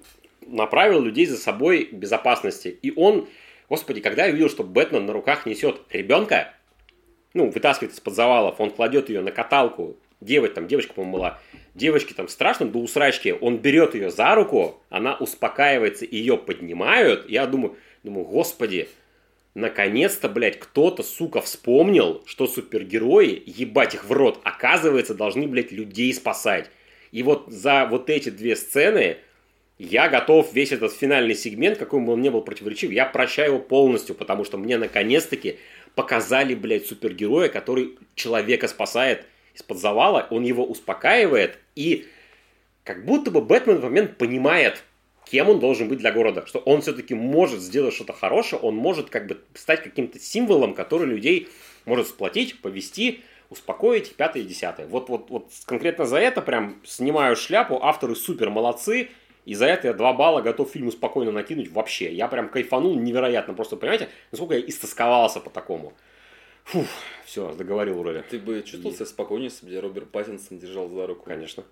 направил 0.46 1.00
людей 1.00 1.26
за 1.26 1.36
собой 1.36 1.88
безопасности. 1.90 2.68
И 2.80 2.92
он, 2.94 3.28
господи, 3.68 4.00
когда 4.00 4.26
я 4.26 4.32
увидел, 4.32 4.48
что 4.48 4.62
Бэтмен 4.62 5.06
на 5.06 5.12
руках 5.12 5.46
несет 5.46 5.80
ребенка, 5.90 6.54
ну, 7.34 7.50
вытаскивает 7.50 7.94
из-под 7.94 8.14
завалов, 8.14 8.60
он 8.60 8.70
кладет 8.70 9.08
ее 9.08 9.20
на 9.20 9.32
каталку, 9.32 9.96
девочка, 10.20 10.56
там, 10.56 10.68
девочка, 10.68 10.94
по-моему, 10.94 11.16
была, 11.18 11.40
девочке 11.74 12.14
там 12.14 12.28
страшно 12.28 12.66
до 12.66 12.78
усрачки, 12.78 13.34
он 13.40 13.58
берет 13.58 13.94
ее 13.94 14.10
за 14.10 14.34
руку, 14.34 14.82
она 14.88 15.14
успокаивается, 15.16 16.04
ее 16.04 16.36
поднимают, 16.36 17.28
я 17.28 17.46
думаю, 17.46 17.76
думаю, 18.02 18.26
господи, 18.26 18.88
наконец-то, 19.54 20.28
блядь, 20.28 20.58
кто-то, 20.58 21.02
сука, 21.02 21.40
вспомнил, 21.40 22.22
что 22.26 22.46
супергерои, 22.46 23.42
ебать 23.46 23.94
их 23.94 24.04
в 24.04 24.12
рот, 24.12 24.40
оказывается, 24.44 25.14
должны, 25.14 25.46
блядь, 25.46 25.72
людей 25.72 26.12
спасать. 26.12 26.70
И 27.10 27.22
вот 27.22 27.46
за 27.48 27.86
вот 27.86 28.10
эти 28.10 28.28
две 28.28 28.54
сцены 28.54 29.16
я 29.78 30.08
готов 30.08 30.52
весь 30.52 30.72
этот 30.72 30.92
финальный 30.92 31.34
сегмент, 31.34 31.78
какой 31.78 32.00
бы 32.00 32.12
он 32.12 32.20
ни 32.20 32.28
был 32.28 32.42
противоречив, 32.42 32.90
я 32.90 33.06
прощаю 33.06 33.54
его 33.54 33.58
полностью, 33.60 34.14
потому 34.14 34.44
что 34.44 34.58
мне 34.58 34.76
наконец-таки 34.76 35.56
показали, 35.94 36.54
блядь, 36.54 36.86
супергероя, 36.86 37.48
который 37.48 37.96
человека 38.14 38.68
спасает 38.68 39.24
из-под 39.58 39.78
завала, 39.78 40.26
он 40.30 40.44
его 40.44 40.64
успокаивает, 40.64 41.58
и 41.74 42.06
как 42.84 43.04
будто 43.04 43.30
бы 43.30 43.42
Бэтмен 43.42 43.78
в 43.78 43.84
момент 43.84 44.16
понимает, 44.16 44.82
кем 45.24 45.50
он 45.50 45.60
должен 45.60 45.88
быть 45.88 45.98
для 45.98 46.12
города, 46.12 46.46
что 46.46 46.60
он 46.60 46.80
все-таки 46.80 47.14
может 47.14 47.60
сделать 47.60 47.94
что-то 47.94 48.12
хорошее, 48.12 48.62
он 48.62 48.76
может 48.76 49.10
как 49.10 49.26
бы 49.26 49.38
стать 49.54 49.82
каким-то 49.82 50.18
символом, 50.18 50.74
который 50.74 51.06
людей 51.06 51.48
может 51.84 52.08
сплотить, 52.08 52.60
повести, 52.60 53.20
успокоить, 53.50 54.14
пятое 54.14 54.42
и 54.42 54.46
десятое. 54.46 54.86
Вот, 54.86 55.08
вот, 55.08 55.30
вот 55.30 55.50
конкретно 55.64 56.06
за 56.06 56.18
это 56.18 56.40
прям 56.40 56.76
снимаю 56.84 57.36
шляпу, 57.36 57.78
авторы 57.82 58.14
супер 58.14 58.50
молодцы, 58.50 59.08
и 59.44 59.54
за 59.54 59.64
это 59.64 59.88
я 59.88 59.94
два 59.94 60.12
балла 60.12 60.42
готов 60.42 60.70
фильму 60.70 60.92
спокойно 60.92 61.32
накинуть 61.32 61.70
вообще. 61.72 62.12
Я 62.12 62.28
прям 62.28 62.50
кайфанул 62.50 62.94
невероятно. 62.96 63.54
Просто 63.54 63.76
понимаете, 63.76 64.10
насколько 64.30 64.54
я 64.54 64.60
истосковался 64.60 65.40
по 65.40 65.48
такому. 65.48 65.94
Фух, 66.68 66.86
все, 67.24 67.50
договорил 67.54 67.98
вроде. 67.98 68.22
Ты 68.22 68.38
бы 68.38 68.62
чувствовал 68.62 68.94
себя 68.94 69.06
спокойнее, 69.06 69.46
если 69.48 69.64
бы 69.64 69.70
тебя 69.72 69.80
Роберт 69.80 70.10
Паттинсон 70.10 70.58
держал 70.58 70.88
за 70.90 71.06
руку? 71.06 71.24
Конечно. 71.24 71.64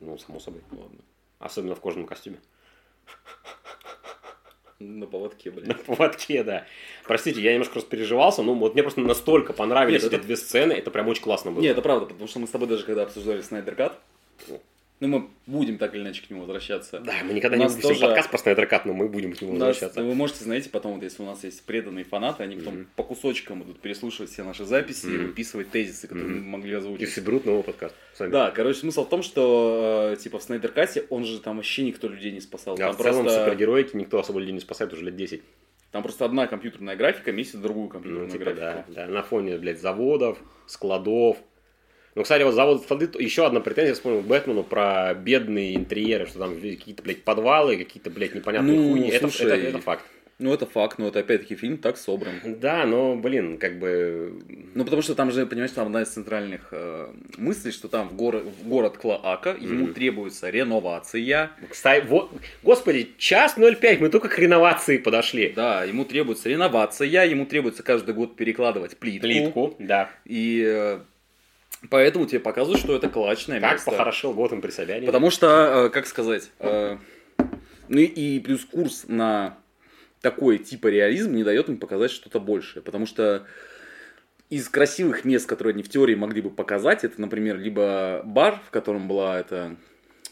Ну, 0.00 0.18
само 0.18 0.40
собой. 0.40 0.62
Ладно. 0.72 0.98
Особенно 1.38 1.74
в 1.76 1.80
кожаном 1.80 2.06
костюме. 2.08 2.38
На 4.80 5.06
поводке, 5.06 5.50
блин. 5.50 5.68
На 5.68 5.74
поводке, 5.74 6.42
да. 6.42 6.66
Простите, 7.06 7.40
я 7.40 7.52
немножко 7.52 7.76
распереживался, 7.76 8.42
но 8.42 8.54
вот 8.54 8.72
мне 8.74 8.82
просто 8.82 9.00
настолько 9.02 9.52
понравились 9.52 10.02
Нет, 10.02 10.12
эти 10.12 10.18
это- 10.18 10.24
две 10.26 10.36
сцены, 10.36 10.72
это 10.72 10.90
прям 10.90 11.06
очень 11.06 11.22
классно 11.22 11.52
было. 11.52 11.60
Нет, 11.60 11.72
это 11.72 11.82
правда, 11.82 12.06
потому 12.06 12.26
что 12.26 12.38
мы 12.40 12.46
с 12.46 12.50
тобой 12.50 12.66
даже 12.66 12.84
когда 12.84 13.02
обсуждали 13.02 13.42
Снайдер 13.42 13.74
Кат, 13.76 13.98
ну 15.00 15.08
мы 15.08 15.28
будем 15.46 15.78
так 15.78 15.94
или 15.94 16.02
иначе 16.02 16.22
к 16.24 16.30
нему 16.30 16.40
возвращаться. 16.42 17.00
Да, 17.00 17.14
мы 17.24 17.32
никогда 17.32 17.56
У 17.56 17.60
не 17.60 17.66
выпустим 17.66 17.88
тоже- 17.88 18.00
подкаст 18.02 18.30
про 18.30 18.38
Снайдер 18.38 18.66
Кат, 18.66 18.84
но 18.86 18.92
мы 18.92 19.08
будем 19.08 19.32
к 19.32 19.40
нему 19.40 19.52
нас- 19.54 19.60
возвращаться. 19.68 20.02
вы 20.02 20.14
можете, 20.14 20.44
знаете, 20.44 20.70
потом, 20.70 20.94
вот 20.94 21.02
если 21.02 21.22
у 21.22 21.26
нас 21.26 21.42
есть 21.42 21.64
преданные 21.64 22.04
фанаты, 22.04 22.42
они 22.42 22.56
потом 22.56 22.74
Мгм. 22.74 22.88
по 22.96 23.02
кусочкам 23.02 23.60
будут 23.60 23.80
переслушивать 23.80 24.30
все 24.30 24.44
наши 24.44 24.64
записи 24.64 25.06
и 25.06 25.08
Мгм. 25.10 25.26
выписывать 25.28 25.70
тезисы, 25.70 26.06
которые 26.06 26.28
Мгм. 26.28 26.42
мы 26.44 26.48
могли 26.58 26.72
И 26.72 26.74
озвучить. 26.74 27.08
соберут 27.10 27.46
новый 27.46 27.62
подкаст. 27.64 27.94
Сами. 28.14 28.30
Да, 28.30 28.50
короче, 28.50 28.80
смысл 28.80 29.04
в 29.04 29.08
том, 29.08 29.22
что, 29.22 30.10
э, 30.12 30.16
типа, 30.16 30.38
в 30.38 30.42
Снайдер 30.42 30.70
Кате, 30.72 31.04
он 31.10 31.24
же 31.24 31.40
там 31.40 31.56
вообще 31.56 31.82
никто 31.84 32.06
людей 32.08 32.32
не 32.32 32.40
спасал. 32.40 32.76
Да, 32.76 32.88
там, 32.88 32.96
в 32.96 32.98
целом 33.02 33.24
просто, 33.24 33.44
супергероики 33.44 33.96
никто 33.96 34.18
особо 34.18 34.40
людей 34.40 34.52
не 34.52 34.60
спасает 34.60 34.92
уже 34.92 35.04
лет 35.04 35.16
10. 35.16 35.42
там 35.92 36.04
просто 36.04 36.24
одна 36.24 36.46
компьютерная 36.46 36.94
графика 36.94 37.32
месяц 37.32 37.54
другую 37.54 37.86
Ну, 37.86 37.90
компьютерную 37.90 38.30
типа, 38.30 38.44
графику. 38.52 38.92
да, 38.92 39.06
да, 39.06 39.12
на 39.12 39.22
фоне, 39.24 39.58
блядь, 39.58 39.80
заводов, 39.80 40.38
складов. 40.66 41.38
Ну, 42.14 42.22
кстати, 42.22 42.42
вот 42.42 42.54
завод 42.54 42.82
склады, 42.82 43.08
еще 43.18 43.46
одна 43.46 43.60
претензия, 43.60 43.94
вспомнил 43.94 44.20
Бэтмену 44.22 44.64
про 44.64 45.14
бедные 45.14 45.76
интерьеры, 45.76 46.26
что 46.26 46.40
там 46.40 46.60
какие-то, 46.60 47.02
блядь, 47.02 47.22
подвалы, 47.22 47.76
какие-то, 47.76 48.10
блядь, 48.10 48.34
непонятные 48.34 48.78
Ну, 48.78 48.90
хуйни. 48.90 49.08
Это, 49.10 49.28
слушай, 49.28 49.46
это- 49.46 49.68
это 49.68 49.78
факт. 49.78 50.04
Ну, 50.42 50.54
это 50.54 50.64
факт, 50.64 50.96
но 50.98 51.08
это 51.08 51.18
опять-таки 51.18 51.54
фильм 51.54 51.76
так 51.76 51.98
собран. 51.98 52.32
Да, 52.42 52.86
но, 52.86 53.14
блин, 53.14 53.58
как 53.58 53.78
бы... 53.78 54.40
Ну, 54.74 54.84
потому 54.84 55.02
что 55.02 55.14
там 55.14 55.30
же, 55.30 55.44
понимаешь, 55.44 55.70
там 55.72 55.84
одна 55.88 56.00
из 56.00 56.08
центральных 56.08 56.68
э, 56.72 57.08
мыслей, 57.36 57.72
что 57.72 57.88
там 57.88 58.08
в, 58.08 58.14
горо- 58.16 58.40
в 58.42 58.66
город 58.66 58.96
Клоака, 58.96 59.50
ему 59.60 59.84
Мгм. 59.84 59.92
требуется 59.94 60.48
реновация. 60.48 61.50
Кстати, 61.68 62.06
вот, 62.06 62.32
господи, 62.62 63.10
час 63.18 63.56
05, 63.58 64.00
мы 64.00 64.08
только 64.08 64.28
к 64.28 64.38
реновации 64.38 64.96
подошли. 64.96 65.52
Да, 65.54 65.84
ему 65.84 66.06
требуется 66.06 66.48
реновация, 66.48 67.24
ему 67.26 67.44
требуется 67.44 67.82
каждый 67.82 68.14
год 68.14 68.34
перекладывать 68.36 68.96
плитку. 68.96 69.26
Плитку, 69.28 69.76
да. 69.78 70.10
И 70.24 70.64
э, 70.66 71.00
Поэтому 71.88 72.26
тебе 72.26 72.40
показывают, 72.40 72.80
что 72.80 72.94
это 72.94 73.08
калачное 73.08 73.60
Как 73.60 73.72
место. 73.72 73.90
похорошел 73.90 74.34
Готэм 74.34 74.60
при 74.60 74.70
Собянине. 74.70 75.06
Потому 75.06 75.30
что, 75.30 75.86
э, 75.86 75.88
как 75.90 76.06
сказать, 76.06 76.50
э, 76.58 76.98
ну 77.88 77.98
и- 77.98 78.38
плюс 78.40 78.64
курс 78.66 79.04
на 79.08 79.56
такой 80.20 80.58
типа 80.58 80.88
реализм 80.88 81.34
не 81.34 81.42
дает 81.44 81.68
им 81.70 81.78
показать 81.78 82.10
что-то 82.10 82.38
большее. 82.38 82.82
Потому 82.82 83.06
что 83.06 83.46
из 84.50 84.68
красивых 84.68 85.24
мест, 85.24 85.48
которые 85.48 85.72
они 85.72 85.82
в 85.82 85.88
теории 85.88 86.14
могли 86.14 86.42
бы 86.42 86.50
показать, 86.50 87.04
это, 87.04 87.18
например, 87.20 87.58
либо 87.58 88.20
бар, 88.26 88.60
в 88.66 88.70
котором 88.70 89.08
была 89.08 89.40
эта 89.40 89.76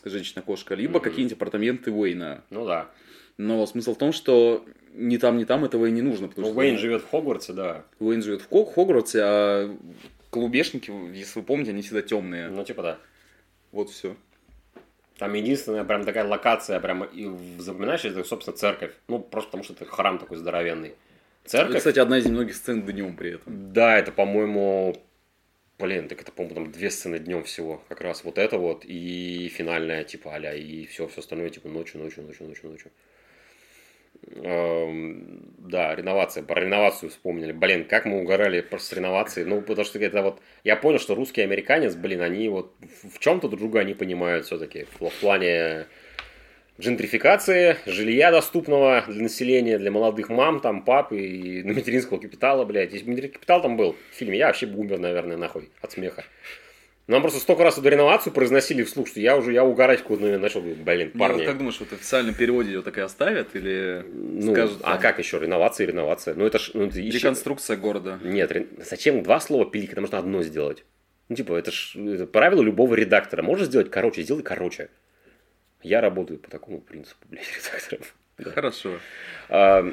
женщина-кошка, 0.05 0.75
либо 0.75 0.95
Мгм. 0.99 1.03
какие-нибудь 1.03 1.37
апартаменты 1.37 1.91
Уэйна. 1.91 2.43
Ну 2.51 2.67
да. 2.67 2.91
Но 3.39 3.65
смысл 3.67 3.95
в 3.95 3.99
том, 3.99 4.13
что 4.13 4.67
ни 4.93 5.17
там, 5.17 5.39
ни 5.39 5.45
там 5.45 5.65
этого 5.65 5.87
и 5.87 5.93
не 5.93 6.03
нужно. 6.03 6.29
Потому 6.29 6.49
Ну, 6.49 6.53
что 6.53 6.61
Уэйн 6.61 6.77
живет 6.79 7.03
в 7.03 7.09
Хогвартсе, 7.11 7.53
да. 7.55 7.85
Уэйн 8.01 8.23
живет 8.23 8.43
в 8.43 8.49
Хо- 8.49 8.65
Хогвартсе, 8.65 9.21
а 9.23 9.77
клубешники, 10.31 10.91
если 11.15 11.41
вы 11.41 11.45
помните, 11.45 11.71
они 11.71 11.83
всегда 11.83 12.03
темные. 12.03 12.49
Ну, 12.49 12.65
типа 12.65 12.83
да. 12.83 12.99
Вот 13.73 13.91
все. 13.91 14.17
Там 15.19 15.35
единственная 15.35 15.85
прям 15.85 16.05
такая 16.05 16.25
локация, 16.25 16.79
прям 16.81 17.05
и 17.05 17.59
запоминаешь, 17.59 18.05
это, 18.05 18.23
собственно, 18.23 18.57
церковь. 18.57 18.93
Ну, 19.09 19.19
просто 19.19 19.49
потому 19.49 19.65
что 19.65 19.73
это 19.73 19.85
храм 19.85 20.19
такой 20.19 20.37
здоровенный. 20.37 20.95
Церковь? 21.45 21.79
Кстати, 21.79 21.99
одна 21.99 22.19
из 22.19 22.27
немногих 22.27 22.55
сцен 22.55 22.83
днем 22.83 23.17
при 23.17 23.35
этом. 23.35 23.73
Да, 23.73 23.99
это, 23.99 24.13
по-моему, 24.13 24.95
блин, 25.79 26.09
так 26.09 26.21
это, 26.21 26.31
по-моему, 26.31 26.55
там 26.55 26.73
две 26.73 26.91
сцены 26.91 27.19
днем 27.19 27.43
всего. 27.45 27.83
Как 27.89 28.01
раз 28.01 28.23
вот 28.23 28.39
это 28.39 28.59
вот 28.59 28.85
и 28.85 29.49
финальная, 29.49 30.05
типа, 30.05 30.35
аля, 30.35 30.55
и 30.55 30.87
все, 30.87 31.09
все 31.09 31.21
остальное, 31.21 31.51
типа, 31.51 31.69
ночью, 31.69 32.01
ночью, 32.01 32.23
ночью, 32.23 32.47
ночью, 32.47 32.71
ночью. 32.71 32.91
Да, 34.27 35.95
реновация. 35.95 36.43
Про 36.43 36.63
реновацию 36.63 37.11
вспомнили. 37.11 37.53
Блин, 37.53 37.85
как 37.85 38.05
мы 38.05 38.21
угорали 38.21 38.65
с 38.77 38.93
реновацией. 38.93 39.47
Ну, 39.47 39.61
потому 39.61 39.85
что 39.85 39.99
это 39.99 40.23
вот... 40.23 40.41
Я 40.65 40.77
понял, 40.77 40.99
что 40.99 41.15
русский 41.15 41.41
и 41.41 41.45
американец, 41.45 41.95
блин, 41.95 42.23
они 42.23 42.49
вот 42.49 42.73
в 43.03 43.19
чем-то 43.19 43.49
друг 43.49 43.61
друга 43.61 43.81
они 43.81 43.95
понимают 43.95 44.47
все-таки. 44.47 44.87
В, 44.99 45.11
плане 45.21 45.87
джентрификации, 46.81 47.77
жилья 47.87 48.31
доступного 48.31 49.05
для 49.09 49.23
населения, 49.23 49.79
для 49.79 49.91
молодых 49.91 50.29
мам, 50.29 50.61
там, 50.61 50.85
пап 50.85 51.13
и 51.13 51.63
материнского 51.65 52.19
капитала, 52.19 52.65
блядь. 52.65 52.93
Если 52.93 53.05
бы 53.05 53.11
материнский 53.11 53.35
капитал 53.35 53.61
там 53.61 53.77
был 53.77 53.97
в 54.11 54.15
фильме, 54.15 54.39
я 54.39 54.47
вообще 54.47 54.67
бы 54.67 54.79
умер, 54.79 54.99
наверное, 54.99 55.37
нахуй 55.37 55.71
от 55.81 55.93
смеха. 55.93 56.25
Нам 57.09 57.23
просто 57.23 57.41
столько 57.41 57.65
раз 57.65 57.79
эту 57.79 57.89
реновацию 57.89 58.35
произносили 58.35 58.83
вслух, 58.83 59.09
что 59.09 59.19
я 59.19 59.37
уже 59.39 59.55
я 59.55 59.65
угорать 59.65 60.03
куда 60.03 60.39
начал, 60.39 60.61
блин, 60.61 61.11
парни. 61.19 61.41
Ну, 61.41 61.45
как 61.47 61.57
думаешь, 61.57 61.81
вот 61.81 61.89
в 61.89 61.93
официальном 61.95 62.35
переводе 62.35 62.73
ее 62.73 62.83
так 62.83 62.99
и 62.99 63.01
оставят? 63.01 63.57
Или 63.57 64.05
Ну, 64.13 64.53
скажут, 64.53 64.81
а 64.83 64.93
там, 64.93 65.01
как 65.01 65.19
еще? 65.19 65.39
Реновация, 65.39 65.87
реновация. 65.87 66.35
Ну, 66.35 66.45
это 66.45 66.59
ж... 66.59 66.73
Ну, 66.75 66.85
это 66.87 67.01
Реконструкция 67.01 67.79
города. 67.79 68.21
Нет, 68.23 68.53
ре- 68.53 68.67
зачем 68.85 69.23
два 69.23 69.41
слова 69.41 69.65
пилить, 69.65 69.89
когда 69.89 70.03
можно 70.03 70.19
одно 70.19 70.43
сделать? 70.43 70.85
Ну, 71.31 71.37
типа, 71.37 71.55
это 71.55 71.71
ж 71.71 71.97
это 71.97 72.27
правило 72.27 72.61
любого 72.61 72.95
редактора. 72.95 73.43
Можно 73.43 73.65
сделать 73.65 73.91
короче, 73.91 74.23
сделай 74.23 74.43
короче. 74.43 74.91
Я 75.83 76.03
работаю 76.03 76.39
по 76.39 76.51
такому 76.51 76.83
принципу, 76.83 77.27
блядь, 77.31 77.47
редакторов. 77.57 78.15
Хорошо. 78.55 78.99
А, 79.49 79.91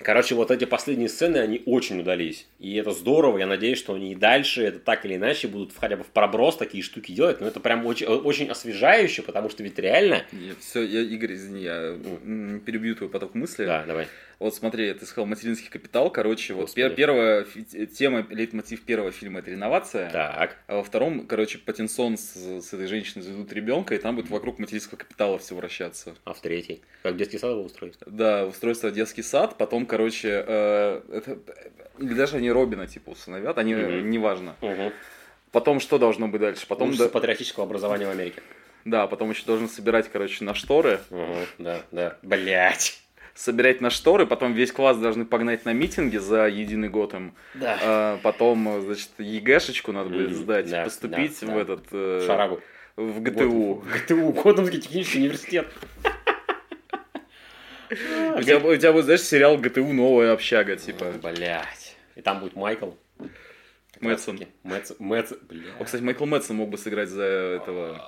Короче, 0.00 0.34
вот 0.34 0.50
эти 0.50 0.64
последние 0.64 1.08
сцены, 1.08 1.38
они 1.38 1.62
очень 1.66 2.00
удались. 2.00 2.46
И 2.58 2.74
это 2.76 2.92
здорово. 2.92 3.38
Я 3.38 3.46
надеюсь, 3.46 3.78
что 3.78 3.94
они 3.94 4.12
и 4.12 4.14
дальше, 4.14 4.62
это 4.62 4.78
так 4.78 5.04
или 5.04 5.16
иначе, 5.16 5.48
будут 5.48 5.72
хотя 5.76 5.96
бы 5.96 6.04
в 6.04 6.08
проброс 6.08 6.56
такие 6.56 6.82
штуки 6.82 7.12
делать. 7.12 7.40
Но 7.40 7.48
это 7.48 7.60
прям 7.60 7.84
очень, 7.84 8.06
очень 8.06 8.48
освежающе, 8.48 9.22
потому 9.22 9.50
что 9.50 9.62
ведь 9.62 9.78
реально... 9.78 10.24
все, 10.60 10.82
я, 10.82 11.00
Игорь, 11.00 11.34
извини, 11.34 11.62
я 11.62 11.98
перебью 12.64 12.94
твой 12.94 13.10
поток 13.10 13.34
мысли. 13.34 13.64
Да, 13.64 13.84
давай. 13.86 14.06
Вот 14.38 14.54
смотри, 14.54 14.92
ты 14.94 15.04
сказал 15.04 15.26
материнский 15.26 15.68
капитал, 15.68 16.10
короче, 16.10 16.54
вот 16.54 16.72
пер- 16.76 16.94
первая 16.94 17.44
тема, 17.92 18.24
лейтмотив 18.30 18.82
первого 18.84 19.10
фильма 19.10 19.40
это 19.40 19.50
реновация, 19.50 20.10
Так. 20.10 20.56
а 20.68 20.76
во 20.76 20.84
втором, 20.84 21.26
короче, 21.26 21.58
Паттинсон 21.58 22.16
с, 22.16 22.36
с 22.36 22.72
этой 22.72 22.86
женщиной 22.86 23.22
заведут 23.22 23.52
ребенка, 23.52 23.96
и 23.96 23.98
там 23.98 24.14
будет 24.14 24.30
вокруг 24.30 24.60
материнского 24.60 24.96
капитала 24.96 25.38
все 25.38 25.56
вращаться. 25.56 26.14
А 26.24 26.34
в 26.34 26.40
третий? 26.40 26.82
Как 27.02 27.16
детский 27.16 27.38
сад 27.38 27.50
его 27.50 27.62
устроить? 27.64 27.94
Да, 28.06 28.46
устройство 28.46 28.92
детский 28.92 29.22
сад, 29.22 29.56
потом, 29.58 29.86
короче, 29.86 30.44
э, 30.46 31.00
это, 31.12 31.38
или 31.98 32.14
даже 32.14 32.36
они 32.36 32.52
Робина, 32.52 32.86
типа, 32.86 33.10
усыновят, 33.10 33.58
они, 33.58 33.74
Мгм. 33.74 34.08
неважно. 34.08 34.54
Угу. 34.60 34.92
Потом 35.50 35.80
что 35.80 35.98
должно 35.98 36.28
быть 36.28 36.40
дальше? 36.40 36.64
Потом, 36.68 36.90
Ужасы 36.90 37.04
да, 37.04 37.08
патриотического 37.10 37.64
образования 37.66 38.06
в 38.06 38.10
Америке. 38.10 38.40
да, 38.84 39.08
потом 39.08 39.30
еще 39.30 39.44
должны 39.46 39.66
собирать, 39.66 40.08
короче, 40.12 40.44
на 40.44 40.54
шторы, 40.54 41.00
Угу, 41.10 41.36
да, 41.58 41.82
да. 41.90 42.18
Блять. 42.22 43.02
Собирать 43.38 43.80
на 43.80 43.88
шторы, 43.88 44.26
потом 44.26 44.52
весь 44.52 44.72
класс 44.72 44.96
должны 44.96 45.24
погнать 45.24 45.64
на 45.64 45.72
митинги 45.72 46.16
за 46.16 46.48
единый 46.48 46.88
Готэм, 46.88 47.34
Да. 47.54 47.78
А, 47.80 48.18
потом, 48.22 48.82
значит, 48.82 49.10
ЕГЭшечку 49.18 49.92
надо 49.92 50.10
будет 50.10 50.32
сдать, 50.32 50.68
да, 50.68 50.82
поступить 50.82 51.38
да, 51.40 51.46
в 51.46 51.54
да. 51.54 51.60
этот... 51.60 51.84
э, 51.92 52.24
Шарагу. 52.26 52.60
В 52.96 53.22
ГТУ. 53.22 53.84
ГТУ, 53.94 54.32
Котомский 54.32 54.80
технический 54.80 55.20
университет. 55.20 55.68
У 57.90 58.42
тебя, 58.42 58.58
у 58.58 58.76
тебя 58.76 58.92
будет, 58.92 59.04
знаешь, 59.04 59.22
сериал 59.22 59.56
ГТУ 59.56 59.92
«Новая 59.92 60.32
общага», 60.32 60.76
типа. 60.76 61.12
Блять. 61.22 61.96
И 62.16 62.20
там 62.20 62.40
будет 62.40 62.56
Майкл. 62.56 62.90
Мэтсон. 64.00 64.40
Мэтсон. 64.64 64.96
О, 65.78 65.84
кстати, 65.84 66.02
Майкл 66.02 66.26
Мэтсон 66.26 66.56
мог 66.56 66.70
бы 66.70 66.76
сыграть 66.76 67.08
за 67.08 67.22
этого 67.22 68.02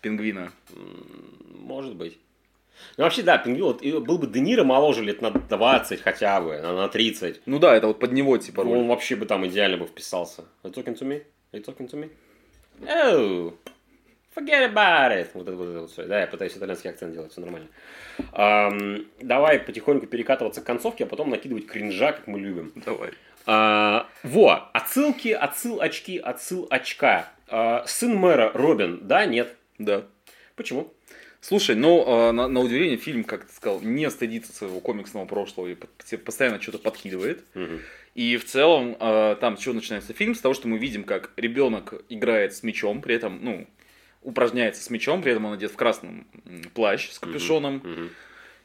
пингвина. 0.00 0.52
Может 1.48 1.96
быть. 1.96 2.18
Ну, 2.96 3.04
вообще, 3.04 3.22
да, 3.22 3.38
пингвин, 3.38 3.64
вот, 3.64 3.82
был 3.82 4.18
бы 4.18 4.26
Де 4.26 4.40
Ниро 4.40 4.64
моложе 4.64 5.02
лет 5.02 5.22
на 5.22 5.30
20 5.30 6.00
хотя 6.00 6.40
бы, 6.40 6.58
на 6.60 6.72
на 6.72 6.88
30. 6.88 7.42
Ну 7.46 7.58
да, 7.58 7.76
это 7.76 7.86
вот 7.88 7.98
под 7.98 8.12
него, 8.12 8.38
типа, 8.38 8.64
роль. 8.64 8.78
Он 8.78 8.88
вообще 8.88 9.16
бы 9.16 9.26
там 9.26 9.46
идеально 9.46 9.76
бы 9.76 9.86
вписался. 9.86 10.44
Are 10.62 10.70
you 10.70 10.74
talking 10.74 10.98
to 10.98 11.06
me? 11.06 11.22
Are 11.52 11.60
you 11.60 11.64
talking 11.64 11.88
to 11.90 11.96
me? 11.96 12.10
Oh, 12.86 13.54
forget 14.34 14.70
about 14.70 15.12
it. 15.12 15.28
Вот 15.34 15.48
это 15.48 15.56
вот, 15.56 15.68
это 15.68 15.80
вот 15.80 15.90
всё. 15.90 16.06
Да, 16.06 16.20
я 16.20 16.26
пытаюсь 16.26 16.56
итальянский 16.56 16.90
акцент 16.90 17.12
делать, 17.12 17.32
все 17.32 17.40
нормально. 17.40 17.68
Ам, 18.32 19.06
давай 19.20 19.58
потихоньку 19.58 20.06
перекатываться 20.06 20.60
к 20.60 20.64
концовке, 20.64 21.04
а 21.04 21.06
потом 21.06 21.30
накидывать 21.30 21.66
кринжа, 21.66 22.12
как 22.12 22.26
мы 22.26 22.38
любим. 22.38 22.72
Давай. 22.74 23.10
А, 23.46 24.08
во, 24.22 24.70
отсылки, 24.72 25.28
отсыл 25.28 25.80
очки, 25.80 26.18
отсыл 26.18 26.66
очка. 26.68 27.28
А, 27.48 27.84
сын 27.86 28.14
мэра 28.16 28.50
Робин, 28.52 29.00
да, 29.02 29.24
нет? 29.24 29.54
Да. 29.78 30.04
Почему? 30.56 30.92
Слушай, 31.48 31.76
ну, 31.76 32.02
э, 32.04 32.32
на, 32.32 32.48
на 32.48 32.58
удивление, 32.58 32.96
фильм, 32.96 33.22
как 33.22 33.44
ты 33.44 33.54
сказал, 33.54 33.80
не 33.80 34.10
стыдится 34.10 34.52
своего 34.52 34.80
комиксного 34.80 35.26
прошлого 35.26 35.68
и 35.68 35.76
по- 35.76 35.86
постоянно 36.24 36.60
что-то 36.60 36.78
подкидывает. 36.78 37.44
Мгм. 37.54 37.82
И 38.16 38.36
в 38.36 38.44
целом, 38.44 38.96
э, 38.98 39.36
там 39.40 39.56
что 39.56 39.72
начинается 39.72 40.12
фильм? 40.12 40.34
С 40.34 40.40
того, 40.40 40.54
что 40.54 40.66
мы 40.66 40.76
видим, 40.78 41.04
как 41.04 41.30
ребенок 41.36 42.02
играет 42.08 42.52
с 42.52 42.64
мячом, 42.64 43.00
при 43.00 43.14
этом, 43.14 43.38
ну, 43.44 43.68
упражняется 44.22 44.82
с 44.82 44.90
мячом, 44.90 45.22
при 45.22 45.30
этом 45.30 45.44
он 45.44 45.52
одет 45.52 45.70
в 45.70 45.76
красном 45.76 46.26
плащ 46.74 47.10
с 47.10 47.20
капюшоном. 47.20 47.74
Мгм. 47.76 48.10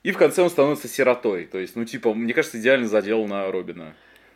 И 0.01 0.11
в 0.11 0.17
конце 0.17 0.41
он 0.41 0.49
становится 0.49 0.87
сиротой. 0.87 1.45
То 1.45 1.59
есть, 1.59 1.75
ну, 1.75 1.85
типа, 1.85 2.15
мне 2.15 2.33
кажется, 2.33 2.59
идеально 2.59 2.87
задел 2.87 3.27
на 3.27 3.51
Робина. 3.51 3.93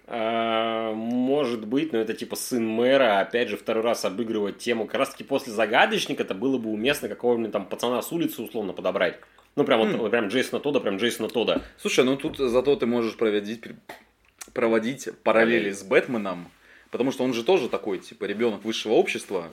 А, 0.07 0.93
может 0.93 1.65
быть, 1.65 1.91
но 1.91 1.99
это 1.99 2.13
типа 2.13 2.35
сын 2.35 2.67
мэра, 2.67 3.19
опять 3.21 3.49
же, 3.49 3.57
второй 3.57 3.83
раз 3.83 4.05
обыгрывать 4.05 4.59
тему. 4.59 4.85
Как 4.85 4.95
раз 4.95 5.09
таки 5.09 5.23
после 5.23 5.51
загадочника 5.51 6.23
это 6.23 6.35
было 6.35 6.57
бы 6.57 6.69
уместно 6.69 7.09
какого-нибудь 7.09 7.51
там 7.51 7.65
пацана 7.65 8.01
с 8.01 8.11
улицы 8.11 8.41
условно 8.43 8.73
подобрать. 8.73 9.19
Ну, 9.55 9.63
прям 9.63 9.79
вот, 9.79 9.89
Хм. 9.89 9.97
вот 9.97 10.11
прям 10.11 10.27
Джейсона 10.27 10.59
Тода, 10.59 10.79
прям 10.79 10.97
Джейсона 10.97 11.29
Тода. 11.29 11.61
Слушай, 11.77 12.03
ну 12.03 12.17
тут 12.17 12.37
зато 12.37 12.75
ты 12.75 12.85
можешь 12.85 13.15
проводить, 13.15 13.63
проводить 14.53 15.09
параллели 15.23 15.71
с 15.71 15.83
Бэтменом. 15.83 16.51
Потому 16.91 17.11
что 17.11 17.25
он 17.25 17.33
же 17.33 17.43
тоже 17.43 17.67
такой, 17.67 17.97
типа, 17.97 18.23
ребенок 18.23 18.63
высшего 18.63 18.93
общества, 18.93 19.49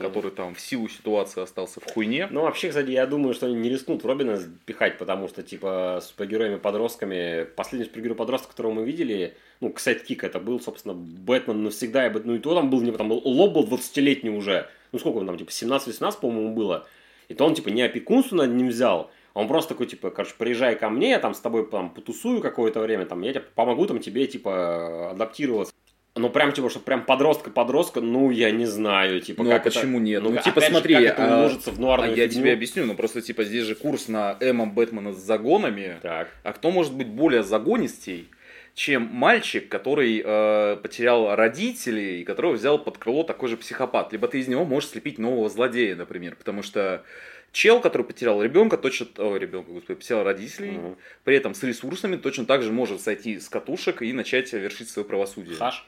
который 0.00 0.30
там 0.30 0.54
в 0.54 0.60
силу 0.60 0.88
ситуации 0.88 1.42
остался 1.42 1.80
в 1.80 1.84
хуйне. 1.84 2.28
Ну, 2.30 2.42
вообще, 2.42 2.68
кстати, 2.68 2.90
я 2.90 3.04
думаю, 3.04 3.34
что 3.34 3.46
они 3.46 3.56
не 3.56 3.68
рискнут 3.68 4.02
Робина 4.06 4.40
пихать, 4.64 4.96
потому 4.96 5.28
что, 5.28 5.42
типа, 5.42 5.98
с 6.00 6.06
супергероями-подростками... 6.06 7.44
Последний 7.56 7.86
супергерой-подросток, 7.86 8.52
которого 8.52 8.72
мы 8.72 8.84
видели, 8.86 9.36
ну, 9.62 9.74
кик 10.06 10.24
это 10.24 10.38
был, 10.40 10.60
собственно, 10.60 10.94
Бэтмен 10.94 11.62
навсегда. 11.64 12.06
и 12.06 12.10
Бэт- 12.10 12.22
Ну, 12.24 12.34
и 12.34 12.38
то 12.38 12.54
там 12.54 12.68
был, 12.68 12.80
не 12.82 12.92
там 12.92 13.10
Лоб 13.10 13.52
был 13.54 13.64
20-летний 13.64 14.30
уже. 14.30 14.68
Ну, 14.92 14.98
сколько 14.98 15.16
он 15.18 15.26
там, 15.26 15.38
типа, 15.38 15.50
17-18, 15.50 16.20
по-моему, 16.20 16.54
было. 16.54 16.86
И 17.28 17.34
то 17.34 17.46
он, 17.46 17.54
типа, 17.54 17.70
не 17.70 17.82
опекунство 17.82 18.36
над 18.36 18.50
ним 18.50 18.68
взял, 18.68 19.10
а 19.32 19.40
он 19.40 19.48
просто 19.48 19.70
такой, 19.70 19.86
типа, 19.86 20.10
короче, 20.10 20.34
приезжай 20.36 20.76
ко 20.76 20.90
мне, 20.90 21.10
я 21.10 21.18
там 21.18 21.32
с 21.32 21.40
тобой 21.40 21.66
там 21.70 21.88
потусую 21.90 22.40
какое-то 22.42 22.80
время, 22.80 23.06
там, 23.06 23.22
я 23.22 23.30
тебе 23.32 23.44
помогу 23.54 23.86
там 23.86 24.00
тебе, 24.00 24.26
типа, 24.26 25.12
адаптироваться. 25.12 25.72
Ну, 26.14 26.28
прям, 26.28 26.52
типа, 26.52 26.68
что 26.68 26.78
прям 26.80 27.06
подростка-подростка, 27.06 28.02
ну, 28.02 28.30
я 28.30 28.50
не 28.50 28.66
знаю, 28.66 29.22
типа, 29.22 29.44
Ну, 29.44 29.50
как 29.50 29.64
а 29.64 29.68
это- 29.68 29.78
почему 29.78 29.98
нет? 29.98 30.22
Ну, 30.22 30.32
опять 30.32 30.44
типа, 30.44 30.60
же, 30.60 30.66
смотри, 30.66 30.94
как 30.96 31.04
это 31.04 31.24
а- 31.24 31.36
умножится 31.36 31.70
в 31.70 31.78
А 31.78 31.80
нуарную 31.80 32.14
я 32.14 32.28
фигню? 32.28 32.42
тебе 32.42 32.52
объясню, 32.52 32.84
ну 32.84 32.94
просто 32.94 33.22
типа 33.22 33.44
здесь 33.44 33.64
же 33.64 33.74
курс 33.74 34.08
на 34.08 34.36
Эма 34.40 34.66
Бэтмена 34.66 35.14
с 35.14 35.16
загонами. 35.16 35.96
Так. 36.02 36.28
А 36.42 36.52
кто 36.52 36.70
может 36.70 36.92
быть 36.92 37.08
более 37.08 37.42
загонистей, 37.42 38.28
чем 38.74 39.02
мальчик, 39.02 39.68
который 39.68 40.22
э, 40.24 40.76
потерял 40.82 41.34
родителей 41.36 42.20
и 42.20 42.24
которого 42.24 42.52
взял 42.52 42.78
под 42.78 42.98
крыло 42.98 43.22
такой 43.22 43.48
же 43.48 43.56
психопат? 43.56 44.12
Либо 44.12 44.28
ты 44.28 44.38
из 44.40 44.48
него 44.48 44.64
можешь 44.64 44.90
слепить 44.90 45.18
нового 45.18 45.48
злодея, 45.50 45.94
например, 45.94 46.36
потому 46.36 46.62
что 46.62 47.04
чел, 47.52 47.80
который 47.80 48.06
потерял 48.06 48.42
ребенка, 48.42 48.78
точно, 48.78 49.08
о, 49.18 49.36
ребенка, 49.36 49.70
господи, 49.72 49.98
потерял 49.98 50.24
родителей, 50.24 50.70
Мгм. 50.72 50.96
при 51.24 51.36
этом 51.36 51.54
с 51.54 51.62
ресурсами 51.62 52.16
точно 52.16 52.46
так 52.46 52.62
же 52.62 52.72
может 52.72 53.00
сойти 53.02 53.38
с 53.38 53.48
катушек 53.50 54.00
и 54.00 54.12
начать 54.14 54.50
вершить 54.54 54.88
свое 54.88 55.06
правосудие. 55.06 55.56
Хаш. 55.56 55.86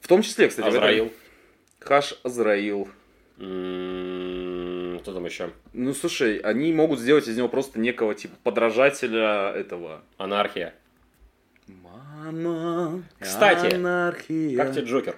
В 0.00 0.06
том 0.06 0.22
числе, 0.22 0.48
кстати, 0.48 0.66
в 0.66 0.68
этом- 0.68 0.82
Азраил. 0.84 1.12
Хаш 1.80 2.14
Азраил. 2.22 2.88
М, 3.38 4.98
Кто 5.00 5.14
там 5.14 5.24
еще? 5.24 5.50
Ну, 5.72 5.94
слушай, 5.94 6.36
они 6.38 6.72
могут 6.72 7.00
сделать 7.00 7.26
из 7.26 7.36
него 7.36 7.48
просто 7.48 7.80
некого 7.80 8.14
типа 8.14 8.36
подражателя 8.42 9.50
этого. 9.52 10.02
Анархия. 10.18 10.74
Мама, 11.82 13.02
Кстати, 13.18 13.74
анархия. 13.74 14.56
Как 14.56 14.72
тебе 14.72 14.84
Джокер? 14.84 15.16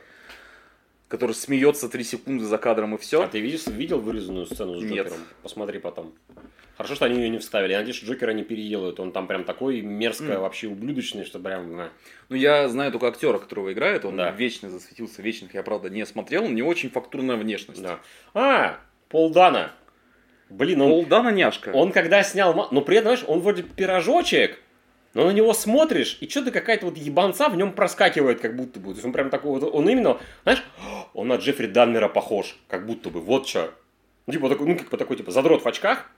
Который 1.09 1.33
смеется 1.35 1.89
три 1.89 2.05
секунды 2.05 2.45
за 2.45 2.59
кадром 2.59 2.95
и 2.95 2.99
все. 2.99 3.23
А 3.23 3.29
ты 3.29 3.41
видишь, 3.41 3.67
видел 3.67 4.01
вырезанную 4.01 4.47
сцену 4.47 4.79
с 4.81 4.83
Нет. 4.83 5.07
Джокером? 5.07 5.19
Посмотри 5.43 5.79
потом. 5.79 6.15
Хорошо, 6.77 6.95
что 6.95 7.05
они 7.05 7.21
ее 7.21 7.29
не 7.29 7.39
вставили. 7.39 7.73
Я 7.73 7.79
надеюсь, 7.79 7.97
что 7.97 8.07
Джокера 8.07 8.31
не 8.31 8.43
переделают. 8.43 8.99
Он 8.99 9.13
там 9.13 9.27
прям 9.27 9.45
такой 9.45 9.83
мерзко, 9.83 10.33
М. 10.33 10.41
вообще 10.41 10.69
ублюдочный, 10.69 11.25
что 11.25 11.39
прям... 11.39 11.77
на. 11.77 11.91
Ну, 12.31 12.37
я 12.37 12.67
знаю 12.69 12.91
только 12.93 13.09
актера, 13.09 13.39
которого 13.39 13.73
играет. 13.73 14.07
Он 14.07 14.17
Да. 14.17 14.31
вечно 14.31 14.71
засветился. 14.71 15.21
Вечных 15.21 15.53
я, 15.55 15.63
правда, 15.63 15.91
не 15.91 16.07
смотрел. 16.07 16.45
У 16.45 16.49
него 16.49 16.69
очень 16.71 16.89
фактурная 16.89 17.37
внешность. 17.37 17.83
Да. 17.83 18.01
А, 18.33 18.79
Пол 19.11 19.31
Дана. 19.31 19.73
Блин, 20.49 20.81
он, 20.81 20.89
Пол 20.91 21.07
Дана 21.07 21.31
няшка. 21.31 21.71
он 21.71 21.93
когда 21.93 22.23
снял... 22.23 22.69
Ну, 22.73 22.81
при 22.81 22.97
этом, 22.97 23.15
знаешь, 23.15 23.25
он 23.29 23.41
вроде 23.41 23.63
пирожочек, 23.63 24.59
но 25.15 25.27
на 25.27 25.31
него 25.31 25.53
смотришь, 25.53 26.19
и 26.21 26.29
что-то 26.29 26.51
какая-то 26.51 26.87
вот 26.87 26.97
ебанца 26.97 27.49
в 27.49 27.57
нем 27.57 27.73
проскакивает, 27.73 28.41
как 28.41 28.57
будто 28.57 28.81
бы. 28.81 28.87
То 28.87 28.93
есть 28.93 29.05
он 29.05 29.13
прям 29.13 29.31
такой 29.31 29.59
вот... 29.59 29.75
Он 29.75 29.89
именно, 29.89 30.19
знаешь, 30.45 30.63
он 31.13 31.29
на 31.29 31.37
Джеффри 31.37 31.67
Дамера 31.67 32.09
похож, 32.09 32.57
как 32.69 32.87
будто 32.87 33.11
бы. 33.11 33.21
Вот 33.21 33.47
что. 33.47 33.75
Ну, 34.27 34.33
типа 34.33 34.49
такой, 34.49 34.67
ну, 34.67 34.77
как 34.77 34.89
бы 34.89 34.97
такой, 34.97 35.17
типа, 35.17 35.31
задрот 35.31 35.63
в 35.63 35.69
очках. 35.69 36.11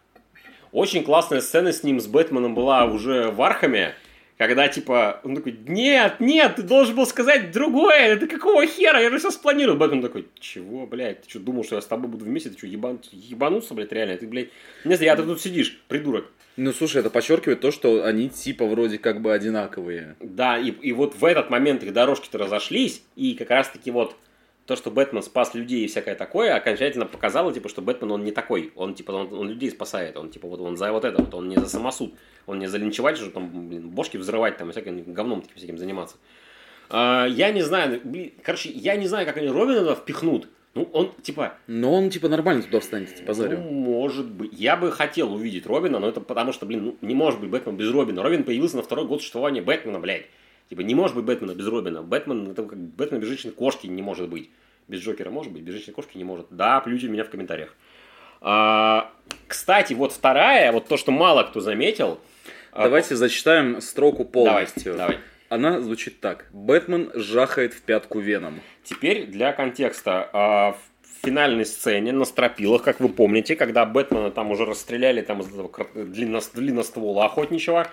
Очень 0.71 1.05
классная 1.05 1.41
сцена 1.41 1.73
с 1.73 1.83
ним, 1.83 2.01
с 2.01 2.07
Бэтменом 2.07 2.55
была 2.55 2.85
уже 2.85 3.31
в 3.31 3.41
Архаме, 3.43 3.95
когда, 4.37 4.67
типа, 4.67 5.21
он 5.23 5.37
такой, 5.37 5.57
нет, 5.67 6.19
нет, 6.19 6.57
ты 6.57 6.63
должен 6.63 6.97
был 6.97 7.07
сказать 7.07 7.53
другое, 7.53 8.15
это 8.15 8.27
какого 8.27 8.67
хера, 8.67 9.01
я 9.01 9.11
же 9.11 9.19
все 9.19 9.31
спланировал. 9.31 9.79
Бэтмен 9.79 10.03
такой, 10.03 10.29
чего, 10.41 10.87
блядь, 10.87 11.23
ты 11.23 11.31
что, 11.31 11.39
думал, 11.39 11.63
что 11.63 11.77
я 11.77 11.81
с 11.81 11.87
тобой 11.87 12.09
буду 12.09 12.25
вместе, 12.25 12.51
ты 12.51 12.59
что, 12.59 12.67
ебан... 12.67 13.01
ебанулся, 13.13 13.75
блядь, 13.75 13.93
реально, 13.93 14.17
ты, 14.17 14.27
блядь, 14.27 14.49
не 14.85 14.97
знаю, 14.97 15.13
я 15.13 15.17
ты 15.17 15.23
тут 15.23 15.41
сидишь, 15.41 15.81
придурок. 15.87 16.27
Ну, 16.57 16.73
слушай, 16.73 16.99
это 16.99 17.11
подчеркивает 17.11 17.61
то, 17.61 17.71
что 17.71 18.05
они 18.05 18.29
типа 18.29 18.67
вроде 18.67 18.99
как 18.99 19.21
бы 19.21 19.33
одинаковые. 19.33 20.17
Да, 20.21 20.57
и, 20.57 20.71
и 20.71 20.93
вот 20.93 21.17
в 21.17 21.25
этот 21.25 21.51
момент 21.51 21.83
их 21.83 21.93
дорожки-то 21.93 22.39
разошлись, 22.39 23.03
и 23.17 23.35
как 23.35 23.51
раз-таки 23.51 23.91
вот 23.91 24.17
то, 24.67 24.77
что 24.77 24.91
Бэтмен 24.91 25.23
спас 25.23 25.55
людей 25.55 25.85
и 25.85 25.89
всякое 25.89 26.15
такое, 26.15 26.55
окончательно 26.55 27.07
показало, 27.07 27.53
типа, 27.53 27.69
что 27.69 27.83
Бэтмен, 27.83 28.11
он 28.11 28.25
не 28.25 28.31
такой. 28.31 28.73
Он, 28.77 28.95
типа, 28.95 29.13
он, 29.13 29.33
он 29.33 29.49
людей 29.49 29.71
спасает. 29.71 30.17
Он, 30.17 30.31
типа, 30.31 30.49
вот 30.49 30.61
он 30.61 30.77
за 30.77 30.91
вот 30.93 31.05
это 31.05 31.21
вот. 31.21 31.35
Он 31.35 31.49
не 31.49 31.57
за 31.57 31.69
самосуд. 31.69 32.15
Он 32.47 32.59
не 32.59 32.67
за 32.67 32.79
линчевать, 32.79 33.17
что 33.17 33.31
там, 33.31 33.69
блин, 33.69 33.91
бошки 33.91 34.17
взрывать, 34.17 34.57
там, 34.57 34.71
всяким 34.71 35.13
говном 35.13 35.43
таким 35.43 35.57
всяким 35.57 35.79
заниматься. 35.79 36.17
А, 36.89 37.27
я 37.27 37.53
не 37.53 37.63
знаю, 37.63 38.01
блин, 38.05 38.33
короче, 38.43 38.71
я 38.71 38.97
не 38.97 39.07
знаю, 39.07 39.27
как 39.27 39.37
они 39.37 39.49
Робина 39.49 39.95
впихнут. 39.95 40.49
Ну, 40.75 40.89
он, 40.93 41.13
типа, 41.23 41.55
Но 41.69 41.93
он 41.93 42.11
типа 42.11 42.29
нормально 42.29 42.63
туда 42.63 42.81
встанет, 42.81 43.15
типа 43.15 43.33
зарю. 43.33 43.59
ну, 43.59 43.71
может 43.71 44.27
быть. 44.27 44.53
Я 44.53 44.77
бы 44.77 44.91
хотел 44.91 45.33
увидеть 45.33 45.67
Робина, 45.67 46.01
но 46.01 46.09
это 46.09 46.21
потому 46.21 46.53
что, 46.53 46.67
блин, 46.67 46.85
ну, 46.85 46.97
не 47.01 47.15
может 47.15 47.39
быть 47.41 47.49
Бэтмен 47.51 47.77
без 47.77 47.91
Робина. 47.93 48.23
Робин 48.23 48.43
появился 48.43 48.77
на 48.77 48.83
второй 48.83 49.07
год 49.07 49.21
существования 49.21 49.63
Бэтмена, 49.63 50.01
блядь. 50.01 50.27
Типа, 50.71 50.81
не 50.81 50.95
может 50.97 51.15
быть 51.15 51.25
Бэтмена 51.27 51.55
без 51.55 51.67
Робина. 51.69 52.03
Бэтмен, 52.03 52.51
это 52.51 52.65
как 52.65 52.77
Бэтмен 52.79 53.21
без 53.21 53.29
женщины 53.29 53.53
кошки 53.53 53.87
не 53.87 54.03
может 54.03 54.29
быть. 54.29 54.51
Без 54.89 55.01
Джокера 55.01 55.31
может 55.31 55.53
быть, 55.53 55.63
без 55.63 55.75
женщины 55.75 55.95
кошки 55.95 56.19
не 56.19 56.25
может. 56.25 56.47
Да, 56.51 56.81
плюйте 56.81 57.07
меня 57.09 57.25
в 57.25 57.31
комментариях. 57.31 57.75
А, 58.41 59.11
кстати, 59.47 59.95
вот 59.95 60.13
вторая, 60.13 60.73
вот 60.73 60.89
то, 60.89 60.97
что 60.97 61.13
мало 61.13 61.45
кто 61.45 61.61
заметил. 61.61 62.19
а, 62.73 62.83
Давайте 62.85 63.17
зачитаем 63.17 63.81
строку 63.81 64.25
давай, 64.25 64.67
полностью. 64.67 64.97
давай. 64.97 65.19
Она 65.55 65.81
звучит 65.81 66.21
так. 66.21 66.47
Бэтмен 66.53 67.11
жахает 67.15 67.75
в 67.75 67.83
пятку 67.83 68.19
Веном. 68.19 68.61
Теперь 68.83 69.27
для 69.27 69.53
контекста. 69.53 70.29
а, 70.33 70.73
В 70.73 71.27
финальной 71.27 71.65
сцене 71.65 72.13
на 72.13 72.25
стропилах, 72.27 72.83
как 72.83 73.01
вы 73.01 73.09
помните, 73.09 73.57
когда 73.57 73.87
Бэтмена 73.87 74.31
там 74.31 74.51
уже 74.51 74.65
расстреляли 74.67 75.23
там 75.23 75.41
из 75.41 75.49
этого 75.49 75.69
длиннос- 75.95 76.51
длинноствола 76.55 77.25
охотничьего, 77.25 77.87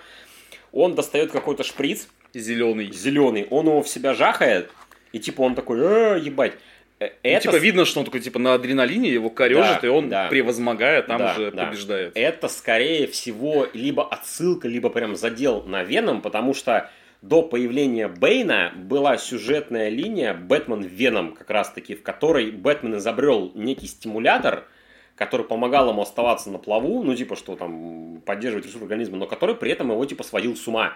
он 0.72 0.94
достает 0.94 1.30
какой-то 1.30 1.62
шприц 1.64 2.08
Зеленый. 2.34 2.90
зеленый, 2.92 3.46
он 3.50 3.66
его 3.66 3.82
в 3.82 3.88
себя 3.88 4.12
жахает, 4.14 4.70
и 5.12 5.18
типа 5.18 5.42
он 5.42 5.54
такой, 5.54 5.78
«Э, 5.80 6.18
ебать. 6.20 6.54
Э, 6.98 7.06
Ну, 7.08 7.30
Это, 7.30 7.42
типа 7.44 7.56
видно, 7.56 7.84
что 7.84 8.00
он 8.00 8.06
такой 8.06 8.20
типа 8.20 8.38
на 8.38 8.54
адреналине, 8.54 9.08
его 9.10 9.30
корежит, 9.30 9.80
Да, 9.82 9.86
и 9.86 9.90
он, 9.90 10.08
да. 10.08 10.28
превозмогая, 10.28 11.02
там 11.02 11.18
Да, 11.18 11.32
уже 11.32 11.50
да. 11.52 11.66
побеждает. 11.66 12.12
это 12.14 12.48
скорее 12.48 13.06
всего 13.06 13.66
либо 13.72 14.06
отсылка, 14.06 14.68
либо 14.68 14.88
прям 14.90 15.16
задел 15.16 15.62
на 15.62 15.84
Веном, 15.84 16.20
потому 16.22 16.52
что 16.54 16.90
до 17.22 17.42
появления 17.42 18.08
Бэйна 18.08 18.72
была 18.76 19.16
сюжетная 19.16 19.88
линия 19.88 20.34
Бэтмен 20.34 20.82
Веном, 20.82 21.34
как 21.34 21.50
раз 21.50 21.70
таки, 21.70 21.94
в 21.94 22.02
которой 22.02 22.50
Бэтмен 22.50 22.96
изобрел 22.96 23.52
некий 23.54 23.86
стимулятор, 23.86 24.66
который 25.14 25.46
помогал 25.46 25.90
ему 25.90 26.02
оставаться 26.02 26.50
на 26.50 26.58
плаву, 26.58 27.02
ну 27.04 27.14
типа 27.14 27.36
что 27.36 27.54
там 27.54 28.20
поддерживать 28.26 28.66
ресурс 28.66 28.82
организма, 28.82 29.16
но 29.16 29.26
который 29.26 29.54
при 29.54 29.70
этом 29.70 29.92
его 29.92 30.04
типа 30.04 30.24
сводил 30.24 30.56
с 30.56 30.66
ума. 30.66 30.94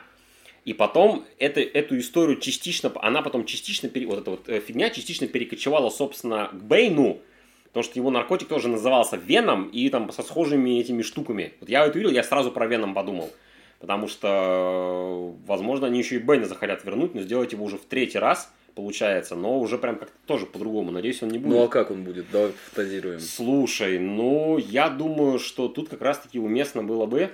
И 0.64 0.72
потом 0.72 1.24
это, 1.38 1.60
эту 1.60 1.96
историю 1.96 2.40
частично, 2.40 2.90
она 2.96 3.22
потом 3.22 3.44
частично, 3.44 3.88
пере- 3.88 4.08
вот 4.08 4.18
эта 4.18 4.30
вот 4.32 4.48
э, 4.48 4.58
фигня 4.58 4.90
частично 4.90 5.28
перекочевала, 5.28 5.90
собственно, 5.90 6.48
к 6.48 6.56
Бэйну, 6.56 7.20
потому 7.66 7.84
что 7.84 8.00
его 8.00 8.10
наркотик 8.10 8.48
тоже 8.48 8.66
назывался 8.66 9.16
Веном 9.16 9.68
и 9.68 9.88
там 9.90 10.10
со 10.10 10.24
схожими 10.24 10.80
этими 10.80 11.02
штуками. 11.02 11.52
Вот 11.60 11.68
я 11.68 11.86
это 11.86 11.96
видел, 11.96 12.10
я 12.10 12.24
сразу 12.24 12.50
про 12.50 12.66
Веном 12.66 12.94
подумал. 12.94 13.30
Потому 13.78 14.08
что, 14.08 15.34
возможно, 15.46 15.86
они 15.86 15.98
еще 15.98 16.16
и 16.16 16.18
Бэйна 16.18 16.46
захотят 16.46 16.84
вернуть, 16.84 17.14
но 17.14 17.22
сделать 17.22 17.52
его 17.52 17.64
уже 17.64 17.76
в 17.76 17.84
третий 17.84 18.18
раз, 18.18 18.52
получается, 18.74 19.36
но 19.36 19.60
уже 19.60 19.78
прям 19.78 19.96
как-то 19.96 20.16
тоже 20.26 20.46
по-другому. 20.46 20.90
Надеюсь, 20.90 21.22
он 21.22 21.28
не 21.28 21.38
будет. 21.38 21.54
Ну 21.54 21.62
а 21.64 21.68
как 21.68 21.90
он 21.90 22.04
будет? 22.04 22.26
Давай 22.30 22.52
фантазируем. 22.52 23.20
Слушай, 23.20 23.98
ну, 23.98 24.58
я 24.58 24.88
думаю, 24.88 25.38
что 25.38 25.68
тут 25.68 25.88
как 25.88 26.00
раз-таки 26.00 26.38
уместно 26.38 26.82
было 26.82 27.06
бы 27.06 27.30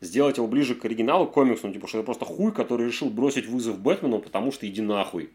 сделать 0.00 0.36
его 0.36 0.46
ближе 0.46 0.74
к 0.74 0.84
оригиналу, 0.84 1.26
к 1.26 1.32
комиксу, 1.32 1.66
ну, 1.66 1.72
типа, 1.72 1.88
что 1.88 1.98
это 1.98 2.06
просто 2.06 2.24
хуй, 2.24 2.52
который 2.52 2.86
решил 2.86 3.10
бросить 3.10 3.46
вызов 3.46 3.78
Бэтмену, 3.80 4.18
потому 4.20 4.52
что 4.52 4.66
иди 4.68 4.82
нахуй. 4.82 5.30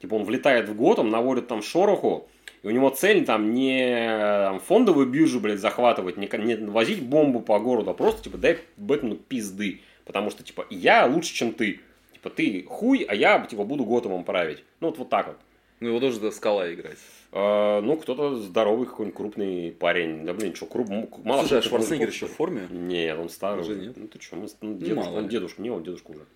Типа, 0.00 0.14
он 0.14 0.24
влетает 0.24 0.68
в 0.68 0.74
Готэм, 0.74 1.10
наводит 1.10 1.46
там 1.46 1.62
шороху, 1.62 2.28
и 2.62 2.66
у 2.66 2.70
него 2.70 2.90
цель 2.90 3.24
там 3.24 3.52
не 3.52 4.18
там, 4.44 4.60
фондовую 4.60 5.06
биржу, 5.06 5.40
блядь, 5.40 5.60
захватывать, 5.60 6.16
не, 6.16 6.28
не 6.38 6.56
возить 6.66 7.02
бомбу 7.02 7.40
по 7.40 7.58
городу, 7.58 7.90
а 7.90 7.94
просто, 7.94 8.24
типа, 8.24 8.38
дай 8.38 8.58
Бэтмену 8.76 9.16
пизды. 9.16 9.80
Потому 10.04 10.30
что, 10.30 10.42
типа, 10.42 10.66
я 10.70 11.06
лучше, 11.06 11.34
чем 11.34 11.52
ты. 11.52 11.80
Типа, 12.14 12.30
ты 12.30 12.64
хуй, 12.68 13.02
а 13.02 13.14
я, 13.14 13.38
типа, 13.46 13.64
буду 13.64 13.84
Готэмом 13.84 14.24
править. 14.24 14.64
Ну, 14.80 14.88
вот, 14.88 14.98
вот 14.98 15.08
так 15.08 15.28
вот. 15.28 15.36
Ну 15.80 15.88
его 15.88 16.00
должен 16.00 16.20
до 16.20 16.30
скала 16.30 16.72
играть. 16.72 16.98
А, 17.32 17.80
ну, 17.80 17.96
кто-то 17.96 18.36
здоровый, 18.36 18.86
какой-нибудь 18.86 19.16
крупный 19.16 19.70
парень. 19.72 20.26
Да, 20.26 20.34
блин, 20.34 20.54
что, 20.54 20.66
круп... 20.66 20.88
мало 21.24 21.40
Слушай, 21.40 21.58
а 21.58 21.62
Шварценеггер 21.62 22.08
еще 22.08 22.26
в 22.26 22.32
форме? 22.32 22.66
Нет, 22.70 23.18
он 23.18 23.30
старый. 23.30 23.62
Уже 23.62 23.76
нет? 23.76 23.96
Ну, 23.96 24.06
ты 24.08 24.20
что, 24.20 24.36
мы, 24.36 24.48
ну, 24.60 24.74
дедушка, 24.74 25.10
мало 25.10 25.18
он 25.18 25.28
дедушка, 25.28 25.62
не 25.62 25.70
он 25.70 25.82
дедушка 25.82 26.10
уже. 26.10 26.26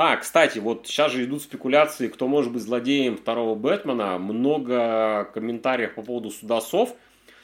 А, 0.00 0.16
кстати, 0.16 0.60
вот 0.60 0.86
сейчас 0.86 1.10
же 1.10 1.24
идут 1.24 1.42
спекуляции, 1.42 2.06
кто 2.06 2.28
может 2.28 2.52
быть 2.52 2.62
злодеем 2.62 3.16
второго 3.16 3.56
Бэтмена. 3.56 4.16
Много 4.18 5.28
комментариев 5.34 5.96
по 5.96 6.02
поводу 6.02 6.30
судасов. 6.30 6.94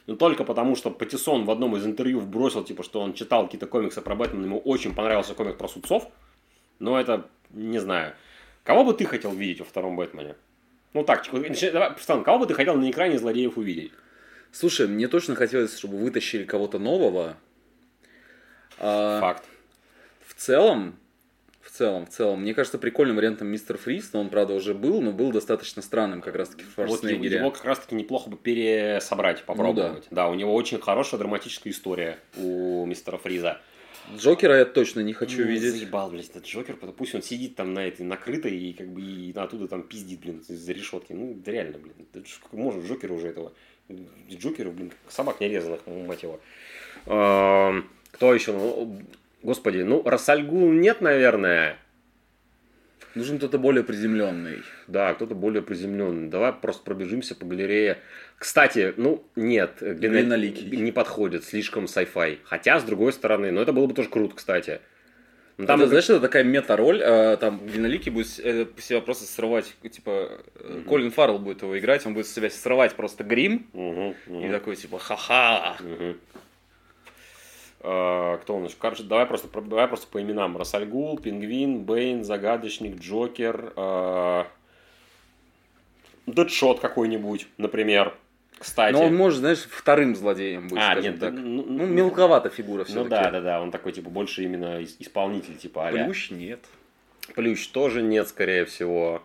Но 0.07 0.15
только 0.15 0.45
потому, 0.45 0.77
что 0.77 0.93
Патисон 0.93 1.47
в 1.47 1.51
одном 1.51 1.77
из 1.77 1.85
интервью 1.85 2.21
вбросил, 2.21 2.63
типа, 2.63 2.85
что 2.85 3.01
он 3.01 3.13
читал 3.13 3.47
какие-то 3.47 3.67
комиксы 3.67 4.01
про 4.03 4.15
Бэтмена, 4.15 4.45
ему 4.45 4.61
очень 4.61 4.95
понравился 4.95 5.35
комик 5.35 5.59
про 5.59 5.67
судцов. 5.67 6.09
Но 6.79 6.97
это, 7.01 7.27
не 7.51 7.81
знаю. 7.81 8.15
Кого 8.63 8.85
бы 8.85 8.95
ты 8.95 9.05
хотел 9.05 9.33
видеть 9.33 9.59
во 9.59 9.65
втором 9.65 9.97
Бэтмене? 9.97 10.37
Ну 10.93 11.03
так, 11.03 11.25
давай, 11.33 11.99
Стан, 11.99 12.23
кого 12.23 12.39
бы 12.39 12.47
ты 12.47 12.55
хотел 12.55 12.77
на 12.77 12.89
экране 12.89 13.19
злодеев 13.19 13.59
увидеть? 13.59 13.91
Слушай, 14.53 14.87
мне 14.87 15.09
точно 15.09 15.35
хотелось, 15.35 15.77
чтобы 15.77 15.97
вытащили 15.97 16.45
кого-то 16.45 16.79
нового. 16.79 17.37
А, 18.79 19.21
Факт. 19.21 19.45
в 20.25 20.35
целом, 20.35 20.95
целом, 21.77 22.07
в 22.07 22.11
целом, 22.11 22.43
мне 22.43 22.55
кажется, 22.55 22.79
прикольным 22.79 23.17
вариантом 23.17 23.49
Мистер 23.49 23.77
Фриз, 23.79 24.13
но 24.13 24.21
он, 24.21 24.29
правда, 24.29 24.55
уже 24.55 24.75
был, 24.75 25.01
но 25.03 25.13
был 25.13 25.33
достаточно 25.33 25.83
странным 25.83 26.21
как 26.21 26.37
раз-таки 26.37 26.63
в 26.65 26.77
Вот 26.87 27.03
его, 27.05 27.51
как 27.51 27.65
раз-таки 27.65 27.95
неплохо 27.95 28.31
бы 28.31 28.37
пересобрать, 28.37 29.43
попробовать. 29.45 30.07
да. 30.11 30.29
у 30.29 30.35
него 30.35 30.55
очень 30.55 30.81
хорошая 30.81 31.19
драматическая 31.19 31.73
история 31.73 32.19
у 32.37 32.85
мистера 32.87 33.17
Фриза. 33.19 33.61
Джокера 34.17 34.59
я 34.59 34.65
точно 34.67 35.01
не 35.01 35.15
хочу 35.15 35.39
Ну, 35.41 35.47
видеть. 35.47 35.73
Заебал, 35.73 36.11
блядь, 36.11 36.29
этот 36.29 36.45
Джокер, 36.45 36.75
потому- 36.75 36.93
пусть 36.93 37.15
он 37.15 37.23
сидит 37.23 37.57
там 37.57 37.73
на 37.73 37.87
этой 37.87 38.03
накрытой 38.05 38.55
и 38.57 38.73
как 38.75 38.89
бы 38.89 39.01
и 39.01 39.33
оттуда 39.35 39.67
там 39.67 39.83
пиздит, 39.83 40.21
блин, 40.21 40.45
из-за 40.47 40.73
решетки. 40.73 41.13
Ну, 41.15 41.35
да 41.45 41.51
реально, 41.53 41.79
блин, 41.79 41.95
это 42.13 42.23
можно 42.53 42.87
Джокера 42.87 43.13
уже 43.15 43.29
этого. 43.29 43.53
Джокера, 44.31 44.71
блин, 44.71 44.93
собак 45.09 45.41
нерезанных, 45.41 45.81
мать 45.87 46.23
его. 46.23 46.39
Кто 47.07 48.35
еще? 48.35 48.53
Ну, 49.45 49.49
Господи, 49.49 49.83
ну, 49.83 50.03
Рассальгул 50.03 50.73
нет, 50.73 51.03
наверное. 51.03 51.77
Нужен 53.15 53.37
кто-то 53.37 53.59
более 53.59 53.85
приземленный. 53.85 54.63
Да, 54.89 55.13
кто-то 55.13 55.35
более 55.35 55.61
приземленный. 55.63 56.29
Давай 56.31 56.53
просто 56.53 56.83
пробежимся 56.83 57.35
по 57.37 57.45
галерее. 57.45 57.99
Кстати, 58.39 58.95
ну, 58.97 59.23
нет, 59.37 59.77
Глина- 59.81 60.35
не 60.37 60.91
подходит, 60.93 61.45
слишком 61.45 61.85
sci-fi. 61.85 62.39
Хотя, 62.45 62.81
с 62.81 62.85
другой 62.85 63.13
стороны, 63.13 63.53
но 63.53 63.61
это 63.61 63.73
было 63.75 63.87
бы 63.87 63.93
тоже 63.95 64.09
круто, 64.09 64.35
кстати. 64.35 64.81
Ну, 65.59 65.67
Там, 65.67 65.79
Там, 65.79 65.89
знаешь, 65.91 66.05
это 66.11 66.19
такая 66.21 66.43
мета-роль, 66.43 67.01
а, 67.05 67.37
там 67.37 67.65
Длинноликий 67.69 68.11
будет 68.11 68.27
э, 68.43 68.67
себя 68.79 69.01
просто 69.01 69.25
срывать, 69.27 69.73
типа, 69.89 70.41
э, 70.57 70.83
Колин 70.89 71.13
Фаррелл 71.13 71.39
будет 71.39 71.63
его 71.63 71.79
играть, 71.79 72.05
он 72.07 72.15
будет 72.15 72.27
себя 72.27 72.51
срывать 72.51 72.95
просто 72.95 73.23
грим, 73.23 73.69
Мгм, 73.73 74.15
и 74.27 74.31
мгм. 74.47 74.51
такой, 74.53 74.75
типа, 74.75 74.99
ха-ха. 74.99 75.77
Мгм. 75.81 76.17
А, 77.87 78.39
Кто 78.39 78.57
у 78.57 78.61
нас? 78.61 78.75
Короче, 78.79 79.03
давай 79.03 79.27
просто, 79.27 79.47
про- 79.49 79.61
давай 79.61 79.87
просто 79.89 80.07
по 80.07 80.21
именам. 80.21 80.57
Рассальгул, 80.57 81.19
Пингвин, 81.19 81.85
Бэйн, 81.85 82.25
Загадочник, 82.25 82.99
Джокер, 82.99 83.73
а, 83.77 84.47
Дэдшот 86.27 86.81
какой-нибудь, 86.81 87.47
например. 87.59 88.15
Кстати. 88.59 88.93
Но 88.95 89.05
он 89.05 89.15
может, 89.17 89.41
знаешь, 89.41 89.59
вторым 89.69 90.17
злодеем 90.17 90.69
быть, 90.69 90.79
а, 90.81 90.95
нет, 90.95 91.21
так. 91.21 91.35
ну, 91.35 91.63
Ну, 91.69 91.87
мелковата 91.87 92.49
фигура 92.49 92.85
все 92.85 93.03
Ну 93.03 93.09
да, 93.09 93.31
да, 93.31 93.41
да, 93.43 93.61
он 93.61 93.71
такой, 93.71 93.93
типа, 93.93 94.09
больше 94.09 94.43
именно 94.45 94.81
ис- 94.81 94.97
исполнитель, 95.01 95.57
типа, 95.57 95.89
а-ля. 95.89 96.05
Плющ 96.07 96.31
нет. 96.31 96.61
Плющ 97.35 97.67
тоже 97.69 98.01
нет, 98.03 98.29
скорее 98.29 98.65
всего. 98.65 99.23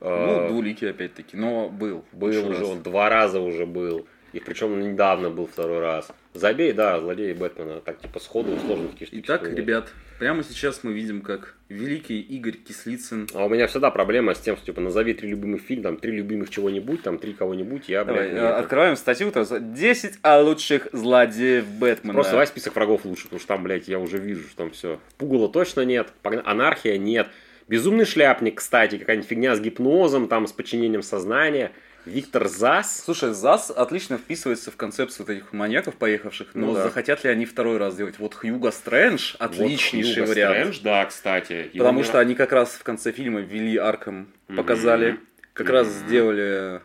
Ну, 0.00 0.06
А, 0.44 0.48
двуликий 0.48 0.88
опять-таки, 0.90 1.36
но 1.36 1.68
был. 1.68 2.04
Был 2.12 2.28
еще 2.28 2.46
уже, 2.46 2.60
раз. 2.60 2.68
он 2.68 2.82
два 2.82 3.08
раза 3.08 3.40
уже 3.40 3.66
был. 3.66 4.06
И 4.32 4.38
причем 4.40 4.78
недавно 4.80 5.30
был 5.30 5.46
второй 5.46 5.80
раз. 5.80 6.12
Забей, 6.34 6.72
да, 6.72 7.00
злодей 7.00 7.32
Бэтмена. 7.32 7.80
Так, 7.80 8.00
типа, 8.00 8.20
сходу 8.20 8.56
сложно 8.64 8.88
такие 8.88 9.06
штуки 9.06 9.22
Итак, 9.24 9.40
вспоминать. 9.40 9.58
ребят, 9.66 9.92
прямо 10.18 10.42
сейчас 10.44 10.84
мы 10.84 10.92
видим, 10.92 11.22
как 11.22 11.54
великий 11.68 12.20
Игорь 12.20 12.56
Кислицын 12.56 13.26
А 13.34 13.46
у 13.46 13.48
меня 13.48 13.66
всегда 13.66 13.90
проблема 13.90 14.34
с 14.34 14.38
тем, 14.38 14.56
что, 14.56 14.66
типа, 14.66 14.80
назови 14.80 15.14
три 15.14 15.28
любимых 15.30 15.62
фильма, 15.62 15.84
там, 15.84 15.96
три 15.96 16.12
любимых 16.12 16.50
чего-нибудь, 16.50 17.02
там, 17.02 17.18
три 17.18 17.32
кого-нибудь, 17.32 17.88
я, 17.88 18.04
Давай, 18.04 18.22
блядь, 18.24 18.32
не 18.34 18.38
э, 18.38 18.42
это. 18.42 18.58
открываем 18.58 18.96
статью. 18.96 19.32
есть 19.34 19.72
10 19.72 20.18
лучших 20.42 20.88
злодеев 20.92 21.66
Бэтмена. 21.66 22.14
Просто 22.14 22.32
давай 22.32 22.46
список 22.46 22.74
врагов 22.74 23.04
лучше, 23.04 23.24
потому 23.24 23.40
что 23.40 23.48
там, 23.48 23.62
блядь, 23.64 23.88
я 23.88 23.98
уже 23.98 24.18
вижу, 24.18 24.46
что 24.48 24.56
там 24.56 24.70
все. 24.70 25.00
Пугало 25.16 25.48
точно 25.48 25.82
нет, 25.82 26.08
анархия 26.22 26.98
нет. 26.98 27.28
Безумный 27.68 28.06
шляпник, 28.06 28.56
кстати, 28.58 28.96
какая-нибудь 28.96 29.28
фигня 29.28 29.54
с 29.54 29.60
гипнозом, 29.60 30.28
там, 30.28 30.46
с 30.46 30.52
подчинением 30.52 31.02
сознания. 31.02 31.72
Виктор 32.06 32.48
Зас. 32.48 33.02
Слушай, 33.04 33.32
ЗАС 33.34 33.70
отлично 33.70 34.16
вписывается 34.18 34.70
в 34.70 34.76
концепцию 34.76 35.26
вот 35.26 35.32
этих 35.34 35.52
маньяков, 35.52 35.96
поехавших, 35.96 36.54
но 36.54 36.68
Ну 36.68 36.74
да. 36.74 36.84
захотят 36.84 37.22
ли 37.24 37.30
они 37.30 37.44
второй 37.44 37.76
раз 37.76 37.94
сделать? 37.94 38.18
Вот 38.18 38.34
Хьюго 38.34 38.70
Стрэндж 38.70 39.34
отличнейший 39.38 40.22
Вот 40.22 40.28
Хьюго 40.28 40.34
вариант. 40.34 40.56
Стрэндж, 40.56 40.80
да, 40.82 41.04
кстати. 41.06 41.70
Потому 41.76 42.04
что 42.04 42.18
они 42.18 42.34
как 42.34 42.52
раз 42.52 42.70
в 42.74 42.82
конце 42.82 43.12
фильма 43.12 43.40
ввели 43.40 43.76
Арком, 43.76 44.28
показали, 44.56 45.18
как 45.52 45.68
раз 45.70 45.86
Мгм. 45.88 46.06
сделали... 46.08 46.80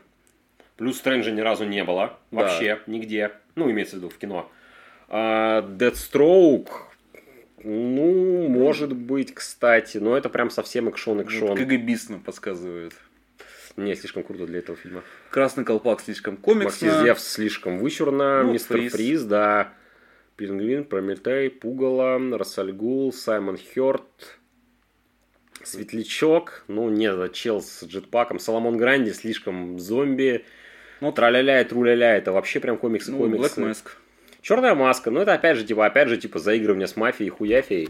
Плюс 0.75 0.97
Стрэнджа 0.97 1.31
ни 1.31 1.39
разу 1.41 1.65
не 1.65 1.83
было. 1.83 2.17
Да. 2.31 2.41
Вообще, 2.41 2.79
нигде. 2.87 3.31
Ну, 3.55 3.69
имеется 3.69 3.95
в 3.95 3.99
виду 3.99 4.09
в 4.09 4.17
кино. 4.17 4.51
А, 5.07 5.61
Deathstroke, 5.61 6.69
ну, 7.63 8.47
может 8.49 8.91
быть, 8.93 9.33
кстати. 9.35 9.99
Но 9.99 10.17
это 10.17 10.29
прям 10.29 10.49
совсем 10.49 10.89
экшон-экшон. 10.89 11.49
Вот 11.49 11.59
КГБист 11.59 12.09
нам 12.09 12.19
подсказывает. 12.21 12.93
Не, 13.75 13.95
слишком 13.95 14.23
круто 14.23 14.45
для 14.45 14.59
этого 14.59 14.77
фильма. 14.77 15.03
Красный 15.29 15.63
колпак 15.63 16.01
слишком 16.01 16.37
комиксно. 16.37 17.03
Зевс 17.03 17.23
слишком 17.27 17.79
вычурно. 17.79 18.43
Ну, 18.43 18.53
Мистер 18.53 18.77
Фриз. 18.77 18.91
Фриз. 18.93 19.23
да. 19.23 19.73
Пингвин, 20.35 20.83
Прометей, 20.83 21.49
Пугало, 21.49 22.19
Рассальгул, 22.37 23.13
Саймон 23.13 23.57
Хёрд, 23.57 24.39
Светлячок, 25.63 26.65
ну 26.67 26.91
это 26.91 27.29
чел 27.33 27.61
с 27.61 27.83
джетпаком, 27.83 28.39
Соломон 28.39 28.77
Гранди 28.77 29.11
слишком 29.11 29.79
зомби, 29.79 30.45
ну 31.01 31.11
траля-ля 31.11 31.61
и 31.61 31.65
труля-ля, 31.65 32.17
это 32.17 32.31
вообще 32.31 32.59
прям 32.59 32.77
комиксы 32.77 33.11
Ну, 33.11 33.19
комиксы. 33.19 33.61
Black 33.61 33.69
Mask. 33.69 33.83
Черная 34.41 34.75
маска, 34.75 35.09
ну 35.09 35.21
это 35.21 35.33
опять 35.33 35.57
же, 35.57 35.63
типа, 35.63 35.85
опять 35.85 36.09
же, 36.09 36.17
типа, 36.17 36.39
заигрывание 36.39 36.87
с 36.87 36.97
мафией, 36.97 37.29
хуяфией. 37.29 37.89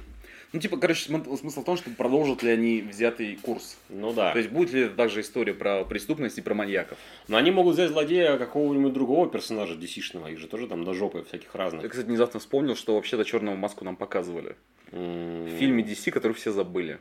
Ну, 0.53 0.59
типа, 0.59 0.77
короче, 0.77 1.05
см- 1.05 1.35
смысл 1.37 1.61
в 1.61 1.65
том, 1.65 1.77
что 1.77 1.89
продолжат 1.89 2.43
ли 2.43 2.51
они 2.51 2.81
взятый 2.81 3.35
курс. 3.41 3.75
Ну 3.89 4.13
да. 4.13 4.31
То 4.33 4.37
есть, 4.37 4.51
будет 4.51 4.71
ли 4.71 4.81
это 4.81 4.95
также 4.95 5.21
история 5.21 5.53
про 5.55 5.83
преступность 5.83 6.37
и 6.37 6.41
про 6.41 6.53
маньяков. 6.53 6.97
Но 7.27 7.37
они 7.37 7.49
могут 7.49 7.73
взять 7.73 7.89
злодея 7.89 8.37
какого-нибудь 8.37 8.93
другого 8.93 9.27
персонажа 9.27 9.73
DC-шного, 9.73 10.31
их 10.31 10.37
же 10.37 10.47
тоже 10.47 10.67
там 10.67 10.83
до 10.85 10.93
жопы 10.93 11.23
всяких 11.27 11.49
Я, 11.53 11.59
разных. 11.59 11.89
кстати, 11.89 12.05
внезапно 12.05 12.39
вспомнил, 12.39 12.75
что 12.75 12.93
вообще-то 12.95 13.25
черную 13.25 13.57
маску 13.57 13.83
нам 13.83 13.95
показывали. 13.95 14.55
М, 14.91 15.45
В 15.45 15.49
фильме 15.57 15.83
DC, 15.83 16.11
который 16.11 16.33
все 16.33 16.51
забыли. 16.51 16.99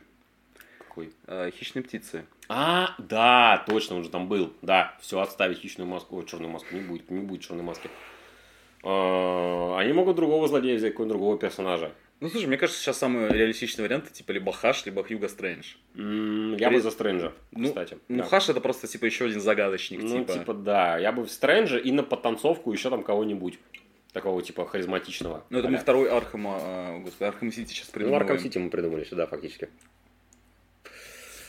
Какой? 0.79 1.11
Э, 1.27 1.51
Хищные 1.55 1.83
птицы. 1.83 2.25
А, 2.49 2.95
да, 2.97 3.63
точно, 3.67 3.97
он 3.97 4.03
же 4.03 4.09
там 4.09 4.27
был. 4.27 4.51
Да, 4.63 4.97
все, 4.99 5.19
отставить 5.19 5.59
хищную 5.59 5.87
маску, 5.87 6.17
ой, 6.17 6.25
черную 6.25 6.51
маску, 6.51 6.73
не 6.73 6.81
будет, 6.81 7.09
не 7.11 7.19
будет 7.21 7.41
черной 7.41 7.63
маски. 7.63 7.87
А, 8.83 9.77
Они 9.79 9.93
могут 9.93 10.15
другого 10.15 10.47
злодея 10.47 10.75
взять, 10.75 10.91
какого-нибудь 10.93 11.13
другого 11.17 11.37
персонажа. 11.37 11.91
Ну, 12.23 12.29
слушай, 12.29 12.45
мне 12.45 12.55
кажется, 12.55 12.81
сейчас 12.81 12.99
самый 12.99 13.27
реалистичный 13.27 13.83
вариант, 13.83 14.09
типа, 14.13 14.31
либо 14.31 14.53
Хаш, 14.53 14.85
либо 14.85 15.03
Хьюго 15.03 15.27
Стрэндж. 15.27 15.73
М, 15.97 16.55
Я 16.55 16.69
бы 16.69 16.75
При- 16.75 16.81
за 16.81 16.91
Стрэнджа, 16.91 17.33
Ну, 17.51 17.67
кстати. 17.67 17.97
Ну, 18.07 18.19
да. 18.19 18.23
Хаш 18.23 18.47
это 18.47 18.61
просто, 18.61 18.87
типа, 18.87 19.03
еще 19.03 19.25
один 19.25 19.41
загадочник, 19.41 20.01
Ну, 20.01 20.19
типа. 20.19 20.33
типа, 20.33 20.53
да, 20.53 20.97
я 20.97 21.11
бы 21.11 21.25
в 21.25 21.29
Стрэнджа 21.29 21.77
и 21.77 21.91
на 21.91 22.01
подтанцовку 22.01 22.71
еще 22.71 22.89
там 22.89 23.03
кого-нибудь. 23.03 23.59
Такого, 24.13 24.41
типа, 24.41 24.65
харизматичного. 24.65 25.43
Ну, 25.49 25.57
это 25.59 25.67
мы 25.67 25.73
А-ля. 25.73 25.81
второй 25.81 26.09
Архама, 26.09 26.57
а, 26.61 26.99
господи, 26.99 27.27
Arkham 27.27 27.51
City 27.51 27.71
сейчас 27.73 27.87
Ну, 27.87 27.93
придумываем. 27.93 28.21
Arkham 28.23 28.39
City 28.39 28.57
мы 28.57 28.69
придумали 28.69 29.03
сюда, 29.03 29.27
фактически. 29.27 29.67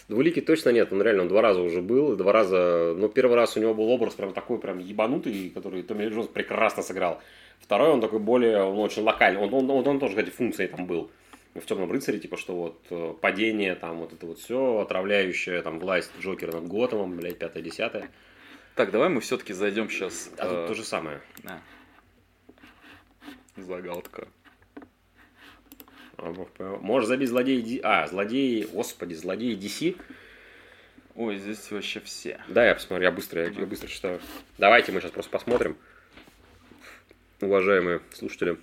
Двуликий 0.09 0.43
точно 0.43 0.71
нет, 0.71 0.93
он 0.93 1.01
реально 1.03 1.23
он 1.23 1.29
два 1.29 1.41
раза 1.41 1.61
уже 1.61 1.83
был, 1.83 2.17
два 2.17 2.33
раза, 2.33 2.95
ну, 2.97 3.09
первый 3.09 3.37
раз 3.37 3.57
у 3.57 3.61
него 3.61 3.75
был 3.75 3.89
образ 3.91 4.15
прям 4.15 4.33
такой 4.33 4.59
прям 4.59 4.79
ебанутый, 4.81 5.51
который 5.55 5.85
Томми 5.85 6.07
Джонс 6.09 6.27
прекрасно 6.27 6.83
сыграл. 6.83 7.23
Второй 7.61 7.91
он 7.91 8.01
такой 8.01 8.19
более, 8.19 8.63
он 8.63 8.79
очень 8.79 9.03
локальный, 9.03 9.41
он, 9.41 9.53
он, 9.53 9.71
он, 9.71 9.87
он 9.87 9.99
тоже, 9.99 10.15
кстати, 10.15 10.31
функцией 10.31 10.69
там 10.69 10.87
был. 10.87 11.11
В 11.55 11.65
темном 11.67 11.91
рыцаре, 11.91 12.19
типа, 12.19 12.37
что 12.37 12.55
вот 12.55 12.81
э, 12.91 13.15
падение, 13.21 13.77
там, 13.77 13.99
вот 13.99 14.13
это 14.13 14.27
вот 14.27 14.39
все, 14.39 14.81
отравляющая 14.81 15.63
там 15.63 15.79
власть 15.79 16.11
Джокера 16.21 16.53
над 16.53 16.67
Готэмом, 16.67 17.17
блядь, 17.17 17.39
пятое-десятое. 17.39 18.11
Так, 18.75 18.91
давай 18.91 19.09
мы 19.09 19.21
все-таки 19.21 19.53
зайдем 19.53 19.89
сейчас. 19.89 20.31
А 20.37 20.49
тут 20.49 20.67
то 20.67 20.75
же 20.75 20.83
самое. 20.83 21.21
Загадка. 23.57 24.27
А, 26.17 26.33
бог 26.33 26.51
поймал. 26.51 26.79
Можешь 26.81 27.09
забить 27.09 27.29
злодеи... 27.29 27.81
А, 27.83 28.07
злодеи... 28.09 28.67
Господи, 28.73 29.15
злодеи 29.15 29.57
DC. 29.57 29.97
Ой, 31.15 31.39
здесь 31.39 31.71
вообще 31.71 32.01
все. 32.01 32.41
Да, 32.49 32.67
я 32.67 32.75
посмотрю, 32.75 33.05
я 33.05 33.13
быстро, 33.13 33.43
я, 33.43 33.51
я 33.51 33.67
быстро 33.67 33.87
читаю. 33.87 34.21
Давайте 34.59 34.91
мы 34.91 35.01
сейчас 35.01 35.13
просто 35.13 35.31
посмотрим. 35.31 35.77
Уважаемые 37.41 38.01
слушатели. 38.13 38.57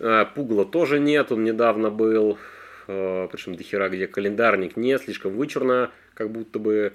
А, 0.00 0.24
Пугла 0.24 0.64
тоже 0.64 0.98
нет, 0.98 1.32
он 1.32 1.44
недавно 1.44 1.90
был. 1.90 2.38
А, 2.86 3.28
Причем 3.28 3.54
до 3.54 3.62
хера, 3.62 3.88
где 3.88 4.06
календарник 4.06 4.76
нет, 4.76 5.02
слишком 5.02 5.32
вычурно, 5.32 5.90
как 6.14 6.30
будто 6.30 6.58
бы. 6.58 6.92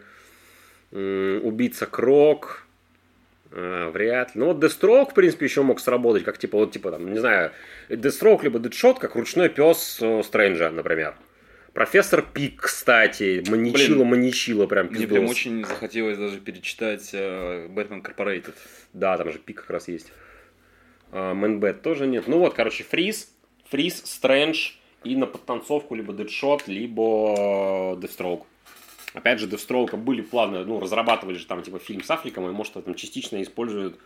Убийца 0.91 1.85
Крок. 1.87 2.63
А, 3.55 3.91
вряд 3.91 4.33
ли. 4.35 4.39
Ну 4.41 4.47
вот 4.47 4.59
Дестрок, 4.59 5.11
в 5.11 5.13
принципе, 5.13 5.45
еще 5.45 5.61
мог 5.61 5.79
сработать, 5.79 6.23
как 6.23 6.37
типа, 6.39 6.57
вот 6.57 6.71
типа 6.71 6.91
там, 6.91 7.13
не 7.13 7.19
знаю, 7.19 7.51
Дестрок 7.87 8.43
либо 8.43 8.57
Дедшот, 8.59 8.99
как 8.99 9.15
ручной 9.15 9.49
пес 9.49 9.99
э, 10.01 10.23
Стрэнджа, 10.23 10.71
например. 10.71 11.13
Профессор 11.73 12.21
Пик, 12.21 12.61
кстати, 12.61 13.43
маничила, 13.49 14.03
маничила, 14.03 14.67
прям 14.67 14.87
Мне 14.87 15.01
пиздос. 15.01 15.09
прям 15.09 15.25
очень 15.27 15.65
захотелось 15.65 16.17
даже 16.17 16.39
перечитать 16.39 17.09
э, 17.13 17.67
Бэтмен 17.67 18.01
Корпорейтед. 18.01 18.55
Да, 18.93 19.17
там 19.17 19.31
же 19.31 19.39
пик 19.39 19.61
как 19.61 19.69
раз 19.71 19.87
есть. 19.87 20.11
Мэнбет 21.13 21.81
тоже 21.81 22.07
нет. 22.07 22.27
Ну 22.27 22.39
вот, 22.39 22.53
короче, 22.53 22.83
Фриз, 22.83 23.31
Фриз, 23.69 24.03
Стрэндж 24.05 24.71
и 25.03 25.15
на 25.15 25.27
подтанцовку 25.27 25.95
либо 25.95 26.13
Дэдшот, 26.13 26.67
либо 26.67 27.97
Дефстроук. 28.01 28.45
Опять 29.13 29.39
же, 29.39 29.47
Дефстроука 29.47 29.95
были 29.95 30.21
плавно, 30.21 30.65
ну, 30.65 30.79
разрабатывали 30.79 31.37
же 31.37 31.45
там, 31.45 31.61
типа, 31.61 31.79
фильм 31.79 32.03
с 32.03 32.09
Аффлеком, 32.09 32.47
и, 32.47 32.51
может, 32.51 32.73
там 32.73 32.95
частично 32.95 33.41
используют. 33.41 33.99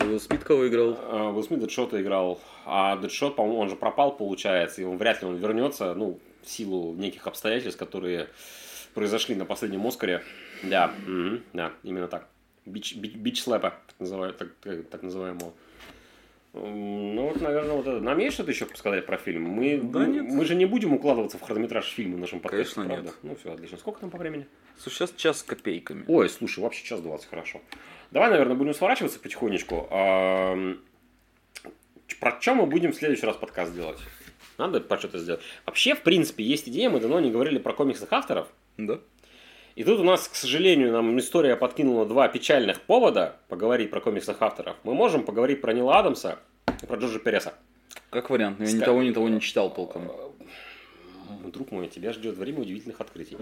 Уилл 0.00 0.20
Смит 0.20 0.44
кого 0.44 0.68
играл? 0.68 0.92
Э, 0.92 1.30
Уилл 1.32 1.42
Смит 1.42 1.60
Дэдшота 1.60 2.00
играл, 2.00 2.40
а 2.64 2.96
Дэдшот, 2.96 3.36
по-моему, 3.36 3.58
он 3.58 3.68
же 3.68 3.76
пропал, 3.76 4.16
получается, 4.16 4.80
и 4.80 4.84
он 4.84 4.98
вряд 4.98 5.20
ли 5.20 5.28
он 5.28 5.36
вернется, 5.36 5.94
ну, 5.94 6.20
в 6.42 6.48
силу 6.48 6.94
неких 6.94 7.26
обстоятельств, 7.26 7.78
которые 7.78 8.28
произошли 8.94 9.34
на 9.34 9.44
последнем 9.44 9.86
Оскаре. 9.86 10.22
Да, 10.62 10.92
мгм, 11.06 11.42
да, 11.52 11.72
именно 11.82 12.08
так. 12.08 12.28
Бич, 12.64 12.94
бич, 12.94 13.14
бич 13.14 13.42
слэпа, 13.42 13.70
так, 13.70 13.96
называют, 13.98 14.38
так, 14.38 14.48
так, 14.62 14.86
так 14.88 15.02
называемого. 15.02 15.52
Ну 16.54 17.28
вот, 17.28 17.40
наверное, 17.40 17.72
вот 17.76 17.86
это. 17.86 18.00
Нам 18.00 18.18
есть 18.18 18.34
что-то 18.34 18.50
еще 18.50 18.66
сказать 18.74 19.06
про 19.06 19.16
фильм? 19.16 19.44
Мы, 19.44 19.78
Да 19.82 20.00
мы, 20.00 20.06
нет. 20.06 20.24
мы 20.26 20.44
же 20.44 20.54
не 20.54 20.66
будем 20.66 20.92
укладываться 20.92 21.38
в 21.38 21.40
хронометраж 21.40 21.86
фильма 21.86 22.16
в 22.16 22.20
нашем 22.20 22.40
подкасте, 22.40 22.74
Конечно, 22.74 22.94
правда? 22.94 23.04
нет. 23.10 23.14
Ну 23.22 23.36
все, 23.36 23.52
отлично. 23.54 23.78
Сколько 23.78 24.00
там 24.00 24.10
по 24.10 24.18
времени? 24.18 24.46
Слушай, 24.78 24.96
сейчас 24.96 25.12
час 25.16 25.38
с 25.38 25.42
копейками. 25.42 26.04
Ой, 26.08 26.28
слушай, 26.28 26.60
вообще 26.60 26.84
час 26.84 27.00
20, 27.00 27.26
хорошо. 27.30 27.62
Давай, 28.10 28.28
наверное, 28.30 28.54
будем 28.54 28.74
сворачиваться 28.74 29.18
потихонечку. 29.18 29.86
Ч- 32.06 32.16
Про 32.20 32.32
чем 32.40 32.58
мы 32.58 32.66
будем 32.66 32.92
в 32.92 32.96
следующий 32.96 33.24
раз 33.24 33.36
подкаст 33.36 33.74
делать? 33.74 33.98
Надо 34.58 34.80
про 34.82 34.98
что-то 34.98 35.18
сделать. 35.18 35.40
Вообще, 35.64 35.94
в 35.94 36.02
принципе, 36.02 36.44
есть 36.44 36.68
идея, 36.68 36.90
мы 36.90 37.00
давно 37.00 37.18
не 37.20 37.30
говорили 37.30 37.58
про 37.58 37.72
комиксных 37.72 38.12
авторов. 38.12 38.48
Да? 38.76 39.00
И 39.74 39.84
тут 39.84 40.00
у 40.00 40.04
нас, 40.04 40.28
к 40.28 40.34
сожалению, 40.34 40.92
нам 40.92 41.18
история 41.18 41.56
подкинула 41.56 42.04
два 42.04 42.28
печальных 42.28 42.82
повода 42.82 43.36
поговорить 43.48 43.90
про 43.90 44.00
комиксных 44.00 44.42
авторов. 44.42 44.76
Мы 44.84 44.92
можем 44.94 45.24
поговорить 45.24 45.62
про 45.62 45.72
Нила 45.72 45.98
Адамса 45.98 46.38
и 46.82 46.86
про 46.86 46.96
Джорджа 46.98 47.18
Переса. 47.18 47.54
Как 48.10 48.28
вариант, 48.28 48.60
я 48.60 48.70
ни 48.70 48.80
того, 48.80 49.02
ни 49.02 49.12
того 49.12 49.28
не 49.30 49.40
читал 49.40 49.72
толком. 49.72 50.10
Друг 51.44 51.70
мой, 51.70 51.88
тебя 51.88 52.12
ждет 52.12 52.36
время 52.36 52.60
удивительных 52.60 53.00
открытий. 53.00 53.38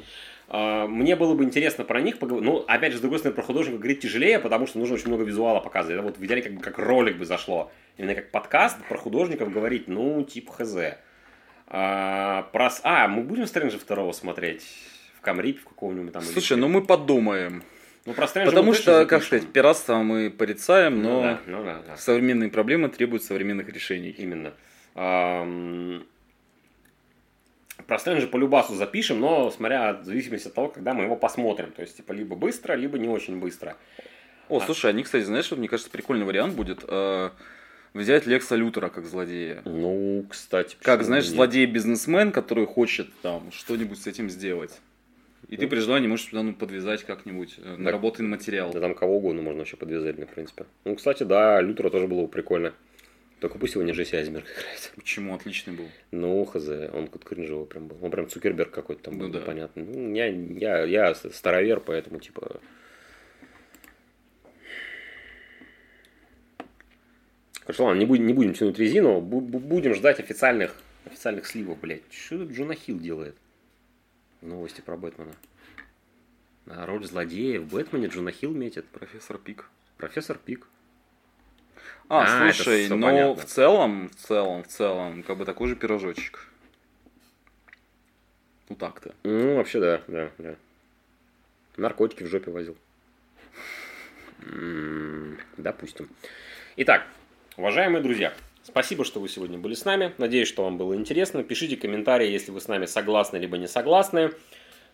А, 0.49 0.87
Мне 0.87 1.17
было 1.17 1.35
бы 1.35 1.43
интересно 1.43 1.85
про 1.85 2.01
них 2.01 2.19
поговорить. 2.19 2.49
Ну, 2.49 2.65
опять 2.69 2.93
же, 2.93 2.99
с 2.99 3.01
другой 3.01 3.19
стороны, 3.19 3.35
про 3.35 3.43
художника 3.43 3.79
говорить 3.79 4.01
тяжелее, 4.01 4.39
потому 4.39 4.69
что 4.69 4.79
нужно 4.79 4.95
очень 4.95 5.09
много 5.09 5.25
визуала 5.25 5.59
показывать. 5.59 5.97
Это 5.97 6.07
вот 6.07 6.19
в 6.19 6.25
идеале 6.25 6.43
как, 6.43 6.55
бы 6.55 6.61
как 6.61 6.79
ролик 6.79 7.19
бы 7.19 7.25
зашло. 7.25 7.73
Именно 7.99 8.15
как 8.15 8.31
подкаст 8.31 8.79
про 8.89 8.97
художников 8.97 9.53
говорить, 9.53 9.89
ну, 9.89 10.23
типа 10.23 10.53
хз. 10.53 10.77
А, 11.67 12.43
про... 12.53 12.71
а 12.85 13.09
мы 13.09 13.23
будем 13.23 13.47
Стрэнджа 13.47 13.79
второго 13.79 14.13
смотреть? 14.13 14.63
В 15.21 15.23
Камрипе 15.23 15.61
в 15.61 15.65
каком-нибудь 15.65 16.13
там? 16.13 16.23
или 16.23 16.31
Слушай, 16.33 16.55
где? 16.55 16.63
ну 16.63 16.69
мы 16.69 16.83
подумаем. 16.83 17.63
ну, 18.07 18.15
про 18.15 18.27
Потому 18.27 18.73
что, 18.73 19.05
как 19.05 19.23
сказать, 19.23 19.47
пиратство 19.53 19.97
мы 19.99 20.31
порицаем, 20.31 21.03
Ну 21.03 21.11
но 21.11 21.23
да, 21.23 21.41
ну 21.47 21.63
да, 21.65 21.83
да. 21.87 21.97
современные 21.99 22.49
проблемы 22.49 22.89
требуют 22.89 23.23
современных 23.23 23.69
решений. 23.69 24.11
Именно. 24.17 24.55
Ам, 24.95 26.05
Про 27.87 27.99
Стрэнджа 27.99 28.27
по 28.29 28.39
любасу 28.39 28.75
запишем, 28.75 29.21
но 29.21 29.51
смотря 29.51 29.93
в 29.93 30.05
зависимости 30.05 30.49
от 30.49 30.55
того, 30.55 30.69
когда 30.69 30.95
мы 30.95 31.05
его 31.05 31.17
посмотрим. 31.17 31.71
То 31.73 31.83
есть, 31.83 31.99
типа, 31.99 32.13
либо 32.13 32.35
быстро, 32.35 32.73
либо 32.75 32.99
не 32.99 33.09
очень 33.09 33.39
быстро. 33.39 33.77
О, 34.49 34.59
А. 34.59 34.61
слушай, 34.65 34.91
они, 34.91 35.03
кстати, 35.03 35.25
знаешь, 35.25 35.51
мне 35.51 35.69
кажется, 35.69 35.91
прикольный 35.91 36.25
вариант 36.25 36.55
будет 36.55 36.83
э, 36.89 37.31
взять 37.95 38.27
Лекса 38.27 38.57
Лютера 38.57 38.89
как 38.89 39.05
злодея. 39.07 39.61
Ну, 39.67 40.25
кстати. 40.31 40.77
Как, 40.83 41.03
знаешь, 41.05 41.27
злодей-бизнесмен, 41.29 42.33
который 42.33 42.67
хочет 42.67 43.09
там 43.23 43.53
что-нибудь 43.53 44.01
с 44.01 44.07
этим 44.07 44.29
сделать. 44.31 44.81
И 45.51 45.57
ты 45.57 45.67
при 45.67 45.81
желании 45.81 46.07
можешь 46.07 46.27
туда 46.27 46.45
ну, 46.45 46.55
подвязать 46.55 47.03
как-нибудь 47.03 47.57
э, 47.59 47.75
наработанный 47.77 48.29
материал. 48.29 48.73
Да 48.73 48.79
там 48.79 48.95
кого 48.95 49.17
угодно 49.17 49.43
можно 49.43 49.59
вообще 49.59 49.77
подвязать, 49.77 50.17
в 50.17 50.27
принципе. 50.27 50.65
Ну, 50.85 50.95
кстати, 50.95 51.25
да, 51.25 51.61
Лютера 51.61 51.91
тоже 51.91 52.07
было 52.07 52.23
бы 52.23 52.29
прикольно. 52.29 52.73
Только 53.41 53.59
пусть 53.59 53.75
его 53.75 53.83
не 53.83 53.91
Джесси 53.93 54.15
Айзенберг 54.17 54.45
играет. 54.59 54.93
Почему 54.95 55.35
отличный 55.35 55.75
был? 55.75 55.89
Ну, 56.13 56.45
хз, 56.45 56.69
он 56.93 57.07
какой-то 57.07 57.27
кринжевый 57.27 57.67
прям 57.67 57.89
был. 57.89 57.97
Он 58.01 58.13
прям 58.13 58.29
Цукерберг 58.29 58.71
какой-то 58.71 59.03
там 59.03 59.15
Ну 59.19 59.25
был, 59.25 59.33
да. 59.33 59.41
непонятно. 59.41 59.83
Ну, 59.85 60.15
я, 60.15 60.27
я, 60.27 60.85
я 60.85 61.15
старовер, 61.17 61.81
поэтому, 61.81 62.21
типа... 62.21 62.61
Короче, 67.65 67.83
ладно, 67.83 67.99
не 67.99 68.07
будем, 68.07 68.27
не 68.27 68.35
будем 68.35 68.53
тянуть 68.55 68.79
резину, 68.79 69.21
бу- 69.21 69.41
бу- 69.41 69.59
будем 69.59 69.95
ждать 69.95 70.21
официальных, 70.21 70.77
официальных 71.05 71.47
сливов, 71.47 71.79
блядь. 71.81 72.03
Что 72.11 72.39
тут 72.39 72.53
Джона 72.53 72.75
Хилл 72.75 72.99
делает? 72.99 73.35
Новости 74.43 74.81
про 74.81 74.97
Бэтмена. 74.97 75.35
А 76.67 76.87
роль 76.87 77.05
злодея 77.05 77.61
в 77.61 77.67
Бэтмене 77.67 78.07
Джона 78.09 78.33
Хилл 78.33 78.53
метит. 78.53 78.87
Профессор 78.89 79.39
Пик. 79.39 79.69
Профессор 79.97 80.39
Пик. 80.39 80.67
А, 82.09 82.23
А, 82.49 82.53
слушай, 82.53 82.89
но 82.89 83.07
понятно. 83.07 83.43
в 83.43 83.45
целом, 83.47 84.09
в 84.09 84.17
целом, 84.17 84.63
в 84.63 84.67
целом, 84.69 85.23
как 85.23 85.37
бы 85.37 85.45
такой 85.45 85.69
же 85.69 85.77
пирожочек. 85.77 86.47
Ну 88.69 88.77
так-то. 88.77 89.15
Ну, 89.25 89.57
вообще, 89.57 89.81
да, 89.81 90.03
да, 90.07 90.31
да. 90.39 90.55
Наркотики 91.77 92.23
в 92.23 92.29
жопе 92.29 92.51
возил. 92.51 92.77
Допустим. 95.57 96.09
Итак, 96.77 97.07
уважаемые 97.57 98.03
друзья, 98.03 98.33
спасибо, 98.63 99.05
что 99.05 99.21
вы 99.21 99.29
сегодня 99.29 99.59
были 99.59 99.75
с 99.75 99.85
нами. 99.85 100.15
Надеюсь, 100.19 100.49
что 100.49 100.65
вам 100.65 100.79
было 100.79 100.95
интересно. 100.95 101.43
Пишите 101.43 101.77
комментарии, 101.77 102.31
если 102.31 102.51
вы 102.51 102.61
с 102.61 102.69
нами 102.69 102.87
согласны 102.87 103.37
либо 103.39 103.59
не 103.59 103.69
согласны. 103.69 104.33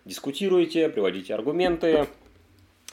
Дискутируйте, 0.05 0.89
приводите 0.89 1.35
аргументы. 1.35 2.07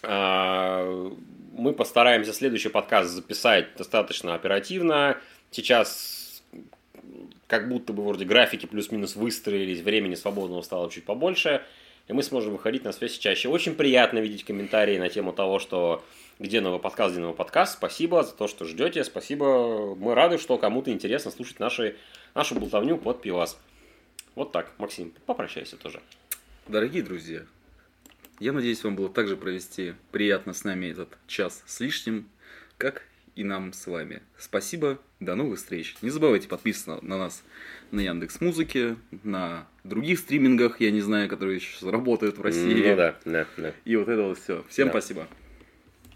А, 0.02 1.12
Мы 1.56 1.74
постараемся 1.74 2.34
следующий 2.34 2.70
подкаст 2.70 3.12
записать 3.12 3.76
достаточно 3.78 4.34
оперативно. 4.36 5.18
Сейчас 5.52 6.44
как 7.48 7.70
будто 7.70 7.94
бы 7.94 8.04
вроде 8.04 8.26
графики 8.26 8.66
плюс-минус 8.66 9.16
выстроились, 9.16 9.82
времени 9.82 10.16
свободного 10.16 10.64
стало 10.64 10.90
чуть 10.90 11.06
побольше, 11.06 11.62
и 12.08 12.14
мы 12.14 12.24
сможем 12.24 12.54
выходить 12.54 12.84
на 12.84 12.92
связь 12.92 13.18
чаще. 13.18 13.48
Очень 13.48 13.76
приятно 13.76 14.18
видеть 14.18 14.44
комментарии 14.44 14.98
на 14.98 15.10
тему 15.10 15.34
того, 15.34 15.60
что 15.60 16.04
где 16.40 16.62
новый 16.62 16.80
подкаст, 16.80 17.14
где 17.14 17.22
новый 17.22 17.36
подкаст. 17.36 17.74
Спасибо 17.74 18.24
за 18.24 18.34
то, 18.34 18.48
что 18.48 18.66
ждете. 18.66 19.04
Спасибо. 19.04 19.96
Мы 19.96 20.16
рады, 20.16 20.38
что 20.38 20.58
кому-то 20.58 20.92
интересно 20.92 21.32
слушать 21.32 21.60
наши, 21.60 21.96
нашу 22.34 22.56
болтовню 22.56 22.98
под 22.98 23.22
пивас. 23.22 23.58
Вот 24.36 24.52
так, 24.52 24.72
Максим, 24.78 25.14
попрощайся 25.26 25.78
тоже. 25.78 26.02
Дорогие 26.68 27.04
друзья, 27.04 27.44
я 28.40 28.52
надеюсь, 28.52 28.84
вам 28.84 28.96
было 28.96 29.10
также 29.10 29.38
провести 29.38 29.94
приятно 30.12 30.54
с 30.54 30.64
нами 30.64 30.88
этот 30.88 31.18
час 31.28 31.64
с 31.66 31.80
лишним, 31.80 32.28
как 32.78 33.04
и 33.36 33.44
нам 33.44 33.74
с 33.74 33.86
вами. 33.88 34.22
Спасибо, 34.38 35.00
до 35.20 35.36
новых 35.36 35.60
встреч. 35.60 35.96
Не 36.02 36.10
забывайте 36.10 36.48
подписываться 36.48 37.06
на 37.06 37.18
нас 37.18 37.44
на 37.92 38.00
Яндекс 38.00 38.42
Музыке, 38.42 38.96
на 39.24 39.68
других 39.84 40.20
стримингах, 40.20 40.82
я 40.82 40.92
не 40.92 41.02
знаю, 41.02 41.30
которые 41.30 41.60
сейчас 41.60 41.84
работают 41.84 42.38
в 42.38 42.42
России. 42.42 42.90
Ну 42.90 42.96
да, 42.96 43.16
да, 43.26 43.46
да. 43.58 43.74
И 43.86 43.96
вот 43.96 44.08
это 44.08 44.24
вот 44.24 44.40
все. 44.40 44.64
Всем 44.70 44.88
Да. 44.88 44.94
спасибо. 44.94 45.28